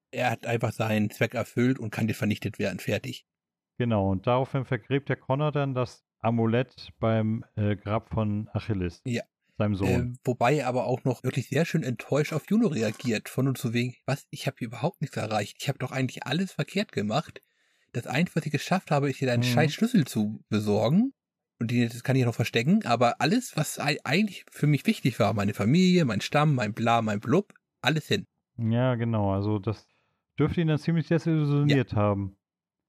Er 0.10 0.32
hat 0.32 0.48
einfach 0.48 0.72
seinen 0.72 1.12
Zweck 1.12 1.36
erfüllt 1.36 1.78
und 1.78 1.92
kann 1.92 2.08
jetzt 2.08 2.18
vernichtet 2.18 2.58
werden. 2.58 2.80
Fertig. 2.80 3.28
Genau, 3.84 4.10
und 4.12 4.28
daraufhin 4.28 4.64
vergräbt 4.64 5.10
der 5.10 5.18
Connor 5.18 5.52
dann 5.52 5.74
das 5.74 6.06
Amulett 6.22 6.90
beim 7.00 7.44
äh, 7.58 7.76
Grab 7.76 8.10
von 8.10 8.50
Achilles, 8.54 9.02
Ja. 9.04 9.24
seinem 9.58 9.76
Sohn. 9.76 9.90
Ähm, 9.90 10.18
wobei 10.24 10.56
er 10.56 10.68
aber 10.68 10.86
auch 10.86 11.04
noch 11.04 11.22
wirklich 11.26 11.50
sehr 11.50 11.66
schön 11.66 11.84
enttäuscht 11.84 12.32
auf 12.32 12.46
Juno 12.50 12.68
reagiert. 12.68 13.28
Von 13.28 13.50
und 13.50 13.58
zu 13.58 13.74
wegen, 13.74 13.94
was? 14.06 14.26
Ich 14.30 14.48
habe 14.48 14.56
hier 14.60 14.68
überhaupt 14.70 15.02
nichts 15.02 15.18
erreicht. 15.18 15.58
Ich 15.60 15.68
habe 15.68 15.80
doch 15.80 15.92
eigentlich 15.92 16.26
alles 16.26 16.54
verkehrt 16.54 16.94
gemacht. 16.94 17.42
Das 17.92 18.08
Einzige, 18.08 18.38
was 18.38 18.46
ich 18.46 18.54
geschafft 18.54 18.90
habe, 18.90 19.10
ist 19.10 19.18
hier 19.18 19.34
einen 19.34 19.42
Mhm. 19.44 19.48
scheiß 19.48 19.74
Schlüssel 19.74 20.06
zu 20.06 20.40
besorgen. 20.48 21.12
Und 21.60 21.70
den 21.72 21.90
das 21.90 22.04
kann 22.04 22.16
ich 22.16 22.24
noch 22.24 22.34
verstecken. 22.36 22.86
Aber 22.86 23.20
alles, 23.20 23.58
was 23.58 23.78
ei- 23.80 24.00
eigentlich 24.06 24.46
für 24.50 24.66
mich 24.68 24.86
wichtig 24.86 25.20
war, 25.20 25.34
meine 25.34 25.54
Familie, 25.54 26.06
mein 26.06 26.22
Stamm, 26.22 26.56
mein 26.56 26.74
Bla, 26.74 27.02
mein 27.02 27.20
Blub, 27.20 27.54
alles 27.82 28.08
hin. 28.08 28.26
Ja, 28.58 28.96
genau. 28.96 29.34
Also 29.34 29.60
das 29.60 29.86
dürfte 30.40 30.62
ihn 30.62 30.68
dann 30.70 30.80
ziemlich 30.80 31.08
desillusioniert 31.10 31.94
haben. 31.94 32.38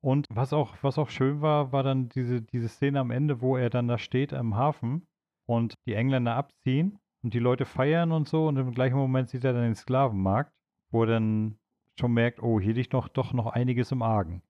Und 0.05 0.27
was 0.29 0.53
auch, 0.53 0.77
was 0.83 0.99
auch 0.99 1.09
schön 1.09 1.41
war, 1.41 1.73
war 1.73 1.83
dann 1.83 2.11
diese, 2.11 2.43
diese 2.43 2.69
Szene 2.69 3.01
am 3.01 3.11
Ende, 3.11 3.41
wo 3.41 3.57
er 3.57 3.71
dann 3.71 3.89
da 3.89 3.97
steht 3.97 4.35
am 4.35 4.55
Hafen 4.55 5.07
und 5.47 5.79
die 5.87 5.95
Engländer 5.95 6.35
abziehen 6.35 6.99
und 7.23 7.33
die 7.33 7.39
Leute 7.39 7.65
feiern 7.65 8.13
und 8.13 8.29
so 8.29 8.47
und 8.47 8.59
im 8.59 8.73
gleichen 8.73 8.99
Moment 8.99 9.31
sieht 9.31 9.45
er 9.45 9.55
dann 9.55 9.63
den 9.63 9.75
Sklavenmarkt, 9.75 10.53
wo 10.91 11.05
er 11.05 11.07
dann 11.07 11.57
schon 11.99 12.13
merkt, 12.13 12.43
oh, 12.43 12.61
hier 12.61 12.75
liegt 12.75 12.93
noch, 12.93 13.09
doch 13.09 13.33
noch 13.33 13.47
einiges 13.47 13.93
im 13.93 14.03
Argen. 14.03 14.43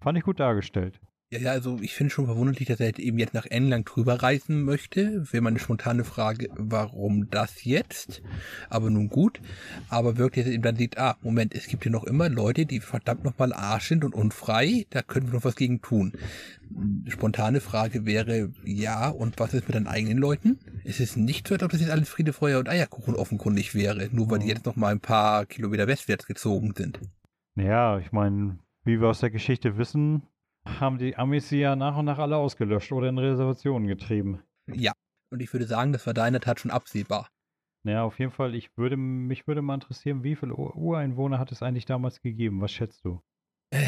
Fand 0.00 0.18
ich 0.18 0.24
gut 0.24 0.40
dargestellt. 0.40 1.00
Ja, 1.32 1.38
ja, 1.38 1.50
also 1.52 1.78
ich 1.80 1.94
finde 1.94 2.12
schon 2.12 2.26
verwunderlich, 2.26 2.66
dass 2.66 2.80
er 2.80 2.86
halt 2.86 2.98
eben 2.98 3.16
jetzt 3.20 3.34
nach 3.34 3.46
England 3.46 3.88
drüber 3.88 4.20
reisen 4.20 4.64
möchte. 4.64 5.32
Wäre 5.32 5.42
meine 5.44 5.60
spontane 5.60 6.02
Frage, 6.02 6.48
warum 6.56 7.30
das 7.30 7.62
jetzt? 7.64 8.20
Aber 8.68 8.90
nun 8.90 9.08
gut. 9.08 9.40
Aber 9.88 10.16
wirklich 10.16 10.44
jetzt 10.44 10.52
eben 10.52 10.64
dann 10.64 10.74
sieht, 10.74 10.98
ah, 10.98 11.16
Moment, 11.22 11.54
es 11.54 11.68
gibt 11.68 11.84
hier 11.84 11.92
noch 11.92 12.02
immer 12.02 12.28
Leute, 12.28 12.66
die 12.66 12.80
verdammt 12.80 13.22
nochmal 13.22 13.52
Arsch 13.52 13.86
sind 13.86 14.04
und 14.04 14.12
unfrei. 14.12 14.86
Da 14.90 15.02
können 15.02 15.28
wir 15.28 15.34
noch 15.34 15.44
was 15.44 15.54
gegen 15.54 15.80
tun. 15.80 16.14
Spontane 17.06 17.60
Frage 17.60 18.06
wäre, 18.06 18.52
ja, 18.64 19.08
und 19.08 19.38
was 19.38 19.54
ist 19.54 19.68
mit 19.68 19.76
deinen 19.76 19.86
eigenen 19.86 20.18
Leuten? 20.18 20.58
Es 20.82 20.98
ist 20.98 21.16
nicht 21.16 21.46
so, 21.46 21.54
als 21.54 21.62
ob 21.62 21.70
das 21.70 21.80
jetzt 21.80 21.90
alles 21.90 22.08
Friede, 22.08 22.32
Feuer 22.32 22.58
und 22.58 22.68
Eierkuchen 22.68 23.14
offenkundig 23.14 23.72
wäre, 23.76 24.08
nur 24.10 24.28
weil 24.30 24.40
die 24.40 24.46
Mhm. 24.46 24.50
jetzt 24.50 24.66
noch 24.66 24.74
mal 24.74 24.90
ein 24.92 25.00
paar 25.00 25.46
Kilometer 25.46 25.86
westwärts 25.86 26.26
gezogen 26.26 26.74
sind. 26.76 27.00
Naja, 27.54 27.98
ich 28.00 28.10
meine, 28.10 28.58
wie 28.84 29.00
wir 29.00 29.08
aus 29.08 29.20
der 29.20 29.30
Geschichte 29.30 29.76
wissen, 29.78 30.22
haben 30.66 30.98
die 30.98 31.16
Amis 31.16 31.48
sie 31.48 31.60
ja 31.60 31.76
nach 31.76 31.96
und 31.96 32.04
nach 32.04 32.18
alle 32.18 32.36
ausgelöscht 32.36 32.92
oder 32.92 33.08
in 33.08 33.18
Reservationen 33.18 33.88
getrieben. 33.88 34.42
Ja, 34.66 34.92
und 35.30 35.40
ich 35.40 35.52
würde 35.52 35.66
sagen, 35.66 35.92
das 35.92 36.06
war 36.06 36.14
da 36.14 36.26
in 36.26 36.32
der 36.32 36.42
Tat 36.42 36.60
schon 36.60 36.70
absehbar. 36.70 37.28
Naja, 37.82 38.02
auf 38.02 38.18
jeden 38.18 38.30
Fall, 38.30 38.54
ich 38.54 38.76
würde, 38.76 38.96
mich 38.96 39.46
würde 39.46 39.62
mal 39.62 39.74
interessieren, 39.74 40.22
wie 40.22 40.36
viele 40.36 40.54
Ureinwohner 40.54 41.38
hat 41.38 41.50
es 41.50 41.62
eigentlich 41.62 41.86
damals 41.86 42.20
gegeben? 42.20 42.60
Was 42.60 42.72
schätzt 42.72 43.04
du? 43.04 43.20
Äh, 43.70 43.86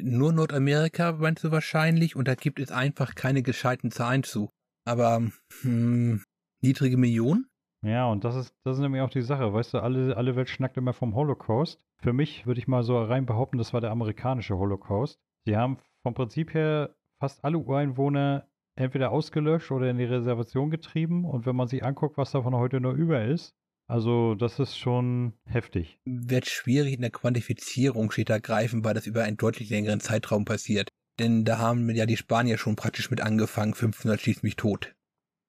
nur 0.00 0.32
Nordamerika 0.32 1.12
meinst 1.12 1.42
du 1.42 1.50
wahrscheinlich 1.50 2.14
und 2.14 2.28
da 2.28 2.36
gibt 2.36 2.60
es 2.60 2.70
einfach 2.70 3.16
keine 3.16 3.42
gescheiten 3.42 3.90
Zahlen 3.90 4.22
zu. 4.22 4.50
Aber 4.84 5.22
hm, 5.62 6.22
niedrige 6.62 6.96
Millionen? 6.96 7.48
Ja, 7.84 8.06
und 8.06 8.24
das 8.24 8.36
ist, 8.36 8.54
das 8.64 8.76
ist 8.76 8.82
nämlich 8.82 9.02
auch 9.02 9.10
die 9.10 9.22
Sache. 9.22 9.52
Weißt 9.52 9.74
du, 9.74 9.78
alle, 9.78 10.16
alle 10.16 10.36
Welt 10.36 10.48
schnackt 10.48 10.76
immer 10.76 10.92
vom 10.92 11.14
Holocaust. 11.14 11.80
Für 12.00 12.12
mich 12.12 12.46
würde 12.46 12.60
ich 12.60 12.68
mal 12.68 12.82
so 12.84 13.00
rein 13.02 13.26
behaupten, 13.26 13.58
das 13.58 13.72
war 13.72 13.80
der 13.80 13.90
amerikanische 13.90 14.56
Holocaust. 14.56 15.18
Sie 15.44 15.56
haben 15.56 15.78
vom 16.08 16.14
Prinzip 16.14 16.54
her 16.54 16.94
fast 17.20 17.44
alle 17.44 17.58
Ureinwohner 17.58 18.48
entweder 18.76 19.10
ausgelöscht 19.10 19.70
oder 19.70 19.90
in 19.90 19.98
die 19.98 20.04
Reservation 20.04 20.70
getrieben. 20.70 21.24
Und 21.24 21.44
wenn 21.44 21.56
man 21.56 21.68
sich 21.68 21.84
anguckt, 21.84 22.16
was 22.16 22.30
davon 22.30 22.54
heute 22.54 22.80
nur 22.80 22.94
über 22.94 23.24
ist, 23.24 23.54
also 23.86 24.34
das 24.34 24.58
ist 24.58 24.78
schon 24.78 25.34
heftig. 25.44 26.00
Wird 26.06 26.46
schwierig 26.46 26.94
in 26.94 27.02
der 27.02 27.10
Quantifizierung 27.10 28.10
steht 28.10 28.30
da 28.30 28.38
greifen, 28.38 28.84
weil 28.84 28.94
das 28.94 29.06
über 29.06 29.24
einen 29.24 29.36
deutlich 29.36 29.68
längeren 29.68 30.00
Zeitraum 30.00 30.44
passiert. 30.44 30.88
Denn 31.18 31.44
da 31.44 31.58
haben 31.58 31.90
ja 31.90 32.06
die 32.06 32.16
Spanier 32.16 32.56
schon 32.56 32.76
praktisch 32.76 33.10
mit 33.10 33.20
angefangen, 33.20 33.72
1500 33.72 34.20
schießt 34.20 34.42
mich 34.42 34.56
tot. 34.56 34.94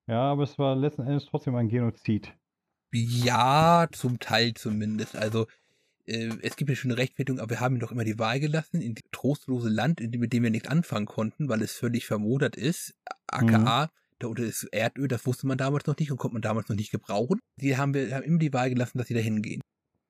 Ja, 0.08 0.24
aber 0.24 0.44
es 0.44 0.58
war 0.58 0.76
letzten 0.76 1.04
Endes 1.04 1.26
trotzdem 1.26 1.56
ein 1.56 1.70
Genozid. 1.70 2.34
Ja, 2.92 3.88
zum 3.92 4.20
Teil 4.20 4.56
zumindest. 4.56 5.16
Also 5.16 5.46
äh, 6.10 6.30
es 6.42 6.56
gibt 6.56 6.70
ja 6.70 6.76
schon 6.76 6.92
eine 6.92 7.00
Rechtfertigung, 7.00 7.40
aber 7.40 7.52
wir 7.52 7.60
haben 7.60 7.76
ihm 7.76 7.80
doch 7.80 7.92
immer 7.92 8.04
die 8.04 8.20
Wahl 8.20 8.40
gelassen 8.40 8.82
in 8.82 8.96
das 8.96 9.04
trostlose 9.12 9.70
Land, 9.70 10.02
mit 10.02 10.34
dem 10.34 10.44
wir 10.44 10.50
nichts 10.50 10.68
anfangen 10.68 11.06
konnten, 11.06 11.50
weil 11.50 11.62
es 11.62 11.74
völlig 11.74 12.06
vermodert 12.06 12.56
ist. 12.56 12.96
AKA, 13.28 13.86
mhm. 13.86 13.90
da 14.20 14.28
unter 14.28 14.44
ist 14.44 14.64
Erdöl, 14.72 15.08
das 15.08 15.26
wusste 15.26 15.48
man 15.48 15.58
damals 15.58 15.86
noch 15.86 15.98
nicht 15.98 16.12
und 16.12 16.18
konnte 16.18 16.34
man 16.34 16.42
damals 16.42 16.68
noch 16.70 16.76
nicht 16.76 16.92
gebrauchen. 16.92 17.40
Die 17.58 17.78
haben 17.78 17.94
wir 17.94 18.16
haben 18.16 18.24
immer 18.24 18.40
die 18.40 18.54
Wahl 18.54 18.70
gelassen, 18.70 18.98
dass 18.98 19.08
sie 19.08 19.14
da 19.14 19.20
hingehen. 19.20 19.62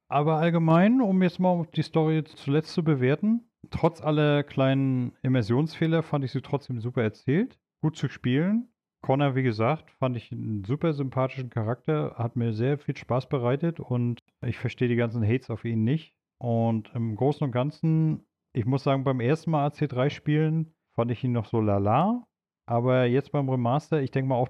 Aber 0.08 0.38
allgemein, 0.38 1.02
um 1.02 1.22
jetzt 1.22 1.40
mal 1.40 1.68
die 1.76 1.84
Story 1.84 2.24
zuletzt 2.24 2.74
zu 2.74 2.84
bewerten, 2.84 3.52
trotz 3.70 4.02
aller 4.02 4.44
kleinen 4.44 5.14
Immersionsfehler 5.22 6.02
fand 6.02 6.26
ich 6.26 6.32
sie 6.32 6.42
trotzdem 6.42 6.80
super 6.80 7.04
erzählt, 7.04 7.60
gut 7.82 7.96
zu 7.96 8.08
spielen. 8.10 8.70
Connor, 9.02 9.36
wie 9.36 9.44
gesagt, 9.44 9.92
fand 9.92 10.18
ich 10.18 10.32
einen 10.32 10.64
super 10.66 10.94
sympathischen 10.94 11.50
Charakter, 11.50 12.16
hat 12.18 12.36
mir 12.36 12.54
sehr 12.54 12.78
viel 12.78 12.98
Spaß 12.98 13.30
bereitet 13.30 13.80
und 13.80 14.20
ich 14.46 14.58
verstehe 14.58 14.88
die 14.88 14.96
ganzen 14.96 15.26
Hates 15.26 15.50
auf 15.50 15.66
ihn 15.66 15.84
nicht. 15.84 16.14
Und 16.38 16.92
im 16.94 17.16
Großen 17.16 17.44
und 17.46 17.52
Ganzen, 17.52 18.26
ich 18.54 18.66
muss 18.66 18.84
sagen, 18.84 19.04
beim 19.04 19.20
ersten 19.20 19.52
Mal 19.52 19.68
AC3 19.68 20.10
spielen 20.10 20.74
fand 20.96 21.12
ich 21.12 21.24
ihn 21.24 21.32
noch 21.32 21.46
so 21.46 21.62
lala, 21.62 22.26
aber 22.66 23.06
jetzt 23.06 23.32
beim 23.32 23.50
Remaster, 23.50 24.02
ich 24.02 24.12
denke 24.12 24.30
mal 24.30 24.36
auch 24.36 24.50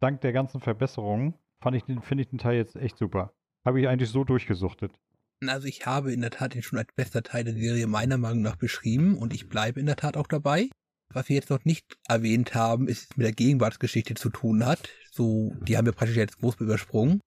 dank 0.00 0.20
der 0.20 0.32
ganzen 0.32 0.60
Verbesserungen, 0.60 1.34
fand 1.60 1.76
ich 1.76 1.84
den, 1.84 2.02
finde 2.02 2.22
ich 2.22 2.30
den 2.30 2.38
Teil 2.38 2.56
jetzt 2.56 2.76
echt 2.76 2.96
super. 2.96 3.34
Habe 3.64 3.80
ich 3.80 3.88
eigentlich 3.88 4.10
so 4.10 4.24
durchgesuchtet. 4.24 4.92
Also 5.46 5.68
ich 5.68 5.86
habe 5.86 6.12
in 6.12 6.20
der 6.20 6.30
Tat 6.30 6.54
den 6.54 6.62
schon 6.62 6.78
als 6.78 6.92
bester 6.94 7.22
Teil 7.22 7.44
der 7.44 7.54
Serie 7.54 7.86
meiner 7.86 8.18
Meinung 8.18 8.42
nach 8.42 8.56
beschrieben 8.56 9.16
und 9.16 9.32
ich 9.32 9.48
bleibe 9.48 9.78
in 9.78 9.86
der 9.86 9.96
Tat 9.96 10.16
auch 10.16 10.26
dabei. 10.26 10.68
Was 11.14 11.28
wir 11.28 11.36
jetzt 11.36 11.50
noch 11.50 11.64
nicht 11.64 11.96
erwähnt 12.06 12.54
haben, 12.54 12.86
ist 12.86 13.16
mit 13.16 13.24
der 13.24 13.32
Gegenwartsgeschichte 13.32 14.14
zu 14.14 14.28
tun 14.28 14.64
hat. 14.66 14.90
So, 15.10 15.54
die 15.62 15.76
haben 15.76 15.86
wir 15.86 15.92
praktisch 15.92 16.16
jetzt 16.16 16.38
groß 16.38 16.56
übersprungen. 16.60 17.20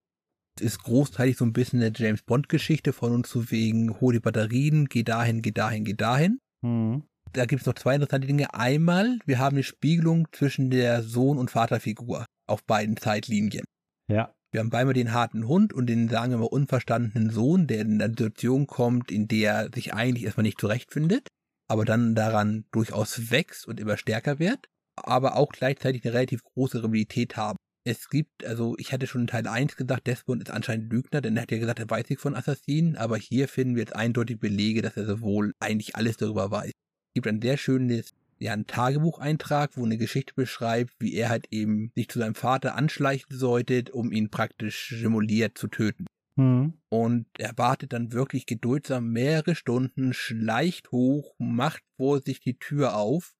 Es 0.58 0.66
ist 0.66 0.84
großteilig 0.84 1.38
so 1.38 1.46
ein 1.46 1.54
bisschen 1.54 1.82
eine 1.82 1.92
James 1.96 2.22
Bond 2.22 2.50
Geschichte 2.50 2.94
von 2.94 3.12
uns 3.12 3.30
zu 3.30 3.50
wegen, 3.50 4.00
hol 4.00 4.14
die 4.14 4.20
Batterien, 4.20 4.86
geh 4.88 5.04
dahin, 5.04 5.42
geh 5.42 5.52
dahin, 5.52 5.84
geh 5.84 5.94
dahin. 5.94 6.40
Mhm. 6.62 7.04
Da 7.34 7.46
gibt 7.46 7.62
es 7.62 7.66
noch 7.66 7.76
zwei 7.76 7.96
interessante 7.96 8.28
Dinge. 8.28 8.54
Einmal, 8.54 9.18
wir 9.26 9.40
haben 9.40 9.56
eine 9.56 9.64
Spiegelung 9.64 10.28
zwischen 10.32 10.70
der 10.70 11.02
Sohn- 11.02 11.38
und 11.38 11.50
Vaterfigur 11.50 12.26
auf 12.48 12.64
beiden 12.66 12.98
Zeitlinien. 12.98 13.64
Ja. 14.08 14.34
Wir 14.52 14.60
haben 14.60 14.70
beide 14.70 14.92
den 14.94 15.14
harten 15.14 15.48
Hund 15.48 15.72
und 15.72 15.88
den, 15.88 16.10
sagen 16.10 16.32
wir 16.32 16.40
mal, 16.40 16.46
unverstandenen 16.46 17.30
Sohn, 17.30 17.68
der 17.68 17.82
in 17.82 18.02
eine 18.02 18.10
Situation 18.10 18.68
kommt, 18.68 19.10
in 19.10 19.30
der 19.30 19.54
er 19.54 19.70
sich 19.74 19.94
eigentlich 19.94 20.26
erstmal 20.26 20.44
nicht 20.44 20.60
zurechtfindet 20.60 21.30
aber 21.72 21.86
dann 21.86 22.16
daran 22.16 22.66
durchaus 22.74 23.32
wächst 23.32 23.66
und 23.66 23.80
immer 23.80 23.96
stärker 23.96 24.40
wird, 24.40 24.68
aber 24.98 25.38
auch 25.38 25.54
gleichzeitig 25.54 26.04
eine 26.04 26.14
relativ 26.14 26.44
große 26.44 26.84
Realität 26.84 27.38
haben. 27.38 27.56
Es 27.88 28.10
gibt, 28.10 28.44
also 28.44 28.76
ich 28.78 28.92
hatte 28.92 29.08
schon 29.08 29.22
in 29.22 29.28
Teil 29.28 29.48
1 29.48 29.78
gesagt, 29.78 30.06
Desmond 30.06 30.44
ist 30.44 30.52
anscheinend 30.52 30.92
Lügner, 30.92 31.22
denn 31.22 31.38
er 31.38 31.44
hat 31.44 31.52
ja 31.52 31.60
gesagt, 31.60 31.80
er 31.80 31.90
weiß 31.90 32.10
nichts 32.10 32.24
von 32.24 32.36
Assassinen, 32.36 32.98
aber 32.98 33.16
hier 33.16 33.48
finden 33.48 33.76
wir 33.76 33.84
jetzt 33.84 33.96
eindeutig 33.96 34.38
Belege, 34.38 34.82
dass 34.82 34.98
er 34.98 35.06
sowohl 35.06 35.54
eigentlich 35.62 35.96
alles 35.96 36.18
darüber 36.18 36.52
weiß. 36.52 36.72
Es 36.72 37.14
gibt 37.14 37.28
ein 37.28 37.42
sehr 37.42 37.56
schönes, 37.56 38.12
ja, 38.38 38.52
ein 38.52 38.68
Tagebucheintrag, 38.68 39.78
wo 39.78 39.86
eine 39.86 39.98
Geschichte 39.98 40.34
beschreibt, 40.36 40.94
wie 41.00 41.14
er 41.14 41.30
halt 41.30 41.48
eben 41.52 41.94
sich 41.96 42.10
zu 42.10 42.20
seinem 42.20 42.36
Vater 42.36 42.76
anschleichen 42.76 43.38
sollte, 43.38 43.86
um 43.94 44.12
ihn 44.12 44.30
praktisch 44.30 44.90
simuliert 44.90 45.58
zu 45.58 45.70
töten. 45.70 46.06
Mhm. 46.36 46.80
Und 46.90 47.28
er 47.38 47.58
wartet 47.58 47.94
dann 47.94 48.12
wirklich 48.12 48.46
geduldsam 48.46 49.12
mehrere 49.12 49.56
Stunden, 49.56 50.14
schleicht 50.14 50.92
hoch, 50.92 51.36
macht 51.38 51.84
vor 51.98 52.22
sich 52.22 52.40
die 52.40 52.58
Tür 52.58 52.96
auf. 52.96 53.36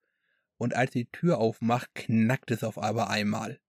Und 0.58 0.74
als 0.74 0.92
die 0.92 1.06
Tür 1.10 1.38
aufmacht, 1.38 1.94
knackt 1.94 2.50
es 2.50 2.62
auf 2.62 2.78
aber 2.78 3.10
einmal. 3.10 3.60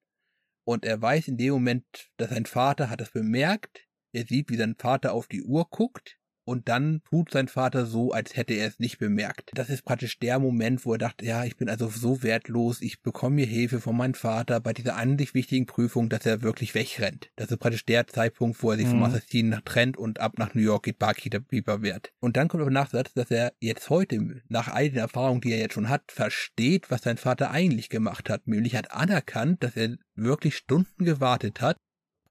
Und 0.65 0.85
er 0.85 1.01
weiß 1.01 1.27
in 1.27 1.37
dem 1.37 1.53
Moment, 1.53 1.85
dass 2.17 2.29
sein 2.29 2.45
Vater 2.45 2.89
hat 2.89 3.01
es 3.01 3.11
bemerkt. 3.11 3.87
Er 4.11 4.25
sieht, 4.25 4.49
wie 4.49 4.57
sein 4.57 4.75
Vater 4.77 5.13
auf 5.13 5.27
die 5.27 5.43
Uhr 5.43 5.67
guckt 5.69 6.19
und 6.45 6.69
dann 6.69 7.01
tut 7.09 7.31
sein 7.31 7.47
Vater 7.47 7.85
so, 7.85 8.11
als 8.11 8.35
hätte 8.35 8.53
er 8.53 8.67
es 8.67 8.79
nicht 8.79 8.99
bemerkt. 8.99 9.51
Das 9.53 9.69
ist 9.69 9.83
praktisch 9.83 10.19
der 10.19 10.39
Moment, 10.39 10.85
wo 10.85 10.93
er 10.93 10.97
dachte, 10.97 11.25
ja, 11.25 11.43
ich 11.43 11.57
bin 11.57 11.69
also 11.69 11.87
so 11.87 12.23
wertlos, 12.23 12.81
ich 12.81 13.01
bekomme 13.01 13.37
mir 13.37 13.45
Hilfe 13.45 13.79
von 13.79 13.95
meinem 13.95 14.13
Vater 14.13 14.59
bei 14.59 14.73
dieser 14.73 14.95
eigentlich 14.95 15.33
wichtigen 15.33 15.65
Prüfung, 15.65 16.09
dass 16.09 16.25
er 16.25 16.41
wirklich 16.41 16.75
wegrennt. 16.75 17.31
Das 17.35 17.49
ist 17.49 17.57
praktisch 17.59 17.85
der 17.85 18.07
Zeitpunkt, 18.07 18.61
wo 18.61 18.71
er 18.71 18.77
sich 18.77 18.87
mhm. 18.87 18.91
vom 18.91 19.03
Assassinen 19.03 19.61
trennt 19.65 19.97
und 19.97 20.19
ab 20.19 20.37
nach 20.37 20.53
New 20.53 20.61
York 20.61 20.83
geht, 20.83 20.99
Barkeeper 20.99 21.81
wird. 21.81 22.11
Und 22.19 22.37
dann 22.37 22.47
kommt 22.47 22.61
aber 22.61 22.71
Nachsatz, 22.71 23.13
dass 23.13 23.31
er 23.31 23.53
jetzt 23.59 23.89
heute, 23.89 24.41
nach 24.49 24.67
all 24.67 24.89
den 24.89 24.99
Erfahrungen, 24.99 25.41
die 25.41 25.51
er 25.51 25.59
jetzt 25.59 25.73
schon 25.73 25.89
hat, 25.89 26.11
versteht, 26.11 26.91
was 26.91 27.03
sein 27.03 27.17
Vater 27.17 27.51
eigentlich 27.51 27.89
gemacht 27.89 28.29
hat. 28.29 28.47
Nämlich 28.47 28.75
hat 28.75 28.91
anerkannt, 28.91 29.63
dass 29.63 29.75
er 29.75 29.97
wirklich 30.15 30.55
Stunden 30.55 31.05
gewartet 31.05 31.61
hat 31.61 31.77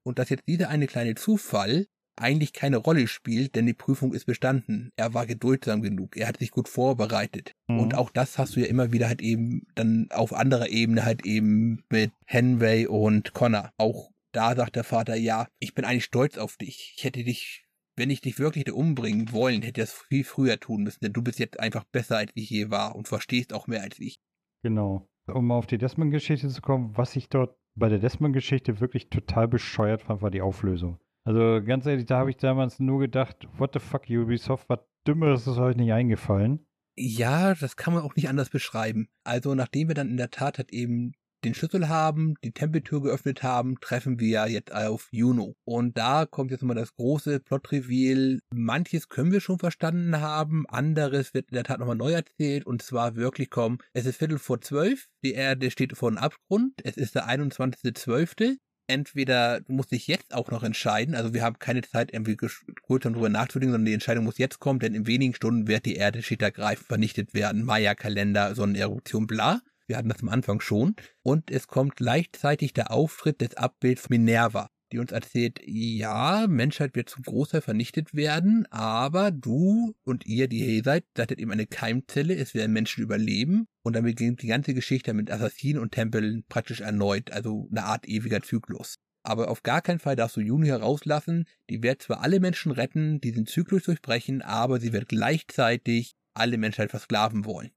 und 0.03 0.19
dass 0.19 0.29
jetzt 0.29 0.47
dieser 0.47 0.69
eine 0.69 0.87
kleine 0.87 1.15
Zufall 1.15 1.87
eigentlich 2.15 2.53
keine 2.53 2.77
Rolle 2.77 3.07
spielt, 3.07 3.55
denn 3.55 3.65
die 3.65 3.73
Prüfung 3.73 4.13
ist 4.13 4.25
bestanden. 4.25 4.91
Er 4.95 5.13
war 5.13 5.25
geduldsam 5.25 5.81
genug, 5.81 6.15
er 6.15 6.27
hat 6.27 6.37
sich 6.37 6.51
gut 6.51 6.69
vorbereitet. 6.69 7.53
Mhm. 7.67 7.79
Und 7.79 7.95
auch 7.95 8.09
das 8.09 8.37
hast 8.37 8.55
du 8.55 8.59
ja 8.59 8.67
immer 8.67 8.91
wieder 8.91 9.07
halt 9.07 9.21
eben 9.21 9.65
dann 9.75 10.07
auf 10.11 10.33
anderer 10.33 10.69
Ebene 10.69 11.05
halt 11.05 11.25
eben 11.25 11.83
mit 11.89 12.11
Henway 12.25 12.87
und 12.87 13.33
Connor. 13.33 13.71
Auch 13.77 14.11
da 14.31 14.55
sagt 14.55 14.75
der 14.75 14.83
Vater, 14.83 15.15
ja, 15.15 15.47
ich 15.59 15.73
bin 15.73 15.85
eigentlich 15.85 16.05
stolz 16.05 16.37
auf 16.37 16.57
dich. 16.57 16.93
Ich 16.97 17.03
hätte 17.03 17.23
dich, 17.23 17.65
wenn 17.95 18.09
ich 18.09 18.21
dich 18.21 18.39
wirklich 18.39 18.71
umbringen 18.71 19.31
wollen, 19.31 19.61
hätte 19.61 19.81
ich 19.81 19.89
das 19.89 19.93
viel 19.93 20.23
früher 20.23 20.59
tun 20.59 20.83
müssen, 20.83 20.99
denn 21.01 21.13
du 21.13 21.21
bist 21.21 21.39
jetzt 21.39 21.59
einfach 21.59 21.83
besser 21.85 22.17
als 22.17 22.31
ich 22.35 22.49
je 22.49 22.69
war 22.69 22.95
und 22.95 23.07
verstehst 23.07 23.53
auch 23.53 23.67
mehr 23.67 23.81
als 23.81 23.99
ich. 23.99 24.17
Genau. 24.63 25.07
Um 25.27 25.51
auf 25.51 25.67
die 25.67 25.77
Desmond-Geschichte 25.77 26.49
zu 26.49 26.61
kommen, 26.61 26.97
was 26.97 27.15
ich 27.15 27.29
dort 27.29 27.55
bei 27.75 27.89
der 27.89 27.99
Desmond-Geschichte 27.99 28.79
wirklich 28.79 29.09
total 29.09 29.47
bescheuert 29.47 30.01
fand, 30.01 30.21
war 30.21 30.31
die 30.31 30.41
Auflösung. 30.41 30.99
Also 31.25 31.61
ganz 31.63 31.85
ehrlich, 31.85 32.05
da 32.05 32.19
habe 32.19 32.29
ich 32.29 32.37
damals 32.37 32.79
nur 32.79 32.99
gedacht, 32.99 33.47
what 33.57 33.71
the 33.73 33.79
fuck, 33.79 34.03
Ubisoft, 34.09 34.67
was 34.69 34.79
Dümmeres 35.07 35.47
ist 35.47 35.57
euch 35.57 35.75
nicht 35.75 35.91
eingefallen. 35.91 36.65
Ja, 36.95 37.55
das 37.55 37.75
kann 37.75 37.93
man 37.93 38.03
auch 38.03 38.15
nicht 38.15 38.29
anders 38.29 38.49
beschreiben. 38.49 39.07
Also 39.23 39.55
nachdem 39.55 39.87
wir 39.87 39.95
dann 39.95 40.09
in 40.09 40.17
der 40.17 40.29
Tat 40.29 40.57
halt 40.57 40.71
eben 40.71 41.13
den 41.43 41.53
Schlüssel 41.53 41.89
haben, 41.89 42.35
die 42.43 42.51
Tempeltür 42.51 43.01
geöffnet 43.01 43.43
haben, 43.43 43.79
treffen 43.81 44.19
wir 44.19 44.47
jetzt 44.47 44.73
auf 44.73 45.09
Juno. 45.11 45.55
Und 45.65 45.97
da 45.97 46.25
kommt 46.25 46.51
jetzt 46.51 46.63
mal 46.63 46.73
das 46.73 46.95
große 46.95 47.39
Plot-Reveal. 47.41 48.39
Manches 48.53 49.09
können 49.09 49.31
wir 49.31 49.41
schon 49.41 49.59
verstanden 49.59 50.21
haben, 50.21 50.65
anderes 50.69 51.33
wird 51.33 51.49
in 51.49 51.55
der 51.55 51.63
Tat 51.63 51.79
nochmal 51.79 51.95
neu 51.95 52.13
erzählt. 52.13 52.65
Und 52.65 52.81
zwar 52.81 53.15
wirklich 53.15 53.49
kommen, 53.49 53.79
es 53.93 54.05
ist 54.05 54.17
Viertel 54.17 54.39
vor 54.39 54.61
zwölf, 54.61 55.07
die 55.23 55.33
Erde 55.33 55.71
steht 55.71 55.97
vor 55.97 56.11
dem 56.11 56.17
Abgrund, 56.17 56.73
es 56.83 56.97
ist 56.97 57.15
der 57.15 57.27
21.12 57.27 58.57
entweder 58.87 59.61
du 59.61 59.73
musst 59.73 59.91
dich 59.91 60.07
jetzt 60.07 60.33
auch 60.33 60.51
noch 60.51 60.63
entscheiden, 60.63 61.15
also 61.15 61.33
wir 61.33 61.43
haben 61.43 61.59
keine 61.59 61.81
Zeit, 61.81 62.13
irgendwie 62.13 62.35
kurz 62.35 63.03
darüber 63.03 63.29
nachzudenken, 63.29 63.73
sondern 63.73 63.85
die 63.85 63.93
Entscheidung 63.93 64.25
muss 64.25 64.37
jetzt 64.37 64.59
kommen, 64.59 64.79
denn 64.79 64.95
in 64.95 65.07
wenigen 65.07 65.33
Stunden 65.33 65.67
wird 65.67 65.85
die 65.85 65.95
Erde 65.95 66.21
schittergreifend 66.21 66.87
vernichtet 66.87 67.33
werden. 67.33 67.63
Maya-Kalender, 67.63 68.55
Sonneneruption, 68.55 69.27
bla. 69.27 69.61
Wir 69.85 69.97
hatten 69.97 70.09
das 70.09 70.21
am 70.21 70.29
Anfang 70.29 70.61
schon. 70.61 70.95
Und 71.23 71.51
es 71.51 71.67
kommt 71.67 71.97
gleichzeitig 71.97 72.73
der 72.73 72.91
Auftritt 72.91 73.41
des 73.41 73.55
Abbilds 73.55 74.09
Minerva 74.09 74.69
die 74.93 74.99
uns 74.99 75.11
erzählt, 75.11 75.59
ja, 75.65 76.45
Menschheit 76.47 76.95
wird 76.95 77.09
zum 77.09 77.23
Großteil 77.23 77.61
vernichtet 77.61 78.13
werden, 78.13 78.65
aber 78.69 79.31
du 79.31 79.95
und 80.03 80.25
ihr, 80.25 80.47
die 80.47 80.63
hier 80.63 80.83
seid, 80.83 81.03
seid 81.17 81.31
eben 81.33 81.51
eine 81.51 81.65
Keimzelle, 81.65 82.35
es 82.35 82.53
werden 82.53 82.71
Menschen 82.71 83.03
überleben 83.03 83.67
und 83.83 83.95
dann 83.95 84.03
beginnt 84.03 84.41
die 84.41 84.47
ganze 84.47 84.73
Geschichte 84.73 85.13
mit 85.13 85.31
Assassinen 85.31 85.79
und 85.79 85.91
Tempeln 85.91 86.43
praktisch 86.47 86.81
erneut, 86.81 87.31
also 87.31 87.67
eine 87.71 87.83
Art 87.85 88.07
ewiger 88.07 88.41
Zyklus. 88.41 88.97
Aber 89.25 89.49
auf 89.49 89.63
gar 89.63 89.81
keinen 89.81 89.99
Fall 89.99 90.15
darfst 90.15 90.37
du 90.37 90.41
Juni 90.41 90.67
herauslassen, 90.67 91.45
die 91.69 91.81
wird 91.81 92.01
zwar 92.01 92.21
alle 92.21 92.39
Menschen 92.39 92.71
retten, 92.71 93.19
diesen 93.21 93.45
Zyklus 93.45 93.83
durchbrechen, 93.83 94.41
aber 94.41 94.79
sie 94.79 94.93
wird 94.93 95.07
gleichzeitig 95.07 96.13
alle 96.33 96.57
Menschheit 96.57 96.91
versklaven 96.91 97.45
wollen. 97.45 97.71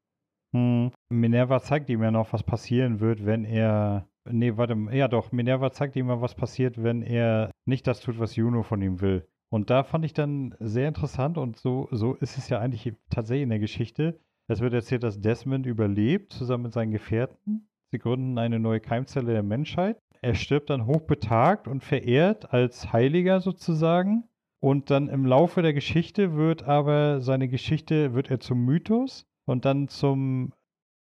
Hm. 0.54 0.90
Minerva 1.08 1.60
zeigt 1.62 1.88
ihm 1.88 2.02
ja 2.02 2.10
noch, 2.10 2.32
was 2.32 2.42
passieren 2.42 3.00
wird, 3.00 3.24
wenn 3.24 3.44
er. 3.44 4.08
Nee, 4.31 4.57
warte, 4.57 4.77
ja 4.93 5.09
doch, 5.09 5.33
Minerva 5.33 5.70
zeigt 5.72 5.97
ihm 5.97 6.07
mal, 6.07 6.20
was 6.20 6.35
passiert, 6.35 6.83
wenn 6.83 7.03
er 7.03 7.51
nicht 7.64 7.87
das 7.87 8.01
tut, 8.01 8.18
was 8.18 8.37
Juno 8.37 8.62
von 8.62 8.83
ihm 8.83 9.01
will. 9.01 9.27
Und 9.49 9.70
da 9.70 9.85
fand 9.85 10.05
ich 10.05 10.12
dann 10.12 10.55
sehr 10.59 10.89
interessant 10.89 11.39
und 11.39 11.57
so, 11.57 11.89
so 11.93 12.14
ist 12.14 12.37
es 12.37 12.49
ja 12.49 12.59
eigentlich 12.59 12.95
tatsächlich 13.11 13.45
in 13.45 13.51
der 13.51 13.59
Geschichte. 13.59 14.18
Es 14.49 14.61
wird 14.61 14.74
erzählt, 14.74 15.03
dass 15.03 15.20
Desmond 15.20 15.66
überlebt, 15.66 16.33
zusammen 16.33 16.64
mit 16.64 16.72
seinen 16.72 16.93
Gefährten. 16.93 17.68
Sie 17.93 17.99
gründen 17.99 18.39
eine 18.39 18.59
neue 18.59 18.81
Keimzelle 18.81 19.33
der 19.33 19.43
Menschheit. 19.43 19.99
Er 20.20 20.35
stirbt 20.35 20.70
dann 20.70 20.87
hochbetagt 20.87 21.68
und 21.68 21.85
verehrt 21.85 22.53
als 22.53 22.93
Heiliger 22.93 23.41
sozusagen. 23.41 24.24
Und 24.61 24.91
dann 24.91 25.09
im 25.09 25.27
Laufe 25.27 25.62
der 25.62 25.72
Geschichte 25.72 26.35
wird 26.35 26.64
aber 26.64 27.20
seine 27.20 27.49
Geschichte, 27.49 28.14
wird 28.14 28.31
er 28.31 28.41
zum 28.41 28.64
Mythos 28.64 29.27
und 29.45 29.64
dann 29.64 29.89
zum, 29.89 30.53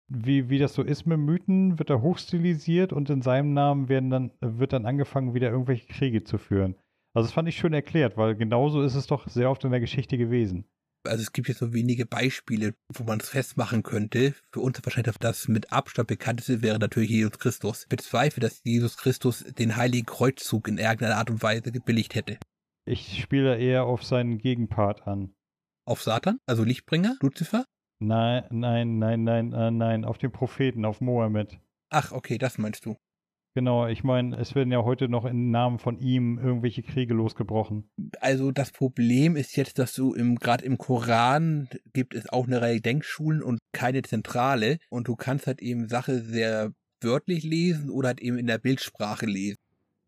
wie, 0.07 0.49
wie 0.49 0.59
das 0.59 0.73
so 0.73 0.83
ist 0.83 1.05
mit 1.05 1.19
Mythen, 1.19 1.79
wird 1.79 1.89
er 1.89 2.01
hochstilisiert 2.01 2.93
und 2.93 3.09
in 3.09 3.21
seinem 3.21 3.53
Namen 3.53 3.89
werden 3.89 4.09
dann, 4.09 4.31
wird 4.41 4.73
dann 4.73 4.85
angefangen, 4.85 5.33
wieder 5.33 5.49
irgendwelche 5.49 5.87
Kriege 5.87 6.23
zu 6.23 6.37
führen. 6.37 6.75
Also 7.13 7.27
das 7.27 7.33
fand 7.33 7.47
ich 7.47 7.55
schön 7.55 7.73
erklärt, 7.73 8.17
weil 8.17 8.35
genauso 8.35 8.81
ist 8.81 8.95
es 8.95 9.07
doch 9.07 9.27
sehr 9.27 9.49
oft 9.49 9.63
in 9.63 9.71
der 9.71 9.79
Geschichte 9.79 10.17
gewesen. 10.17 10.65
Also 11.05 11.21
es 11.21 11.31
gibt 11.31 11.47
jetzt 11.47 11.59
so 11.59 11.73
wenige 11.73 12.05
Beispiele, 12.05 12.73
wo 12.93 13.03
man 13.03 13.19
es 13.19 13.29
festmachen 13.29 13.83
könnte. 13.83 14.33
Für 14.51 14.59
uns 14.59 14.79
wahrscheinlich 14.83 15.15
das 15.19 15.47
mit 15.47 15.71
Abstand 15.71 16.07
bekannteste 16.07 16.61
wäre 16.61 16.79
natürlich 16.79 17.11
Jesus 17.11 17.37
Christus. 17.37 17.83
Ich 17.83 17.89
bezweifle, 17.89 18.41
dass 18.41 18.63
Jesus 18.63 18.97
Christus 18.97 19.43
den 19.43 19.75
heiligen 19.75 20.05
Kreuzzug 20.05 20.67
in 20.67 20.77
irgendeiner 20.77 21.17
Art 21.17 21.29
und 21.29 21.43
Weise 21.43 21.71
gebilligt 21.71 22.15
hätte. 22.15 22.37
Ich 22.87 23.21
spiele 23.21 23.57
eher 23.57 23.85
auf 23.85 24.03
seinen 24.03 24.37
Gegenpart 24.37 25.07
an. 25.07 25.33
Auf 25.87 26.01
Satan? 26.01 26.39
Also 26.47 26.63
Lichtbringer? 26.63 27.17
Luzifer? 27.21 27.65
Nein, 28.05 28.43
nein, 28.51 28.99
nein, 28.99 29.23
nein, 29.23 29.53
äh, 29.53 29.71
nein, 29.71 30.05
auf 30.05 30.19
den 30.19 30.31
Propheten, 30.31 30.85
auf 30.85 31.01
Mohammed. 31.01 31.59
Ach, 31.89 32.11
okay, 32.11 32.37
das 32.37 32.57
meinst 32.59 32.85
du. 32.85 32.97
Genau, 33.55 33.87
ich 33.87 34.03
meine, 34.03 34.37
es 34.37 34.53
werden 34.53 34.71
ja 34.71 34.83
heute 34.83 35.07
noch 35.07 35.23
im 35.25 35.49
Namen 35.49 35.79
von 35.79 35.97
ihm 35.97 36.37
irgendwelche 36.37 36.83
Kriege 36.83 37.13
losgebrochen. 37.13 37.89
Also 38.19 38.51
das 38.51 38.71
Problem 38.71 39.37
ist 39.37 39.55
jetzt, 39.55 39.79
dass 39.79 39.93
du 39.93 40.13
im 40.13 40.35
gerade 40.35 40.65
im 40.65 40.77
Koran 40.77 41.69
gibt 41.93 42.13
es 42.13 42.27
auch 42.29 42.47
eine 42.47 42.61
Reihe 42.61 42.81
Denkschulen 42.81 43.41
und 43.41 43.59
keine 43.71 44.01
Zentrale 44.01 44.77
und 44.89 45.07
du 45.07 45.15
kannst 45.15 45.47
halt 45.47 45.61
eben 45.61 45.87
Sache 45.87 46.19
sehr 46.19 46.73
wörtlich 47.01 47.43
lesen 47.43 47.89
oder 47.89 48.09
halt 48.09 48.19
eben 48.19 48.37
in 48.37 48.47
der 48.47 48.57
Bildsprache 48.57 49.25
lesen. 49.25 49.57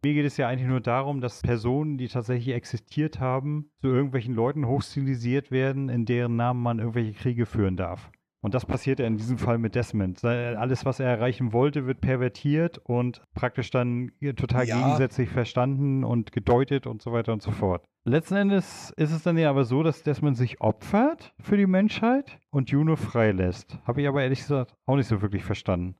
Mir 0.03 0.13
geht 0.13 0.25
es 0.25 0.37
ja 0.37 0.47
eigentlich 0.47 0.69
nur 0.69 0.81
darum, 0.81 1.21
dass 1.21 1.41
Personen, 1.41 1.97
die 1.97 2.07
tatsächlich 2.07 2.53
existiert 2.53 3.19
haben, 3.19 3.71
zu 3.81 3.87
irgendwelchen 3.87 4.35
Leuten 4.35 4.67
hochstilisiert 4.67 5.49
werden, 5.49 5.89
in 5.89 6.05
deren 6.05 6.35
Namen 6.35 6.61
man 6.61 6.79
irgendwelche 6.79 7.13
Kriege 7.13 7.45
führen 7.45 7.77
darf. 7.77 8.11
Und 8.41 8.53
das 8.53 8.65
passiert 8.65 8.99
ja 8.99 9.07
in 9.07 9.17
diesem 9.17 9.39
Fall 9.39 9.57
mit 9.57 9.73
Desmond. 9.73 10.23
Alles, 10.23 10.85
was 10.85 10.99
er 10.99 11.09
erreichen 11.09 11.51
wollte, 11.51 11.87
wird 11.87 12.01
pervertiert 12.01 12.77
und 12.77 13.21
praktisch 13.33 13.71
dann 13.71 14.11
total 14.35 14.67
ja. 14.67 14.77
gegensätzlich 14.77 15.29
verstanden 15.29 16.03
und 16.03 16.31
gedeutet 16.31 16.85
und 16.85 17.01
so 17.01 17.11
weiter 17.11 17.33
und 17.33 17.41
so 17.41 17.51
fort. 17.51 17.83
Letzten 18.05 18.35
Endes 18.35 18.93
ist 18.95 19.11
es 19.11 19.23
dann 19.23 19.37
ja 19.37 19.49
aber 19.49 19.65
so, 19.65 19.81
dass 19.83 20.03
Desmond 20.03 20.37
sich 20.37 20.61
opfert 20.61 21.33
für 21.41 21.57
die 21.57 21.65
Menschheit 21.65 22.39
und 22.51 22.69
Juno 22.69 22.95
freilässt. 22.95 23.79
Habe 23.85 24.01
ich 24.01 24.07
aber 24.07 24.21
ehrlich 24.21 24.39
gesagt 24.39 24.75
auch 24.85 24.95
nicht 24.95 25.07
so 25.07 25.21
wirklich 25.21 25.43
verstanden. 25.43 25.95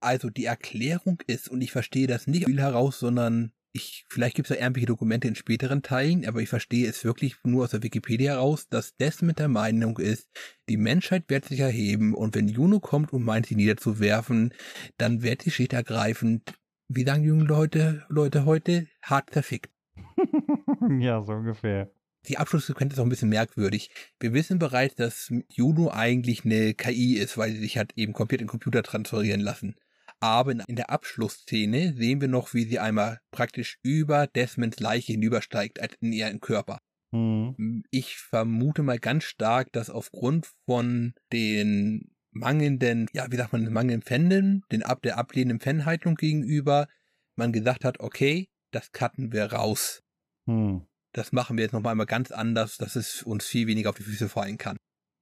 Also 0.00 0.30
die 0.30 0.44
Erklärung 0.44 1.22
ist, 1.26 1.48
und 1.48 1.60
ich 1.60 1.72
verstehe 1.72 2.06
das 2.06 2.26
nicht 2.26 2.46
viel 2.46 2.60
heraus, 2.60 2.98
sondern 2.98 3.52
ich, 3.72 4.04
vielleicht 4.08 4.36
gibt 4.36 4.50
es 4.50 4.56
ja 4.56 4.62
irgendwelche 4.62 4.86
Dokumente 4.86 5.28
in 5.28 5.34
späteren 5.34 5.82
Teilen, 5.82 6.26
aber 6.26 6.40
ich 6.40 6.48
verstehe 6.48 6.88
es 6.88 7.04
wirklich 7.04 7.36
nur 7.44 7.64
aus 7.64 7.70
der 7.70 7.82
Wikipedia 7.82 8.34
heraus, 8.34 8.68
dass 8.68 8.96
Desmond 8.96 9.38
der 9.38 9.48
Meinung 9.48 9.98
ist, 9.98 10.28
die 10.68 10.76
Menschheit 10.76 11.24
wird 11.28 11.44
sich 11.44 11.60
erheben 11.60 12.14
und 12.14 12.34
wenn 12.34 12.48
Juno 12.48 12.80
kommt 12.80 13.12
und 13.12 13.24
meint, 13.24 13.46
sie 13.46 13.56
niederzuwerfen, 13.56 14.54
dann 14.96 15.22
wird 15.22 15.44
die 15.44 15.50
Schicht 15.50 15.72
ergreifend, 15.72 16.54
wie 16.88 17.04
sagen 17.04 17.24
junge 17.24 17.44
Leute, 17.44 18.04
Leute 18.08 18.44
heute, 18.44 18.88
hart 19.02 19.30
verfickt. 19.30 19.70
ja, 21.00 21.22
so 21.22 21.32
ungefähr. 21.32 21.90
Die 22.26 22.38
Abschlusssequenz 22.38 22.94
ist 22.94 22.98
auch 22.98 23.04
ein 23.04 23.10
bisschen 23.10 23.28
merkwürdig. 23.28 23.90
Wir 24.18 24.32
wissen 24.32 24.58
bereits, 24.58 24.96
dass 24.96 25.32
Juno 25.48 25.90
eigentlich 25.90 26.44
eine 26.44 26.74
KI 26.74 27.16
ist, 27.16 27.38
weil 27.38 27.52
sie 27.52 27.60
sich 27.60 27.78
hat 27.78 27.92
eben 27.96 28.12
komplett 28.12 28.40
in 28.40 28.46
den 28.46 28.50
Computer 28.50 28.82
transferieren 28.82 29.40
lassen. 29.40 29.76
Aber 30.20 30.52
in 30.52 30.76
der 30.76 30.90
Abschlussszene 30.90 31.94
sehen 31.96 32.20
wir 32.20 32.28
noch, 32.28 32.52
wie 32.54 32.64
sie 32.64 32.78
einmal 32.78 33.20
praktisch 33.30 33.78
über 33.82 34.26
Desmonds 34.26 34.80
Leiche 34.80 35.12
hinübersteigt, 35.12 35.80
als 35.80 35.94
in 36.00 36.12
ihren 36.12 36.40
Körper. 36.40 36.80
Mhm. 37.12 37.84
Ich 37.90 38.16
vermute 38.16 38.82
mal 38.82 38.98
ganz 38.98 39.24
stark, 39.24 39.72
dass 39.72 39.90
aufgrund 39.90 40.48
von 40.66 41.14
den 41.32 42.10
mangelnden, 42.30 43.08
ja, 43.12 43.30
wie 43.30 43.36
sagt 43.36 43.52
man, 43.52 43.72
mangelnden 43.72 44.02
Fänden, 44.02 44.62
den 44.72 44.82
ab 44.82 45.02
der 45.02 45.18
ablehnenden 45.18 45.60
Fanhaltung 45.60 46.16
gegenüber, 46.16 46.88
man 47.36 47.52
gesagt 47.52 47.84
hat, 47.84 48.00
okay, 48.00 48.48
das 48.72 48.92
cutten 48.92 49.32
wir 49.32 49.52
raus. 49.52 50.02
Mhm. 50.46 50.86
Das 51.12 51.32
machen 51.32 51.56
wir 51.56 51.64
jetzt 51.64 51.72
noch 51.72 51.84
einmal 51.84 52.06
ganz 52.06 52.30
anders, 52.30 52.76
dass 52.76 52.96
es 52.96 53.22
uns 53.22 53.46
viel 53.46 53.66
weniger 53.66 53.90
auf 53.90 53.96
die 53.96 54.02
Füße 54.02 54.28
fallen 54.28 54.58
kann. 54.58 54.76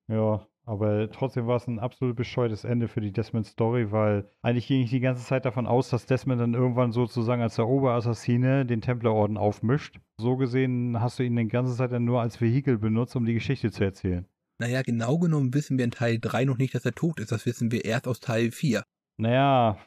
Ja, 0.08 0.46
aber 0.66 1.08
trotzdem 1.12 1.46
war 1.46 1.56
es 1.56 1.68
ein 1.68 1.78
absolut 1.78 2.16
bescheuertes 2.16 2.64
Ende 2.64 2.88
für 2.88 3.00
die 3.00 3.12
Desmond-Story, 3.12 3.92
weil 3.92 4.28
eigentlich 4.42 4.66
ging 4.66 4.82
ich 4.82 4.90
die 4.90 5.00
ganze 5.00 5.24
Zeit 5.24 5.44
davon 5.44 5.68
aus, 5.68 5.90
dass 5.90 6.06
Desmond 6.06 6.40
dann 6.40 6.54
irgendwann 6.54 6.90
sozusagen 6.90 7.40
als 7.40 7.54
der 7.54 7.68
Oberassassine 7.68 8.66
den 8.66 8.80
Templerorden 8.80 9.36
aufmischt. 9.36 10.00
So 10.20 10.36
gesehen 10.36 11.00
hast 11.00 11.20
du 11.20 11.22
ihn 11.22 11.36
die 11.36 11.46
ganze 11.46 11.76
Zeit 11.76 11.92
dann 11.92 12.04
nur 12.04 12.20
als 12.20 12.40
Vehikel 12.40 12.78
benutzt, 12.78 13.14
um 13.14 13.24
die 13.24 13.34
Geschichte 13.34 13.70
zu 13.70 13.84
erzählen. 13.84 14.26
Naja, 14.58 14.82
genau 14.82 15.18
genommen 15.18 15.54
wissen 15.54 15.78
wir 15.78 15.84
in 15.84 15.92
Teil 15.92 16.18
3 16.18 16.46
noch 16.46 16.58
nicht, 16.58 16.74
dass 16.74 16.84
er 16.84 16.92
tot 16.92 17.20
ist. 17.20 17.30
Das 17.30 17.46
wissen 17.46 17.70
wir 17.70 17.84
erst 17.84 18.08
aus 18.08 18.18
Teil 18.18 18.50
4. 18.50 18.82
Naja. 19.18 19.78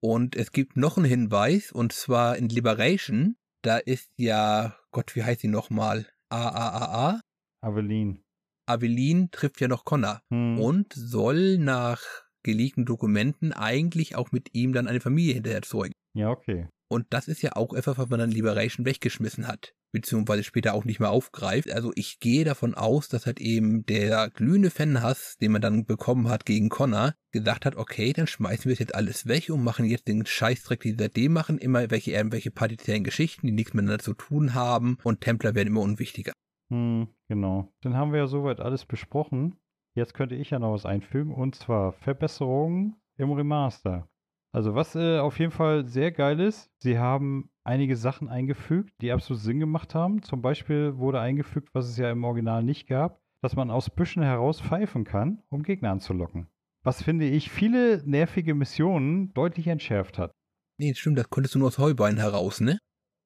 Und 0.00 0.36
es 0.36 0.52
gibt 0.52 0.76
noch 0.76 0.96
einen 0.96 1.06
Hinweis, 1.06 1.72
und 1.72 1.92
zwar 1.92 2.36
in 2.36 2.48
Liberation. 2.48 3.36
Da 3.62 3.78
ist 3.78 4.12
ja, 4.16 4.76
Gott, 4.92 5.16
wie 5.16 5.24
heißt 5.24 5.40
sie 5.40 5.48
nochmal? 5.48 6.06
AAAA? 6.30 7.20
Aveline. 7.60 8.20
Aveline 8.68 9.30
trifft 9.30 9.60
ja 9.60 9.68
noch 9.68 9.84
Connor 9.84 10.22
hm. 10.30 10.60
und 10.60 10.92
soll 10.92 11.58
nach 11.58 12.02
geleakten 12.42 12.84
Dokumenten 12.84 13.52
eigentlich 13.52 14.16
auch 14.16 14.32
mit 14.32 14.54
ihm 14.54 14.72
dann 14.72 14.88
eine 14.88 15.00
Familie 15.00 15.34
hinterher 15.34 15.62
zeugen. 15.62 15.94
Ja, 16.14 16.30
okay. 16.30 16.68
Und 16.90 17.06
das 17.10 17.28
ist 17.28 17.42
ja 17.42 17.54
auch 17.54 17.74
etwas, 17.74 17.98
was 17.98 18.08
man 18.08 18.18
dann 18.18 18.30
Liberation 18.30 18.86
weggeschmissen 18.86 19.46
hat, 19.46 19.74
beziehungsweise 19.92 20.42
später 20.42 20.72
auch 20.72 20.86
nicht 20.86 21.00
mehr 21.00 21.10
aufgreift. 21.10 21.70
Also 21.70 21.92
ich 21.94 22.18
gehe 22.18 22.44
davon 22.44 22.74
aus, 22.74 23.08
dass 23.08 23.26
halt 23.26 23.40
eben 23.40 23.84
der 23.84 24.30
glühende 24.30 24.70
Fanhass, 24.70 25.36
den 25.36 25.52
man 25.52 25.60
dann 25.60 25.84
bekommen 25.84 26.30
hat 26.30 26.46
gegen 26.46 26.70
Connor, 26.70 27.14
gesagt 27.30 27.66
hat, 27.66 27.76
okay, 27.76 28.14
dann 28.14 28.26
schmeißen 28.26 28.64
wir 28.64 28.72
es 28.72 28.78
jetzt 28.78 28.94
alles 28.94 29.26
weg 29.26 29.50
und 29.50 29.62
machen 29.62 29.84
jetzt 29.84 30.08
den 30.08 30.24
Scheißdreck, 30.24 30.80
die 30.80 30.96
seitdem 30.98 31.34
machen, 31.34 31.58
immer 31.58 31.90
welche 31.90 32.12
irgendwelche 32.12 32.50
partiziellen 32.50 33.04
Geschichten, 33.04 33.46
die 33.46 33.52
nichts 33.52 33.74
miteinander 33.74 34.02
zu 34.02 34.14
tun 34.14 34.54
haben 34.54 34.96
und 35.02 35.20
Templer 35.20 35.54
werden 35.54 35.68
immer 35.68 35.82
unwichtiger. 35.82 36.32
Hm, 36.70 37.08
genau. 37.28 37.72
Dann 37.82 37.96
haben 37.96 38.12
wir 38.12 38.20
ja 38.20 38.26
soweit 38.26 38.60
alles 38.60 38.84
besprochen. 38.84 39.56
Jetzt 39.94 40.14
könnte 40.14 40.34
ich 40.34 40.50
ja 40.50 40.58
noch 40.58 40.72
was 40.72 40.86
einfügen 40.86 41.34
und 41.34 41.54
zwar 41.54 41.92
Verbesserungen 41.92 42.96
im 43.16 43.32
Remaster. 43.32 44.08
Also 44.52 44.74
was 44.74 44.94
äh, 44.94 45.18
auf 45.18 45.38
jeden 45.38 45.52
Fall 45.52 45.86
sehr 45.86 46.10
geil 46.12 46.40
ist, 46.40 46.70
sie 46.78 46.98
haben 46.98 47.50
einige 47.64 47.96
Sachen 47.96 48.28
eingefügt, 48.28 48.94
die 49.00 49.12
absolut 49.12 49.42
Sinn 49.42 49.60
gemacht 49.60 49.94
haben. 49.94 50.22
Zum 50.22 50.40
Beispiel 50.40 50.96
wurde 50.96 51.20
eingefügt, 51.20 51.68
was 51.74 51.88
es 51.88 51.98
ja 51.98 52.10
im 52.10 52.24
Original 52.24 52.62
nicht 52.62 52.86
gab, 52.86 53.20
dass 53.42 53.56
man 53.56 53.70
aus 53.70 53.90
Büschen 53.90 54.22
heraus 54.22 54.60
pfeifen 54.60 55.04
kann, 55.04 55.42
um 55.50 55.62
Gegner 55.62 55.90
anzulocken. 55.90 56.48
Was 56.82 57.02
finde 57.02 57.26
ich 57.26 57.50
viele 57.50 58.02
nervige 58.06 58.54
Missionen 58.54 59.34
deutlich 59.34 59.66
entschärft 59.66 60.18
hat. 60.18 60.32
Nee, 60.78 60.94
stimmt, 60.94 61.18
das 61.18 61.28
konntest 61.28 61.54
du 61.54 61.58
nur 61.58 61.68
aus 61.68 61.78
Heubeinen 61.78 62.18
heraus, 62.18 62.60
ne? 62.60 62.78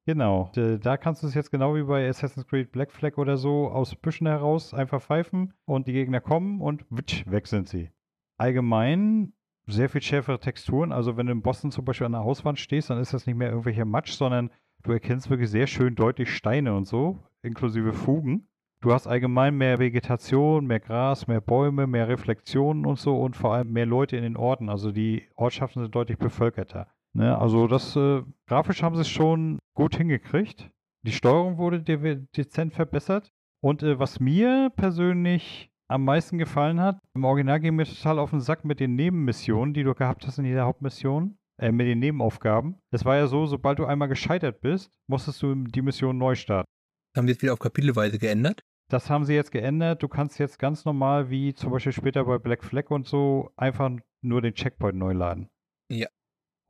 Genau. 0.05 0.51
Da 0.55 0.97
kannst 0.97 1.23
du 1.23 1.29
es 1.29 1.35
jetzt 1.35 1.51
genau 1.51 1.77
wie 1.77 1.85
bei 1.85 2.09
Assassin's 2.09 2.47
Creed 2.47 2.73
Black 2.73 2.91
Flag 2.91 3.19
oder 3.19 3.37
so 3.37 3.69
aus 3.69 3.95
Büschen 3.95 4.27
heraus 4.27 4.75
einfach 4.75 5.01
pfeifen 5.01 5.55
und 5.65 5.87
die 5.87 5.93
Gegner 5.93 6.21
kommen 6.21 6.61
und 6.61 6.85
witsch, 6.91 7.25
weg 7.27 7.47
sind 7.47 7.69
sie. 7.69 7.91
Allgemein 8.37 9.33
sehr 9.69 9.89
viel 9.89 10.03
schärfere 10.03 10.41
Texturen. 10.41 10.91
Also 10.91 11.17
wenn 11.17 11.27
du 11.27 11.33
in 11.33 11.43
Boston 11.43 11.71
zum 11.71 11.85
Beispiel 11.85 12.07
an 12.07 12.13
der 12.13 12.25
Hauswand 12.25 12.59
stehst, 12.59 12.91
dann 12.91 12.99
ist 12.99 13.15
das 13.15 13.27
nicht 13.27 13.37
mehr 13.37 13.51
irgendwelcher 13.51 13.85
Matsch, 13.85 14.11
sondern 14.11 14.51
du 14.83 14.91
erkennst 14.91 15.31
wirklich 15.31 15.51
sehr 15.51 15.69
schön 15.69 15.95
deutlich 15.95 16.35
Steine 16.35 16.75
und 16.75 16.87
so, 16.87 17.21
inklusive 17.43 17.93
Fugen. 17.93 18.49
Du 18.81 18.93
hast 18.93 19.07
allgemein 19.07 19.57
mehr 19.57 19.79
Vegetation, 19.79 20.67
mehr 20.67 20.81
Gras, 20.81 21.29
mehr 21.29 21.41
Bäume, 21.41 21.87
mehr 21.87 22.09
Reflexionen 22.09 22.85
und 22.85 22.99
so 22.99 23.21
und 23.21 23.37
vor 23.37 23.55
allem 23.55 23.73
mehr 23.73 23.87
Leute 23.87 24.17
in 24.17 24.25
den 24.25 24.37
Orten. 24.37 24.69
Also 24.69 24.91
die 24.91 25.29
Ortschaften 25.37 25.81
sind 25.81 25.95
deutlich 25.95 26.19
bevölkerter. 26.19 26.89
Ne, 27.15 27.37
also 27.37 27.67
das 27.67 27.95
äh, 27.97 28.23
grafisch 28.49 28.83
haben 28.83 28.97
sie 28.97 29.03
es 29.03 29.09
schon 29.09 29.59
gut 29.75 29.97
hingekriegt. 29.97 30.71
Die 31.05 31.13
Steuerung 31.13 31.59
wurde 31.59 31.83
de 31.83 32.27
dezent 32.37 32.73
verbessert. 32.73 33.31
Und 33.63 33.83
äh, 33.83 33.99
was 33.99 34.19
mir 34.19 34.71
persönlich 34.75 35.71
am 35.89 36.05
meisten 36.05 36.39
gefallen 36.39 36.81
hat, 36.81 36.99
im 37.15 37.25
Original 37.25 37.61
ging 37.61 37.77
mir 37.77 37.85
total 37.85 38.19
auf 38.19 38.31
den 38.31 38.41
Sack 38.41 38.65
mit 38.65 38.81
den 38.81 38.95
Nebenmissionen, 38.95 39.75
die 39.75 39.85
du 39.85 39.95
gehabt 39.95 40.27
hast 40.27 40.39
in 40.39 40.47
jeder 40.47 40.65
Hauptmission, 40.65 41.37
äh, 41.61 41.71
mit 41.71 41.87
den 41.87 41.99
Nebenaufgaben. 41.99 42.81
Es 42.91 43.05
war 43.05 43.17
ja 43.17 43.27
so, 43.27 43.47
sobald 43.47 43.79
du 43.79 43.85
einmal 43.85 44.09
gescheitert 44.09 44.61
bist, 44.61 44.91
musstest 45.07 45.43
du 45.43 45.55
die 45.55 45.83
Mission 45.83 46.17
neu 46.17 46.35
starten. 46.35 46.69
Haben 47.17 47.27
wir 47.27 47.35
jetzt 47.35 47.43
wieder 47.43 47.53
auf 47.53 47.59
Kapitelweise 47.59 48.19
geändert? 48.19 48.63
Das 48.91 49.11
haben 49.11 49.25
sie 49.25 49.35
jetzt 49.35 49.53
geändert. 49.53 50.03
Du 50.03 50.09
kannst 50.09 50.39
jetzt 50.39 50.59
ganz 50.59 50.85
normal, 50.85 51.31
wie 51.31 51.55
zum 51.55 51.71
Beispiel 51.71 51.93
später 51.93 52.25
bei 52.25 52.39
Black 52.39 52.65
Flag 52.65 52.91
und 52.91 53.07
so, 53.07 53.51
einfach 53.57 53.91
nur 54.23 54.41
den 54.41 54.55
Checkpoint 54.55 54.97
neu 54.97 55.13
laden. 55.13 55.49
Ja. 55.91 56.09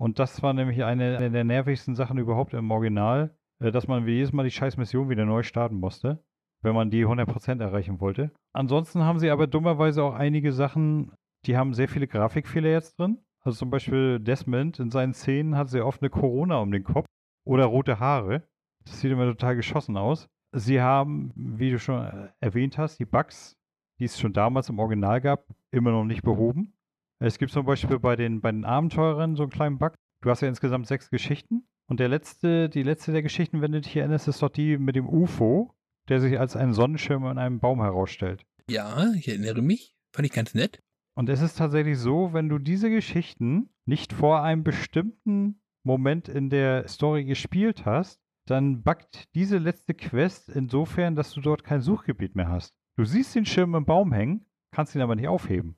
Und 0.03 0.19
das 0.19 0.43
war 0.43 0.53
nämlich 0.53 0.83
eine, 0.83 1.31
der 1.31 1.45
nervigsten 1.45 1.95
Sachen 1.95 2.19
überhaupt 2.19 2.55
im 2.55 2.73
Original, 2.73 3.37
äh, 3.61 3.71
dass 3.71 3.87
man 3.87 4.05
jedes 4.05 4.33
Mal 4.33 4.43
die 4.43 4.51
scheiß 4.51 4.77
Mission 4.77 5.09
wieder 5.09 5.25
neu 5.25 5.45
starten 5.45 5.77
musste, 5.77 6.25
wenn 6.61 6.75
man 6.75 6.91
die 6.91 7.07
100% 7.07 7.61
erreichen 7.61 8.01
wollte. 8.01 8.33
Ansonsten 8.53 9.05
haben 9.05 9.21
sie 9.21 9.31
aber 9.31 9.47
dummerweise 9.47 10.03
auch 10.03 10.15
einige 10.15 10.51
Sachen, 10.53 11.13
die 11.47 11.57
haben 11.57 11.73
sehr 11.73 11.87
viele 11.87 12.09
Grafikfehler 12.09 12.71
jetzt 12.71 12.99
drin. 12.99 13.19
Also 13.45 13.59
zum 13.59 13.71
Beispiel 13.71 14.19
Desmond 14.19 14.81
in 14.81 14.91
seinen 14.91 15.15
Szenen 15.15 15.57
hat 15.57 15.69
sehr 15.69 15.87
oft 15.87 16.03
eine 16.03 16.11
Corona 16.11 16.59
um 16.59 16.73
den 16.73 16.83
Kopf 16.83 17.07
oder 17.47 17.67
rote 17.67 18.01
Haare. 18.01 18.43
Das 18.85 19.01
sieht 19.01 19.13
immer 19.13 19.27
total 19.27 19.55
geschossen 19.55 19.97
aus. 19.97 20.29
Sie 20.51 20.81
haben, 20.81 21.33
wie 21.37 21.71
du 21.71 21.79
schon 21.79 22.05
äh, 22.05 22.29
erwähnt 22.41 22.77
hast, 22.77 22.99
die 22.99 23.05
Bugs, 23.05 23.57
die 24.01 24.07
es 24.07 24.19
schon 24.19 24.33
damals 24.33 24.69
im 24.69 24.81
Original 24.81 25.21
gab, 25.21 25.47
immer 25.71 25.93
noch 25.93 26.05
nicht 26.05 26.25
behoben. 26.25 26.75
Es 27.25 27.39
gibt 27.39 27.53
zum 27.53 27.65
Beispiel 27.65 28.01
bei 28.01 28.17
den, 28.17 28.41
bei 28.41 28.51
den 28.51 28.65
Abenteurern 28.65 29.37
so 29.37 29.45
einen 29.45 29.53
kleinen 29.53 29.79
Bug. 29.79 29.95
Du 30.23 30.31
hast 30.31 30.41
ja 30.41 30.49
insgesamt 30.49 30.89
sechs 30.89 31.09
Geschichten. 31.09 31.65
Und 31.89 32.01
der 32.01 32.09
letzte, 32.09 32.69
die 32.69 32.83
letzte 32.83 33.13
der 33.13 33.23
Geschichten, 33.23 33.61
wenn 33.61 33.71
du 33.71 33.81
dich 33.81 33.95
erinnerst, 33.95 34.27
ist 34.27 34.43
doch 34.43 34.49
die 34.49 34.77
mit 34.77 34.97
dem 34.97 35.09
UFO, 35.09 35.73
der 36.09 36.21
sich 36.21 36.41
als 36.41 36.57
ein 36.57 36.73
Sonnenschirm 36.73 37.25
in 37.27 37.39
einem 37.39 37.61
Baum 37.61 37.81
herausstellt. 37.81 38.45
Ja, 38.69 39.13
ich 39.13 39.29
erinnere 39.29 39.63
mich. 39.63 39.95
Fand 40.13 40.27
ich 40.27 40.33
ganz 40.33 40.55
nett. 40.55 40.83
Und 41.15 41.29
es 41.29 41.43
ist 41.43 41.59
tatsächlich 41.59 41.99
so, 41.99 42.33
wenn 42.33 42.49
du 42.49 42.59
diese 42.59 42.91
Geschichten 42.91 43.69
nicht 43.85 44.13
vor 44.13 44.43
einem 44.43 44.65
bestimmten 44.65 45.61
Moment 45.85 46.29
in 46.29 46.51
der 46.51 46.89
Story 46.89 47.25
gespielt 47.25 47.85
hast, 47.85 48.21
dann 48.47 48.83
backt 48.83 49.33
diese 49.37 49.59
letzte 49.59 49.95
Quest 49.95 50.49
insofern, 50.49 51.15
dass 51.15 51.33
du 51.33 51.41
dort 51.41 51.63
kein 51.63 51.83
Suchgebiet 51.83 52.35
mehr 52.35 52.49
hast. 52.49 52.75
Du 52.97 53.05
siehst 53.05 53.35
den 53.35 53.47
Schirm 53.47 53.75
im 53.77 53.85
Baum 53.85 54.13
hängen, 54.13 54.47
kannst 54.73 54.95
ihn 54.97 55.03
aber 55.03 55.15
nicht 55.15 55.29
aufheben. 55.29 55.77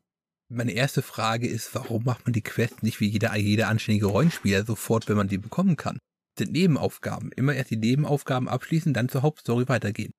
Meine 0.48 0.72
erste 0.72 1.02
Frage 1.02 1.48
ist, 1.48 1.74
warum 1.74 2.04
macht 2.04 2.26
man 2.26 2.32
die 2.32 2.42
Quest 2.42 2.82
nicht 2.82 3.00
wie 3.00 3.08
jeder, 3.08 3.34
jeder 3.36 3.68
anständige 3.68 4.06
Rollenspieler 4.06 4.64
sofort, 4.64 5.08
wenn 5.08 5.16
man 5.16 5.28
die 5.28 5.38
bekommen 5.38 5.76
kann? 5.76 5.98
Das 6.36 6.46
sind 6.46 6.52
Nebenaufgaben. 6.52 7.32
Immer 7.32 7.54
erst 7.54 7.70
die 7.70 7.76
Nebenaufgaben 7.76 8.48
abschließen, 8.48 8.92
dann 8.92 9.08
zur 9.08 9.22
Hauptstory 9.22 9.68
weitergehen. 9.68 10.12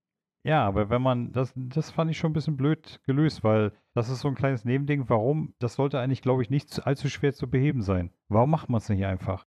Ja, 0.43 0.65
aber 0.65 0.89
wenn 0.89 1.01
man, 1.01 1.31
das, 1.31 1.53
das 1.55 1.91
fand 1.91 2.11
ich 2.11 2.17
schon 2.17 2.31
ein 2.31 2.33
bisschen 2.33 2.55
blöd 2.55 3.01
gelöst, 3.05 3.43
weil 3.43 3.71
das 3.93 4.09
ist 4.09 4.19
so 4.19 4.27
ein 4.27 4.35
kleines 4.35 4.63
Nebending. 4.63 5.09
Warum? 5.09 5.55
Das 5.59 5.73
sollte 5.73 5.99
eigentlich, 5.99 6.21
glaube 6.21 6.43
ich, 6.43 6.49
nicht 6.49 6.85
allzu 6.85 7.09
schwer 7.09 7.33
zu 7.33 7.49
beheben 7.49 7.81
sein. 7.81 8.11
Warum 8.27 8.51
macht 8.51 8.69
man 8.69 8.79
es 8.79 8.89
nicht 8.89 9.05
einfach? 9.05 9.45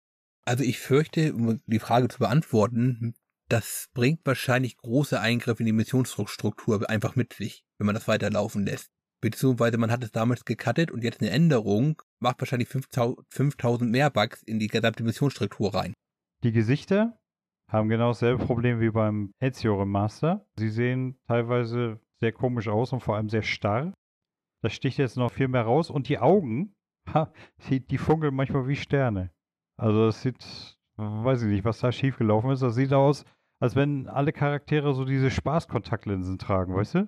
Also 0.45 0.63
ich 0.63 0.79
fürchte, 0.79 1.33
um 1.33 1.61
die 1.65 1.79
Frage 1.79 2.09
zu 2.09 2.19
beantworten, 2.19 3.15
das 3.49 3.89
bringt 3.93 4.21
wahrscheinlich 4.25 4.77
große 4.77 5.19
Eingriffe 5.19 5.63
in 5.63 5.67
die 5.67 5.73
Missionsstruktur 5.73 6.89
einfach 6.89 7.15
mit 7.15 7.33
sich, 7.33 7.63
wenn 7.77 7.85
man 7.85 7.95
das 7.95 8.07
weiterlaufen 8.07 8.65
lässt. 8.65 8.91
Beziehungsweise 9.23 9.77
man 9.77 9.89
hat 9.89 10.03
es 10.03 10.11
damals 10.11 10.43
gecuttet 10.43 10.91
und 10.91 11.01
jetzt 11.01 11.21
eine 11.21 11.31
Änderung 11.31 12.01
macht 12.19 12.41
wahrscheinlich 12.41 12.67
5000 12.67 13.89
mehr 13.89 14.09
Bugs 14.09 14.43
in 14.43 14.59
die 14.59 14.67
gesamte 14.67 15.01
Missionsstruktur 15.01 15.73
rein. 15.73 15.93
Die 16.43 16.51
Gesichter 16.51 17.17
haben 17.71 17.87
genau 17.87 18.09
dasselbe 18.09 18.45
Problem 18.45 18.81
wie 18.81 18.89
beim 18.89 19.31
Ezio 19.39 19.79
Remaster. 19.79 20.45
Sie 20.57 20.67
sehen 20.67 21.17
teilweise 21.25 22.01
sehr 22.19 22.33
komisch 22.33 22.67
aus 22.67 22.91
und 22.91 22.99
vor 22.99 23.15
allem 23.15 23.29
sehr 23.29 23.43
starr. 23.43 23.93
Das 24.61 24.73
sticht 24.73 24.97
jetzt 24.97 25.15
noch 25.15 25.31
viel 25.31 25.47
mehr 25.47 25.63
raus 25.63 25.89
und 25.89 26.09
die 26.09 26.19
Augen, 26.19 26.75
ha, 27.13 27.31
die, 27.69 27.79
die 27.79 27.97
funkeln 27.97 28.35
manchmal 28.35 28.67
wie 28.67 28.75
Sterne. 28.75 29.31
Also 29.77 30.07
es 30.07 30.21
sieht, 30.21 30.77
weiß 30.97 31.43
ich 31.43 31.47
nicht, 31.47 31.63
was 31.63 31.79
da 31.79 31.93
schiefgelaufen 31.93 32.51
ist. 32.51 32.61
Das 32.61 32.75
sieht 32.75 32.91
aus, 32.91 33.23
als 33.61 33.77
wenn 33.77 34.09
alle 34.09 34.33
Charaktere 34.33 34.93
so 34.93 35.05
diese 35.05 35.31
Spaßkontaktlinsen 35.31 36.39
tragen, 36.39 36.75
weißt 36.75 36.95
du? 36.95 37.07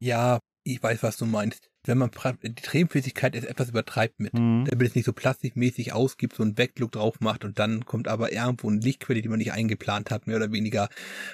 Ja, 0.00 0.40
ich 0.64 0.82
weiß, 0.82 1.02
was 1.02 1.16
du 1.16 1.26
meinst. 1.26 1.68
Wenn 1.84 1.98
man 1.98 2.10
die 2.42 2.54
Tränenflüssigkeit 2.54 3.34
etwas 3.34 3.70
übertreibt 3.70 4.20
mit, 4.20 4.34
Mhm. 4.34 4.64
damit 4.66 4.88
es 4.88 4.94
nicht 4.94 5.04
so 5.04 5.12
plastikmäßig 5.12 5.92
ausgibt, 5.92 6.36
so 6.36 6.42
einen 6.42 6.54
Backlook 6.54 6.92
drauf 6.92 7.20
macht 7.20 7.44
und 7.44 7.58
dann 7.58 7.84
kommt 7.84 8.06
aber 8.06 8.32
irgendwo 8.32 8.70
eine 8.70 8.78
Lichtquelle, 8.78 9.20
die 9.22 9.28
man 9.28 9.38
nicht 9.38 9.52
eingeplant 9.52 10.10
hat, 10.10 10.26
mehr 10.26 10.36
oder 10.36 10.52
weniger, 10.52 10.88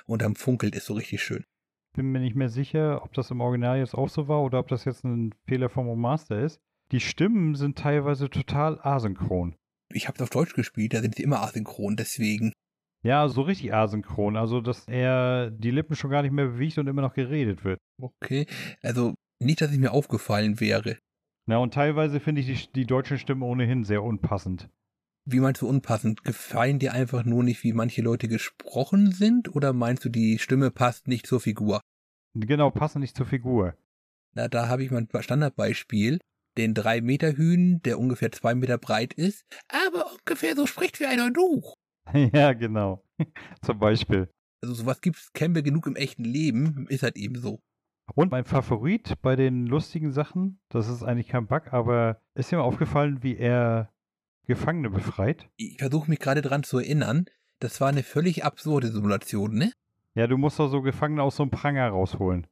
und 0.07 0.22
dann 0.22 0.35
funkelt 0.37 0.74
es 0.74 0.87
so 0.87 0.95
richtig 0.95 1.22
schön. 1.22 1.45
Bin 1.95 2.07
mir 2.07 2.20
nicht 2.20 2.37
mehr 2.37 2.49
sicher, 2.49 3.03
ob 3.03 3.12
das 3.12 3.31
im 3.31 3.41
Original 3.41 3.79
jetzt 3.79 3.95
auch 3.95 4.09
so 4.09 4.29
war 4.29 4.43
oder 4.43 4.59
ob 4.61 4.68
das 4.68 4.85
jetzt 4.85 5.05
ein 5.05 5.35
Fehler 5.47 5.68
vom 5.68 5.89
Remaster 5.89 6.41
ist. 6.41 6.61
Die 6.93 7.01
Stimmen 7.01 7.55
sind 7.55 7.76
teilweise 7.76 8.31
total 8.31 8.79
asynchron. 8.81 9.57
Ich 9.93 10.07
habe 10.07 10.16
es 10.16 10.22
auf 10.22 10.31
Deutsch 10.31 10.55
gespielt, 10.55 10.95
da 10.95 11.01
sind 11.01 11.16
sie 11.16 11.22
immer 11.22 11.43
asynchron, 11.43 11.97
deswegen. 11.97 12.53
Ja, 13.09 13.26
so 13.26 13.40
richtig 13.40 13.72
asynchron. 13.72 14.36
Also, 14.36 14.61
dass 14.61 14.86
er 14.86 15.50
die 15.50 15.70
Lippen 15.70 15.96
schon 15.96 16.11
gar 16.11 16.20
nicht 16.20 16.32
mehr 16.32 16.48
bewegt 16.48 16.76
und 16.76 16.88
immer 16.88 17.00
noch 17.00 17.14
geredet 17.14 17.64
wird. 17.64 17.78
Okay, 17.98 18.46
also 18.82 19.14
nicht, 19.42 19.62
dass 19.62 19.70
es 19.70 19.78
mir 19.78 19.92
aufgefallen 19.92 20.61
wäre. 20.61 20.98
Na, 21.46 21.56
und 21.56 21.72
teilweise 21.72 22.20
finde 22.20 22.42
ich 22.42 22.66
die, 22.66 22.72
die 22.72 22.84
deutschen 22.86 23.16
Stimmen 23.16 23.40
ohnehin 23.40 23.84
sehr 23.84 24.02
unpassend. 24.02 24.68
Wie 25.24 25.40
meinst 25.40 25.62
du 25.62 25.68
unpassend? 25.68 26.22
Gefallen 26.22 26.78
dir 26.78 26.92
einfach 26.92 27.24
nur 27.24 27.42
nicht, 27.42 27.64
wie 27.64 27.72
manche 27.72 28.02
Leute 28.02 28.28
gesprochen 28.28 29.11
sind? 29.11 29.56
Oder 29.56 29.72
meinst 29.72 30.04
du, 30.04 30.11
die 30.11 30.38
Stimme 30.38 30.70
passt 30.70 31.09
nicht 31.09 31.26
zur 31.26 31.40
Figur? 31.40 31.80
Genau, 32.34 32.70
passen 32.70 33.00
nicht 33.00 33.16
zur 33.16 33.24
Figur. 33.24 33.74
Na, 34.34 34.48
da 34.48 34.68
habe 34.68 34.84
ich 34.84 34.90
mal 34.90 35.06
ein 35.11 35.22
Standardbeispiel. 35.22 36.18
Den 36.59 36.74
3 36.74 37.00
Meter 37.00 37.32
Hühn, 37.32 37.80
der 37.86 37.98
ungefähr 37.98 38.32
zwei 38.32 38.54
Meter 38.54 38.76
breit 38.76 39.14
ist, 39.14 39.46
aber 39.68 40.12
ungefähr 40.12 40.54
so 40.54 40.66
spricht 40.66 41.00
wie 41.00 41.06
ein 41.06 41.20
Eunuch. 41.20 41.78
ja, 42.32 42.52
genau. 42.52 43.02
Zum 43.62 43.78
Beispiel. 43.78 44.28
Also 44.62 44.74
sowas 44.74 45.00
gibt's, 45.00 45.32
kennen 45.32 45.54
wir 45.54 45.62
genug 45.62 45.86
im 45.86 45.96
echten 45.96 46.24
Leben, 46.24 46.86
ist 46.88 47.02
halt 47.02 47.16
eben 47.16 47.36
so. 47.36 47.61
Und 48.14 48.30
mein 48.30 48.44
Favorit 48.44 49.20
bei 49.22 49.36
den 49.36 49.66
lustigen 49.66 50.12
Sachen, 50.12 50.61
das 50.70 50.88
ist 50.88 51.02
eigentlich 51.02 51.28
kein 51.28 51.46
Bug, 51.46 51.72
aber 51.72 52.20
ist 52.34 52.50
dir 52.50 52.56
mal 52.56 52.64
aufgefallen, 52.64 53.22
wie 53.22 53.36
er 53.36 53.92
Gefangene 54.46 54.90
befreit? 54.90 55.48
Ich 55.56 55.76
versuche 55.78 56.09
mich 56.09 56.18
gerade 56.18 56.40
dran 56.40 56.62
zu 56.62 56.78
erinnern, 56.78 57.26
das 57.61 57.80
war 57.80 57.88
eine 57.88 58.02
völlig 58.02 58.44
absurde 58.44 58.90
Simulation, 58.90 59.54
ne? 59.54 59.72
Ja, 60.14 60.26
du 60.26 60.38
musst 60.38 60.59
doch 60.59 60.68
so 60.68 60.80
Gefangene 60.80 61.22
aus 61.22 61.36
so 61.36 61.42
einem 61.42 61.50
Pranger 61.50 61.88
rausholen. 61.88 62.46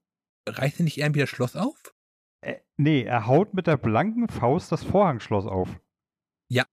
Reißt 0.46 0.80
er 0.80 0.84
nicht 0.84 0.98
irgendwie 0.98 1.20
das 1.20 1.30
Schloss 1.30 1.57
auf? 1.57 1.94
Äh, 2.42 2.57
nee, 2.76 3.02
er 3.02 3.26
haut 3.26 3.55
mit 3.55 3.66
der 3.66 3.76
blanken 3.76 4.28
Faust 4.28 4.70
das 4.70 4.85
Vorhangschloss 4.85 5.47
auf. 5.47 5.81
Ja. 6.48 6.66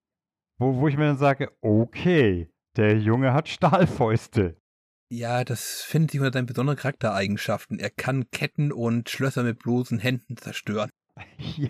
Wo, 0.58 0.76
wo 0.76 0.88
ich 0.88 0.98
mir 0.98 1.06
dann 1.06 1.18
sage, 1.18 1.52
okay, 1.62 2.49
der 2.76 2.98
Junge 2.98 3.34
hat 3.34 3.50
Stahlfäuste. 3.50 4.58
Ja, 5.10 5.44
das 5.44 5.82
findet 5.82 6.12
sich 6.12 6.20
unter 6.20 6.34
seinen 6.34 6.48
besonderen 6.48 6.78
Charaktereigenschaften. 6.78 7.78
Er 7.78 7.91
kann 7.91 8.32
Ketten 8.32 8.72
und 8.72 9.10
Schlösser 9.10 9.44
mit 9.44 9.60
bloßen 9.60 10.00
Händen 10.00 10.38
zerstören. 10.38 10.90
ja. 11.38 11.70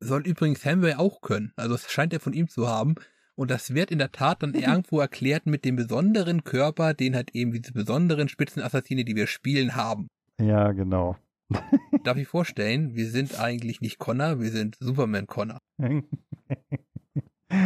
Soll 0.00 0.26
übrigens 0.26 0.62
Samway 0.62 0.94
auch 0.94 1.20
können. 1.20 1.52
Also 1.56 1.76
es 1.76 1.90
scheint 1.90 2.12
er 2.12 2.20
von 2.20 2.32
ihm 2.32 2.48
zu 2.48 2.68
haben. 2.68 2.96
Und 3.36 3.52
das 3.52 3.72
wird 3.72 3.92
in 3.92 3.98
der 3.98 4.10
Tat 4.10 4.42
dann 4.42 4.54
irgendwo 4.54 4.98
erklärt 4.98 5.46
mit 5.46 5.64
dem 5.64 5.76
besonderen 5.76 6.42
Körper, 6.42 6.92
den 6.92 7.14
halt 7.14 7.36
eben 7.36 7.52
diese 7.52 7.72
besonderen 7.72 8.28
Spitzenassassine, 8.28 9.04
die 9.04 9.14
wir 9.14 9.28
spielen, 9.28 9.76
haben. 9.76 10.08
Ja, 10.40 10.72
genau. 10.72 11.16
Darf 12.04 12.16
ich 12.16 12.26
vorstellen, 12.26 12.96
wir 12.96 13.08
sind 13.08 13.38
eigentlich 13.38 13.80
nicht 13.80 13.98
Connor, 13.98 14.40
wir 14.40 14.50
sind 14.50 14.76
Superman 14.80 15.26
Connor. 15.26 15.60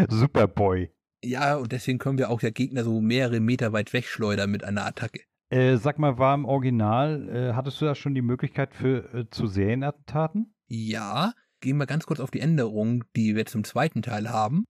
Superboy. 0.08 0.90
Ja, 1.24 1.56
und 1.56 1.72
deswegen 1.72 1.98
können 1.98 2.18
wir 2.18 2.30
auch 2.30 2.40
der 2.40 2.52
Gegner 2.52 2.84
so 2.84 3.00
mehrere 3.00 3.40
Meter 3.40 3.72
weit 3.72 3.92
wegschleudern 3.92 4.50
mit 4.50 4.64
einer 4.64 4.84
Attacke. 4.84 5.20
Äh, 5.50 5.76
sag 5.76 5.98
mal, 5.98 6.18
war 6.18 6.34
im 6.34 6.44
Original, 6.44 7.28
äh, 7.28 7.52
hattest 7.52 7.80
du 7.80 7.84
da 7.84 7.94
schon 7.94 8.14
die 8.14 8.22
Möglichkeit 8.22 8.74
für 8.74 9.12
äh, 9.12 9.30
zu 9.30 9.46
Serienattentaten? 9.46 10.54
Ja, 10.68 11.34
gehen 11.60 11.76
wir 11.76 11.86
ganz 11.86 12.06
kurz 12.06 12.20
auf 12.20 12.30
die 12.30 12.40
Änderungen, 12.40 13.04
die 13.14 13.36
wir 13.36 13.46
zum 13.46 13.62
zweiten 13.62 14.02
Teil 14.02 14.30
haben. 14.30 14.64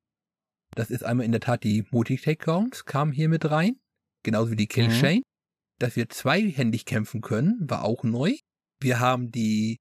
Das 0.74 0.90
ist 0.90 1.04
einmal 1.04 1.26
in 1.26 1.32
der 1.32 1.40
Tat 1.40 1.64
die 1.64 1.86
Multi-Takedowns, 1.90 2.84
kamen 2.84 3.12
hier 3.12 3.28
mit 3.28 3.50
rein. 3.50 3.76
Genauso 4.24 4.50
wie 4.50 4.56
die 4.56 4.66
Killchain. 4.66 5.18
Mhm. 5.18 5.22
Dass 5.78 5.96
wir 5.96 6.08
zweihändig 6.08 6.84
kämpfen 6.84 7.20
können, 7.20 7.58
war 7.60 7.84
auch 7.84 8.04
neu. 8.04 8.36
Wir 8.80 9.00
haben 9.00 9.30
die 9.30 9.78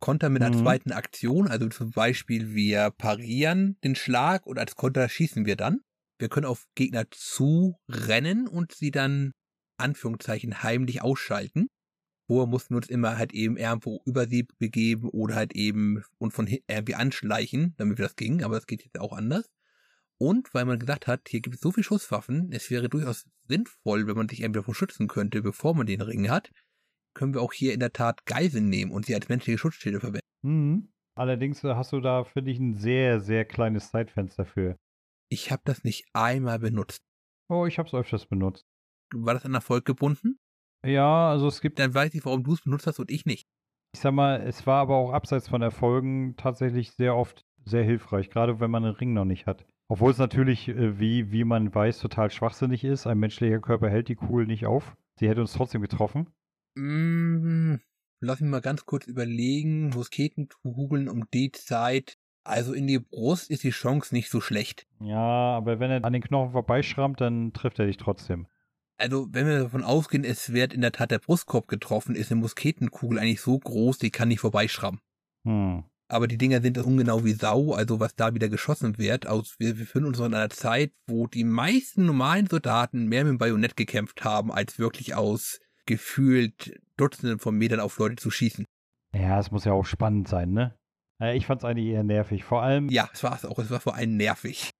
Konter 0.00 0.30
mit 0.30 0.42
einer 0.42 0.54
mhm. 0.54 0.62
zweiten 0.62 0.92
Aktion, 0.92 1.48
also 1.48 1.68
zum 1.68 1.92
Beispiel 1.92 2.54
wir 2.54 2.90
parieren 2.90 3.78
den 3.84 3.94
Schlag 3.94 4.46
und 4.46 4.58
als 4.58 4.74
Konter 4.74 5.08
schießen 5.08 5.46
wir 5.46 5.56
dann. 5.56 5.80
Wir 6.22 6.28
können 6.28 6.46
auf 6.46 6.68
Gegner 6.76 7.06
zurennen 7.10 8.46
und 8.46 8.70
sie 8.70 8.92
dann 8.92 9.32
Anführungszeichen 9.76 10.62
heimlich 10.62 11.02
ausschalten. 11.02 11.66
Vorher 12.28 12.46
mussten 12.46 12.74
wir 12.74 12.76
uns 12.76 12.88
immer 12.88 13.18
halt 13.18 13.32
eben 13.32 13.56
irgendwo 13.56 14.00
über 14.04 14.28
sie 14.28 14.46
begeben 14.60 15.08
oder 15.08 15.34
halt 15.34 15.56
eben 15.56 16.04
und 16.18 16.30
von 16.32 16.46
irgendwie 16.46 16.94
anschleichen, 16.94 17.74
damit 17.76 17.98
wir 17.98 18.04
das 18.04 18.14
ging, 18.14 18.44
aber 18.44 18.54
das 18.54 18.68
geht 18.68 18.84
jetzt 18.84 19.00
auch 19.00 19.12
anders. 19.12 19.50
Und 20.16 20.54
weil 20.54 20.64
man 20.64 20.78
gesagt 20.78 21.08
hat, 21.08 21.22
hier 21.28 21.40
gibt 21.40 21.56
es 21.56 21.60
so 21.60 21.72
viele 21.72 21.82
Schusswaffen, 21.82 22.52
es 22.52 22.70
wäre 22.70 22.88
durchaus 22.88 23.24
sinnvoll, 23.48 24.06
wenn 24.06 24.14
man 24.14 24.28
sich 24.28 24.42
irgendwie 24.42 24.60
davon 24.60 24.74
schützen 24.74 25.08
könnte, 25.08 25.42
bevor 25.42 25.74
man 25.74 25.88
den 25.88 26.02
Ring 26.02 26.30
hat, 26.30 26.52
können 27.14 27.34
wir 27.34 27.40
auch 27.40 27.52
hier 27.52 27.74
in 27.74 27.80
der 27.80 27.92
Tat 27.92 28.24
Geiseln 28.26 28.68
nehmen 28.68 28.92
und 28.92 29.06
sie 29.06 29.16
als 29.16 29.28
menschliche 29.28 29.58
Schutzschilde 29.58 29.98
verwenden. 29.98 30.28
Mhm. 30.42 30.92
Allerdings 31.16 31.64
hast 31.64 31.90
du 31.92 32.00
da, 32.00 32.22
finde 32.22 32.52
ich, 32.52 32.60
ein 32.60 32.76
sehr, 32.76 33.18
sehr 33.18 33.44
kleines 33.44 33.90
Zeitfenster 33.90 34.46
für. 34.46 34.78
Ich 35.32 35.50
habe 35.50 35.62
das 35.64 35.82
nicht 35.82 36.04
einmal 36.12 36.58
benutzt. 36.58 37.02
Oh, 37.48 37.64
ich 37.64 37.78
habe 37.78 37.88
es 37.88 37.94
öfters 37.94 38.26
benutzt. 38.26 38.66
War 39.14 39.32
das 39.32 39.46
an 39.46 39.54
Erfolg 39.54 39.86
gebunden? 39.86 40.38
Ja, 40.84 41.30
also 41.30 41.48
es 41.48 41.62
gibt, 41.62 41.78
Dann 41.78 41.94
weiß 41.94 42.12
ich, 42.12 42.22
warum 42.26 42.44
du 42.44 42.52
es 42.52 42.60
benutzt 42.60 42.86
hast 42.86 42.98
und 42.98 43.10
ich 43.10 43.24
nicht. 43.24 43.48
ich 43.94 44.00
sag 44.00 44.12
mal, 44.12 44.42
es 44.42 44.66
war 44.66 44.82
aber 44.82 44.96
auch 44.96 45.12
abseits 45.12 45.48
von 45.48 45.62
Erfolgen 45.62 46.36
tatsächlich 46.36 46.92
sehr 46.92 47.16
oft 47.16 47.46
sehr 47.64 47.82
hilfreich, 47.82 48.28
gerade 48.28 48.60
wenn 48.60 48.70
man 48.70 48.84
einen 48.84 48.94
Ring 48.96 49.14
noch 49.14 49.24
nicht 49.24 49.46
hat. 49.46 49.64
Obwohl 49.88 50.10
es 50.10 50.18
natürlich, 50.18 50.68
äh, 50.68 50.98
wie, 50.98 51.32
wie 51.32 51.44
man 51.44 51.74
weiß, 51.74 51.98
total 52.00 52.30
schwachsinnig 52.30 52.84
ist. 52.84 53.06
Ein 53.06 53.18
menschlicher 53.18 53.60
Körper 53.60 53.88
hält 53.88 54.08
die 54.08 54.16
Kugel 54.16 54.46
nicht 54.46 54.66
auf. 54.66 54.96
Sie 55.18 55.28
hätte 55.30 55.40
uns 55.40 55.54
trotzdem 55.54 55.80
getroffen. 55.80 56.28
Mm, 56.76 57.76
lass 58.20 58.40
mich 58.40 58.50
mal 58.50 58.60
ganz 58.60 58.84
kurz 58.84 59.06
überlegen. 59.06 59.90
Musketenkugeln 59.90 61.08
um 61.08 61.24
die 61.32 61.52
Zeit. 61.52 62.18
Also 62.44 62.72
in 62.72 62.86
die 62.86 62.98
Brust 62.98 63.50
ist 63.50 63.62
die 63.62 63.70
Chance 63.70 64.14
nicht 64.14 64.30
so 64.30 64.40
schlecht. 64.40 64.86
Ja, 65.00 65.16
aber 65.16 65.78
wenn 65.78 65.90
er 65.90 66.04
an 66.04 66.12
den 66.12 66.22
Knochen 66.22 66.52
vorbeischrammt, 66.52 67.20
dann 67.20 67.52
trifft 67.52 67.78
er 67.78 67.86
dich 67.86 67.96
trotzdem. 67.96 68.46
Also 68.98 69.28
wenn 69.30 69.46
wir 69.46 69.60
davon 69.60 69.84
ausgehen, 69.84 70.24
es 70.24 70.52
wird 70.52 70.72
in 70.72 70.80
der 70.80 70.92
Tat 70.92 71.10
der 71.10 71.18
Brustkorb 71.18 71.68
getroffen, 71.68 72.14
ist 72.14 72.30
eine 72.30 72.40
Musketenkugel 72.40 73.18
eigentlich 73.18 73.40
so 73.40 73.58
groß, 73.58 73.98
die 73.98 74.10
kann 74.10 74.28
nicht 74.28 74.40
vorbeischrammen. 74.40 75.00
Hm. 75.44 75.84
Aber 76.08 76.28
die 76.28 76.36
Dinger 76.36 76.60
sind 76.60 76.76
ungenau 76.78 77.24
wie 77.24 77.32
Sau, 77.32 77.72
also 77.72 77.98
was 77.98 78.14
da 78.14 78.34
wieder 78.34 78.48
geschossen 78.48 78.98
wird. 78.98 79.26
Aus, 79.26 79.54
wir 79.58 79.74
befinden 79.74 80.08
uns 80.08 80.18
noch 80.18 80.26
in 80.26 80.34
einer 80.34 80.50
Zeit, 80.50 80.92
wo 81.06 81.26
die 81.26 81.44
meisten 81.44 82.04
normalen 82.04 82.46
Soldaten 82.48 83.06
mehr 83.06 83.24
mit 83.24 83.30
dem 83.30 83.38
Bajonett 83.38 83.76
gekämpft 83.76 84.22
haben, 84.22 84.52
als 84.52 84.78
wirklich 84.78 85.14
aus 85.14 85.58
gefühlt 85.86 86.78
Dutzenden 86.96 87.38
von 87.38 87.56
Metern 87.56 87.80
auf 87.80 87.98
Leute 87.98 88.16
zu 88.16 88.30
schießen. 88.30 88.66
Ja, 89.14 89.38
es 89.40 89.50
muss 89.50 89.64
ja 89.64 89.72
auch 89.72 89.86
spannend 89.86 90.28
sein, 90.28 90.52
ne? 90.52 90.74
Äh, 91.22 91.36
Ich 91.36 91.46
fand 91.46 91.60
es 91.60 91.64
eigentlich 91.64 91.86
eher 91.86 92.02
nervig. 92.04 92.44
Vor 92.44 92.62
allem, 92.62 92.88
Ja, 92.88 93.08
es 93.12 93.22
war 93.22 93.34
es 93.34 93.44
auch. 93.44 93.58
Es 93.58 93.70
war 93.70 93.80
vor 93.80 93.94
allem 93.94 94.16
nervig. 94.16 94.70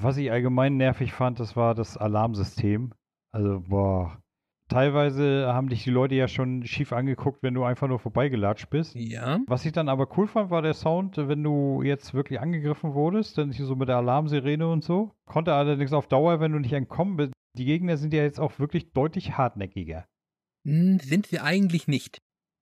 was 0.00 0.16
ich 0.16 0.30
allgemein 0.30 0.76
nervig 0.76 1.12
fand, 1.12 1.40
das 1.40 1.56
war 1.56 1.74
das 1.74 1.96
Alarmsystem. 1.96 2.92
Also, 3.32 3.60
boah. 3.68 4.22
Teilweise 4.68 5.46
haben 5.52 5.70
dich 5.70 5.82
die 5.84 5.90
Leute 5.90 6.14
ja 6.14 6.28
schon 6.28 6.62
schief 6.66 6.92
angeguckt, 6.92 7.42
wenn 7.42 7.54
du 7.54 7.64
einfach 7.64 7.88
nur 7.88 7.98
vorbeigelatscht 7.98 8.68
bist. 8.68 8.94
Ja. 8.94 9.40
Was 9.46 9.64
ich 9.64 9.72
dann 9.72 9.88
aber 9.88 10.06
cool 10.18 10.26
fand, 10.28 10.50
war 10.50 10.60
der 10.60 10.74
Sound, 10.74 11.16
wenn 11.16 11.42
du 11.42 11.82
jetzt 11.82 12.12
wirklich 12.12 12.38
angegriffen 12.38 12.92
wurdest, 12.92 13.38
dann 13.38 13.50
so 13.50 13.76
mit 13.76 13.88
der 13.88 13.96
Alarmsirene 13.96 14.68
und 14.68 14.84
so. 14.84 15.12
Konnte 15.24 15.54
allerdings 15.54 15.94
auf 15.94 16.06
Dauer, 16.06 16.38
wenn 16.40 16.52
du 16.52 16.58
nicht 16.58 16.74
entkommen 16.74 17.16
bist. 17.16 17.32
Die 17.56 17.64
Gegner 17.64 17.96
sind 17.96 18.12
ja 18.12 18.22
jetzt 18.22 18.38
auch 18.38 18.58
wirklich 18.58 18.92
deutlich 18.92 19.38
hartnäckiger. 19.38 20.06
Hm, 20.66 20.98
sind 21.00 21.26
sie 21.26 21.40
eigentlich 21.40 21.88
nicht. 21.88 22.18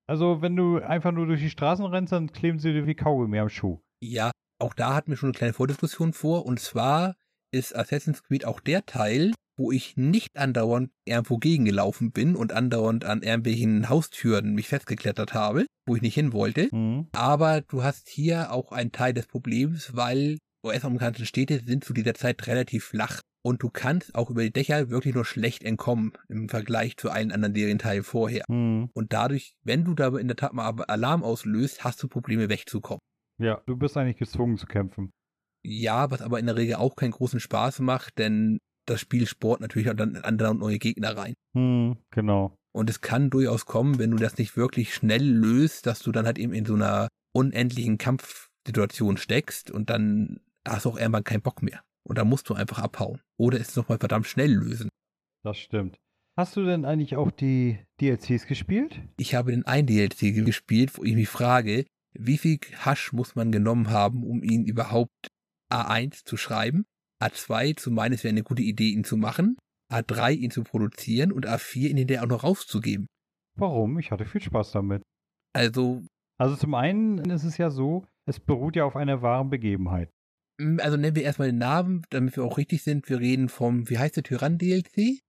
Also, 0.09 0.41
wenn 0.41 0.55
du 0.55 0.79
einfach 0.79 1.13
nur 1.13 1.27
durch 1.27 1.41
die 1.41 1.51
Straßen 1.51 1.85
rennst, 1.85 2.13
dann 2.13 2.31
kleben 2.31 2.59
sie 2.59 2.73
dir 2.73 2.87
wie 2.87 2.95
Kaugummi 2.95 3.39
am 3.39 3.49
Schuh. 3.49 3.81
Ja, 4.01 4.31
auch 4.59 4.75
da 4.75 4.95
hatten 4.95 5.11
wir 5.11 5.17
schon 5.17 5.29
eine 5.29 5.39
kleine 5.39 5.53
Vordiskussion 5.53 6.13
vor. 6.13 6.47
Und 6.47 6.61
zwar 6.61 7.17
ist 7.53 7.75
Assassin's 7.75 8.23
Creed 8.23 8.45
auch 8.45 8.61
der 8.61 8.87
Teil, 8.87 9.33
wo 9.57 9.73
ich 9.73 9.97
nicht 9.97 10.37
andauernd 10.37 10.91
irgendwo 11.05 11.39
gegengelaufen 11.39 12.13
bin 12.13 12.37
und 12.37 12.53
andauernd 12.53 13.05
an 13.05 13.23
irgendwelchen 13.23 13.89
Haustüren 13.89 14.55
mich 14.55 14.69
festgeklettert 14.69 15.35
habe, 15.35 15.67
wo 15.87 15.97
ich 15.97 16.03
nicht 16.03 16.15
hin 16.15 16.33
wollte. 16.33 16.69
Mhm. 16.73 17.09
Aber 17.13 17.63
du 17.63 17.83
hast 17.83 18.09
hier 18.09 18.53
auch 18.53 18.73
einen 18.73 18.93
Teil 18.93 19.15
des 19.15 19.27
Problems, 19.27 19.97
weil 19.97 20.39
US-amerikanische 20.65 21.27
Städte 21.27 21.61
sind 21.65 21.85
zu 21.85 21.93
dieser 21.93 22.15
Zeit 22.15 22.47
relativ 22.47 22.85
flach. 22.85 23.21
Und 23.47 23.63
du 23.63 23.71
kannst 23.71 24.17
auch 24.17 24.29
über 24.29 24.43
die 24.43 24.53
Dächer 24.53 24.91
wirklich 24.91 25.15
nur 25.15 25.25
schlecht 25.25 25.63
entkommen 25.63 26.15
im 26.29 26.49
Vergleich 26.49 26.97
zu 26.97 27.11
allen 27.11 27.31
anderen 27.31 27.55
Serienteilen 27.55 28.03
vorher. 28.03 28.43
Mhm. 28.49 28.91
Und 28.93 29.13
dadurch, 29.13 29.55
wenn 29.63 29.85
du 29.85 29.95
da 29.95 30.09
in 30.19 30.27
der 30.27 30.37
Tat 30.37 30.53
mal 30.53 30.75
Alarm 30.89 31.23
auslöst, 31.23 31.85
hast 31.85 32.03
du 32.03 32.09
Probleme 32.09 32.49
wegzukommen. 32.49 32.99
Ja, 33.39 33.63
du 33.67 33.77
bist 33.77 33.97
eigentlich 33.97 34.17
gezwungen 34.17 34.57
zu 34.57 34.67
kämpfen. 34.67 35.13
Ja, 35.65 36.11
was 36.11 36.23
aber 36.23 36.41
in 36.41 36.47
der 36.47 36.57
Regel 36.57 36.75
auch 36.75 36.97
keinen 36.97 37.13
großen 37.13 37.39
Spaß 37.39 37.79
macht, 37.79 38.19
denn 38.19 38.59
das 38.85 39.01
Spiel 39.01 39.29
sport 39.29 39.61
natürlich 39.61 39.91
auch 39.91 39.95
dann 39.95 40.17
andere 40.17 40.51
und 40.51 40.59
neue 40.59 40.81
Gegner 40.81 41.17
rein. 41.17 41.35
Mhm. 41.55 41.99
Genau. 42.11 42.57
Und 42.75 42.91
es 42.91 43.01
kann 43.01 43.31
durchaus 43.31 43.65
kommen, 43.65 44.01
wenn 44.01 44.11
du 44.11 44.17
das 44.17 44.39
nicht 44.39 44.57
wirklich 44.57 44.93
schnell 44.93 45.25
löst, 45.25 45.87
dass 45.87 46.01
du 46.01 46.11
dann 46.11 46.27
halt 46.27 46.41
eben 46.41 46.53
in 46.53 46.67
so 46.67 46.75
einer 46.75 47.07
unendlichen 47.33 47.97
Kampfsituation 47.97 49.19
steckst 49.19 49.71
und 49.71 49.89
dann 49.89 50.41
hast 50.67 50.85
du 50.85 50.91
auch 50.91 50.99
irgendwann 50.99 51.23
keinen 51.23 51.43
Bock 51.43 51.63
mehr. 51.63 51.81
Und 52.07 52.19
dann 52.19 52.29
musst 52.29 52.49
du 52.49 52.55
einfach 52.55 52.79
abhauen. 52.79 53.21
Oder 53.39 53.61
es 53.61 53.75
nochmal 53.77 53.99
verdammt 53.99 54.27
schnell 54.27 54.53
lösen. 54.53 54.89
Das 55.45 55.59
stimmt. 55.59 55.97
Hast 56.39 56.57
du 56.57 56.65
denn 56.65 56.85
eigentlich 56.85 57.17
auch 57.17 57.31
die 57.31 57.79
DLCs 58.01 58.47
gespielt? 58.47 59.01
Ich 59.17 59.35
habe 59.35 59.53
den 59.53 59.67
einen 59.67 59.87
DLC 59.87 60.35
gespielt, 60.45 60.97
wo 60.99 61.05
ich 61.05 61.15
mich 61.15 61.29
frage, 61.29 61.87
wie 62.13 62.39
viel 62.39 62.59
Hasch 62.85 63.13
muss 63.13 63.35
man 63.35 63.51
genommen 63.53 63.91
haben, 63.91 64.23
um 64.23 64.43
ihn 64.43 64.65
überhaupt 64.65 65.29
A1 65.73 66.25
zu 66.25 66.37
schreiben, 66.37 66.85
A2 67.23 67.77
zu 67.77 67.91
meinen, 67.91 68.13
es 68.13 68.23
wäre 68.23 68.33
eine 68.33 68.43
gute 68.43 68.63
Idee, 68.63 68.91
ihn 68.91 69.05
zu 69.05 69.17
machen, 69.17 69.57
A3 69.93 70.33
ihn 70.33 70.51
zu 70.51 70.63
produzieren 70.63 71.33
und 71.33 71.47
A4 71.47 71.89
ihn 71.89 71.97
hinterher 71.97 72.23
auch 72.25 72.29
noch 72.29 72.45
rauszugeben. 72.45 73.07
Warum? 73.59 73.99
Ich 73.99 74.11
hatte 74.11 74.27
viel 74.27 74.43
Spaß 74.43 74.73
damit. 74.73 75.03
Also, 75.55 76.05
Also 76.39 76.57
zum 76.57 76.75
einen 76.75 77.19
ist 77.31 77.45
es 77.45 77.57
ja 77.57 77.71
so, 77.71 78.07
es 78.27 78.39
beruht 78.41 78.77
ja 78.77 78.85
auf 78.85 78.97
einer 78.97 79.23
wahren 79.23 79.49
Begebenheit. 79.49 80.11
Also 80.59 80.97
nennen 80.97 81.17
wir 81.17 81.23
erstmal 81.23 81.49
den 81.49 81.59
Namen, 81.59 82.03
damit 82.11 82.37
wir 82.37 82.45
auch 82.45 82.59
richtig 82.59 82.83
sind. 82.83 83.09
Wir 83.09 83.21
reden 83.21 83.49
vom, 83.49 83.89
wie 83.91 83.99
heißt 83.99 84.17
der 84.17 84.23
Tyrann-DLC? 84.23 85.21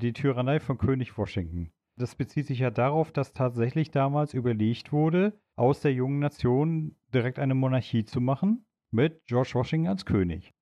Die 0.00 0.12
Tyrannei 0.12 0.60
von 0.60 0.78
König 0.78 1.16
Washington. 1.16 1.72
Das 1.96 2.14
bezieht 2.14 2.46
sich 2.46 2.60
ja 2.60 2.70
darauf, 2.70 3.12
dass 3.12 3.32
tatsächlich 3.32 3.90
damals 3.90 4.32
überlegt 4.32 4.92
wurde, 4.92 5.38
aus 5.56 5.80
der 5.80 5.92
jungen 5.92 6.20
Nation 6.20 6.96
direkt 7.12 7.38
eine 7.38 7.54
Monarchie 7.54 8.04
zu 8.04 8.20
machen, 8.20 8.64
mit 8.90 9.24
George 9.26 9.50
Washington 9.54 9.88
als 9.88 10.06
König. 10.06 10.52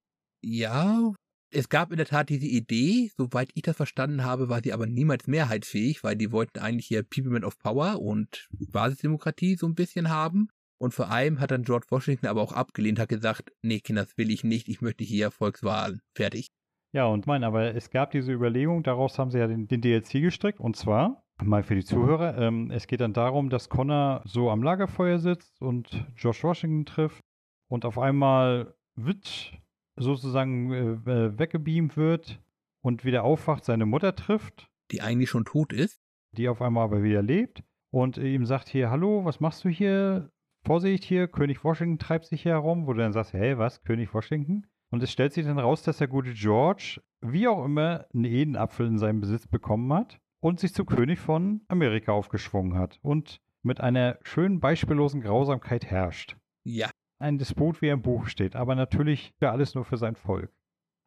Ja, 0.42 1.12
es 1.50 1.68
gab 1.68 1.92
in 1.92 1.96
der 1.96 2.06
Tat 2.06 2.28
diese 2.28 2.46
Idee, 2.46 3.10
soweit 3.16 3.50
ich 3.54 3.62
das 3.62 3.76
verstanden 3.76 4.24
habe, 4.24 4.48
war 4.48 4.60
sie 4.62 4.72
aber 4.72 4.86
niemals 4.86 5.26
mehrheitsfähig, 5.26 6.04
weil 6.04 6.16
die 6.16 6.32
wollten 6.32 6.58
eigentlich 6.58 6.86
hier 6.86 7.02
Peoplement 7.02 7.44
of 7.44 7.58
Power 7.58 8.00
und 8.02 8.48
Basisdemokratie 8.50 9.56
so 9.56 9.66
ein 9.66 9.74
bisschen 9.74 10.10
haben. 10.10 10.48
Und 10.80 10.94
vor 10.94 11.10
allem 11.10 11.40
hat 11.40 11.50
dann 11.50 11.64
George 11.64 11.86
Washington 11.90 12.26
aber 12.26 12.40
auch 12.40 12.52
abgelehnt, 12.52 12.98
hat 12.98 13.08
gesagt, 13.08 13.50
nee, 13.62 13.80
Kinder, 13.80 14.04
das 14.04 14.16
will 14.16 14.30
ich 14.30 14.44
nicht, 14.44 14.68
ich 14.68 14.80
möchte 14.80 15.04
hier 15.04 15.30
Volkswahlen. 15.30 16.00
Fertig. 16.14 16.48
Ja, 16.92 17.06
und 17.06 17.26
mein, 17.26 17.44
aber 17.44 17.74
es 17.74 17.90
gab 17.90 18.12
diese 18.12 18.32
Überlegung, 18.32 18.82
daraus 18.82 19.18
haben 19.18 19.30
sie 19.30 19.38
ja 19.38 19.46
den, 19.46 19.66
den 19.66 19.80
DLC 19.80 20.12
gestrickt. 20.22 20.60
Und 20.60 20.76
zwar, 20.76 21.24
mal 21.42 21.62
für 21.62 21.74
die 21.74 21.84
Zuhörer, 21.84 22.38
ähm, 22.38 22.70
es 22.70 22.86
geht 22.86 23.00
dann 23.00 23.12
darum, 23.12 23.50
dass 23.50 23.68
Connor 23.68 24.22
so 24.24 24.50
am 24.50 24.62
Lagerfeuer 24.62 25.18
sitzt 25.18 25.60
und 25.60 26.06
George 26.16 26.40
Washington 26.42 26.86
trifft 26.86 27.20
und 27.68 27.84
auf 27.84 27.98
einmal 27.98 28.74
wird 28.94 29.52
sozusagen 29.96 30.72
äh, 30.72 31.10
äh, 31.10 31.38
weggebeamt 31.38 31.96
wird 31.96 32.40
und 32.80 33.04
wieder 33.04 33.24
aufwacht, 33.24 33.64
seine 33.64 33.84
Mutter 33.86 34.14
trifft, 34.14 34.70
Die 34.92 35.02
eigentlich 35.02 35.28
schon 35.30 35.44
tot 35.44 35.72
ist. 35.72 36.00
die 36.32 36.48
auf 36.48 36.62
einmal 36.62 36.84
aber 36.84 37.02
wieder 37.02 37.20
lebt 37.22 37.62
und 37.90 38.16
ihm 38.16 38.46
sagt 38.46 38.68
hier, 38.68 38.90
hallo, 38.90 39.24
was 39.24 39.40
machst 39.40 39.64
du 39.64 39.68
hier? 39.68 40.30
Vorsicht 40.68 41.02
hier, 41.02 41.28
König 41.28 41.64
Washington 41.64 41.98
treibt 41.98 42.26
sich 42.26 42.42
hier 42.42 42.52
herum, 42.52 42.86
wo 42.86 42.92
du 42.92 42.98
dann 43.00 43.14
sagst, 43.14 43.32
hey, 43.32 43.56
was, 43.56 43.82
König 43.84 44.12
Washington? 44.12 44.66
Und 44.90 45.02
es 45.02 45.10
stellt 45.10 45.32
sich 45.32 45.46
dann 45.46 45.58
raus, 45.58 45.82
dass 45.82 45.96
der 45.96 46.08
gute 46.08 46.34
George, 46.34 47.00
wie 47.22 47.48
auch 47.48 47.64
immer, 47.64 48.04
einen 48.12 48.26
Edenapfel 48.26 48.86
in 48.86 48.98
seinem 48.98 49.18
Besitz 49.18 49.46
bekommen 49.46 49.90
hat 49.94 50.20
und 50.40 50.60
sich 50.60 50.74
zum 50.74 50.84
König 50.84 51.20
von 51.20 51.62
Amerika 51.68 52.12
aufgeschwungen 52.12 52.76
hat 52.76 52.98
und 53.00 53.40
mit 53.62 53.80
einer 53.80 54.18
schönen 54.20 54.60
beispiellosen 54.60 55.22
Grausamkeit 55.22 55.86
herrscht. 55.86 56.36
Ja. 56.64 56.90
Ein 57.18 57.38
Despot, 57.38 57.80
wie 57.80 57.86
er 57.86 57.94
im 57.94 58.02
Buch 58.02 58.26
steht, 58.26 58.54
aber 58.54 58.74
natürlich 58.74 59.32
für 59.38 59.50
alles 59.50 59.74
nur 59.74 59.86
für 59.86 59.96
sein 59.96 60.16
Volk. 60.16 60.52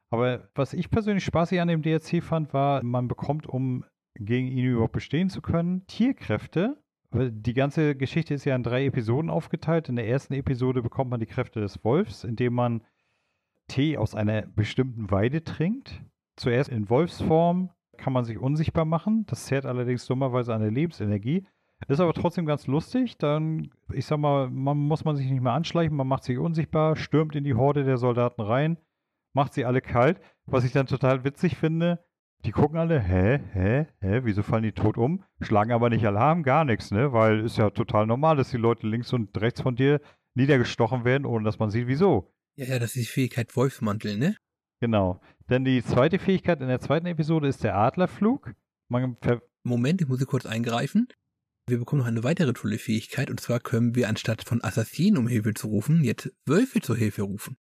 Aber 0.10 0.50
was 0.56 0.74
ich 0.74 0.90
persönlich 0.90 1.24
spaßig 1.24 1.62
an 1.62 1.68
dem 1.68 1.84
DLC 1.84 2.24
fand, 2.24 2.52
war, 2.56 2.84
man 2.84 3.08
bekommt, 3.08 3.46
um 3.46 3.86
gegen 4.16 4.48
ihn 4.48 4.66
überhaupt 4.66 4.94
bestehen 4.94 5.30
zu 5.30 5.44
können, 5.44 5.86
Tierkräfte. 5.86 6.82
Die 7.14 7.54
ganze 7.54 7.96
Geschichte 7.96 8.34
ist 8.34 8.46
ja 8.46 8.56
in 8.56 8.64
drei 8.64 8.86
Episoden 8.86 9.30
aufgeteilt. 9.30 9.90
In 9.90 9.98
der 9.98 10.08
ersten 10.08 10.34
Episode 10.34 10.82
bekommt 10.82 11.12
man 11.12 11.20
die 11.20 11.26
Kräfte 11.26 11.60
des 11.60 11.84
Wolfs, 11.84 12.24
indem 12.24 12.54
man 12.54 12.84
Tee 13.68 13.98
aus 13.98 14.16
einer 14.16 14.44
bestimmten 14.44 15.12
Weide 15.12 15.44
trinkt. 15.44 16.02
Zuerst 16.38 16.70
in 16.70 16.90
Wolfsform 16.90 17.70
kann 17.98 18.14
man 18.14 18.24
sich 18.24 18.38
unsichtbar 18.38 18.86
machen. 18.86 19.26
Das 19.28 19.46
zehrt 19.46 19.66
allerdings 19.66 20.06
dummerweise 20.06 20.54
an 20.54 20.62
der 20.62 20.72
Lebensenergie. 20.72 21.46
Ist 21.88 22.00
aber 22.00 22.14
trotzdem 22.14 22.46
ganz 22.46 22.68
lustig. 22.68 23.18
Dann, 23.18 23.72
ich 23.92 24.06
sag 24.06 24.18
mal, 24.18 24.50
man 24.50 24.78
muss 24.78 25.04
man 25.04 25.16
sich 25.18 25.30
nicht 25.30 25.42
mehr 25.42 25.54
anschleichen, 25.54 25.96
man 25.96 26.08
macht 26.08 26.24
sich 26.24 26.38
unsichtbar, 26.38 26.96
stürmt 26.96 27.36
in 27.36 27.44
die 27.44 27.56
Horde 27.56 27.84
der 27.84 27.98
Soldaten 27.98 28.42
rein, 28.42 28.78
macht 29.34 29.54
sie 29.54 29.66
alle 29.66 29.82
kalt. 29.82 30.22
Was 30.46 30.64
ich 30.64 30.72
dann 30.72 30.86
total 30.86 31.24
witzig 31.24 31.58
finde, 31.58 32.00
die 32.46 32.52
gucken 32.52 32.78
alle, 32.78 33.00
hä, 33.00 33.40
hä, 33.54 33.88
hä, 34.00 34.22
wieso 34.24 34.44
fallen 34.44 34.64
die 34.64 34.72
tot 34.72 34.98
um? 34.98 35.24
Schlagen 35.42 35.72
aber 35.72 35.90
nicht 35.90 36.06
Alarm, 36.06 36.44
gar 36.44 36.66
nichts, 36.66 36.92
ne? 36.92 37.14
Weil 37.14 37.42
ist 37.46 37.58
ja 37.58 37.70
total 37.70 38.06
normal, 38.08 38.38
dass 38.38 38.52
die 38.52 38.58
Leute 38.58 38.88
links 38.88 39.14
und 39.14 39.40
rechts 39.40 39.62
von 39.62 39.76
dir 39.76 40.02
niedergestochen 40.36 41.04
werden, 41.06 41.26
ohne 41.26 41.44
dass 41.44 41.60
man 41.60 41.70
sieht, 41.70 41.88
wieso. 41.88 42.34
Ja, 42.56 42.66
ja, 42.66 42.80
das 42.80 42.96
ist 42.96 43.08
die 43.08 43.12
Fähigkeit 43.12 43.56
Wolfsmantel, 43.56 44.18
ne? 44.18 44.36
Genau. 44.80 45.22
Denn 45.50 45.66
die 45.66 45.84
zweite 45.84 46.20
Fähigkeit 46.20 46.62
in 46.62 46.68
der 46.68 46.80
zweiten 46.80 47.06
Episode 47.06 47.48
ist 47.48 47.64
der 47.64 47.76
Adlerflug. 47.76 48.54
Moment, 49.64 50.02
ich 50.02 50.08
muss 50.08 50.18
hier 50.18 50.28
kurz 50.28 50.46
eingreifen. 50.46 51.08
Wir 51.68 51.78
bekommen 51.78 52.02
noch 52.02 52.08
eine 52.08 52.24
weitere 52.24 52.54
tolle 52.54 52.80
Fähigkeit 52.80 53.30
und 53.30 53.40
zwar 53.40 53.60
können 53.60 53.96
wir 53.96 54.10
anstatt 54.10 54.44
von 54.44 54.64
Assassinen 54.64 55.18
um 55.18 55.28
Hilfe 55.28 55.54
zu 55.54 55.68
rufen, 55.68 56.04
jetzt 56.04 56.34
Wölfe 56.46 56.82
zur 56.82 56.98
Hilfe 56.98 57.22
rufen. 57.22 57.58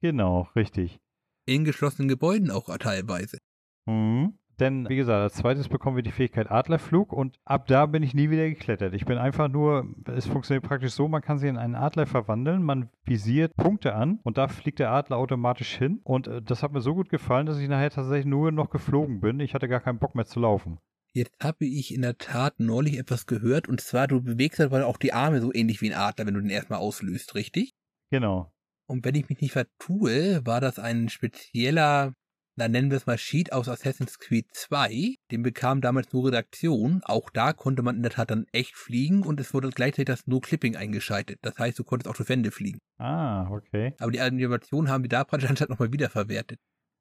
genau, 0.00 0.48
richtig. 0.56 0.98
In 1.46 1.64
geschlossenen 1.64 2.08
Gebäuden 2.08 2.50
auch 2.50 2.74
teilweise. 2.78 3.38
Mhm. 3.86 4.38
Denn, 4.60 4.88
wie 4.88 4.96
gesagt, 4.96 5.20
als 5.20 5.34
zweites 5.34 5.68
bekommen 5.68 5.96
wir 5.96 6.02
die 6.02 6.12
Fähigkeit 6.12 6.50
Adlerflug 6.50 7.12
und 7.12 7.36
ab 7.44 7.66
da 7.66 7.86
bin 7.86 8.02
ich 8.02 8.14
nie 8.14 8.30
wieder 8.30 8.48
geklettert. 8.48 8.94
Ich 8.94 9.06
bin 9.06 9.18
einfach 9.18 9.48
nur, 9.48 9.92
es 10.06 10.26
funktioniert 10.26 10.64
praktisch 10.64 10.92
so, 10.92 11.08
man 11.08 11.22
kann 11.22 11.38
sich 11.38 11.48
in 11.48 11.56
einen 11.56 11.74
Adler 11.74 12.06
verwandeln, 12.06 12.62
man 12.62 12.90
visiert 13.04 13.56
Punkte 13.56 13.94
an 13.94 14.20
und 14.22 14.38
da 14.38 14.48
fliegt 14.48 14.78
der 14.78 14.92
Adler 14.92 15.16
automatisch 15.16 15.76
hin. 15.76 16.00
Und 16.04 16.28
äh, 16.28 16.42
das 16.42 16.62
hat 16.62 16.72
mir 16.72 16.80
so 16.80 16.94
gut 16.94 17.08
gefallen, 17.08 17.46
dass 17.46 17.58
ich 17.58 17.68
nachher 17.68 17.90
tatsächlich 17.90 18.26
nur 18.26 18.52
noch 18.52 18.70
geflogen 18.70 19.20
bin. 19.20 19.40
Ich 19.40 19.54
hatte 19.54 19.68
gar 19.68 19.80
keinen 19.80 19.98
Bock 19.98 20.14
mehr 20.14 20.26
zu 20.26 20.38
laufen. 20.38 20.78
Jetzt 21.14 21.34
habe 21.42 21.66
ich 21.66 21.92
in 21.92 22.02
der 22.02 22.18
Tat 22.18 22.60
neulich 22.60 22.98
etwas 22.98 23.26
gehört 23.26 23.68
und 23.68 23.80
zwar, 23.80 24.06
du 24.06 24.22
bewegst 24.22 24.60
halt 24.60 24.72
auch 24.72 24.96
die 24.96 25.12
Arme 25.12 25.40
so 25.40 25.52
ähnlich 25.52 25.80
wie 25.82 25.90
ein 25.90 25.98
Adler, 25.98 26.26
wenn 26.26 26.34
du 26.34 26.40
den 26.40 26.50
erstmal 26.50 26.78
auslöst, 26.78 27.34
richtig? 27.34 27.74
Genau. 28.10 28.52
Und 28.86 29.04
wenn 29.04 29.14
ich 29.14 29.28
mich 29.28 29.40
nicht 29.40 29.52
vertue, 29.52 30.44
war 30.46 30.60
das 30.60 30.78
ein 30.78 31.08
spezieller 31.08 32.14
dann 32.56 32.72
nennen 32.72 32.90
wir 32.90 32.96
es 32.96 33.06
mal 33.06 33.18
Sheet 33.18 33.52
aus 33.52 33.68
Assassin's 33.68 34.18
Creed 34.18 34.46
2. 34.52 35.16
Den 35.30 35.42
bekam 35.42 35.80
damals 35.80 36.12
nur 36.12 36.26
Redaktion. 36.26 37.00
Auch 37.04 37.30
da 37.30 37.52
konnte 37.52 37.82
man 37.82 37.96
in 37.96 38.02
der 38.02 38.12
Tat 38.12 38.30
dann 38.30 38.46
echt 38.52 38.76
fliegen 38.76 39.22
und 39.22 39.40
es 39.40 39.54
wurde 39.54 39.70
gleichzeitig 39.70 40.06
das 40.06 40.26
No-Clipping 40.26 40.76
eingeschaltet. 40.76 41.38
Das 41.42 41.58
heißt, 41.58 41.78
du 41.78 41.84
konntest 41.84 42.08
auch 42.08 42.16
durch 42.16 42.28
Wände 42.28 42.50
fliegen. 42.50 42.78
Ah, 42.98 43.48
okay. 43.50 43.94
Aber 43.98 44.10
die 44.10 44.20
Animation 44.20 44.88
haben 44.88 45.02
die 45.02 45.08
da 45.08 45.24
praktisch 45.24 45.48
anstatt 45.48 45.70
nochmal 45.70 45.92
wiederverwertet. 45.92 46.58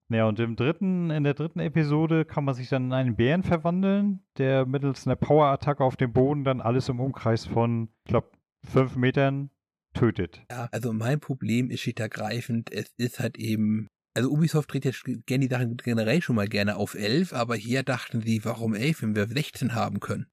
Ja, 0.10 0.28
und 0.28 0.40
im 0.40 0.58
dritten, 0.58 1.10
in 1.10 1.24
der 1.24 1.34
dritten 1.34 1.60
Episode 1.60 2.26
kann 2.26 2.44
man 2.44 2.54
sich 2.54 2.68
dann 2.68 2.86
in 2.86 2.94
einen 2.94 3.16
Bären 3.16 3.44
verwandeln, 3.44 4.22
der 4.38 4.66
mittels 4.66 5.08
einer 5.08 5.16
Power-Attacke 5.16 5.84
auf 5.84 5.96
dem 5.96 6.12
Boden 6.12 6.44
dann 6.44 6.60
alles 6.60 6.90
im 6.90 7.00
Umkreis 7.00 7.46
von, 7.46 7.90
ich 8.04 8.10
glaube, 8.10 8.30
fünf 8.62 8.98
Metern 8.98 9.52
tötet. 9.94 10.44
Ja, 10.50 10.68
also 10.72 10.92
mein 10.92 11.22
Problem 11.22 11.70
ist 11.70 11.82
schlicht 11.82 12.02
ergreifend, 12.02 12.72
es 12.72 12.94
ist 12.98 13.20
halt 13.20 13.38
eben 13.38 13.88
also 14.14 14.30
Ubisoft 14.30 14.74
dreht 14.74 14.86
jetzt 14.86 15.04
gerne 15.26 15.48
die 15.48 15.54
Sachen 15.54 15.78
generell 15.78 16.22
schon 16.22 16.36
mal 16.36 16.48
gerne 16.48 16.76
auf 16.76 16.96
11, 16.96 17.34
aber 17.34 17.56
hier 17.56 17.84
dachten 17.84 18.22
sie, 18.22 18.44
warum 18.44 18.74
11, 18.74 19.02
wenn 19.04 19.16
wir 19.16 19.28
16 19.28 19.74
haben 19.74 20.00
können? 20.00 20.28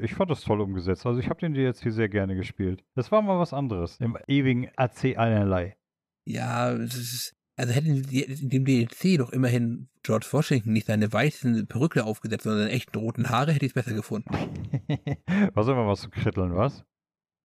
Ich 0.00 0.14
fand 0.14 0.30
das 0.30 0.42
toll 0.42 0.60
umgesetzt. 0.60 1.06
Also 1.06 1.18
ich 1.18 1.28
habe 1.28 1.40
den 1.40 1.54
DLC 1.54 1.92
sehr 1.92 2.08
gerne 2.08 2.36
gespielt. 2.36 2.84
Das 2.94 3.10
war 3.10 3.20
mal 3.20 3.38
was 3.38 3.52
anderes 3.52 3.98
im 3.98 4.16
ewigen 4.28 4.68
AC 4.76 5.16
einerlei. 5.16 5.76
Ja, 6.24 6.70
ist, 6.70 7.34
also 7.56 7.72
hätten 7.72 8.04
sie 8.04 8.22
in 8.22 8.50
dem 8.50 8.64
DLC 8.64 9.18
doch 9.18 9.30
immerhin 9.30 9.88
George 10.04 10.28
Washington 10.30 10.72
nicht 10.72 10.86
seine 10.86 11.12
weißen 11.12 11.66
Perücke 11.66 12.04
aufgesetzt, 12.04 12.44
sondern 12.44 12.62
seine 12.62 12.72
echten 12.72 12.96
roten 12.96 13.28
Haare, 13.28 13.52
hätte 13.52 13.66
ich 13.66 13.70
es 13.70 13.74
besser 13.74 13.94
gefunden. 13.94 14.30
was 15.54 15.66
immer 15.66 15.88
was 15.88 16.02
zu 16.02 16.10
kritteln, 16.10 16.54
was? 16.54 16.84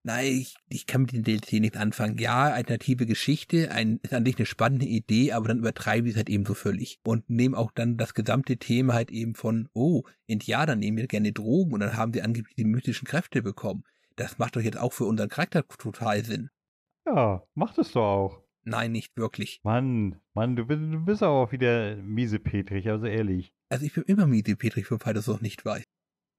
Nein, 0.06 0.26
ich, 0.26 0.56
ich 0.68 0.86
kann 0.86 1.04
mit 1.04 1.14
dem 1.14 1.24
DLC 1.24 1.54
nichts 1.54 1.78
anfangen. 1.78 2.18
Ja, 2.18 2.52
alternative 2.52 3.06
Geschichte, 3.06 3.72
ein, 3.72 4.00
ist 4.04 4.14
an 4.14 4.26
sich 4.26 4.36
eine 4.38 4.46
spannende 4.46 4.86
Idee, 4.86 5.32
aber 5.32 5.48
dann 5.48 5.60
übertreibe 5.60 6.08
ich 6.08 6.14
es 6.14 6.18
halt 6.18 6.30
eben 6.30 6.46
so 6.46 6.54
völlig. 6.54 7.00
Und 7.06 7.30
nehme 7.30 7.58
auch 7.58 7.72
dann 7.72 7.96
das 7.96 8.14
gesamte 8.14 8.58
Thema 8.58 8.96
halt 8.96 9.12
eben 9.12 9.34
von, 9.34 9.70
oh, 9.74 10.04
Indianer 10.28 10.76
nehmen 10.76 10.98
wir 10.98 11.08
gerne 11.08 11.32
Drogen 11.32 11.72
und 11.74 11.80
dann 11.80 11.96
haben 11.96 12.12
sie 12.12 12.22
angeblich 12.22 12.56
die 12.56 12.66
mystischen 12.66 13.08
Kräfte 13.08 13.42
bekommen. 13.42 13.86
Das 14.18 14.38
macht 14.38 14.58
doch 14.58 14.62
jetzt 14.62 14.78
auch 14.78 14.92
für 14.92 15.06
unseren 15.06 15.30
Charakter 15.30 15.66
total 15.66 16.26
Sinn. 16.26 16.50
Ja, 17.06 17.44
macht 17.56 17.78
es 17.78 17.94
doch 17.94 18.04
auch. 18.04 18.44
Nein, 18.66 18.92
nicht 18.92 19.16
wirklich. 19.16 19.62
Mann, 19.64 20.20
Mann, 20.34 20.58
du 20.58 20.66
bist, 20.66 20.82
du 20.82 21.00
bist 21.00 21.24
aber 21.24 21.34
auch 21.34 21.52
wieder 21.54 21.96
miesepetrig, 21.96 22.90
also 22.90 23.06
ehrlich. 23.06 23.54
Also 23.70 23.86
ich 23.86 23.94
bin 23.94 24.04
immer 24.04 24.28
miesepetrig, 24.28 24.92
wobei 24.92 25.14
das 25.14 25.30
auch 25.30 25.42
nicht 25.42 25.64
weiß. 25.64 25.84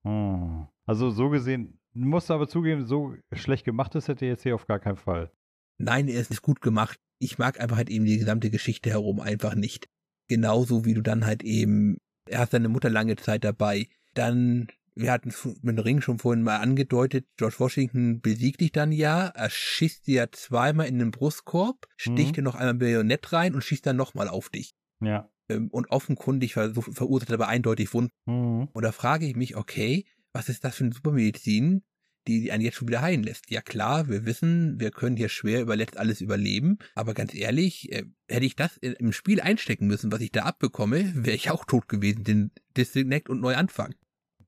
Hm. 0.04 0.68
Also 0.84 1.10
so 1.10 1.30
gesehen, 1.30 1.78
musst 1.94 2.30
aber 2.30 2.48
zugeben, 2.48 2.86
so 2.86 3.14
schlecht 3.32 3.64
gemacht 3.64 3.94
ist 3.94 4.08
hätte 4.08 4.26
jetzt 4.26 4.42
hier 4.42 4.54
auf 4.54 4.66
gar 4.66 4.80
keinen 4.80 4.96
Fall. 4.96 5.30
Nein, 5.78 6.08
er 6.08 6.20
ist 6.20 6.30
nicht 6.30 6.42
gut 6.42 6.60
gemacht. 6.60 6.98
Ich 7.18 7.38
mag 7.38 7.60
einfach 7.60 7.76
halt 7.76 7.90
eben 7.90 8.04
die 8.04 8.18
gesamte 8.18 8.50
Geschichte 8.50 8.90
herum 8.90 9.20
einfach 9.20 9.54
nicht. 9.54 9.88
Genauso 10.28 10.84
wie 10.84 10.94
du 10.94 11.02
dann 11.02 11.26
halt 11.26 11.42
eben, 11.42 11.98
er 12.28 12.40
hat 12.40 12.50
seine 12.50 12.68
Mutter 12.68 12.90
lange 12.90 13.16
Zeit 13.16 13.44
dabei. 13.44 13.88
Dann, 14.14 14.68
wir 14.94 15.12
hatten 15.12 15.28
es 15.28 15.44
mit 15.62 15.76
dem 15.76 15.78
Ring 15.78 16.00
schon 16.00 16.18
vorhin 16.18 16.42
mal 16.42 16.58
angedeutet, 16.58 17.26
George 17.36 17.56
Washington 17.58 18.20
besiegt 18.20 18.60
dich 18.60 18.72
dann 18.72 18.92
ja, 18.92 19.28
er 19.28 19.50
schießt 19.50 20.06
dir 20.06 20.30
zweimal 20.32 20.86
in 20.86 20.98
den 20.98 21.10
Brustkorb, 21.10 21.86
sticht 21.96 22.30
mhm. 22.30 22.34
dir 22.34 22.42
noch 22.42 22.54
einmal 22.54 22.74
ein 22.74 22.78
Bajonett 22.78 23.32
rein 23.32 23.54
und 23.54 23.62
schießt 23.62 23.86
dann 23.86 23.96
nochmal 23.96 24.28
auf 24.28 24.48
dich. 24.48 24.74
Ja. 25.00 25.28
Ähm, 25.48 25.68
und 25.68 25.90
offenkundig 25.90 26.54
ver 26.54 26.72
verursacht 26.74 27.30
er 27.30 27.34
aber 27.34 27.48
eindeutig 27.48 27.92
Wunden. 27.92 28.12
Mhm. 28.26 28.68
Und 28.72 28.82
da 28.82 28.92
frage 28.92 29.26
ich 29.26 29.36
mich, 29.36 29.56
okay, 29.56 30.06
was 30.35 30.48
ist 30.48 30.65
das 30.65 30.77
für 30.77 30.85
eine 30.85 30.93
Supermedizin, 30.93 31.82
die 32.27 32.51
einen 32.51 32.62
jetzt 32.62 32.77
schon 32.77 32.89
wieder 32.89 33.01
heilen 33.01 33.23
lässt? 33.23 33.51
Ja 33.51 33.62
klar, 33.62 34.09
wir 34.09 34.27
wissen, 34.27 34.78
wir 34.81 34.90
können 34.90 35.16
hier 35.16 35.28
schwer 35.28 35.62
überletzt 35.62 35.97
alles 35.97 36.20
überleben, 36.20 36.78
aber 36.94 37.15
ganz 37.15 37.35
ehrlich, 37.35 37.90
äh, 37.93 38.05
hätte 38.28 38.44
ich 38.44 38.56
das 38.56 38.77
im 38.77 39.12
Spiel 39.12 39.40
einstecken 39.40 39.86
müssen, 39.86 40.12
was 40.12 40.20
ich 40.20 40.32
da 40.32 40.43
abbekomme, 40.43 41.12
wäre 41.15 41.36
ich 41.36 41.51
auch 41.51 41.65
tot 41.65 41.89
gewesen, 41.89 42.24
den 42.24 42.51
Disconnect 42.77 43.31
und 43.31 43.40
neu 43.40 43.55
anfangen. 43.55 43.94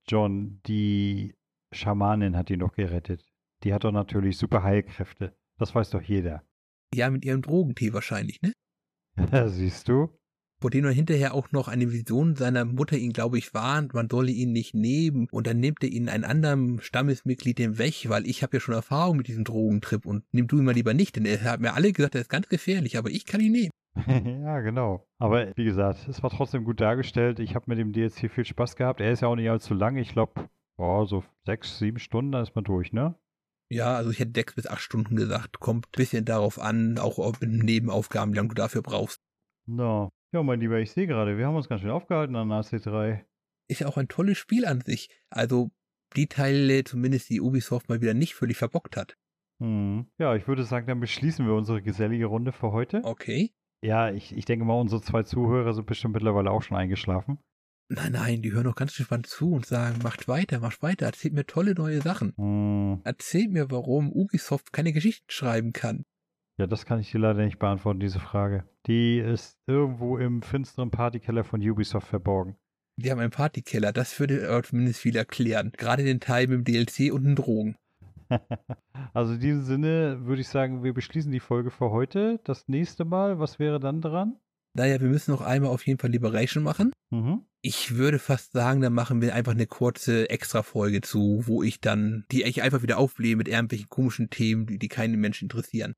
John, 0.09 0.61
die 0.67 1.35
Schamanin 1.73 2.37
hat 2.37 2.51
ihn 2.51 2.61
doch 2.61 2.75
gerettet. 2.75 3.25
Die 3.65 3.73
hat 3.73 3.85
doch 3.85 3.93
natürlich 3.93 4.39
super 4.39 4.63
Heilkräfte. 4.63 5.37
Das 5.59 5.75
weiß 5.75 5.91
doch 5.91 6.03
jeder. 6.03 6.45
Ja, 6.95 7.11
mit 7.11 7.25
ihrem 7.25 7.43
Drogentee 7.43 7.93
wahrscheinlich, 7.93 8.41
ne? 8.43 8.53
Siehst 9.49 9.89
du? 9.89 10.11
Vor 10.61 10.70
dem 10.70 10.85
er 10.85 10.93
hinterher 10.93 11.35
auch 11.35 11.53
noch 11.53 11.69
eine 11.69 11.93
Vision 11.93 12.37
seiner 12.37 12.65
Mutter 12.65 12.97
ihn, 12.97 13.12
glaube 13.12 13.39
ich, 13.39 13.53
warnt, 13.55 13.95
man 13.95 14.09
solle 14.11 14.31
ihn 14.31 14.53
nicht 14.53 14.74
nehmen 14.74 15.28
und 15.31 15.47
dann 15.47 15.61
nimmt 15.61 15.83
er 15.83 15.91
ihn 15.91 16.09
ein 16.09 16.24
anderem 16.24 16.81
Stammesmitglied 16.81 17.59
den 17.59 17.78
weg, 17.78 18.09
weil 18.09 18.27
ich 18.27 18.43
habe 18.43 18.57
ja 18.57 18.61
schon 18.61 18.74
Erfahrung 18.74 19.16
mit 19.16 19.28
diesem 19.28 19.45
Drogentrip 19.45 20.07
und 20.07 20.24
nimm 20.33 20.47
du 20.47 20.59
ihn 20.59 20.65
mal 20.65 20.74
lieber 20.74 20.95
nicht, 20.95 21.16
denn 21.16 21.27
er 21.27 21.43
hat 21.43 21.61
mir 21.61 21.74
alle 21.74 21.93
gesagt, 21.93 22.15
er 22.15 22.23
ist 22.23 22.31
ganz 22.31 22.49
gefährlich, 22.49 22.97
aber 22.97 23.11
ich 23.11 23.27
kann 23.27 23.41
ihn 23.41 23.53
nehmen. 23.53 23.70
ja, 24.45 24.61
genau. 24.61 25.07
Aber 25.19 25.57
wie 25.57 25.65
gesagt, 25.65 26.07
es 26.09 26.23
war 26.23 26.31
trotzdem 26.31 26.65
gut 26.65 26.81
dargestellt. 26.81 27.39
Ich 27.39 27.55
habe 27.55 27.65
mit 27.69 27.78
dem 27.78 27.93
DLC 27.93 28.31
viel 28.31 28.45
Spaß 28.45 28.77
gehabt. 28.77 29.01
Er 29.01 29.11
ist 29.11 29.23
ja 29.23 29.28
auch 29.28 29.37
nicht 29.37 29.49
allzu 29.49 29.73
lang. 29.74 29.97
Ich 29.97 30.12
glaube, 30.12 30.49
oh, 30.77 31.05
so 31.07 31.24
sechs, 31.47 31.78
sieben 31.78 31.99
Stunden, 31.99 32.33
dann 32.33 32.43
ist 32.43 32.55
man 32.55 32.65
durch, 32.65 32.93
ne? 32.93 33.15
Ja, 33.69 33.97
also 33.97 34.11
ich 34.11 34.20
hätte 34.20 34.33
sechs 34.35 34.55
bis 34.55 34.66
acht 34.66 34.81
Stunden 34.81 35.16
gesagt. 35.16 35.61
Kommt 35.61 35.87
ein 35.87 35.97
bisschen 35.97 36.24
darauf 36.24 36.61
an, 36.61 36.99
auch 36.99 37.19
mit 37.41 37.51
Nebenaufgaben, 37.51 38.33
wie 38.33 38.37
lange 38.37 38.51
du 38.51 38.55
dafür 38.55 38.83
brauchst. 38.83 39.20
No. 39.66 40.11
Ja, 40.32 40.43
mein 40.43 40.61
Lieber, 40.61 40.78
ich 40.78 40.90
sehe 40.90 41.07
gerade, 41.07 41.39
wir 41.39 41.47
haben 41.47 41.57
uns 41.57 41.69
ganz 41.69 41.82
schön 41.82 41.90
aufgehalten 41.90 42.36
an 42.36 42.51
AC3. 42.51 43.24
Ist 43.69 43.81
ja 43.81 43.86
auch 43.86 43.97
ein 43.97 44.09
tolles 44.09 44.39
Spiel 44.39 44.66
an 44.66 44.81
sich. 44.81 45.09
Also 45.31 45.70
die 46.15 46.28
Teile, 46.28 46.85
zumindest 46.85 47.31
die 47.31 47.40
Ubisoft 47.40 47.89
mal 47.89 48.01
wieder 48.01 48.15
nicht 48.15 48.35
völlig 48.35 48.57
verbockt 48.57 48.97
hat. 48.97 49.16
Hm. 49.61 50.07
Ja, 50.19 50.35
ich 50.35 50.47
würde 50.47 50.65
sagen, 50.65 50.86
dann 50.86 51.01
beschließen 51.01 51.47
wir 51.47 51.55
unsere 51.55 51.82
gesellige 51.82 52.27
Runde 52.27 52.53
für 52.53 52.73
heute. 52.73 53.01
Okay. 53.05 53.55
Ja, 53.82 54.11
ich, 54.11 54.36
ich 54.36 54.44
denke 54.44 54.65
mal, 54.65 54.78
unsere 54.78 55.01
zwei 55.01 55.23
Zuhörer 55.23 55.73
sind 55.73 55.86
bestimmt 55.86 56.15
mittlerweile 56.15 56.51
auch 56.51 56.62
schon 56.62 56.77
eingeschlafen. 56.77 57.39
Nein, 57.89 58.12
nein, 58.12 58.43
die 58.43 58.53
hören 58.53 58.65
noch 58.65 58.74
ganz 58.74 58.97
gespannt 58.97 59.27
zu 59.27 59.53
und 59.53 59.65
sagen, 59.65 60.01
macht 60.03 60.27
weiter, 60.27 60.59
macht 60.59 60.82
weiter, 60.82 61.07
erzählt 61.07 61.35
mir 61.35 61.47
tolle 61.47 61.74
neue 61.74 62.03
Sachen. 62.03 62.35
Hm. 62.36 63.01
Erzählt 63.05 63.53
mir, 63.53 63.70
warum 63.70 64.12
Ubisoft 64.12 64.73
keine 64.73 64.93
Geschichten 64.93 65.31
schreiben 65.31 65.73
kann. 65.73 66.05
Ja, 66.59 66.66
das 66.66 66.87
kann 66.87 67.01
ich 67.01 67.11
dir 67.11 67.19
leider 67.19 67.45
nicht 67.45 67.59
beantworten, 67.59 68.01
diese 68.01 68.20
Frage. 68.20 68.65
Die 68.87 69.19
ist 69.19 69.59
irgendwo 69.66 70.16
im 70.16 70.41
finsteren 70.41 70.91
Partykeller 70.91 71.45
von 71.45 71.61
Ubisoft 71.61 72.09
verborgen. 72.09 72.57
Die 72.99 73.11
haben 73.11 73.19
einen 73.19 73.31
Partykeller, 73.31 73.93
das 73.93 74.19
würde 74.19 74.49
aber 74.49 74.62
zumindest 74.62 75.01
viel 75.01 75.16
erklären. 75.16 75.73
Gerade 75.77 76.03
den 76.03 76.19
Teil 76.20 76.47
mit 76.47 76.57
dem 76.57 76.65
DLC 76.65 77.12
und 77.12 77.24
den 77.24 77.37
Drogen. 77.37 77.77
also 79.12 79.35
in 79.35 79.41
diesem 79.41 79.62
Sinne 79.65 80.24
würde 80.24 80.41
ich 80.41 80.49
sagen, 80.49 80.83
wir 80.83 80.95
beschließen 80.95 81.31
die 81.31 81.41
Folge 81.41 81.70
für 81.70 81.91
heute. 81.91 82.41
Das 82.45 82.69
nächste 82.69 83.05
Mal, 83.05 83.39
was 83.39 83.59
wäre 83.59 83.78
dann 83.78 84.01
dran? 84.01 84.37
Naja, 84.73 85.01
wir 85.01 85.09
müssen 85.09 85.31
noch 85.33 85.43
einmal 85.43 85.70
auf 85.70 85.87
jeden 85.87 85.99
Fall 85.99 86.11
Liberation 86.11 86.65
machen. 86.65 86.93
Mhm. 87.11 87.45
Ich 87.62 87.97
würde 87.97 88.19
fast 88.19 88.53
sagen, 88.53 88.81
dann 88.81 88.93
machen 88.95 89.20
wir 89.20 89.35
einfach 89.35 89.53
eine 89.53 89.66
kurze 89.66 90.31
Extra-Folge 90.31 91.03
zu, 91.03 91.43
wo 91.47 91.62
ich 91.62 91.81
dann, 91.81 92.24
die 92.31 92.45
ich 92.45 92.62
einfach 92.62 92.83
wieder 92.83 92.99
aufblähe 92.99 93.37
mit 93.37 93.49
irgendwelchen 93.49 93.89
komischen 93.89 94.31
Themen, 94.31 94.66
die, 94.66 94.78
die 94.78 94.89
keine 94.89 95.16
Menschen 95.16 95.47
interessieren. 95.47 95.95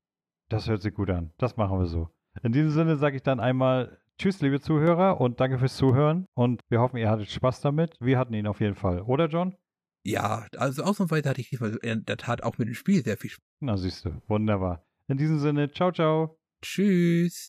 Das 0.49 0.67
hört 0.67 0.81
sich 0.81 0.93
gut 0.93 1.09
an. 1.09 1.31
Das 1.37 1.57
machen 1.57 1.79
wir 1.79 1.85
so. 1.85 2.09
In 2.41 2.51
diesem 2.51 2.71
Sinne 2.71 2.97
sage 2.97 3.15
ich 3.15 3.23
dann 3.23 3.39
einmal 3.39 3.99
Tschüss, 4.17 4.41
liebe 4.41 4.59
Zuhörer, 4.59 5.21
und 5.21 5.39
danke 5.39 5.59
fürs 5.59 5.77
Zuhören. 5.77 6.25
Und 6.33 6.61
wir 6.69 6.81
hoffen, 6.81 6.97
ihr 6.97 7.09
hattet 7.09 7.29
Spaß 7.29 7.61
damit. 7.61 7.95
Wir 8.01 8.17
hatten 8.17 8.33
ihn 8.33 8.47
auf 8.47 8.59
jeden 8.59 8.75
Fall, 8.75 9.01
oder 9.01 9.27
John? 9.27 9.55
Ja, 10.03 10.47
also 10.57 10.83
ausnahmsweise 10.83 11.29
hatte 11.29 11.39
ich 11.39 11.49
diesmal 11.49 11.77
in 11.83 12.03
der 12.03 12.17
Tat 12.17 12.43
auch 12.43 12.57
mit 12.57 12.67
dem 12.67 12.73
Spiel 12.73 13.03
sehr 13.03 13.17
viel 13.17 13.29
Spaß. 13.29 13.45
Na, 13.61 13.77
siehst 13.77 14.05
du, 14.05 14.21
wunderbar. 14.27 14.83
In 15.07 15.17
diesem 15.17 15.39
Sinne, 15.39 15.71
ciao, 15.71 15.91
ciao. 15.91 16.37
Tschüss. 16.61 17.37